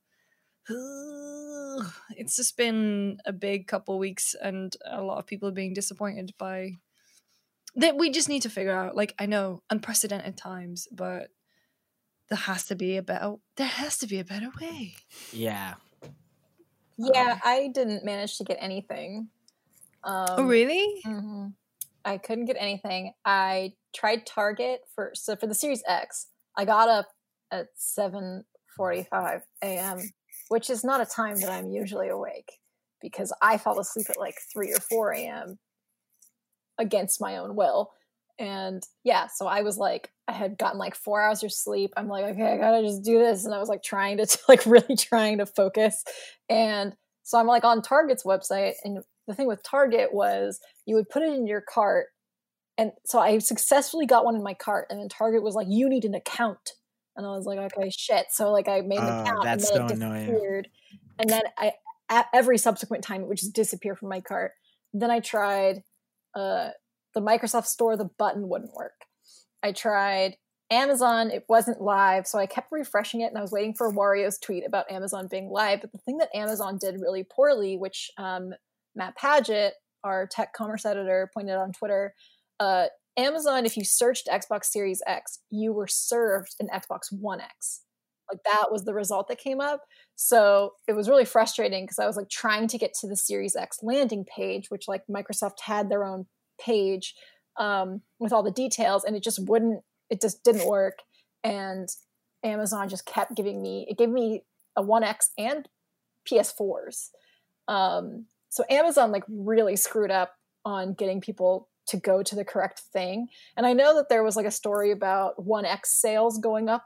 It's 2.17 2.37
just 2.37 2.55
been 2.55 3.17
a 3.25 3.33
big 3.33 3.67
couple 3.67 3.99
weeks, 3.99 4.33
and 4.41 4.75
a 4.89 5.01
lot 5.01 5.19
of 5.19 5.27
people 5.27 5.49
are 5.49 5.53
being 5.53 5.73
disappointed 5.73 6.33
by 6.37 6.71
that. 7.75 7.97
We 7.97 8.09
just 8.09 8.29
need 8.29 8.43
to 8.43 8.49
figure 8.49 8.71
out, 8.71 8.95
like, 8.95 9.13
I 9.19 9.25
know 9.25 9.61
unprecedented 9.69 10.37
times, 10.37 10.87
but 10.91 11.27
there 12.29 12.37
has 12.37 12.65
to 12.67 12.75
be 12.75 12.97
a 12.97 13.03
better. 13.03 13.35
There 13.57 13.67
has 13.67 13.97
to 13.99 14.07
be 14.07 14.19
a 14.19 14.23
better 14.23 14.49
way. 14.59 14.95
Yeah. 15.31 15.75
Yeah, 16.97 17.39
I 17.43 17.69
didn't 17.73 18.05
manage 18.05 18.37
to 18.37 18.43
get 18.43 18.57
anything. 18.59 19.29
Um, 20.03 20.25
oh, 20.29 20.43
really? 20.43 21.01
mhm. 21.05 21.53
I 22.05 22.17
couldn't 22.19 22.45
get 22.45 22.57
anything. 22.59 23.13
I 23.25 23.73
tried 23.95 24.25
Target 24.25 24.81
for 24.93 25.11
so 25.15 25.35
for 25.35 25.47
the 25.47 25.55
Series 25.55 25.83
X. 25.87 26.27
I 26.55 26.65
got 26.65 26.87
up 26.87 27.07
at 27.51 27.67
seven 27.75 28.45
forty-five 28.77 29.41
a.m., 29.63 29.99
which 30.49 30.69
is 30.69 30.83
not 30.83 31.01
a 31.01 31.05
time 31.05 31.39
that 31.41 31.49
I'm 31.49 31.69
usually 31.69 32.09
awake 32.09 32.51
because 33.01 33.33
I 33.41 33.57
fall 33.57 33.79
asleep 33.79 34.07
at 34.09 34.19
like 34.19 34.35
three 34.53 34.71
or 34.71 34.79
four 34.79 35.11
a.m. 35.13 35.57
against 36.77 37.19
my 37.19 37.37
own 37.37 37.55
will. 37.55 37.91
And 38.37 38.83
yeah, 39.03 39.27
so 39.27 39.47
I 39.47 39.61
was 39.61 39.77
like, 39.77 40.11
I 40.27 40.33
had 40.33 40.57
gotten 40.57 40.77
like 40.77 40.95
four 40.95 41.21
hours 41.21 41.43
of 41.43 41.53
sleep. 41.53 41.91
I'm 41.95 42.07
like, 42.07 42.25
okay, 42.25 42.53
I 42.53 42.57
gotta 42.57 42.83
just 42.83 43.03
do 43.03 43.17
this, 43.19 43.45
and 43.45 43.53
I 43.53 43.59
was 43.59 43.69
like 43.69 43.83
trying 43.83 44.17
to 44.17 44.39
like 44.49 44.65
really 44.65 44.95
trying 44.95 45.37
to 45.39 45.45
focus. 45.45 46.03
And 46.49 46.95
so 47.23 47.39
I'm 47.39 47.47
like 47.47 47.63
on 47.63 47.81
Target's 47.81 48.23
website, 48.23 48.73
and 48.83 48.99
the 49.27 49.33
thing 49.35 49.47
with 49.47 49.63
Target 49.63 50.13
was 50.13 50.59
you 50.85 50.95
would 50.95 51.09
put 51.09 51.23
it 51.23 51.33
in 51.33 51.47
your 51.47 51.61
cart. 51.61 52.07
And 52.77 52.91
so 53.05 53.19
I 53.19 53.37
successfully 53.39 54.05
got 54.05 54.25
one 54.25 54.35
in 54.35 54.43
my 54.43 54.53
cart, 54.53 54.87
and 54.89 54.99
then 54.99 55.09
Target 55.09 55.43
was 55.43 55.55
like, 55.55 55.67
"You 55.69 55.87
need 55.89 56.03
an 56.05 56.13
account," 56.15 56.71
and 57.15 57.25
I 57.25 57.31
was 57.31 57.45
like, 57.45 57.59
"Okay, 57.59 57.89
shit." 57.89 58.27
So 58.31 58.51
like 58.51 58.67
I 58.67 58.81
made 58.81 59.03
an 59.03 59.09
Oh, 59.09 59.23
account, 59.25 59.49
and 59.53 59.63
that's 59.63 59.63
then 59.63 59.75
it 59.75 59.83
so 59.83 59.89
annoying. 59.89 60.39
disappeared. 60.39 60.67
And 61.19 61.31
then 61.31 61.43
I, 61.57 61.73
at 62.09 62.27
every 62.33 62.57
subsequent 62.57 63.03
time, 63.03 63.21
it 63.21 63.27
would 63.27 63.37
just 63.37 63.53
disappear 63.55 63.95
from 63.95 64.09
my 64.09 64.19
cart. 64.21 64.51
Then 64.93 65.09
I 65.11 65.21
tried 65.21 65.83
uh, 66.35 66.71
the 67.15 67.21
Microsoft 67.21 67.65
Store; 67.65 67.97
the 67.97 68.09
button 68.19 68.47
wouldn't 68.49 68.73
work. 68.73 69.05
I 69.63 69.71
tried 69.71 70.35
Amazon; 70.69 71.31
it 71.31 71.45
wasn't 71.49 71.81
live, 71.81 72.27
so 72.27 72.37
I 72.37 72.45
kept 72.45 72.71
refreshing 72.71 73.21
it, 73.21 73.27
and 73.27 73.37
I 73.37 73.41
was 73.41 73.51
waiting 73.51 73.73
for 73.73 73.91
Wario's 73.91 74.37
tweet 74.37 74.65
about 74.65 74.91
Amazon 74.91 75.27
being 75.29 75.49
live. 75.49 75.81
But 75.81 75.91
the 75.91 75.99
thing 75.99 76.17
that 76.17 76.35
Amazon 76.35 76.77
did 76.77 77.01
really 77.01 77.23
poorly, 77.23 77.77
which 77.77 78.11
um, 78.17 78.51
Matt 78.95 79.15
Paget, 79.17 79.73
our 80.03 80.27
tech 80.27 80.53
commerce 80.53 80.85
editor, 80.85 81.31
pointed 81.33 81.53
out 81.53 81.63
on 81.63 81.71
Twitter, 81.71 82.13
uh, 82.59 82.85
Amazon, 83.17 83.65
if 83.65 83.77
you 83.77 83.83
searched 83.83 84.27
Xbox 84.27 84.65
Series 84.65 85.01
X, 85.07 85.39
you 85.49 85.71
were 85.71 85.87
served 85.87 86.55
an 86.59 86.67
Xbox 86.73 87.11
One 87.11 87.39
X. 87.39 87.81
Like 88.29 88.43
that 88.45 88.71
was 88.71 88.85
the 88.85 88.93
result 88.93 89.27
that 89.27 89.37
came 89.37 89.61
up. 89.61 89.81
So 90.15 90.73
it 90.87 90.93
was 90.93 91.07
really 91.07 91.25
frustrating 91.25 91.83
because 91.83 91.99
I 91.99 92.07
was 92.07 92.17
like 92.17 92.29
trying 92.29 92.67
to 92.69 92.77
get 92.77 92.93
to 93.01 93.07
the 93.07 93.15
Series 93.15 93.55
X 93.55 93.79
landing 93.83 94.25
page, 94.25 94.69
which 94.69 94.87
like 94.87 95.03
Microsoft 95.09 95.61
had 95.63 95.89
their 95.89 96.03
own 96.03 96.25
page 96.59 97.15
um, 97.57 98.01
with 98.19 98.33
all 98.33 98.43
the 98.43 98.51
details, 98.51 99.03
and 99.03 99.15
it 99.15 99.23
just 99.23 99.47
wouldn't, 99.47 99.81
it 100.09 100.21
just 100.21 100.43
didn't 100.43 100.67
work. 100.67 100.99
And 101.43 101.87
Amazon 102.43 102.89
just 102.89 103.05
kept 103.05 103.35
giving 103.35 103.61
me, 103.61 103.85
it 103.89 103.97
gave 103.97 104.09
me 104.09 104.43
a 104.75 104.81
One 104.81 105.03
X 105.03 105.31
and 105.37 105.67
PS4s. 106.29 107.09
Um, 107.67 108.25
so 108.49 108.63
Amazon 108.69 109.11
like 109.11 109.23
really 109.27 109.75
screwed 109.75 110.11
up 110.11 110.35
on 110.63 110.93
getting 110.93 111.21
people 111.21 111.69
to 111.87 111.97
go 111.97 112.23
to 112.23 112.35
the 112.35 112.45
correct 112.45 112.79
thing. 112.91 113.27
And 113.55 113.65
I 113.65 113.73
know 113.73 113.95
that 113.95 114.09
there 114.09 114.23
was 114.23 114.35
like 114.35 114.45
a 114.45 114.51
story 114.51 114.91
about 114.91 115.37
1X 115.37 115.85
sales 115.85 116.39
going 116.39 116.67
up 116.67 116.85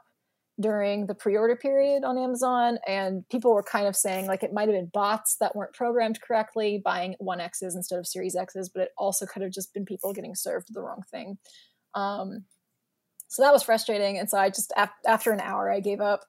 during 0.60 1.06
the 1.06 1.14
pre-order 1.14 1.56
period 1.56 2.04
on 2.04 2.18
Amazon 2.18 2.78
and 2.86 3.26
people 3.30 3.52
were 3.52 3.62
kind 3.62 3.86
of 3.86 3.96
saying 3.96 4.26
like 4.26 4.42
it 4.42 4.52
might 4.52 4.68
have 4.68 4.76
been 4.76 4.90
bots 4.92 5.36
that 5.40 5.56
weren't 5.56 5.72
programmed 5.72 6.20
correctly 6.20 6.80
buying 6.84 7.16
1Xs 7.20 7.74
instead 7.74 7.98
of 7.98 8.06
Series 8.06 8.36
Xs, 8.36 8.68
but 8.72 8.82
it 8.82 8.90
also 8.98 9.26
could 9.26 9.42
have 9.42 9.52
just 9.52 9.72
been 9.72 9.84
people 9.84 10.12
getting 10.12 10.34
served 10.34 10.72
the 10.72 10.82
wrong 10.82 11.02
thing. 11.10 11.38
Um, 11.94 12.44
so 13.28 13.42
that 13.42 13.52
was 13.52 13.62
frustrating 13.62 14.18
and 14.18 14.28
so 14.28 14.38
I 14.38 14.50
just 14.50 14.72
af- 14.76 14.90
after 15.06 15.32
an 15.32 15.40
hour 15.40 15.70
I 15.70 15.80
gave 15.80 16.00
up 16.00 16.24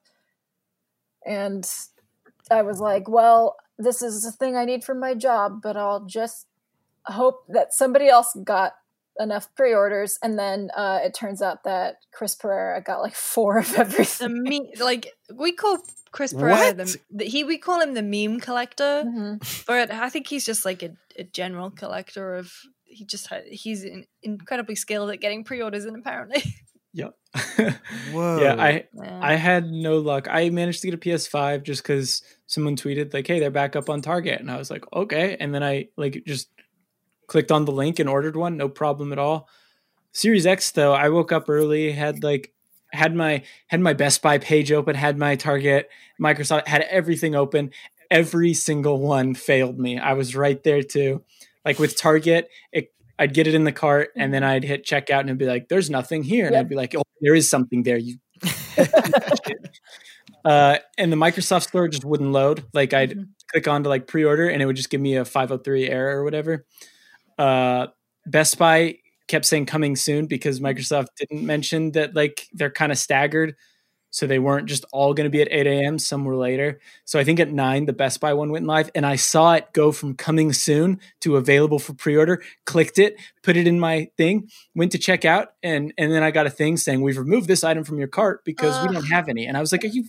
and 1.26 1.68
I 2.50 2.62
was 2.62 2.80
like, 2.80 3.08
well, 3.08 3.56
this 3.78 4.02
is 4.02 4.24
a 4.24 4.32
thing 4.32 4.56
I 4.56 4.64
need 4.64 4.84
for 4.84 4.94
my 4.94 5.14
job, 5.14 5.60
but 5.62 5.76
I'll 5.76 6.04
just 6.06 6.46
hope 7.06 7.44
that 7.48 7.74
somebody 7.74 8.08
else 8.08 8.36
got 8.44 8.72
enough 9.18 9.48
pre-orders 9.54 10.18
and 10.22 10.38
then 10.38 10.70
uh, 10.76 10.98
it 11.02 11.12
turns 11.14 11.42
out 11.42 11.64
that 11.64 11.96
chris 12.12 12.34
pereira 12.34 12.80
got 12.82 13.00
like 13.00 13.14
four 13.32 13.58
of 13.58 13.70
The 13.72 13.80
everything 13.80 14.42
me 14.42 14.72
like 14.80 15.08
we 15.34 15.52
call 15.52 15.78
Chris 16.12 16.34
Pereira 16.34 16.74
the, 16.74 16.98
the 17.10 17.24
he 17.24 17.42
we 17.42 17.56
call 17.56 17.80
him 17.80 17.94
the 17.94 18.02
meme 18.02 18.38
collector, 18.38 19.02
Mhm. 19.06 19.64
but 19.66 19.90
I 19.90 20.10
think 20.10 20.26
he's 20.26 20.44
just 20.44 20.64
like 20.66 20.82
a, 20.82 20.90
a 21.18 21.24
general 21.24 21.70
collector 21.70 22.34
of. 22.34 22.52
He 22.84 23.06
just 23.06 23.28
had, 23.28 23.44
he's 23.46 23.82
in, 23.82 24.04
incredibly 24.22 24.74
skilled 24.74 25.10
at 25.10 25.20
getting 25.22 25.42
pre-orders, 25.42 25.86
and 25.86 25.96
apparently, 25.96 26.42
Yep. 26.92 27.14
Whoa. 28.12 28.42
yeah, 28.42 28.54
I 28.62 28.84
Yeah. 28.92 29.20
I 29.22 29.34
had 29.36 29.70
no 29.70 29.96
luck. 29.98 30.28
I 30.30 30.50
managed 30.50 30.82
to 30.82 30.90
get 30.90 30.94
a 30.94 30.98
PS5 30.98 31.62
just 31.62 31.82
because 31.82 32.22
someone 32.46 32.76
tweeted 32.76 33.14
like, 33.14 33.26
"Hey, 33.26 33.40
they're 33.40 33.50
back 33.50 33.74
up 33.74 33.88
on 33.88 34.02
Target," 34.02 34.38
and 34.40 34.50
I 34.50 34.58
was 34.58 34.70
like, 34.70 34.84
"Okay." 34.92 35.38
And 35.40 35.54
then 35.54 35.62
I 35.62 35.88
like 35.96 36.22
just 36.26 36.50
clicked 37.32 37.50
on 37.50 37.64
the 37.64 37.72
link 37.72 37.98
and 37.98 38.10
ordered 38.10 38.36
one, 38.36 38.58
no 38.58 38.68
problem 38.68 39.10
at 39.10 39.18
all. 39.18 39.48
Series 40.12 40.46
X 40.46 40.70
though, 40.72 40.92
I 40.92 41.08
woke 41.08 41.32
up 41.32 41.48
early, 41.48 41.92
had 41.92 42.22
like 42.22 42.52
had 42.92 43.16
my 43.16 43.42
had 43.68 43.80
my 43.80 43.94
Best 43.94 44.20
Buy 44.20 44.36
page 44.36 44.70
open, 44.70 44.94
had 44.94 45.16
my 45.16 45.34
Target, 45.34 45.88
Microsoft, 46.20 46.68
had 46.68 46.82
everything 46.82 47.34
open. 47.34 47.70
Every 48.10 48.52
single 48.52 49.00
one 49.00 49.34
failed 49.34 49.78
me. 49.78 49.98
I 49.98 50.12
was 50.12 50.36
right 50.36 50.62
there 50.62 50.82
too. 50.82 51.24
Like 51.64 51.78
with 51.78 51.96
Target, 51.96 52.50
it, 52.70 52.92
I'd 53.18 53.32
get 53.32 53.46
it 53.46 53.54
in 53.54 53.64
the 53.64 53.72
cart 53.72 54.10
and 54.14 54.34
then 54.34 54.44
I'd 54.44 54.64
hit 54.64 54.84
checkout 54.84 55.20
and 55.20 55.30
it'd 55.30 55.38
be 55.38 55.46
like, 55.46 55.68
"There's 55.68 55.88
nothing 55.88 56.22
here," 56.22 56.44
and 56.44 56.52
Yep. 56.52 56.60
I'd 56.60 56.68
be 56.68 56.74
like, 56.74 56.94
"Oh, 56.94 57.02
there 57.22 57.34
is 57.34 57.48
something 57.48 57.82
there." 57.82 57.96
You 57.96 58.16
uh, 60.44 60.76
and 60.98 61.10
the 61.10 61.16
Microsoft 61.16 61.68
store 61.68 61.88
just 61.88 62.04
wouldn't 62.04 62.32
load. 62.32 62.64
Like 62.74 62.92
I'd 62.92 63.12
Mhm. 63.12 63.28
click 63.50 63.68
on 63.68 63.84
to 63.84 63.88
like 63.88 64.06
pre-order 64.06 64.48
and 64.48 64.60
it 64.60 64.66
would 64.66 64.76
just 64.76 64.90
give 64.90 65.00
me 65.00 65.16
a 65.16 65.24
503 65.24 65.88
error 65.88 66.18
or 66.18 66.24
whatever. 66.24 66.66
Uh, 67.38 67.88
Best 68.26 68.58
Buy 68.58 68.98
kept 69.28 69.44
saying 69.44 69.66
coming 69.66 69.96
soon 69.96 70.26
because 70.26 70.60
Microsoft 70.60 71.08
didn't 71.16 71.44
mention 71.46 71.92
that 71.92 72.14
like 72.14 72.48
they're 72.52 72.70
kind 72.70 72.92
of 72.92 72.98
staggered. 72.98 73.56
So 74.14 74.26
they 74.26 74.38
weren't 74.38 74.68
just 74.68 74.84
all 74.92 75.14
going 75.14 75.24
to 75.24 75.30
be 75.30 75.40
at 75.40 75.48
8 75.50 75.66
a.m. 75.66 75.98
Some 75.98 76.26
were 76.26 76.36
later. 76.36 76.80
So 77.06 77.18
I 77.18 77.24
think 77.24 77.40
at 77.40 77.50
nine, 77.50 77.86
the 77.86 77.94
Best 77.94 78.20
Buy 78.20 78.34
one 78.34 78.52
went 78.52 78.66
live, 78.66 78.90
and 78.94 79.06
I 79.06 79.16
saw 79.16 79.54
it 79.54 79.72
go 79.72 79.90
from 79.90 80.16
coming 80.16 80.52
soon 80.52 81.00
to 81.22 81.36
available 81.36 81.78
for 81.78 81.94
pre-order. 81.94 82.42
Clicked 82.66 82.98
it, 82.98 83.16
put 83.42 83.56
it 83.56 83.66
in 83.66 83.80
my 83.80 84.10
thing, 84.18 84.50
went 84.74 84.92
to 84.92 84.98
check 84.98 85.24
out, 85.24 85.54
and 85.62 85.94
and 85.96 86.12
then 86.12 86.22
I 86.22 86.30
got 86.30 86.46
a 86.46 86.50
thing 86.50 86.76
saying 86.76 87.00
we've 87.00 87.16
removed 87.16 87.48
this 87.48 87.64
item 87.64 87.84
from 87.84 87.98
your 87.98 88.06
cart 88.06 88.44
because 88.44 88.86
we 88.86 88.92
don't 88.92 89.06
have 89.06 89.30
any. 89.30 89.46
And 89.46 89.56
I 89.56 89.60
was 89.60 89.72
like, 89.72 89.82
are 89.82 89.86
you? 89.88 90.04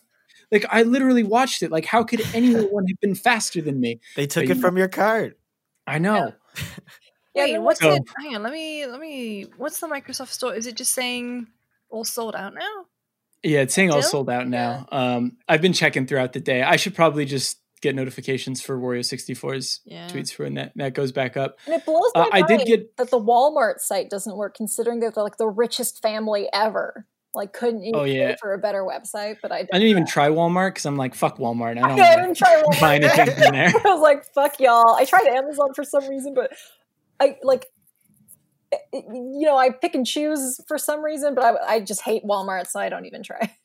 Like 0.52 0.66
I 0.70 0.84
literally 0.84 1.24
watched 1.24 1.64
it. 1.64 1.72
Like 1.72 1.86
how 1.86 2.04
could 2.04 2.22
anyone 2.36 2.86
have 2.88 3.00
been 3.00 3.16
faster 3.16 3.62
than 3.62 3.80
me? 3.80 4.02
They 4.18 4.28
took 4.28 4.44
But 4.44 4.52
it 4.52 4.56
you- 4.58 4.62
from 4.62 4.78
your 4.78 4.90
cart. 4.90 5.40
I 5.88 6.00
know. 6.00 6.34
Yeah, 7.36 7.46
Wait, 7.46 7.60
what's 7.60 7.80
So- 7.80 7.92
it? 7.94 8.04
Hang 8.18 8.36
on, 8.36 8.44
let 8.44 8.54
me 8.54 8.86
let 8.86 9.00
me. 9.00 9.48
What's 9.58 9.80
the 9.80 9.88
Microsoft 9.88 10.30
Store? 10.30 10.54
Is 10.54 10.68
it 10.68 10.76
just 10.76 10.94
saying 10.94 11.48
all 11.90 12.04
sold 12.06 12.36
out 12.36 12.54
now? 12.54 12.86
Yeah, 13.44 13.62
it's 13.62 13.74
saying 13.74 13.92
all 13.92 14.02
sold 14.02 14.30
out 14.30 14.48
now. 14.48 14.88
Um, 14.92 15.38
I've 15.50 15.62
been 15.62 15.74
checking 15.74 16.06
throughout 16.08 16.32
the 16.34 16.40
day. 16.40 16.62
I 16.64 16.76
should 16.78 16.96
probably 16.96 17.26
just 17.26 17.60
get 17.82 17.94
notifications 17.96 18.62
for 18.62 18.78
Wario 18.80 19.00
64's 19.04 19.82
Yeah. 19.84 20.08
tweets 20.08 20.32
for 20.34 20.44
when 20.44 20.54
that, 20.54 20.72
that 20.78 20.94
goes 20.94 21.12
back 21.12 21.36
up. 21.36 21.58
And 21.66 21.76
it 21.76 21.86
blows 21.86 22.10
my 22.16 22.22
Uh, 22.22 22.26
I 22.32 22.40
mind 22.42 22.60
did 22.60 22.66
get- 22.68 22.96
that 22.98 23.10
the 23.12 23.20
Walmart 23.20 23.80
site 23.80 24.10
doesn't 24.10 24.38
work, 24.38 24.56
considering 24.56 25.02
that 25.02 25.16
they're 25.16 25.24
like 25.26 25.36
the 25.36 25.50
richest 25.50 26.02
family 26.02 26.48
ever. 26.54 27.06
Like, 27.36 27.52
couldn't 27.52 27.84
you 27.84 27.92
Oh, 27.96 28.04
yeah. 28.06 28.36
for 28.40 28.54
a 28.54 28.58
better 28.60 28.84
website? 28.84 29.38
But 29.42 29.52
I, 29.52 29.58
I 29.58 29.64
didn't 29.64 29.88
even 29.90 30.06
try 30.06 30.30
Walmart 30.30 30.70
because 30.70 30.86
I'm 30.86 30.96
like, 30.96 31.14
fuck 31.14 31.38
Walmart. 31.40 31.72
I 31.72 31.74
don't 31.90 32.00
I 32.00 32.16
didn't 32.16 32.38
try 32.38 32.62
Walmart. 32.66 32.80
buy 32.80 32.96
anything 32.96 33.26
from 33.26 33.52
there. 33.54 33.68
I 33.86 33.90
was 33.90 34.02
like, 34.02 34.24
fuck 34.34 34.62
y'all. 34.62 34.96
I 34.96 35.04
tried 35.04 35.26
Amazon 35.28 35.74
for 35.76 35.84
some 35.84 36.08
reason, 36.08 36.34
but 36.34 36.52
I 37.20 37.38
like, 37.44 37.66
it- 38.72 38.82
it- 38.92 39.06
you 39.08 39.46
know, 39.46 39.58
I 39.58 39.70
pick 39.70 39.96
and 39.96 40.06
choose 40.06 40.60
for 40.68 40.78
some 40.78 41.04
reason, 41.04 41.36
but 41.36 41.44
I, 41.44 41.76
I 41.76 41.80
just 41.82 42.02
hate 42.02 42.24
Walmart, 42.24 42.68
so 42.68 42.80
I 42.80 42.90
don't 42.90 43.06
even 43.06 43.24
try. 43.24 43.56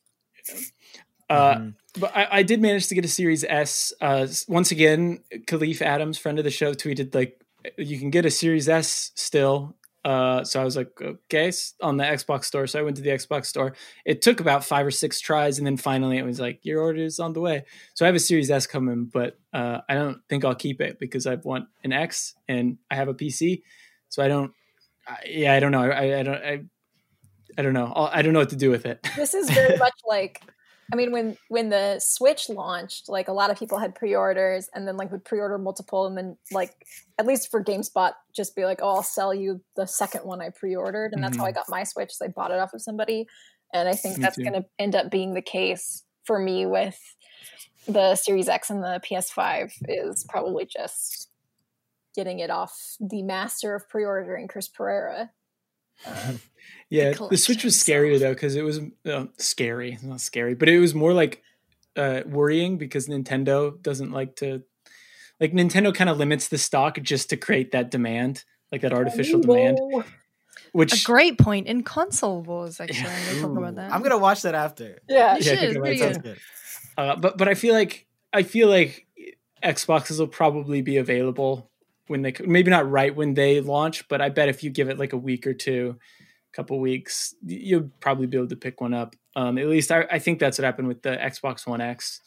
Uh, 1.31 1.57
Mhm. 1.57 1.75
but 2.01 2.17
I, 2.17 2.29
I 2.39 2.43
did 2.43 2.63
manage 2.63 2.87
to 2.87 2.95
get 2.95 3.05
a 3.05 3.09
Series 3.09 3.45
S. 3.45 3.93
Uh, 4.01 4.25
s- 4.29 4.49
once 4.49 4.71
again, 4.71 5.19
Kahlief 5.47 5.83
Adams, 5.83 6.17
friend 6.17 6.39
of 6.39 6.45
the 6.45 6.51
show, 6.51 6.73
tweeted 6.73 7.15
like, 7.15 7.39
you 7.77 7.99
can 7.99 8.09
get 8.09 8.25
a 8.25 8.31
Series 8.31 8.67
S 8.67 9.13
still. 9.15 9.77
Uh, 10.09 10.43
so 10.43 10.59
I 10.59 10.65
was 10.65 10.75
like, 10.75 10.91
okay, 11.03 11.53
on 11.83 11.99
the 11.99 12.05
Xbox 12.05 12.45
store. 12.45 12.67
So 12.67 12.79
I 12.79 12.83
went 12.83 12.97
to 12.97 13.03
the 13.03 13.11
Xbox 13.11 13.45
store. 13.45 13.75
It 14.07 14.23
took 14.23 14.41
about 14.41 14.65
five 14.65 14.87
or 14.87 14.91
six 14.91 15.21
tries, 15.21 15.59
and 15.59 15.67
then 15.67 15.77
finally 15.77 16.17
it 16.17 16.25
was 16.25 16.41
like, 16.41 16.61
your 16.63 16.81
order 16.81 17.03
is 17.03 17.21
on 17.21 17.35
the 17.35 17.41
way. 17.41 17.65
So 17.93 18.05
I 18.05 18.09
have 18.09 18.15
a 18.15 18.19
Series 18.19 18.51
S 18.51 18.67
coming, 18.67 19.05
but 19.05 19.39
uh, 19.53 19.81
I 19.87 19.95
don't 19.95 20.21
think 20.31 20.47
I'll 20.47 20.55
keep 20.55 20.81
it 20.81 20.99
because 20.99 21.27
I 21.27 21.35
want 21.35 21.67
an 21.85 21.93
X 21.93 22.35
and 22.49 22.79
I 22.91 22.95
have 22.95 23.09
a 23.09 23.15
PC. 23.15 23.61
So 24.09 24.23
I 24.25 24.29
don't. 24.29 24.53
I, 25.07 25.17
yeah, 25.27 25.53
I 25.53 25.61
don't 25.61 25.73
know. 25.73 25.83
I, 25.91 26.21
I 26.21 26.23
don't. 26.23 26.35
I, 26.37 26.61
I 27.59 27.63
don't 27.63 27.75
know. 27.75 27.93
I'll- 27.95 28.11
I 28.11 28.23
don't 28.23 28.33
know 28.33 28.39
what 28.39 28.51
to 28.51 28.57
do 28.57 28.71
with 28.71 28.87
it. 28.87 29.07
this 29.15 29.35
is 29.35 29.51
very 29.51 29.77
much 29.87 29.99
like 30.09 30.41
i 30.93 30.97
mean 30.97 31.13
when 31.13 31.37
when 31.49 31.69
the 31.69 31.99
switch 31.99 32.49
launched 32.49 33.09
like 33.09 33.29
a 33.29 33.33
lot 33.33 33.51
of 33.51 33.59
people 33.59 33.79
had 33.79 33.95
pre-orders 33.95 34.69
and 34.75 34.87
then 34.87 34.97
like 34.97 35.11
would 35.11 35.25
pre-order 35.25 35.59
multiple 35.59 36.07
and 36.07 36.17
then 36.17 36.37
like 36.53 36.73
at 37.19 37.27
least 37.27 37.51
for 37.51 37.63
gamespot 37.63 38.13
just 38.35 38.57
be 38.57 38.65
like 38.65 38.81
oh 38.83 38.97
i'll 38.97 39.03
sell 39.03 39.35
you 39.35 39.61
the 39.77 39.87
second 39.87 40.25
one 40.25 40.41
i 40.41 40.51
pre-ordered 40.51 41.13
and 41.13 41.23
that's 41.23 41.37
how 41.37 41.45
i 41.45 41.51
mm-hmm. 41.51 41.57
got 41.57 41.69
my 41.69 41.85
switch 41.85 42.11
is 42.11 42.23
i 42.23 42.29
bought 42.29 42.51
it 42.51 42.59
off 42.59 42.75
of 42.75 42.83
somebody. 42.83 43.27
And 43.75 43.89
i 43.89 43.93
think 43.93 44.17
Me 44.17 44.23
that's 44.23 44.39
going 44.39 44.55
to 44.55 44.65
end 44.79 44.95
up 44.95 45.11
being 45.11 45.35
the 45.35 45.43
case 45.43 46.05
for 46.25 46.39
me 46.39 46.65
with 46.67 46.99
the 47.87 48.15
series 48.17 48.49
x 48.49 48.71
and 48.71 48.83
the 48.83 49.01
ps5 49.09 49.73
is 49.89 50.25
probably 50.29 50.67
just 50.67 51.29
getting 52.15 52.39
it 52.39 52.51
off 52.51 52.97
the 52.99 53.23
master 53.23 53.75
of 53.75 53.89
pre-ordering 53.89 54.49
chris 54.49 54.69
pereira 54.69 55.31
Yeah, 56.91 57.11
the, 57.11 57.17
collection 57.17 57.37
Switch 57.39 57.65
was 57.65 57.75
itself. 57.77 57.99
scarier 57.99 58.19
though 58.19 58.33
because 58.33 58.57
it 58.57 58.63
was 58.63 58.81
uh, 59.07 59.27
scary, 59.37 59.99
not 60.03 60.23
scary, 60.23 60.55
but 60.55 60.71
it 60.71 60.79
was 60.79 60.95
more 60.95 61.13
like 61.13 61.43
uh, 61.97 62.23
worrying 62.25 62.79
because 62.79 63.09
Nintendo 63.09 63.81
doesn't 63.83 64.11
like 64.11 64.37
to 64.37 64.63
like 65.39 65.53
Nintendo 65.53 65.95
kind 65.95 66.09
of 66.09 66.17
limits 66.17 66.49
the 66.49 66.57
stock 66.57 66.99
just 67.03 67.29
to 67.29 67.37
create 67.37 67.73
that 67.73 67.91
demand, 67.91 68.43
like 68.73 68.81
that 68.81 68.95
artificial 68.95 69.41
demand. 69.41 69.77
Whoa. 69.79 70.01
A 70.01 70.05
Which 70.73 71.05
great 71.05 71.37
point 71.39 71.67
in 71.67 71.83
console 71.83 72.41
wars. 72.43 72.81
Actually, 72.81 73.01
Yeah. 73.11 73.17
I'm 73.19 73.35
gonna 73.35 73.41
talk 73.49 73.59
about 73.59 73.75
that. 73.75 73.93
I'm 73.93 74.03
gonna 74.03 74.17
watch 74.19 74.41
that 74.43 74.55
after. 74.55 74.99
yeah 75.11 75.37
You 75.37 75.43
Yeah, 75.45 75.51
should. 75.51 75.59
think 75.59 75.63
It's 75.63 75.77
it 75.77 75.81
pretty 75.81 75.99
good. 75.99 76.23
good. 76.23 76.39
uh, 76.97 77.17
but 77.17 77.37
but 77.37 77.49
I 77.49 77.55
feel 77.55 77.75
like 77.75 78.07
I 78.33 78.45
feel 78.45 78.69
like 78.71 79.07
Xboxes 79.63 80.19
will 80.19 80.27
probably 80.29 80.81
be 80.81 80.97
available 80.97 81.71
when 82.09 82.23
they 82.23 82.35
maybe 82.45 82.71
not 82.71 82.91
right 82.91 83.15
when 83.15 83.35
they 83.35 83.61
launch, 83.61 84.09
but 84.09 84.21
I 84.21 84.29
bet 84.29 84.49
if 84.49 84.63
you 84.65 84.71
give 84.71 84.89
it 84.89 84.99
like 84.99 85.13
a 85.13 85.19
week 85.19 85.47
or 85.47 85.55
two, 85.55 85.99
a 86.53 86.57
couple 86.57 86.79
weeks, 86.81 87.35
you'll 87.45 87.91
probably 88.01 88.27
be 88.27 88.37
able 88.37 88.49
to 88.49 88.57
pick 88.57 88.81
one 88.81 88.95
up. 88.95 89.15
Um, 89.37 89.59
at 89.59 89.67
least 89.67 89.93
I, 89.93 90.07
I 90.11 90.19
think 90.19 90.39
that's 90.39 90.59
what 90.59 90.65
happened 90.65 90.89
with 90.89 91.03
the 91.03 91.11
Xbox 91.11 91.67
One 91.67 91.81
X. 91.81 92.21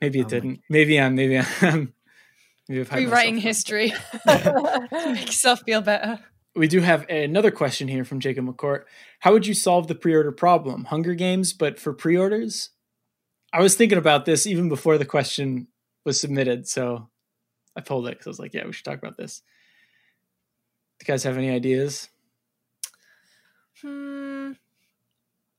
Maybe 0.00 0.20
it 0.20 0.26
Oh 0.26 0.28
didn't. 0.28 0.60
Maybe 0.68 0.98
I'm. 0.98 1.14
Maybe 1.14 1.38
I'm. 1.38 1.92
Maybe 2.68 2.80
I've 2.80 2.92
Rewriting 2.92 3.38
history 3.38 3.90
to 4.28 4.90
make 5.06 5.26
yourself 5.26 5.62
feel 5.62 5.80
better. 5.80 6.20
We 6.54 6.68
do 6.68 6.80
have 6.80 7.08
another 7.08 7.50
question 7.50 7.88
here 7.88 8.04
from 8.04 8.20
Jacob 8.20 8.46
McCourt. 8.46 8.84
How 9.20 9.32
would 9.32 9.46
you 9.46 9.54
solve 9.54 9.88
the 9.88 9.94
pre-order 9.94 10.32
problem? 10.32 10.84
Hunger 10.84 11.14
Games, 11.14 11.52
but 11.52 11.78
for 11.78 11.92
pre-orders? 11.92 12.70
I 13.52 13.60
was 13.60 13.74
thinking 13.74 13.98
about 13.98 14.24
this 14.24 14.46
even 14.46 14.68
before 14.68 14.98
the 14.98 15.04
question 15.04 15.68
was 16.04 16.20
submitted, 16.20 16.68
so 16.68 17.08
I 17.76 17.80
pulled 17.80 18.06
it 18.06 18.10
because 18.12 18.26
I 18.26 18.30
was 18.30 18.38
like, 18.38 18.54
"Yeah, 18.54 18.66
we 18.66 18.72
should 18.72 18.84
talk 18.84 18.98
about 18.98 19.16
this." 19.16 19.42
Do 20.98 21.04
you 21.04 21.12
guys 21.12 21.24
have 21.24 21.38
any 21.38 21.50
ideas? 21.50 22.08
Hmm. 23.80 24.52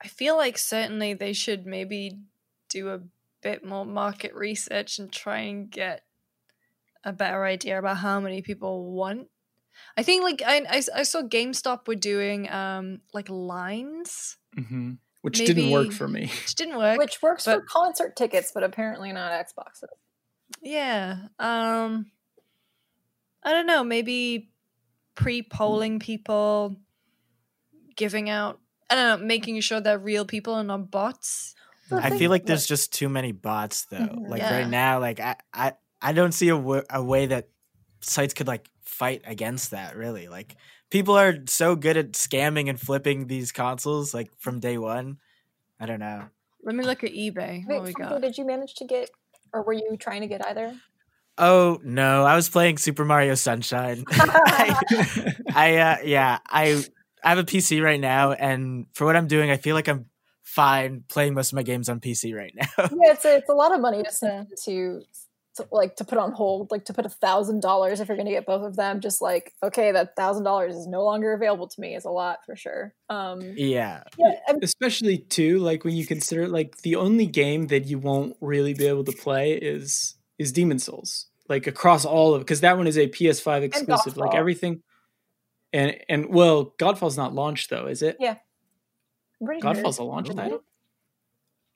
I 0.04 0.08
feel 0.08 0.36
like 0.38 0.58
certainly 0.58 1.14
they 1.14 1.34
should 1.34 1.66
maybe 1.66 2.20
do 2.70 2.90
a 2.90 3.02
bit 3.42 3.64
more 3.66 3.86
market 3.86 4.34
research 4.34 5.00
and 5.00 5.12
try 5.12 5.40
and 5.40 5.70
get 5.70 6.04
a 7.04 7.12
better 7.14 7.44
idea 7.46 7.80
about 7.80 7.98
how 7.98 8.20
many 8.20 8.42
people 8.42 8.92
want. 8.92 9.28
I 9.98 10.04
think 10.04 10.24
like 10.24 10.42
I, 10.46 10.58
I, 10.70 10.82
I 10.96 11.04
saw 11.04 11.22
GameStop 11.24 11.88
were 11.88 11.96
doing 11.96 12.50
um 12.52 13.02
like 13.14 13.30
lines, 13.30 14.38
hmm 14.56 14.94
Which 15.22 15.38
didn't 15.40 15.72
work 15.72 15.92
for 15.92 16.08
me. 16.08 16.28
which 16.28 16.56
didn't 16.56 16.78
work. 16.78 17.00
which 17.00 17.22
works 17.22 17.46
for 17.46 17.62
concert 17.62 18.16
tickets 18.16 18.52
but 18.54 18.64
apparently 18.64 19.12
not 19.12 19.32
xboxes 19.32 19.86
Yeah. 20.62 21.18
Um 21.40 22.08
I 23.44 23.52
don't 23.52 23.66
know, 23.66 23.84
maybe 23.84 24.52
pre-polling 25.16 26.00
people 26.00 26.78
giving 27.96 28.30
out 28.30 28.60
I 28.90 28.96
don't 28.96 29.22
know, 29.22 29.26
making 29.26 29.60
sure 29.62 29.80
they're 29.80 29.98
real 29.98 30.26
people 30.26 30.58
and 30.58 30.68
not 30.68 30.92
bots. 30.92 31.56
The 31.90 31.96
I 31.98 32.10
thing- 32.10 32.20
feel 32.20 32.30
like 32.30 32.46
there's 32.46 32.66
just 32.66 32.94
too 32.94 33.10
many 33.10 33.32
bots 33.32 33.86
though. 33.86 33.98
Mhm. 33.98 34.30
Like 34.30 34.42
Yeah. 34.42 34.58
right 34.60 34.68
now, 34.70 35.00
like 35.00 35.20
I, 35.20 35.36
I, 35.54 35.74
I 36.02 36.12
don't 36.14 36.34
see 36.34 36.50
a 36.50 36.56
a 36.90 37.02
way 37.04 37.28
that 37.28 37.50
sites 38.02 38.34
could 38.34 38.48
like 38.48 38.70
fight 38.84 39.22
against 39.26 39.72
that. 39.72 39.96
Really, 39.96 40.28
like 40.28 40.56
people 40.90 41.18
are 41.18 41.36
so 41.48 41.76
good 41.76 41.96
at 41.98 42.12
scamming 42.14 42.70
and 42.70 42.80
flipping 42.80 43.28
these 43.28 43.52
consoles 43.52 44.14
like 44.14 44.30
from 44.40 44.60
day 44.60 44.78
one. 44.78 45.20
I 45.80 45.86
don't 45.86 46.00
know. 46.00 46.26
Let 46.64 46.76
me 46.76 46.84
look 46.84 47.04
at 47.04 47.12
eBay. 47.12 47.66
What 47.66 47.84
we 47.84 47.94
got? 47.94 48.22
Did 48.22 48.38
you 48.38 48.46
manage 48.46 48.76
to 48.76 48.86
get 48.86 49.10
or 49.54 49.64
were 49.64 49.74
you 49.74 49.98
trying 49.98 50.22
to 50.22 50.28
get 50.28 50.46
either 50.48 50.76
Oh 51.38 51.80
no, 51.84 52.24
I 52.24 52.36
was 52.36 52.50
playing 52.50 52.78
Super 52.78 53.06
Mario 53.06 53.36
Sunshine. 53.36 54.04
I, 54.12 55.34
I 55.56 55.78
uh, 55.78 55.98
yeah, 56.04 56.40
I 56.48 56.84
I 57.24 57.30
have 57.30 57.40
a 57.40 57.44
PC 57.44 57.82
right 57.84 58.00
now, 58.00 58.34
and 58.34 58.86
for 58.94 59.06
what 59.06 59.16
I'm 59.16 59.28
doing, 59.28 59.50
I 59.50 59.58
feel 59.58 59.74
like 59.74 59.88
I'm 59.88 60.06
fine 60.44 61.04
playing 61.08 61.34
most 61.34 61.52
of 61.52 61.56
my 61.56 61.64
games 61.64 61.88
on 61.88 62.00
PC 62.00 62.36
right 62.36 62.54
now. 62.56 62.68
yeah 62.78 63.14
it's 63.14 63.24
a, 63.26 63.38
it's 63.38 63.50
a 63.50 63.54
lot 63.54 63.74
of 63.74 63.80
money 63.80 64.04
to 64.04 64.12
send 64.12 64.48
to, 64.66 65.02
to 65.62 65.68
like 65.72 65.96
to 65.98 66.04
put 66.04 66.18
on 66.18 66.32
hold 66.32 66.72
like 66.72 66.86
to 66.86 66.94
put 66.94 67.06
a 67.06 67.10
thousand 67.10 67.62
dollars 67.62 68.00
if 68.00 68.08
you're 68.08 68.18
going 68.18 68.28
to 68.28 68.34
get 68.34 68.46
both 68.46 68.64
of 68.64 68.76
them 68.76 69.00
just 69.00 69.22
like 69.22 69.54
okay 69.64 69.92
that 69.92 70.16
thousand 70.16 70.44
dollars 70.44 70.76
is 70.76 70.88
no 70.88 71.04
longer 71.04 71.34
available 71.34 71.68
to 71.68 71.80
me 71.80 71.96
is 71.96 72.06
a 72.06 72.10
lot 72.10 72.40
for 72.46 72.56
sure 72.56 72.94
um 73.10 73.42
yeah, 73.56 74.04
yeah, 74.18 74.34
Especially 74.62 75.18
too, 75.18 75.60
like 75.60 75.84
when 75.84 75.96
you 75.96 76.06
consider 76.06 76.48
like 76.48 76.78
the 76.78 76.96
only 76.96 77.26
game 77.26 77.68
that 77.68 77.86
you 77.86 78.00
won't 78.00 78.36
really 78.42 78.74
be 78.74 78.88
able 78.88 79.04
to 79.04 79.12
play 79.12 79.54
is 79.54 80.16
is 80.40 80.52
Demon's 80.52 80.86
Souls. 80.86 81.28
Like 81.48 81.68
across 81.68 82.06
all 82.06 82.34
of 82.34 82.42
because 82.42 82.62
that 82.62 82.78
one 82.78 82.88
is 82.88 82.98
a 82.98 83.08
PS5 83.08 83.64
exclusive. 83.64 84.18
Like 84.18 84.34
everything. 84.34 84.82
And 85.74 85.98
and 86.10 86.30
well, 86.30 86.74
Godfall's 86.78 87.18
not 87.18 87.34
launched 87.34 87.70
though, 87.70 87.88
is 87.88 88.02
it? 88.02 88.18
Yeah. 88.20 88.38
Sure. 89.40 89.60
Godfall's 89.60 90.00
a 90.00 90.04
launch 90.04 90.34
title. 90.34 90.64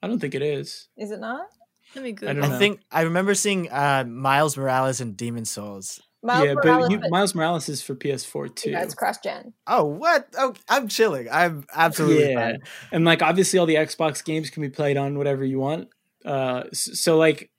I 0.01 0.07
don't 0.07 0.19
think 0.19 0.35
it 0.35 0.41
is. 0.41 0.87
is 0.97 1.11
it 1.11 1.19
not 1.19 1.47
Let 1.95 2.03
me 2.03 2.09
I 2.09 2.13
Google. 2.13 2.33
don't 2.35 2.51
I 2.51 2.59
think 2.59 2.81
I 2.91 3.01
remember 3.01 3.33
seeing 3.35 3.71
uh, 3.71 4.03
Miles 4.07 4.57
Morales 4.57 5.01
and 5.01 5.15
Demon's 5.17 5.49
Souls. 5.49 6.01
Miles 6.23 6.45
yeah, 6.45 6.53
Morales, 6.55 6.85
but 6.85 6.91
you, 6.91 6.99
but 6.99 7.09
Miles 7.11 7.35
Morales 7.35 7.69
is 7.69 7.81
for 7.83 7.95
PS4 7.95 8.55
too. 8.55 8.71
yeah, 8.71 8.81
it's 8.83 8.95
cross 8.95 9.17
gen 9.19 9.53
Oh, 9.67 9.85
what? 9.85 10.27
Oh, 10.37 10.53
I'm 10.67 10.87
chilling. 10.87 11.27
I'm 11.31 11.65
absolutely 11.73 12.31
Yeah. 12.31 12.51
fine. 12.51 12.61
and 12.91 13.05
like 13.05 13.21
obviously 13.21 13.59
all 13.59 13.65
the 13.67 13.75
Xbox 13.75 14.23
games 14.25 14.49
can 14.49 14.61
be 14.63 14.69
played 14.69 14.97
on 14.97 15.17
whatever 15.17 15.45
you 15.45 15.59
want. 15.59 15.89
Uh, 16.25 16.63
s- 16.71 16.89
so 16.99 17.17
like, 17.17 17.51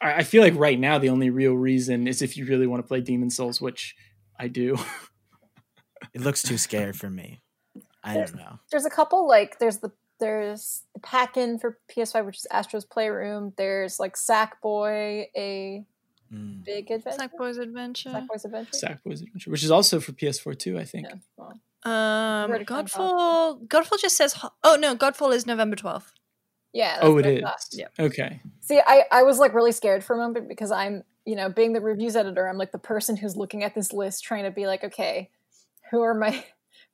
I 0.00 0.14
I 0.14 0.22
feel 0.22 0.42
like 0.42 0.54
right 0.56 0.78
now 0.78 0.98
the 0.98 1.08
only 1.10 1.30
real 1.30 1.54
reason 1.54 2.06
is 2.06 2.22
if 2.22 2.36
you 2.36 2.46
really 2.46 2.66
want 2.68 2.82
to 2.82 2.86
play 2.88 3.00
Demon's 3.00 3.34
Souls, 3.36 3.60
which 3.60 3.94
I 4.38 4.46
do. 4.48 4.76
It 6.14 6.20
looks 6.20 6.42
too 6.42 6.58
scary 6.58 6.92
for 6.92 7.10
me. 7.10 7.40
I 8.04 8.14
don't 8.14 8.36
know. 8.36 8.60
there's 8.70 8.86
a 8.86 8.90
couple 8.90 9.26
like 9.28 9.58
there's 9.58 9.78
the 9.78 9.90
there's 10.20 10.82
the 10.94 11.00
pack-in 11.00 11.58
for 11.58 11.78
PS5, 11.90 12.26
which 12.26 12.36
is 12.38 12.46
Astro's 12.50 12.84
Playroom. 12.84 13.52
There's 13.56 13.98
like 14.00 14.14
Sackboy, 14.16 15.26
a 15.36 15.84
Mm. 16.32 16.62
big 16.62 16.90
adventure. 16.90 17.22
Sackboy's 17.26 17.56
Adventure. 17.56 18.10
Sackboy's 18.10 18.44
Adventure. 18.44 18.72
Sackboy's 18.76 19.22
Adventure, 19.22 19.50
which 19.50 19.64
is 19.64 19.70
also 19.70 19.98
for 19.98 20.12
PS4 20.12 20.58
too, 20.58 20.78
I 20.78 20.84
think. 20.84 21.06
Yeah, 21.08 21.14
well, 21.38 21.54
Um, 21.90 22.50
Where'd 22.50 22.60
it 22.60 22.66
come 22.66 22.84
from? 22.86 23.00
Godfall. 23.06 23.66
Godfall 23.66 23.98
just 23.98 24.14
says. 24.18 24.38
Oh 24.62 24.76
no, 24.78 24.94
Godfall 24.94 25.32
is 25.34 25.46
November 25.46 25.74
twelfth. 25.74 26.12
yeah. 26.74 26.96
that's 26.96 27.06
Oh, 27.06 27.14
what 27.14 27.24
it 27.24 27.38
I 27.38 27.40
thought. 27.48 27.58
is. 27.72 27.78
Yeah. 27.78 27.86
Okay. 27.98 28.42
See, 28.60 28.78
I, 28.78 29.04
I 29.10 29.22
was 29.22 29.38
like 29.38 29.54
really 29.54 29.72
scared 29.72 30.04
for 30.04 30.14
a 30.14 30.18
moment 30.18 30.48
because 30.50 30.70
I'm, 30.70 31.02
you 31.24 31.34
know, 31.34 31.48
being 31.48 31.72
the 31.72 31.80
reviews 31.80 32.14
editor, 32.14 32.46
I'm 32.46 32.58
like 32.58 32.72
the 32.72 32.78
person 32.78 33.16
who's 33.16 33.34
looking 33.36 33.64
at 33.64 33.74
this 33.74 33.94
list 33.94 34.22
trying 34.22 34.44
to 34.44 34.50
be 34.50 34.66
like, 34.66 34.84
okay, 34.84 35.30
who 35.90 36.02
are 36.02 36.12
my 36.12 36.44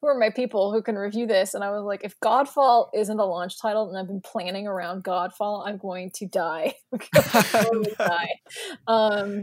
who 0.04 0.10
are 0.10 0.18
my 0.18 0.28
people 0.28 0.70
who 0.70 0.82
can 0.82 0.96
review 0.96 1.26
this? 1.26 1.54
And 1.54 1.64
I 1.64 1.70
was 1.70 1.82
like, 1.82 2.02
if 2.04 2.20
Godfall 2.20 2.88
isn't 2.92 3.18
a 3.18 3.24
launch 3.24 3.58
title 3.58 3.88
and 3.88 3.96
I've 3.96 4.06
been 4.06 4.20
planning 4.20 4.66
around 4.66 5.02
Godfall, 5.02 5.66
I'm 5.66 5.78
going 5.78 6.10
to 6.16 6.26
die. 6.26 6.74
totally 7.50 7.94
die. 7.98 8.34
Um 8.86 9.40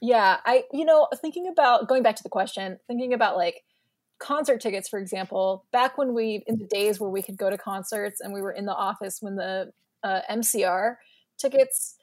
yeah, 0.00 0.38
I 0.46 0.62
you 0.72 0.86
know, 0.86 1.08
thinking 1.20 1.48
about 1.48 1.86
going 1.86 2.02
back 2.02 2.16
to 2.16 2.22
the 2.22 2.30
question, 2.30 2.78
thinking 2.86 3.12
about 3.12 3.36
like 3.36 3.62
concert 4.18 4.62
tickets, 4.62 4.88
for 4.88 4.98
example, 4.98 5.66
back 5.70 5.98
when 5.98 6.14
we 6.14 6.42
in 6.46 6.56
the 6.56 6.66
days 6.66 6.98
where 6.98 7.10
we 7.10 7.20
could 7.20 7.36
go 7.36 7.50
to 7.50 7.58
concerts 7.58 8.22
and 8.22 8.32
we 8.32 8.40
were 8.40 8.52
in 8.52 8.64
the 8.64 8.74
office 8.74 9.18
when 9.20 9.36
the 9.36 9.70
uh, 10.02 10.20
MCR 10.30 10.96
tickets 11.36 11.96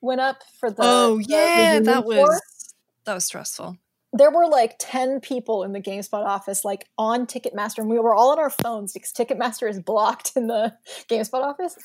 went 0.00 0.20
up 0.20 0.44
for 0.60 0.70
the 0.70 0.82
oh 0.82 1.18
yeah, 1.18 1.56
reunion 1.56 1.82
that 1.82 2.04
was 2.04 2.74
that 3.06 3.14
was 3.14 3.24
stressful. 3.24 3.76
There 4.16 4.30
were 4.30 4.46
like 4.46 4.76
10 4.78 5.20
people 5.20 5.64
in 5.64 5.72
the 5.72 5.80
GameSpot 5.80 6.24
office 6.24 6.64
like 6.64 6.86
on 6.96 7.26
Ticketmaster 7.26 7.78
and 7.78 7.88
we 7.88 7.98
were 7.98 8.14
all 8.14 8.30
on 8.30 8.38
our 8.38 8.50
phones 8.50 8.92
because 8.92 9.12
Ticketmaster 9.12 9.68
is 9.68 9.80
blocked 9.80 10.32
in 10.36 10.46
the 10.46 10.72
GameSpot 11.10 11.42
office 11.42 11.76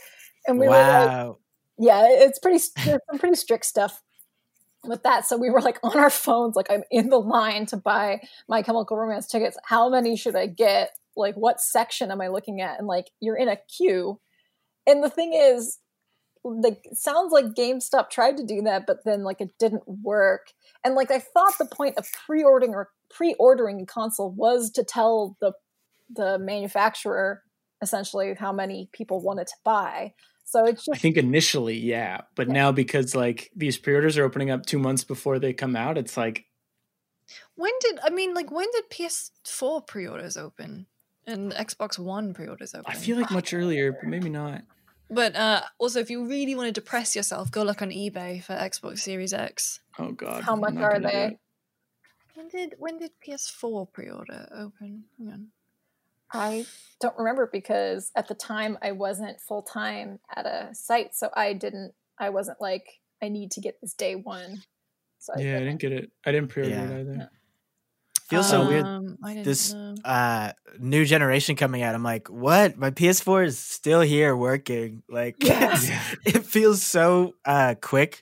and 0.48 0.60
we 0.60 0.68
were 0.68 0.74
like 0.74 1.36
yeah, 1.80 2.08
it's 2.10 2.40
pretty 2.40 2.60
there's 2.86 3.00
some 3.10 3.20
pretty 3.20 3.36
strict 3.36 3.66
stuff 3.66 4.04
with 4.84 5.02
that. 5.04 5.26
So 5.26 5.38
we 5.38 5.50
were 5.50 5.62
like 5.62 5.80
on 5.82 5.98
our 5.98 6.10
phones, 6.10 6.56
like 6.56 6.70
I'm 6.70 6.84
in 6.92 7.10
the 7.10 7.20
line 7.20 7.66
to 7.68 7.78
buy 7.78 8.22
My 8.48 8.62
Chemical 8.62 8.98
Romance 8.98 9.28
tickets. 9.28 9.58
How 9.64 9.90
many 9.90 10.18
should 10.18 10.36
I 10.36 10.48
get? 10.48 10.92
Like 11.16 11.36
what 11.36 11.62
section 11.62 12.12
am 12.12 12.22
I 12.22 12.28
looking 12.28 12.62
at? 12.62 12.78
And 12.78 12.88
like 12.88 13.08
you're 13.22 13.38
in 13.38 13.48
a 13.48 13.58
queue. 13.78 14.20
And 14.86 15.04
the 15.04 15.10
thing 15.10 15.34
is, 15.34 15.80
like 16.44 16.82
it 16.86 16.98
sounds 16.98 17.32
like 17.32 17.46
GameStop 17.48 18.10
tried 18.10 18.38
to 18.38 18.46
do 18.46 18.62
that, 18.64 18.86
but 18.88 19.04
then 19.06 19.24
like 19.24 19.42
it 19.42 19.52
didn't 19.60 19.84
work. 19.88 20.48
And 20.84 20.96
like 20.96 21.12
I 21.12 21.20
thought 21.20 21.58
the 21.58 21.66
point 21.66 21.98
of 21.98 22.08
pre-ordering 22.26 22.74
or 22.74 22.90
pre-ordering 23.10 23.82
a 23.82 23.86
console 23.86 24.32
was 24.32 24.72
to 24.72 24.84
tell 24.84 25.38
the 25.42 25.54
the 26.10 26.40
manufacturer 26.40 27.44
essentially 27.82 28.34
how 28.38 28.52
many 28.52 28.90
people 28.94 29.22
wanted 29.22 29.48
to 29.48 29.56
buy. 29.64 30.14
So 30.44 30.66
it's 30.66 30.84
just, 30.86 30.98
I 30.98 31.00
think 31.00 31.16
initially, 31.18 31.78
yeah, 31.78 32.22
but 32.36 32.48
Yeah. 32.48 32.54
now 32.54 32.72
because 32.72 33.16
like 33.16 33.52
these 33.56 33.78
pre-orders 33.78 34.18
are 34.18 34.24
opening 34.24 34.50
up 34.50 34.66
two 34.66 34.80
months 34.80 35.04
before 35.04 35.38
they 35.40 35.54
come 35.54 35.76
out, 35.76 35.98
it's 35.98 36.18
like 36.18 36.46
When 37.56 37.72
did 37.82 38.00
I 38.04 38.10
mean 38.10 38.34
like 38.34 38.50
when 38.52 38.68
did 38.72 38.90
PS4 38.90 39.86
pre-orders 39.86 40.38
open 40.38 40.88
and 41.28 41.52
Xbox 41.52 42.00
One 42.00 42.34
pre-orders 42.34 42.74
open? 42.74 42.86
I 42.92 42.96
feel 42.96 43.18
like 43.18 43.30
much 43.30 43.54
earlier, 43.54 43.92
but 43.92 44.06
maybe 44.06 44.30
not. 44.30 44.64
But 45.10 45.36
uh, 45.36 45.62
also, 45.80 46.00
if 46.00 46.10
you 46.10 46.26
really 46.26 46.56
want 46.56 46.68
to 46.68 46.72
depress 46.72 47.16
yourself, 47.16 47.52
go 47.52 47.64
look 47.64 47.82
on 47.82 47.90
eBay 47.90 48.44
for 48.44 48.54
Xbox 48.54 49.00
Series 49.00 49.34
X. 49.34 49.80
Oh 49.98 50.12
god, 50.12 50.44
how 50.44 50.56
much 50.56 50.76
are 50.76 51.00
they? 51.00 51.38
When 52.36 52.48
did 52.48 52.76
when 52.78 53.00
did 53.00 53.12
PS4 53.28 53.92
pre-order 53.92 54.48
open? 54.54 55.04
Hang 55.18 55.28
on. 55.30 55.48
I 56.32 56.66
don't 57.02 57.18
remember 57.18 57.50
because 57.52 58.12
at 58.16 58.28
the 58.28 58.36
time 58.36 58.78
I 58.84 58.92
wasn't 58.92 59.42
full 59.42 59.64
time 59.64 60.20
at 60.36 60.46
a 60.46 60.70
site, 60.74 61.16
so 61.16 61.30
I 61.36 61.54
didn't. 61.54 61.94
I 62.20 62.30
wasn't 62.30 62.62
like 62.62 62.86
I 63.22 63.30
need 63.30 63.52
to 63.52 63.62
get 63.62 63.82
this 63.82 63.94
day 63.94 64.16
one. 64.16 64.62
So 65.18 65.34
I 65.36 65.42
Yeah, 65.42 65.56
I 65.58 65.60
didn't 65.60 65.80
get 65.80 65.92
it. 65.92 66.12
I 66.26 66.32
didn't 66.32 66.50
pre-order 66.50 66.76
Yeah. 66.76 66.90
it 66.90 67.02
either. 67.02 67.30
Feels 68.30 68.48
so 68.48 68.62
weird. 68.62 68.86
Um, 68.86 69.18
I 69.24 69.34
This 69.44 69.76
uh 70.04 70.54
new 70.80 71.06
generation 71.06 71.56
coming 71.56 71.82
out. 71.82 71.96
I'm 71.96 72.04
like, 72.04 72.30
what? 72.30 72.78
My 72.78 72.92
PS4 72.92 73.44
is 73.44 73.60
still 73.60 74.02
here 74.02 74.36
working. 74.36 75.04
Like. 75.10 75.38
Yeah. 75.44 75.78
it 76.26 76.46
feels 76.46 76.84
so 76.86 77.34
uh 77.46 77.76
quick. 77.82 78.22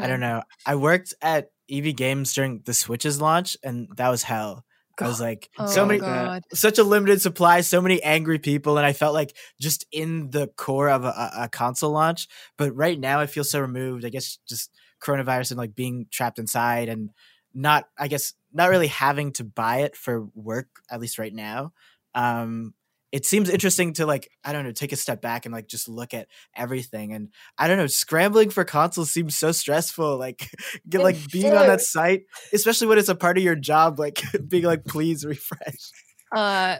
I 0.00 0.06
Mhm. 0.06 0.08
don't 0.08 0.20
know. 0.20 0.42
I 0.66 0.76
worked 0.76 1.14
at 1.22 1.50
EB 1.68 1.92
Games 1.92 2.32
during 2.34 2.62
the 2.64 2.74
Switch's 2.74 3.20
launch 3.20 3.56
and 3.62 3.88
that 3.96 4.08
was 4.08 4.22
hell. 4.22 4.64
I 5.00 5.06
was 5.08 5.20
like 5.20 5.50
Oh 5.58 5.66
so 5.66 5.84
many 5.84 6.00
god. 6.00 6.44
such 6.54 6.78
a 6.78 6.84
limited 6.84 7.20
supply, 7.20 7.60
so 7.62 7.80
many 7.80 8.02
angry 8.02 8.38
people, 8.38 8.78
and 8.78 8.86
I 8.86 8.92
felt 8.92 9.14
like 9.14 9.36
just 9.60 9.84
in 9.92 10.30
the 10.30 10.48
core 10.56 10.88
of 10.90 11.04
a, 11.04 11.08
a, 11.08 11.32
a 11.44 11.48
console 11.48 11.90
launch. 11.92 12.28
But 12.58 12.74
right 12.76 12.98
now, 12.98 13.20
I 13.20 13.26
feel 13.26 13.44
so 13.44 13.60
removed. 13.60 14.04
I 14.04 14.10
guess 14.10 14.38
just 14.48 14.70
coronavirus 15.02 15.52
and 15.52 15.58
like 15.58 15.74
being 15.74 16.06
trapped 16.10 16.38
inside 16.38 16.88
and 16.88 17.10
not, 17.54 17.88
I 17.98 18.08
guess, 18.08 18.34
not 18.52 18.70
really 18.70 18.88
having 18.88 19.32
to 19.34 19.44
buy 19.44 19.82
it 19.82 19.96
for 19.96 20.26
work 20.34 20.68
at 20.90 21.00
least 21.00 21.18
right 21.18 21.34
now. 21.34 21.72
Um, 22.14 22.74
it 23.14 23.24
seems 23.24 23.48
interesting 23.48 23.92
to 23.92 24.06
like 24.06 24.28
I 24.44 24.52
don't 24.52 24.64
know, 24.64 24.72
take 24.72 24.90
a 24.90 24.96
step 24.96 25.22
back 25.22 25.46
and 25.46 25.54
like 25.54 25.68
just 25.68 25.88
look 25.88 26.12
at 26.14 26.26
everything. 26.56 27.12
And 27.12 27.28
I 27.56 27.68
don't 27.68 27.78
know, 27.78 27.86
scrambling 27.86 28.50
for 28.50 28.64
consoles 28.64 29.12
seems 29.12 29.38
so 29.38 29.52
stressful. 29.52 30.18
Like 30.18 30.50
get 30.88 31.00
like 31.00 31.30
being 31.30 31.54
on 31.54 31.68
that 31.68 31.80
site, 31.80 32.24
especially 32.52 32.88
when 32.88 32.98
it's 32.98 33.08
a 33.08 33.14
part 33.14 33.38
of 33.38 33.44
your 33.44 33.54
job, 33.54 34.00
like 34.00 34.20
being 34.48 34.64
like, 34.64 34.84
please 34.84 35.24
refresh. 35.24 35.92
Uh, 36.34 36.78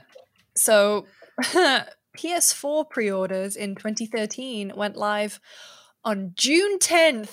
so 0.56 1.06
PS4 2.18 2.90
pre-orders 2.90 3.54
in 3.54 3.76
2013 3.76 4.72
went 4.74 4.96
live 4.96 5.38
on 6.04 6.32
June 6.34 6.80
10th. 6.80 7.32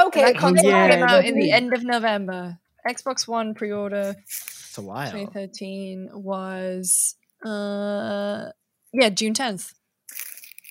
Okay, 0.00 0.22
that 0.22 0.36
console 0.36 0.70
yeah, 0.70 0.88
came 0.90 1.02
out 1.04 1.24
in 1.24 1.34
the 1.36 1.50
end 1.50 1.72
of 1.74 1.82
November. 1.84 2.58
Xbox 2.86 3.28
One 3.28 3.54
pre-order 3.54 4.14
It's 4.18 4.76
a 4.78 4.82
while. 4.82 5.10
2013 5.10 6.10
was 6.12 7.14
uh 7.44 8.50
yeah 8.92 9.08
June 9.10 9.34
10th. 9.34 9.72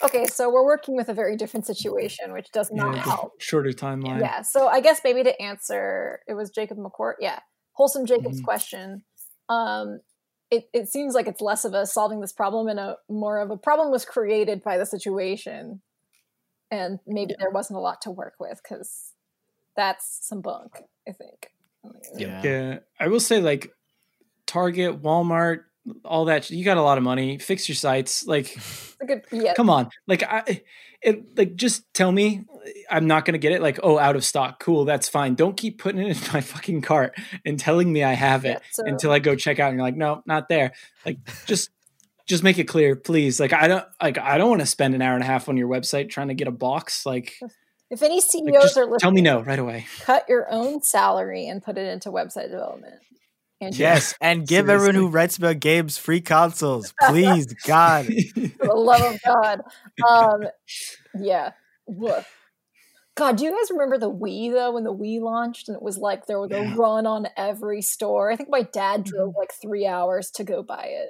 Okay, 0.04 0.26
so 0.26 0.50
we're 0.50 0.66
working 0.66 0.96
with 0.96 1.10
a 1.10 1.14
very 1.14 1.38
different 1.38 1.66
situation, 1.68 2.34
which 2.34 2.52
does 2.52 2.72
not 2.72 2.96
Yeah, 2.96 3.04
help. 3.04 3.40
shorter 3.40 3.70
timeline. 3.72 4.20
Yeah, 4.20 4.42
so 4.42 4.68
I 4.68 4.82
guess 4.82 5.02
maybe 5.04 5.22
to 5.24 5.40
answer, 5.42 6.22
it 6.28 6.34
was 6.34 6.50
Jacob 6.50 6.80
McCourt. 6.80 7.16
Yeah, 7.20 7.40
wholesome 7.74 8.06
Jacob's 8.08 8.42
Mhm. 8.42 8.44
question. 8.44 9.04
Um, 9.48 10.02
it 10.50 10.70
it 10.74 10.90
seems 10.90 11.14
like 11.14 11.28
it's 11.28 11.40
less 11.40 11.64
of 11.66 11.74
a 11.76 11.86
solving 11.86 12.20
this 12.20 12.34
problem 12.34 12.68
and 12.68 12.80
a 12.80 12.98
more 13.10 13.38
of 13.40 13.52
a 13.52 13.58
problem 13.58 13.92
was 13.92 14.04
created 14.04 14.64
by 14.64 14.78
the 14.78 14.86
situation, 14.88 15.82
and 16.72 17.00
maybe 17.06 17.36
there 17.40 17.52
wasn't 17.52 17.78
a 17.78 17.82
lot 17.82 18.02
to 18.02 18.12
work 18.12 18.36
with 18.40 18.60
because 18.64 19.11
that's 19.76 20.20
some 20.22 20.42
bunk. 20.42 20.82
I 21.08 21.12
think. 21.12 21.52
Yeah. 22.16 22.42
Yeah, 22.44 22.80
I 23.00 23.08
will 23.08 23.20
say 23.20 23.42
like 23.42 23.72
Target, 24.46 25.02
Walmart, 25.02 25.62
all 26.06 26.26
that. 26.26 26.50
You 26.52 26.64
got 26.64 26.78
a 26.78 26.82
lot 26.82 26.98
of 26.98 27.04
money. 27.04 27.38
Fix 27.38 27.68
your 27.68 27.76
sites. 27.76 28.26
Like, 28.28 28.56
a 29.02 29.06
good. 29.06 29.26
Yeah, 29.32 29.54
come 29.54 29.70
on. 29.70 29.90
Like, 30.08 30.24
I, 30.24 30.62
it 31.02 31.38
like 31.38 31.56
just 31.56 31.92
tell 31.94 32.12
me 32.12 32.44
I'm 32.90 33.08
not 33.08 33.26
gonna 33.26 33.40
get 33.40 33.52
it. 33.52 33.62
Like, 33.62 33.80
oh, 33.82 33.98
out 33.98 34.16
of 34.16 34.24
stock. 34.24 34.60
Cool, 34.60 34.86
that's 34.86 35.10
fine. 35.10 35.36
Don't 35.36 35.58
keep 35.58 35.80
putting 35.80 36.02
it 36.02 36.10
in 36.10 36.34
my 36.34 36.42
fucking 36.42 36.82
cart 36.82 37.18
and 37.46 37.60
telling 37.60 37.92
me 37.92 38.04
I 38.04 38.14
have 38.14 38.46
yeah, 38.46 38.58
it 38.58 38.62
so- 38.72 38.84
until 38.86 39.12
I 39.12 39.20
go 39.20 39.36
check 39.36 39.60
out 39.60 39.70
and 39.70 39.78
you're 39.78 39.86
like, 39.86 39.96
no, 39.98 40.22
not 40.26 40.50
there. 40.50 40.74
Like, 41.06 41.18
just. 41.46 41.70
Just 42.28 42.44
make 42.44 42.60
it 42.60 42.66
clear, 42.66 42.96
please. 42.96 43.42
Like 43.42 43.52
I 43.52 43.68
don't 43.68 43.84
like 44.02 44.18
I 44.18 44.38
don't 44.38 44.50
want 44.50 44.62
to 44.62 44.68
spend 44.68 44.96
an 44.96 45.02
hour 45.02 45.16
and 45.16 45.24
a 45.24 45.26
half 45.26 45.50
on 45.50 45.58
your 45.58 45.68
website 45.68 46.08
trying 46.10 46.30
to 46.30 46.34
get 46.34 46.48
a 46.48 46.52
box. 46.52 47.06
Like, 47.06 47.34
if 47.92 48.02
any 48.02 48.16
like, 48.16 48.24
CEOs 48.24 48.64
just 48.64 48.78
are 48.78 48.86
listening, 48.86 49.00
tell 49.00 49.12
me 49.12 49.22
no 49.22 49.42
right 49.42 49.60
away. 49.60 49.86
cut 50.02 50.26
your 50.28 50.48
own 50.52 50.82
salary 50.82 51.48
and 51.48 51.62
put 51.62 51.78
it 51.78 51.88
into 51.88 52.10
website 52.10 52.50
development. 52.50 52.96
And 53.60 53.78
Yes, 53.78 54.16
and 54.20 54.48
give 54.48 54.70
everyone 54.70 54.96
who 54.96 55.08
writes 55.08 55.38
about 55.38 55.60
games 55.60 55.96
free 56.00 56.22
consoles, 56.22 56.94
please, 57.08 57.46
God. 57.68 58.06
for 58.06 58.66
the 58.68 58.74
love 58.74 59.14
of 59.14 59.20
God. 59.24 59.62
Um, 60.08 60.42
yeah. 61.20 61.52
Woof. 61.86 62.26
God, 63.16 63.36
do 63.38 63.44
you 63.44 63.52
guys 63.52 63.70
remember 63.70 63.98
the 64.00 64.10
Wii 64.12 64.52
though 64.52 64.72
when 64.72 64.84
the 64.84 64.94
Wii 64.96 65.20
launched 65.22 65.68
and 65.68 65.76
it 65.76 65.84
was 65.84 65.98
like 65.98 66.26
there 66.26 66.40
was 66.40 66.50
Yeah. 66.50 66.74
a 66.74 66.76
run 66.76 67.06
on 67.06 67.28
every 67.38 67.82
store? 67.84 68.32
I 68.32 68.36
think 68.36 68.50
my 68.50 68.64
dad 68.64 69.02
Mm-hmm. 69.02 69.10
drove 69.16 69.34
like 69.38 69.52
three 69.62 69.86
hours 69.86 70.32
to 70.32 70.44
go 70.44 70.64
buy 70.64 70.86
it. 70.86 71.10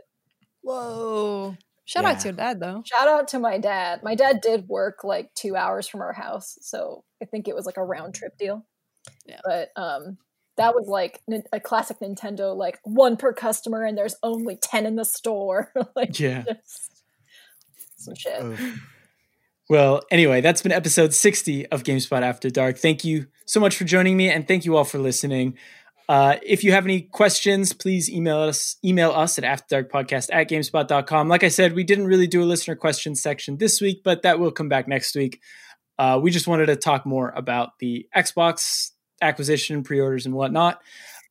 Whoa! 0.61 1.55
Shout 1.91 2.05
out 2.05 2.19
to 2.21 2.29
your 2.29 2.37
dad 2.37 2.59
though. 2.59 2.83
Shout 2.85 3.07
out 3.07 3.27
to 3.29 3.39
my 3.39 3.57
dad. 3.57 4.01
My 4.01 4.15
dad 4.15 4.39
did 4.41 4.69
work 4.69 5.03
like 5.03 5.33
two 5.35 5.55
hours 5.57 5.87
from 5.89 6.01
our 6.01 6.13
house, 6.13 6.57
so 6.61 7.03
I 7.21 7.25
think 7.25 7.47
it 7.47 7.55
was 7.55 7.65
like 7.65 7.75
a 7.77 7.83
round 7.83 8.15
trip 8.15 8.37
deal. 8.37 8.65
Yeah. 9.25 9.41
But 9.43 9.69
um, 9.75 10.17
that 10.55 10.73
was 10.73 10.87
like 10.87 11.19
a 11.51 11.59
classic 11.59 11.97
Nintendo, 11.99 12.55
like 12.55 12.79
one 12.83 13.17
per 13.17 13.33
customer, 13.33 13.83
and 13.83 13.97
there's 13.97 14.15
only 14.23 14.55
ten 14.55 14.85
in 14.85 14.95
the 14.95 15.03
store. 15.03 15.73
like 15.95 16.17
Yeah. 16.17 16.43
just 16.43 17.03
some 17.97 18.15
shit. 18.15 18.41
Oof. 18.41 18.79
Well, 19.69 20.01
anyway, 20.11 20.41
that's 20.41 20.61
been 20.61 20.73
episode 20.73 21.13
60 21.13 21.67
of 21.67 21.83
GameSpot 21.83 22.21
After 22.23 22.49
Dark. 22.49 22.77
Thank 22.77 23.05
you 23.05 23.27
so 23.45 23.59
much 23.59 23.77
for 23.77 23.85
joining 23.85 24.17
me, 24.17 24.29
and 24.29 24.47
thank 24.47 24.65
you 24.65 24.75
all 24.75 24.83
for 24.83 24.97
listening. 24.97 25.57
Uh, 26.11 26.35
if 26.43 26.61
you 26.61 26.73
have 26.73 26.83
any 26.83 27.03
questions, 27.03 27.71
please 27.71 28.09
email 28.09 28.39
us 28.39 28.75
email 28.83 29.11
us 29.11 29.39
at 29.39 29.45
afterdarkpodcast 29.45 30.27
at 30.33 30.49
gamespot.com. 30.49 31.29
Like 31.29 31.45
I 31.45 31.47
said, 31.47 31.71
we 31.71 31.85
didn't 31.85 32.05
really 32.05 32.27
do 32.27 32.43
a 32.43 32.43
listener 32.43 32.75
questions 32.75 33.21
section 33.21 33.55
this 33.55 33.79
week, 33.79 34.01
but 34.03 34.23
that 34.23 34.37
will 34.37 34.51
come 34.51 34.67
back 34.67 34.89
next 34.89 35.15
week. 35.15 35.39
Uh, 35.97 36.19
we 36.21 36.29
just 36.29 36.47
wanted 36.47 36.65
to 36.65 36.75
talk 36.75 37.05
more 37.05 37.29
about 37.29 37.79
the 37.79 38.09
Xbox 38.13 38.91
acquisition, 39.21 39.83
pre-orders, 39.83 40.25
and 40.25 40.35
whatnot. 40.35 40.81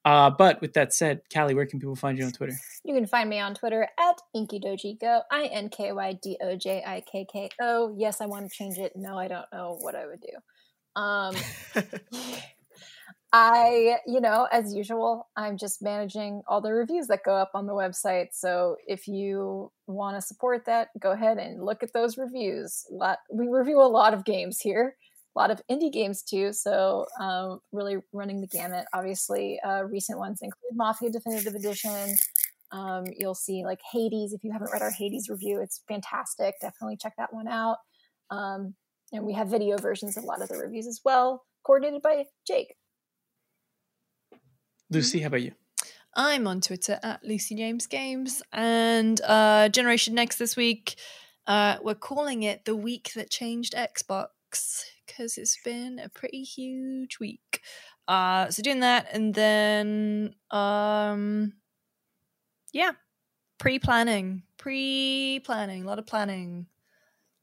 Uh, 0.06 0.30
but 0.30 0.62
with 0.62 0.72
that 0.72 0.94
said, 0.94 1.20
Kallie, 1.28 1.54
where 1.54 1.66
can 1.66 1.78
people 1.78 1.94
find 1.94 2.16
you 2.16 2.24
on 2.24 2.32
Twitter? 2.32 2.54
You 2.82 2.94
can 2.94 3.06
find 3.06 3.28
me 3.28 3.38
on 3.38 3.54
Twitter 3.54 3.86
at 3.98 4.16
InkyDojikko, 4.34 5.24
I 5.30 5.44
N 5.52 5.68
K 5.68 5.92
Y 5.92 6.18
D 6.22 6.38
O 6.40 6.56
J 6.56 6.82
I 6.86 7.02
K 7.02 7.26
K 7.30 7.50
O. 7.60 7.94
Yes, 7.98 8.22
I 8.22 8.26
want 8.26 8.48
to 8.48 8.56
change 8.56 8.78
it. 8.78 8.92
No, 8.96 9.18
I 9.18 9.28
don't 9.28 9.44
know 9.52 9.76
what 9.78 9.94
I 9.94 10.06
would 10.06 10.22
do. 10.22 10.98
Um, 10.98 11.36
I, 13.32 13.98
you 14.06 14.20
know, 14.20 14.48
as 14.50 14.74
usual, 14.74 15.28
I'm 15.36 15.56
just 15.56 15.82
managing 15.82 16.42
all 16.48 16.60
the 16.60 16.72
reviews 16.72 17.06
that 17.06 17.20
go 17.24 17.36
up 17.36 17.52
on 17.54 17.66
the 17.66 17.72
website. 17.72 18.28
So 18.32 18.76
if 18.88 19.06
you 19.06 19.70
want 19.86 20.16
to 20.16 20.20
support 20.20 20.64
that, 20.66 20.88
go 20.98 21.12
ahead 21.12 21.38
and 21.38 21.64
look 21.64 21.84
at 21.84 21.92
those 21.92 22.18
reviews. 22.18 22.84
Lot, 22.90 23.18
we 23.32 23.46
review 23.46 23.80
a 23.80 23.86
lot 23.86 24.14
of 24.14 24.24
games 24.24 24.58
here, 24.60 24.96
a 25.36 25.38
lot 25.38 25.52
of 25.52 25.62
indie 25.70 25.92
games 25.92 26.22
too. 26.22 26.52
So 26.52 27.06
um, 27.20 27.60
really 27.70 27.98
running 28.12 28.40
the 28.40 28.48
gamut. 28.48 28.86
Obviously, 28.92 29.60
uh, 29.64 29.84
recent 29.84 30.18
ones 30.18 30.40
include 30.42 30.74
Mafia 30.74 31.10
Definitive 31.10 31.54
Edition. 31.54 32.16
Um, 32.72 33.04
you'll 33.16 33.36
see 33.36 33.64
like 33.64 33.78
Hades. 33.92 34.32
If 34.32 34.42
you 34.42 34.52
haven't 34.52 34.72
read 34.72 34.82
our 34.82 34.90
Hades 34.90 35.28
review, 35.28 35.60
it's 35.62 35.82
fantastic. 35.86 36.56
Definitely 36.60 36.96
check 36.96 37.12
that 37.16 37.32
one 37.32 37.46
out. 37.46 37.76
Um, 38.30 38.74
and 39.12 39.24
we 39.24 39.34
have 39.34 39.48
video 39.48 39.76
versions 39.76 40.16
of 40.16 40.24
a 40.24 40.26
lot 40.26 40.42
of 40.42 40.48
the 40.48 40.56
reviews 40.56 40.88
as 40.88 41.00
well, 41.04 41.44
coordinated 41.64 42.02
by 42.02 42.24
Jake. 42.44 42.74
Lucy, 44.90 45.20
how 45.20 45.28
about 45.28 45.42
you? 45.42 45.54
I'm 46.14 46.46
on 46.46 46.60
Twitter 46.60 46.98
at 47.02 47.22
Lucy 47.24 47.54
James 47.54 47.86
Games 47.86 48.42
and 48.52 49.20
uh, 49.22 49.68
Generation 49.68 50.14
Next 50.14 50.38
this 50.38 50.56
week. 50.56 50.96
Uh, 51.46 51.78
we're 51.82 51.94
calling 51.94 52.42
it 52.42 52.64
the 52.64 52.76
week 52.76 53.12
that 53.14 53.30
changed 53.30 53.74
Xbox 53.74 54.84
because 55.06 55.38
it's 55.38 55.58
been 55.64 55.98
a 55.98 56.08
pretty 56.08 56.42
huge 56.42 57.18
week. 57.20 57.62
Uh, 58.08 58.50
so 58.50 58.62
doing 58.62 58.80
that 58.80 59.06
and 59.12 59.34
then 59.34 60.34
um, 60.50 61.52
yeah, 62.72 62.92
pre-planning, 63.58 64.44
pre-planning, 64.58 65.84
a 65.84 65.86
lot 65.86 65.98
of 65.98 66.06
planning, 66.06 66.66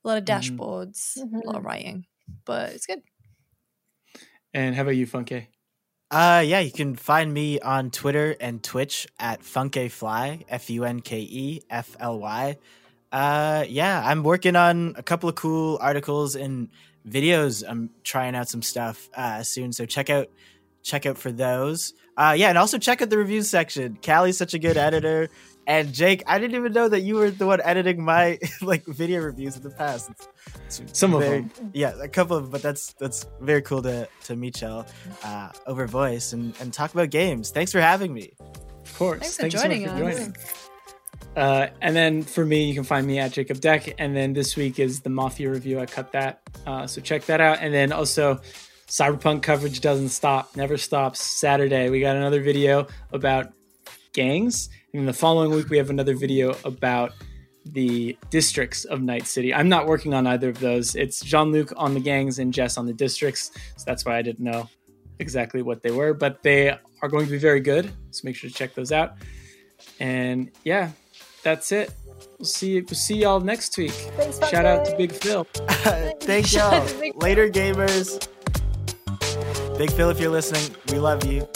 a 0.06 0.08
lot 0.08 0.18
of 0.18 0.26
Mhm. 0.26 0.26
dashboards, 0.26 1.18
a 1.44 1.48
lot 1.48 1.58
of 1.58 1.66
writing, 1.66 2.06
but 2.46 2.74
it's 2.74 2.88
good. 2.88 3.04
And 4.54 4.76
how 4.76 4.82
about 4.84 4.96
you, 4.96 5.08
Funke? 5.08 5.48
Uh, 6.10 6.42
yeah, 6.46 6.60
you 6.60 6.72
can 6.72 6.96
find 6.96 7.34
me 7.34 7.60
on 7.60 7.92
Twitter 7.92 8.36
and 8.40 8.64
Twitch 8.64 9.08
at 9.20 9.42
Funkefly, 9.42 10.46
F 10.48 10.70
U 10.70 10.86
N 10.86 11.02
K 11.02 11.20
E 11.20 11.62
F 11.70 11.98
L 12.00 12.20
Y. 12.20 12.58
Uh, 13.12 13.66
yeah, 13.68 14.02
I'm 14.06 14.24
working 14.24 14.56
on 14.56 14.96
a 14.98 15.04
couple 15.04 15.28
of 15.28 15.36
cool 15.36 15.78
articles 15.82 16.36
and 16.36 16.70
videos. 17.08 17.64
I'm 17.68 17.90
trying 18.04 18.36
out 18.36 18.48
some 18.48 18.62
stuff 18.62 19.10
uh, 19.16 19.44
soon, 19.44 19.74
so 19.74 19.86
check 19.86 20.10
out 20.10 20.30
check 20.82 21.06
out 21.06 21.18
for 21.18 21.32
those. 21.32 21.94
Uh, 22.16 22.34
yeah, 22.38 22.48
and 22.50 22.58
also 22.58 22.78
check 22.78 23.02
out 23.02 23.10
the 23.10 23.18
reviews 23.18 23.50
section. 23.50 23.98
Kallie's 24.02 24.38
such 24.38 24.54
a 24.54 24.60
good 24.60 24.78
editor, 24.88 25.30
and 25.68 25.94
Jake, 25.94 26.24
I 26.26 26.40
didn't 26.40 26.56
even 26.56 26.72
know 26.74 26.88
that 26.90 27.02
you 27.02 27.16
were 27.16 27.30
the 27.30 27.46
one 27.46 27.62
editing 27.62 28.04
my 28.04 28.40
like 28.62 28.86
video 28.86 29.22
reviews 29.22 29.56
in 29.58 29.62
the 29.64 29.70
past. 29.70 30.10
It's- 30.10 30.28
it's 30.80 31.00
Some 31.00 31.14
of 31.14 31.22
them. 31.22 31.52
yeah, 31.74 31.94
a 32.02 32.08
couple 32.08 32.36
of, 32.36 32.44
them, 32.44 32.52
but 32.52 32.62
that's 32.62 32.94
that's 32.94 33.26
very 33.42 33.62
cool 33.62 33.82
to 33.84 34.08
to 34.26 34.36
meet 34.36 34.62
y'all 34.62 34.86
uh, 35.24 35.50
over 35.66 35.86
voice 35.88 36.34
and 36.34 36.54
and 36.60 36.74
talk 36.74 36.94
about 36.94 37.10
games. 37.10 37.52
Thanks 37.52 37.72
for 37.72 37.80
having 37.80 38.14
me. 38.14 38.32
Of 38.84 38.98
course. 38.98 39.20
Thanks 39.20 39.36
for 39.36 39.42
Thank 39.44 39.54
you 39.54 39.60
so 39.60 39.68
much 39.68 39.78
joining 39.78 39.88
for 39.88 40.10
us. 40.10 40.16
joining. 40.18 40.36
Uh, 41.36 41.68
and 41.82 41.96
then 41.96 42.24
for 42.24 42.44
me, 42.46 42.66
you 42.68 42.74
can 42.74 42.84
find 42.84 43.06
me 43.06 43.20
at 43.20 43.32
Jacob 43.32 43.60
Deck. 43.62 43.94
And 44.00 44.16
then 44.16 44.34
this 44.34 44.56
week 44.56 44.80
is 44.80 45.02
the 45.02 45.10
Mafia 45.10 45.52
review. 45.52 45.80
I 45.80 45.86
cut 45.86 46.12
that. 46.14 46.42
Uh, 46.66 46.88
so 46.88 47.00
check 47.02 47.26
that 47.26 47.40
out. 47.40 47.60
And 47.62 47.72
then 47.74 47.92
also, 47.92 48.42
Cyberpunk 48.88 49.44
coverage 49.44 49.80
doesn't 49.82 50.10
stop, 50.10 50.56
never 50.56 50.78
stops. 50.78 51.22
Saturday, 51.22 51.90
we 51.90 52.00
got 52.00 52.16
another 52.16 52.42
video 52.42 52.88
about 53.12 53.54
gangs. 54.14 54.70
And 54.98 55.04
then 55.04 55.14
the 55.14 55.20
following 55.20 55.52
week, 55.52 55.70
we 55.70 55.78
have 55.78 55.92
another 55.92 56.16
video 56.16 56.56
about 56.66 57.14
the 57.68 58.18
districts 58.32 58.84
of 58.86 59.00
Night 59.00 59.28
City. 59.28 59.54
I'm 59.54 59.70
not 59.70 59.86
working 59.86 60.16
on 60.16 60.26
either 60.26 60.50
of 60.50 60.60
those. 60.60 60.96
It's 60.96 61.24
Jean 61.24 61.52
Luc 61.52 61.72
on 61.78 61.94
the 61.94 62.00
gangs 62.00 62.40
and 62.40 62.52
Jess 62.52 62.80
on 62.80 62.88
the 62.88 62.94
districts. 62.94 63.52
So 63.76 63.84
that's 63.86 64.06
why 64.06 64.18
I 64.18 64.24
didn't 64.24 64.44
know 64.44 64.68
exactly 65.20 65.62
what 65.62 65.84
they 65.84 65.92
were, 65.92 66.16
but 66.16 66.42
they 66.42 66.72
are 66.72 67.10
going 67.10 67.26
to 67.26 67.32
be 67.32 67.38
very 67.38 67.60
good. 67.60 67.92
So 68.10 68.22
make 68.24 68.36
sure 68.36 68.50
to 68.50 68.56
check 68.56 68.74
those 68.74 68.92
out. 68.92 69.18
And 70.00 70.50
yeah, 70.64 70.90
that's 71.44 71.72
it. 71.72 71.94
We'll 72.40 72.48
see 72.48 72.82
we'll 72.82 72.96
see 72.96 73.18
y'all 73.18 73.40
next 73.40 73.78
week. 73.78 73.92
Thanks, 73.92 74.40
Shout 74.50 74.66
out 74.66 74.84
to 74.86 74.98
Big 74.98 75.12
Phil. 75.12 75.44
Thank 76.22 76.48
Shout 76.48 76.74
y'all. 76.74 76.82
out 76.82 76.88
to 76.88 77.00
Big 77.00 77.22
Later, 77.22 77.48
gamers. 77.48 78.28
Big 79.78 79.92
Phil, 79.92 80.10
if 80.10 80.20
you're 80.20 80.32
listening, 80.32 80.76
we 80.92 80.98
love 80.98 81.24
you. 81.24 81.48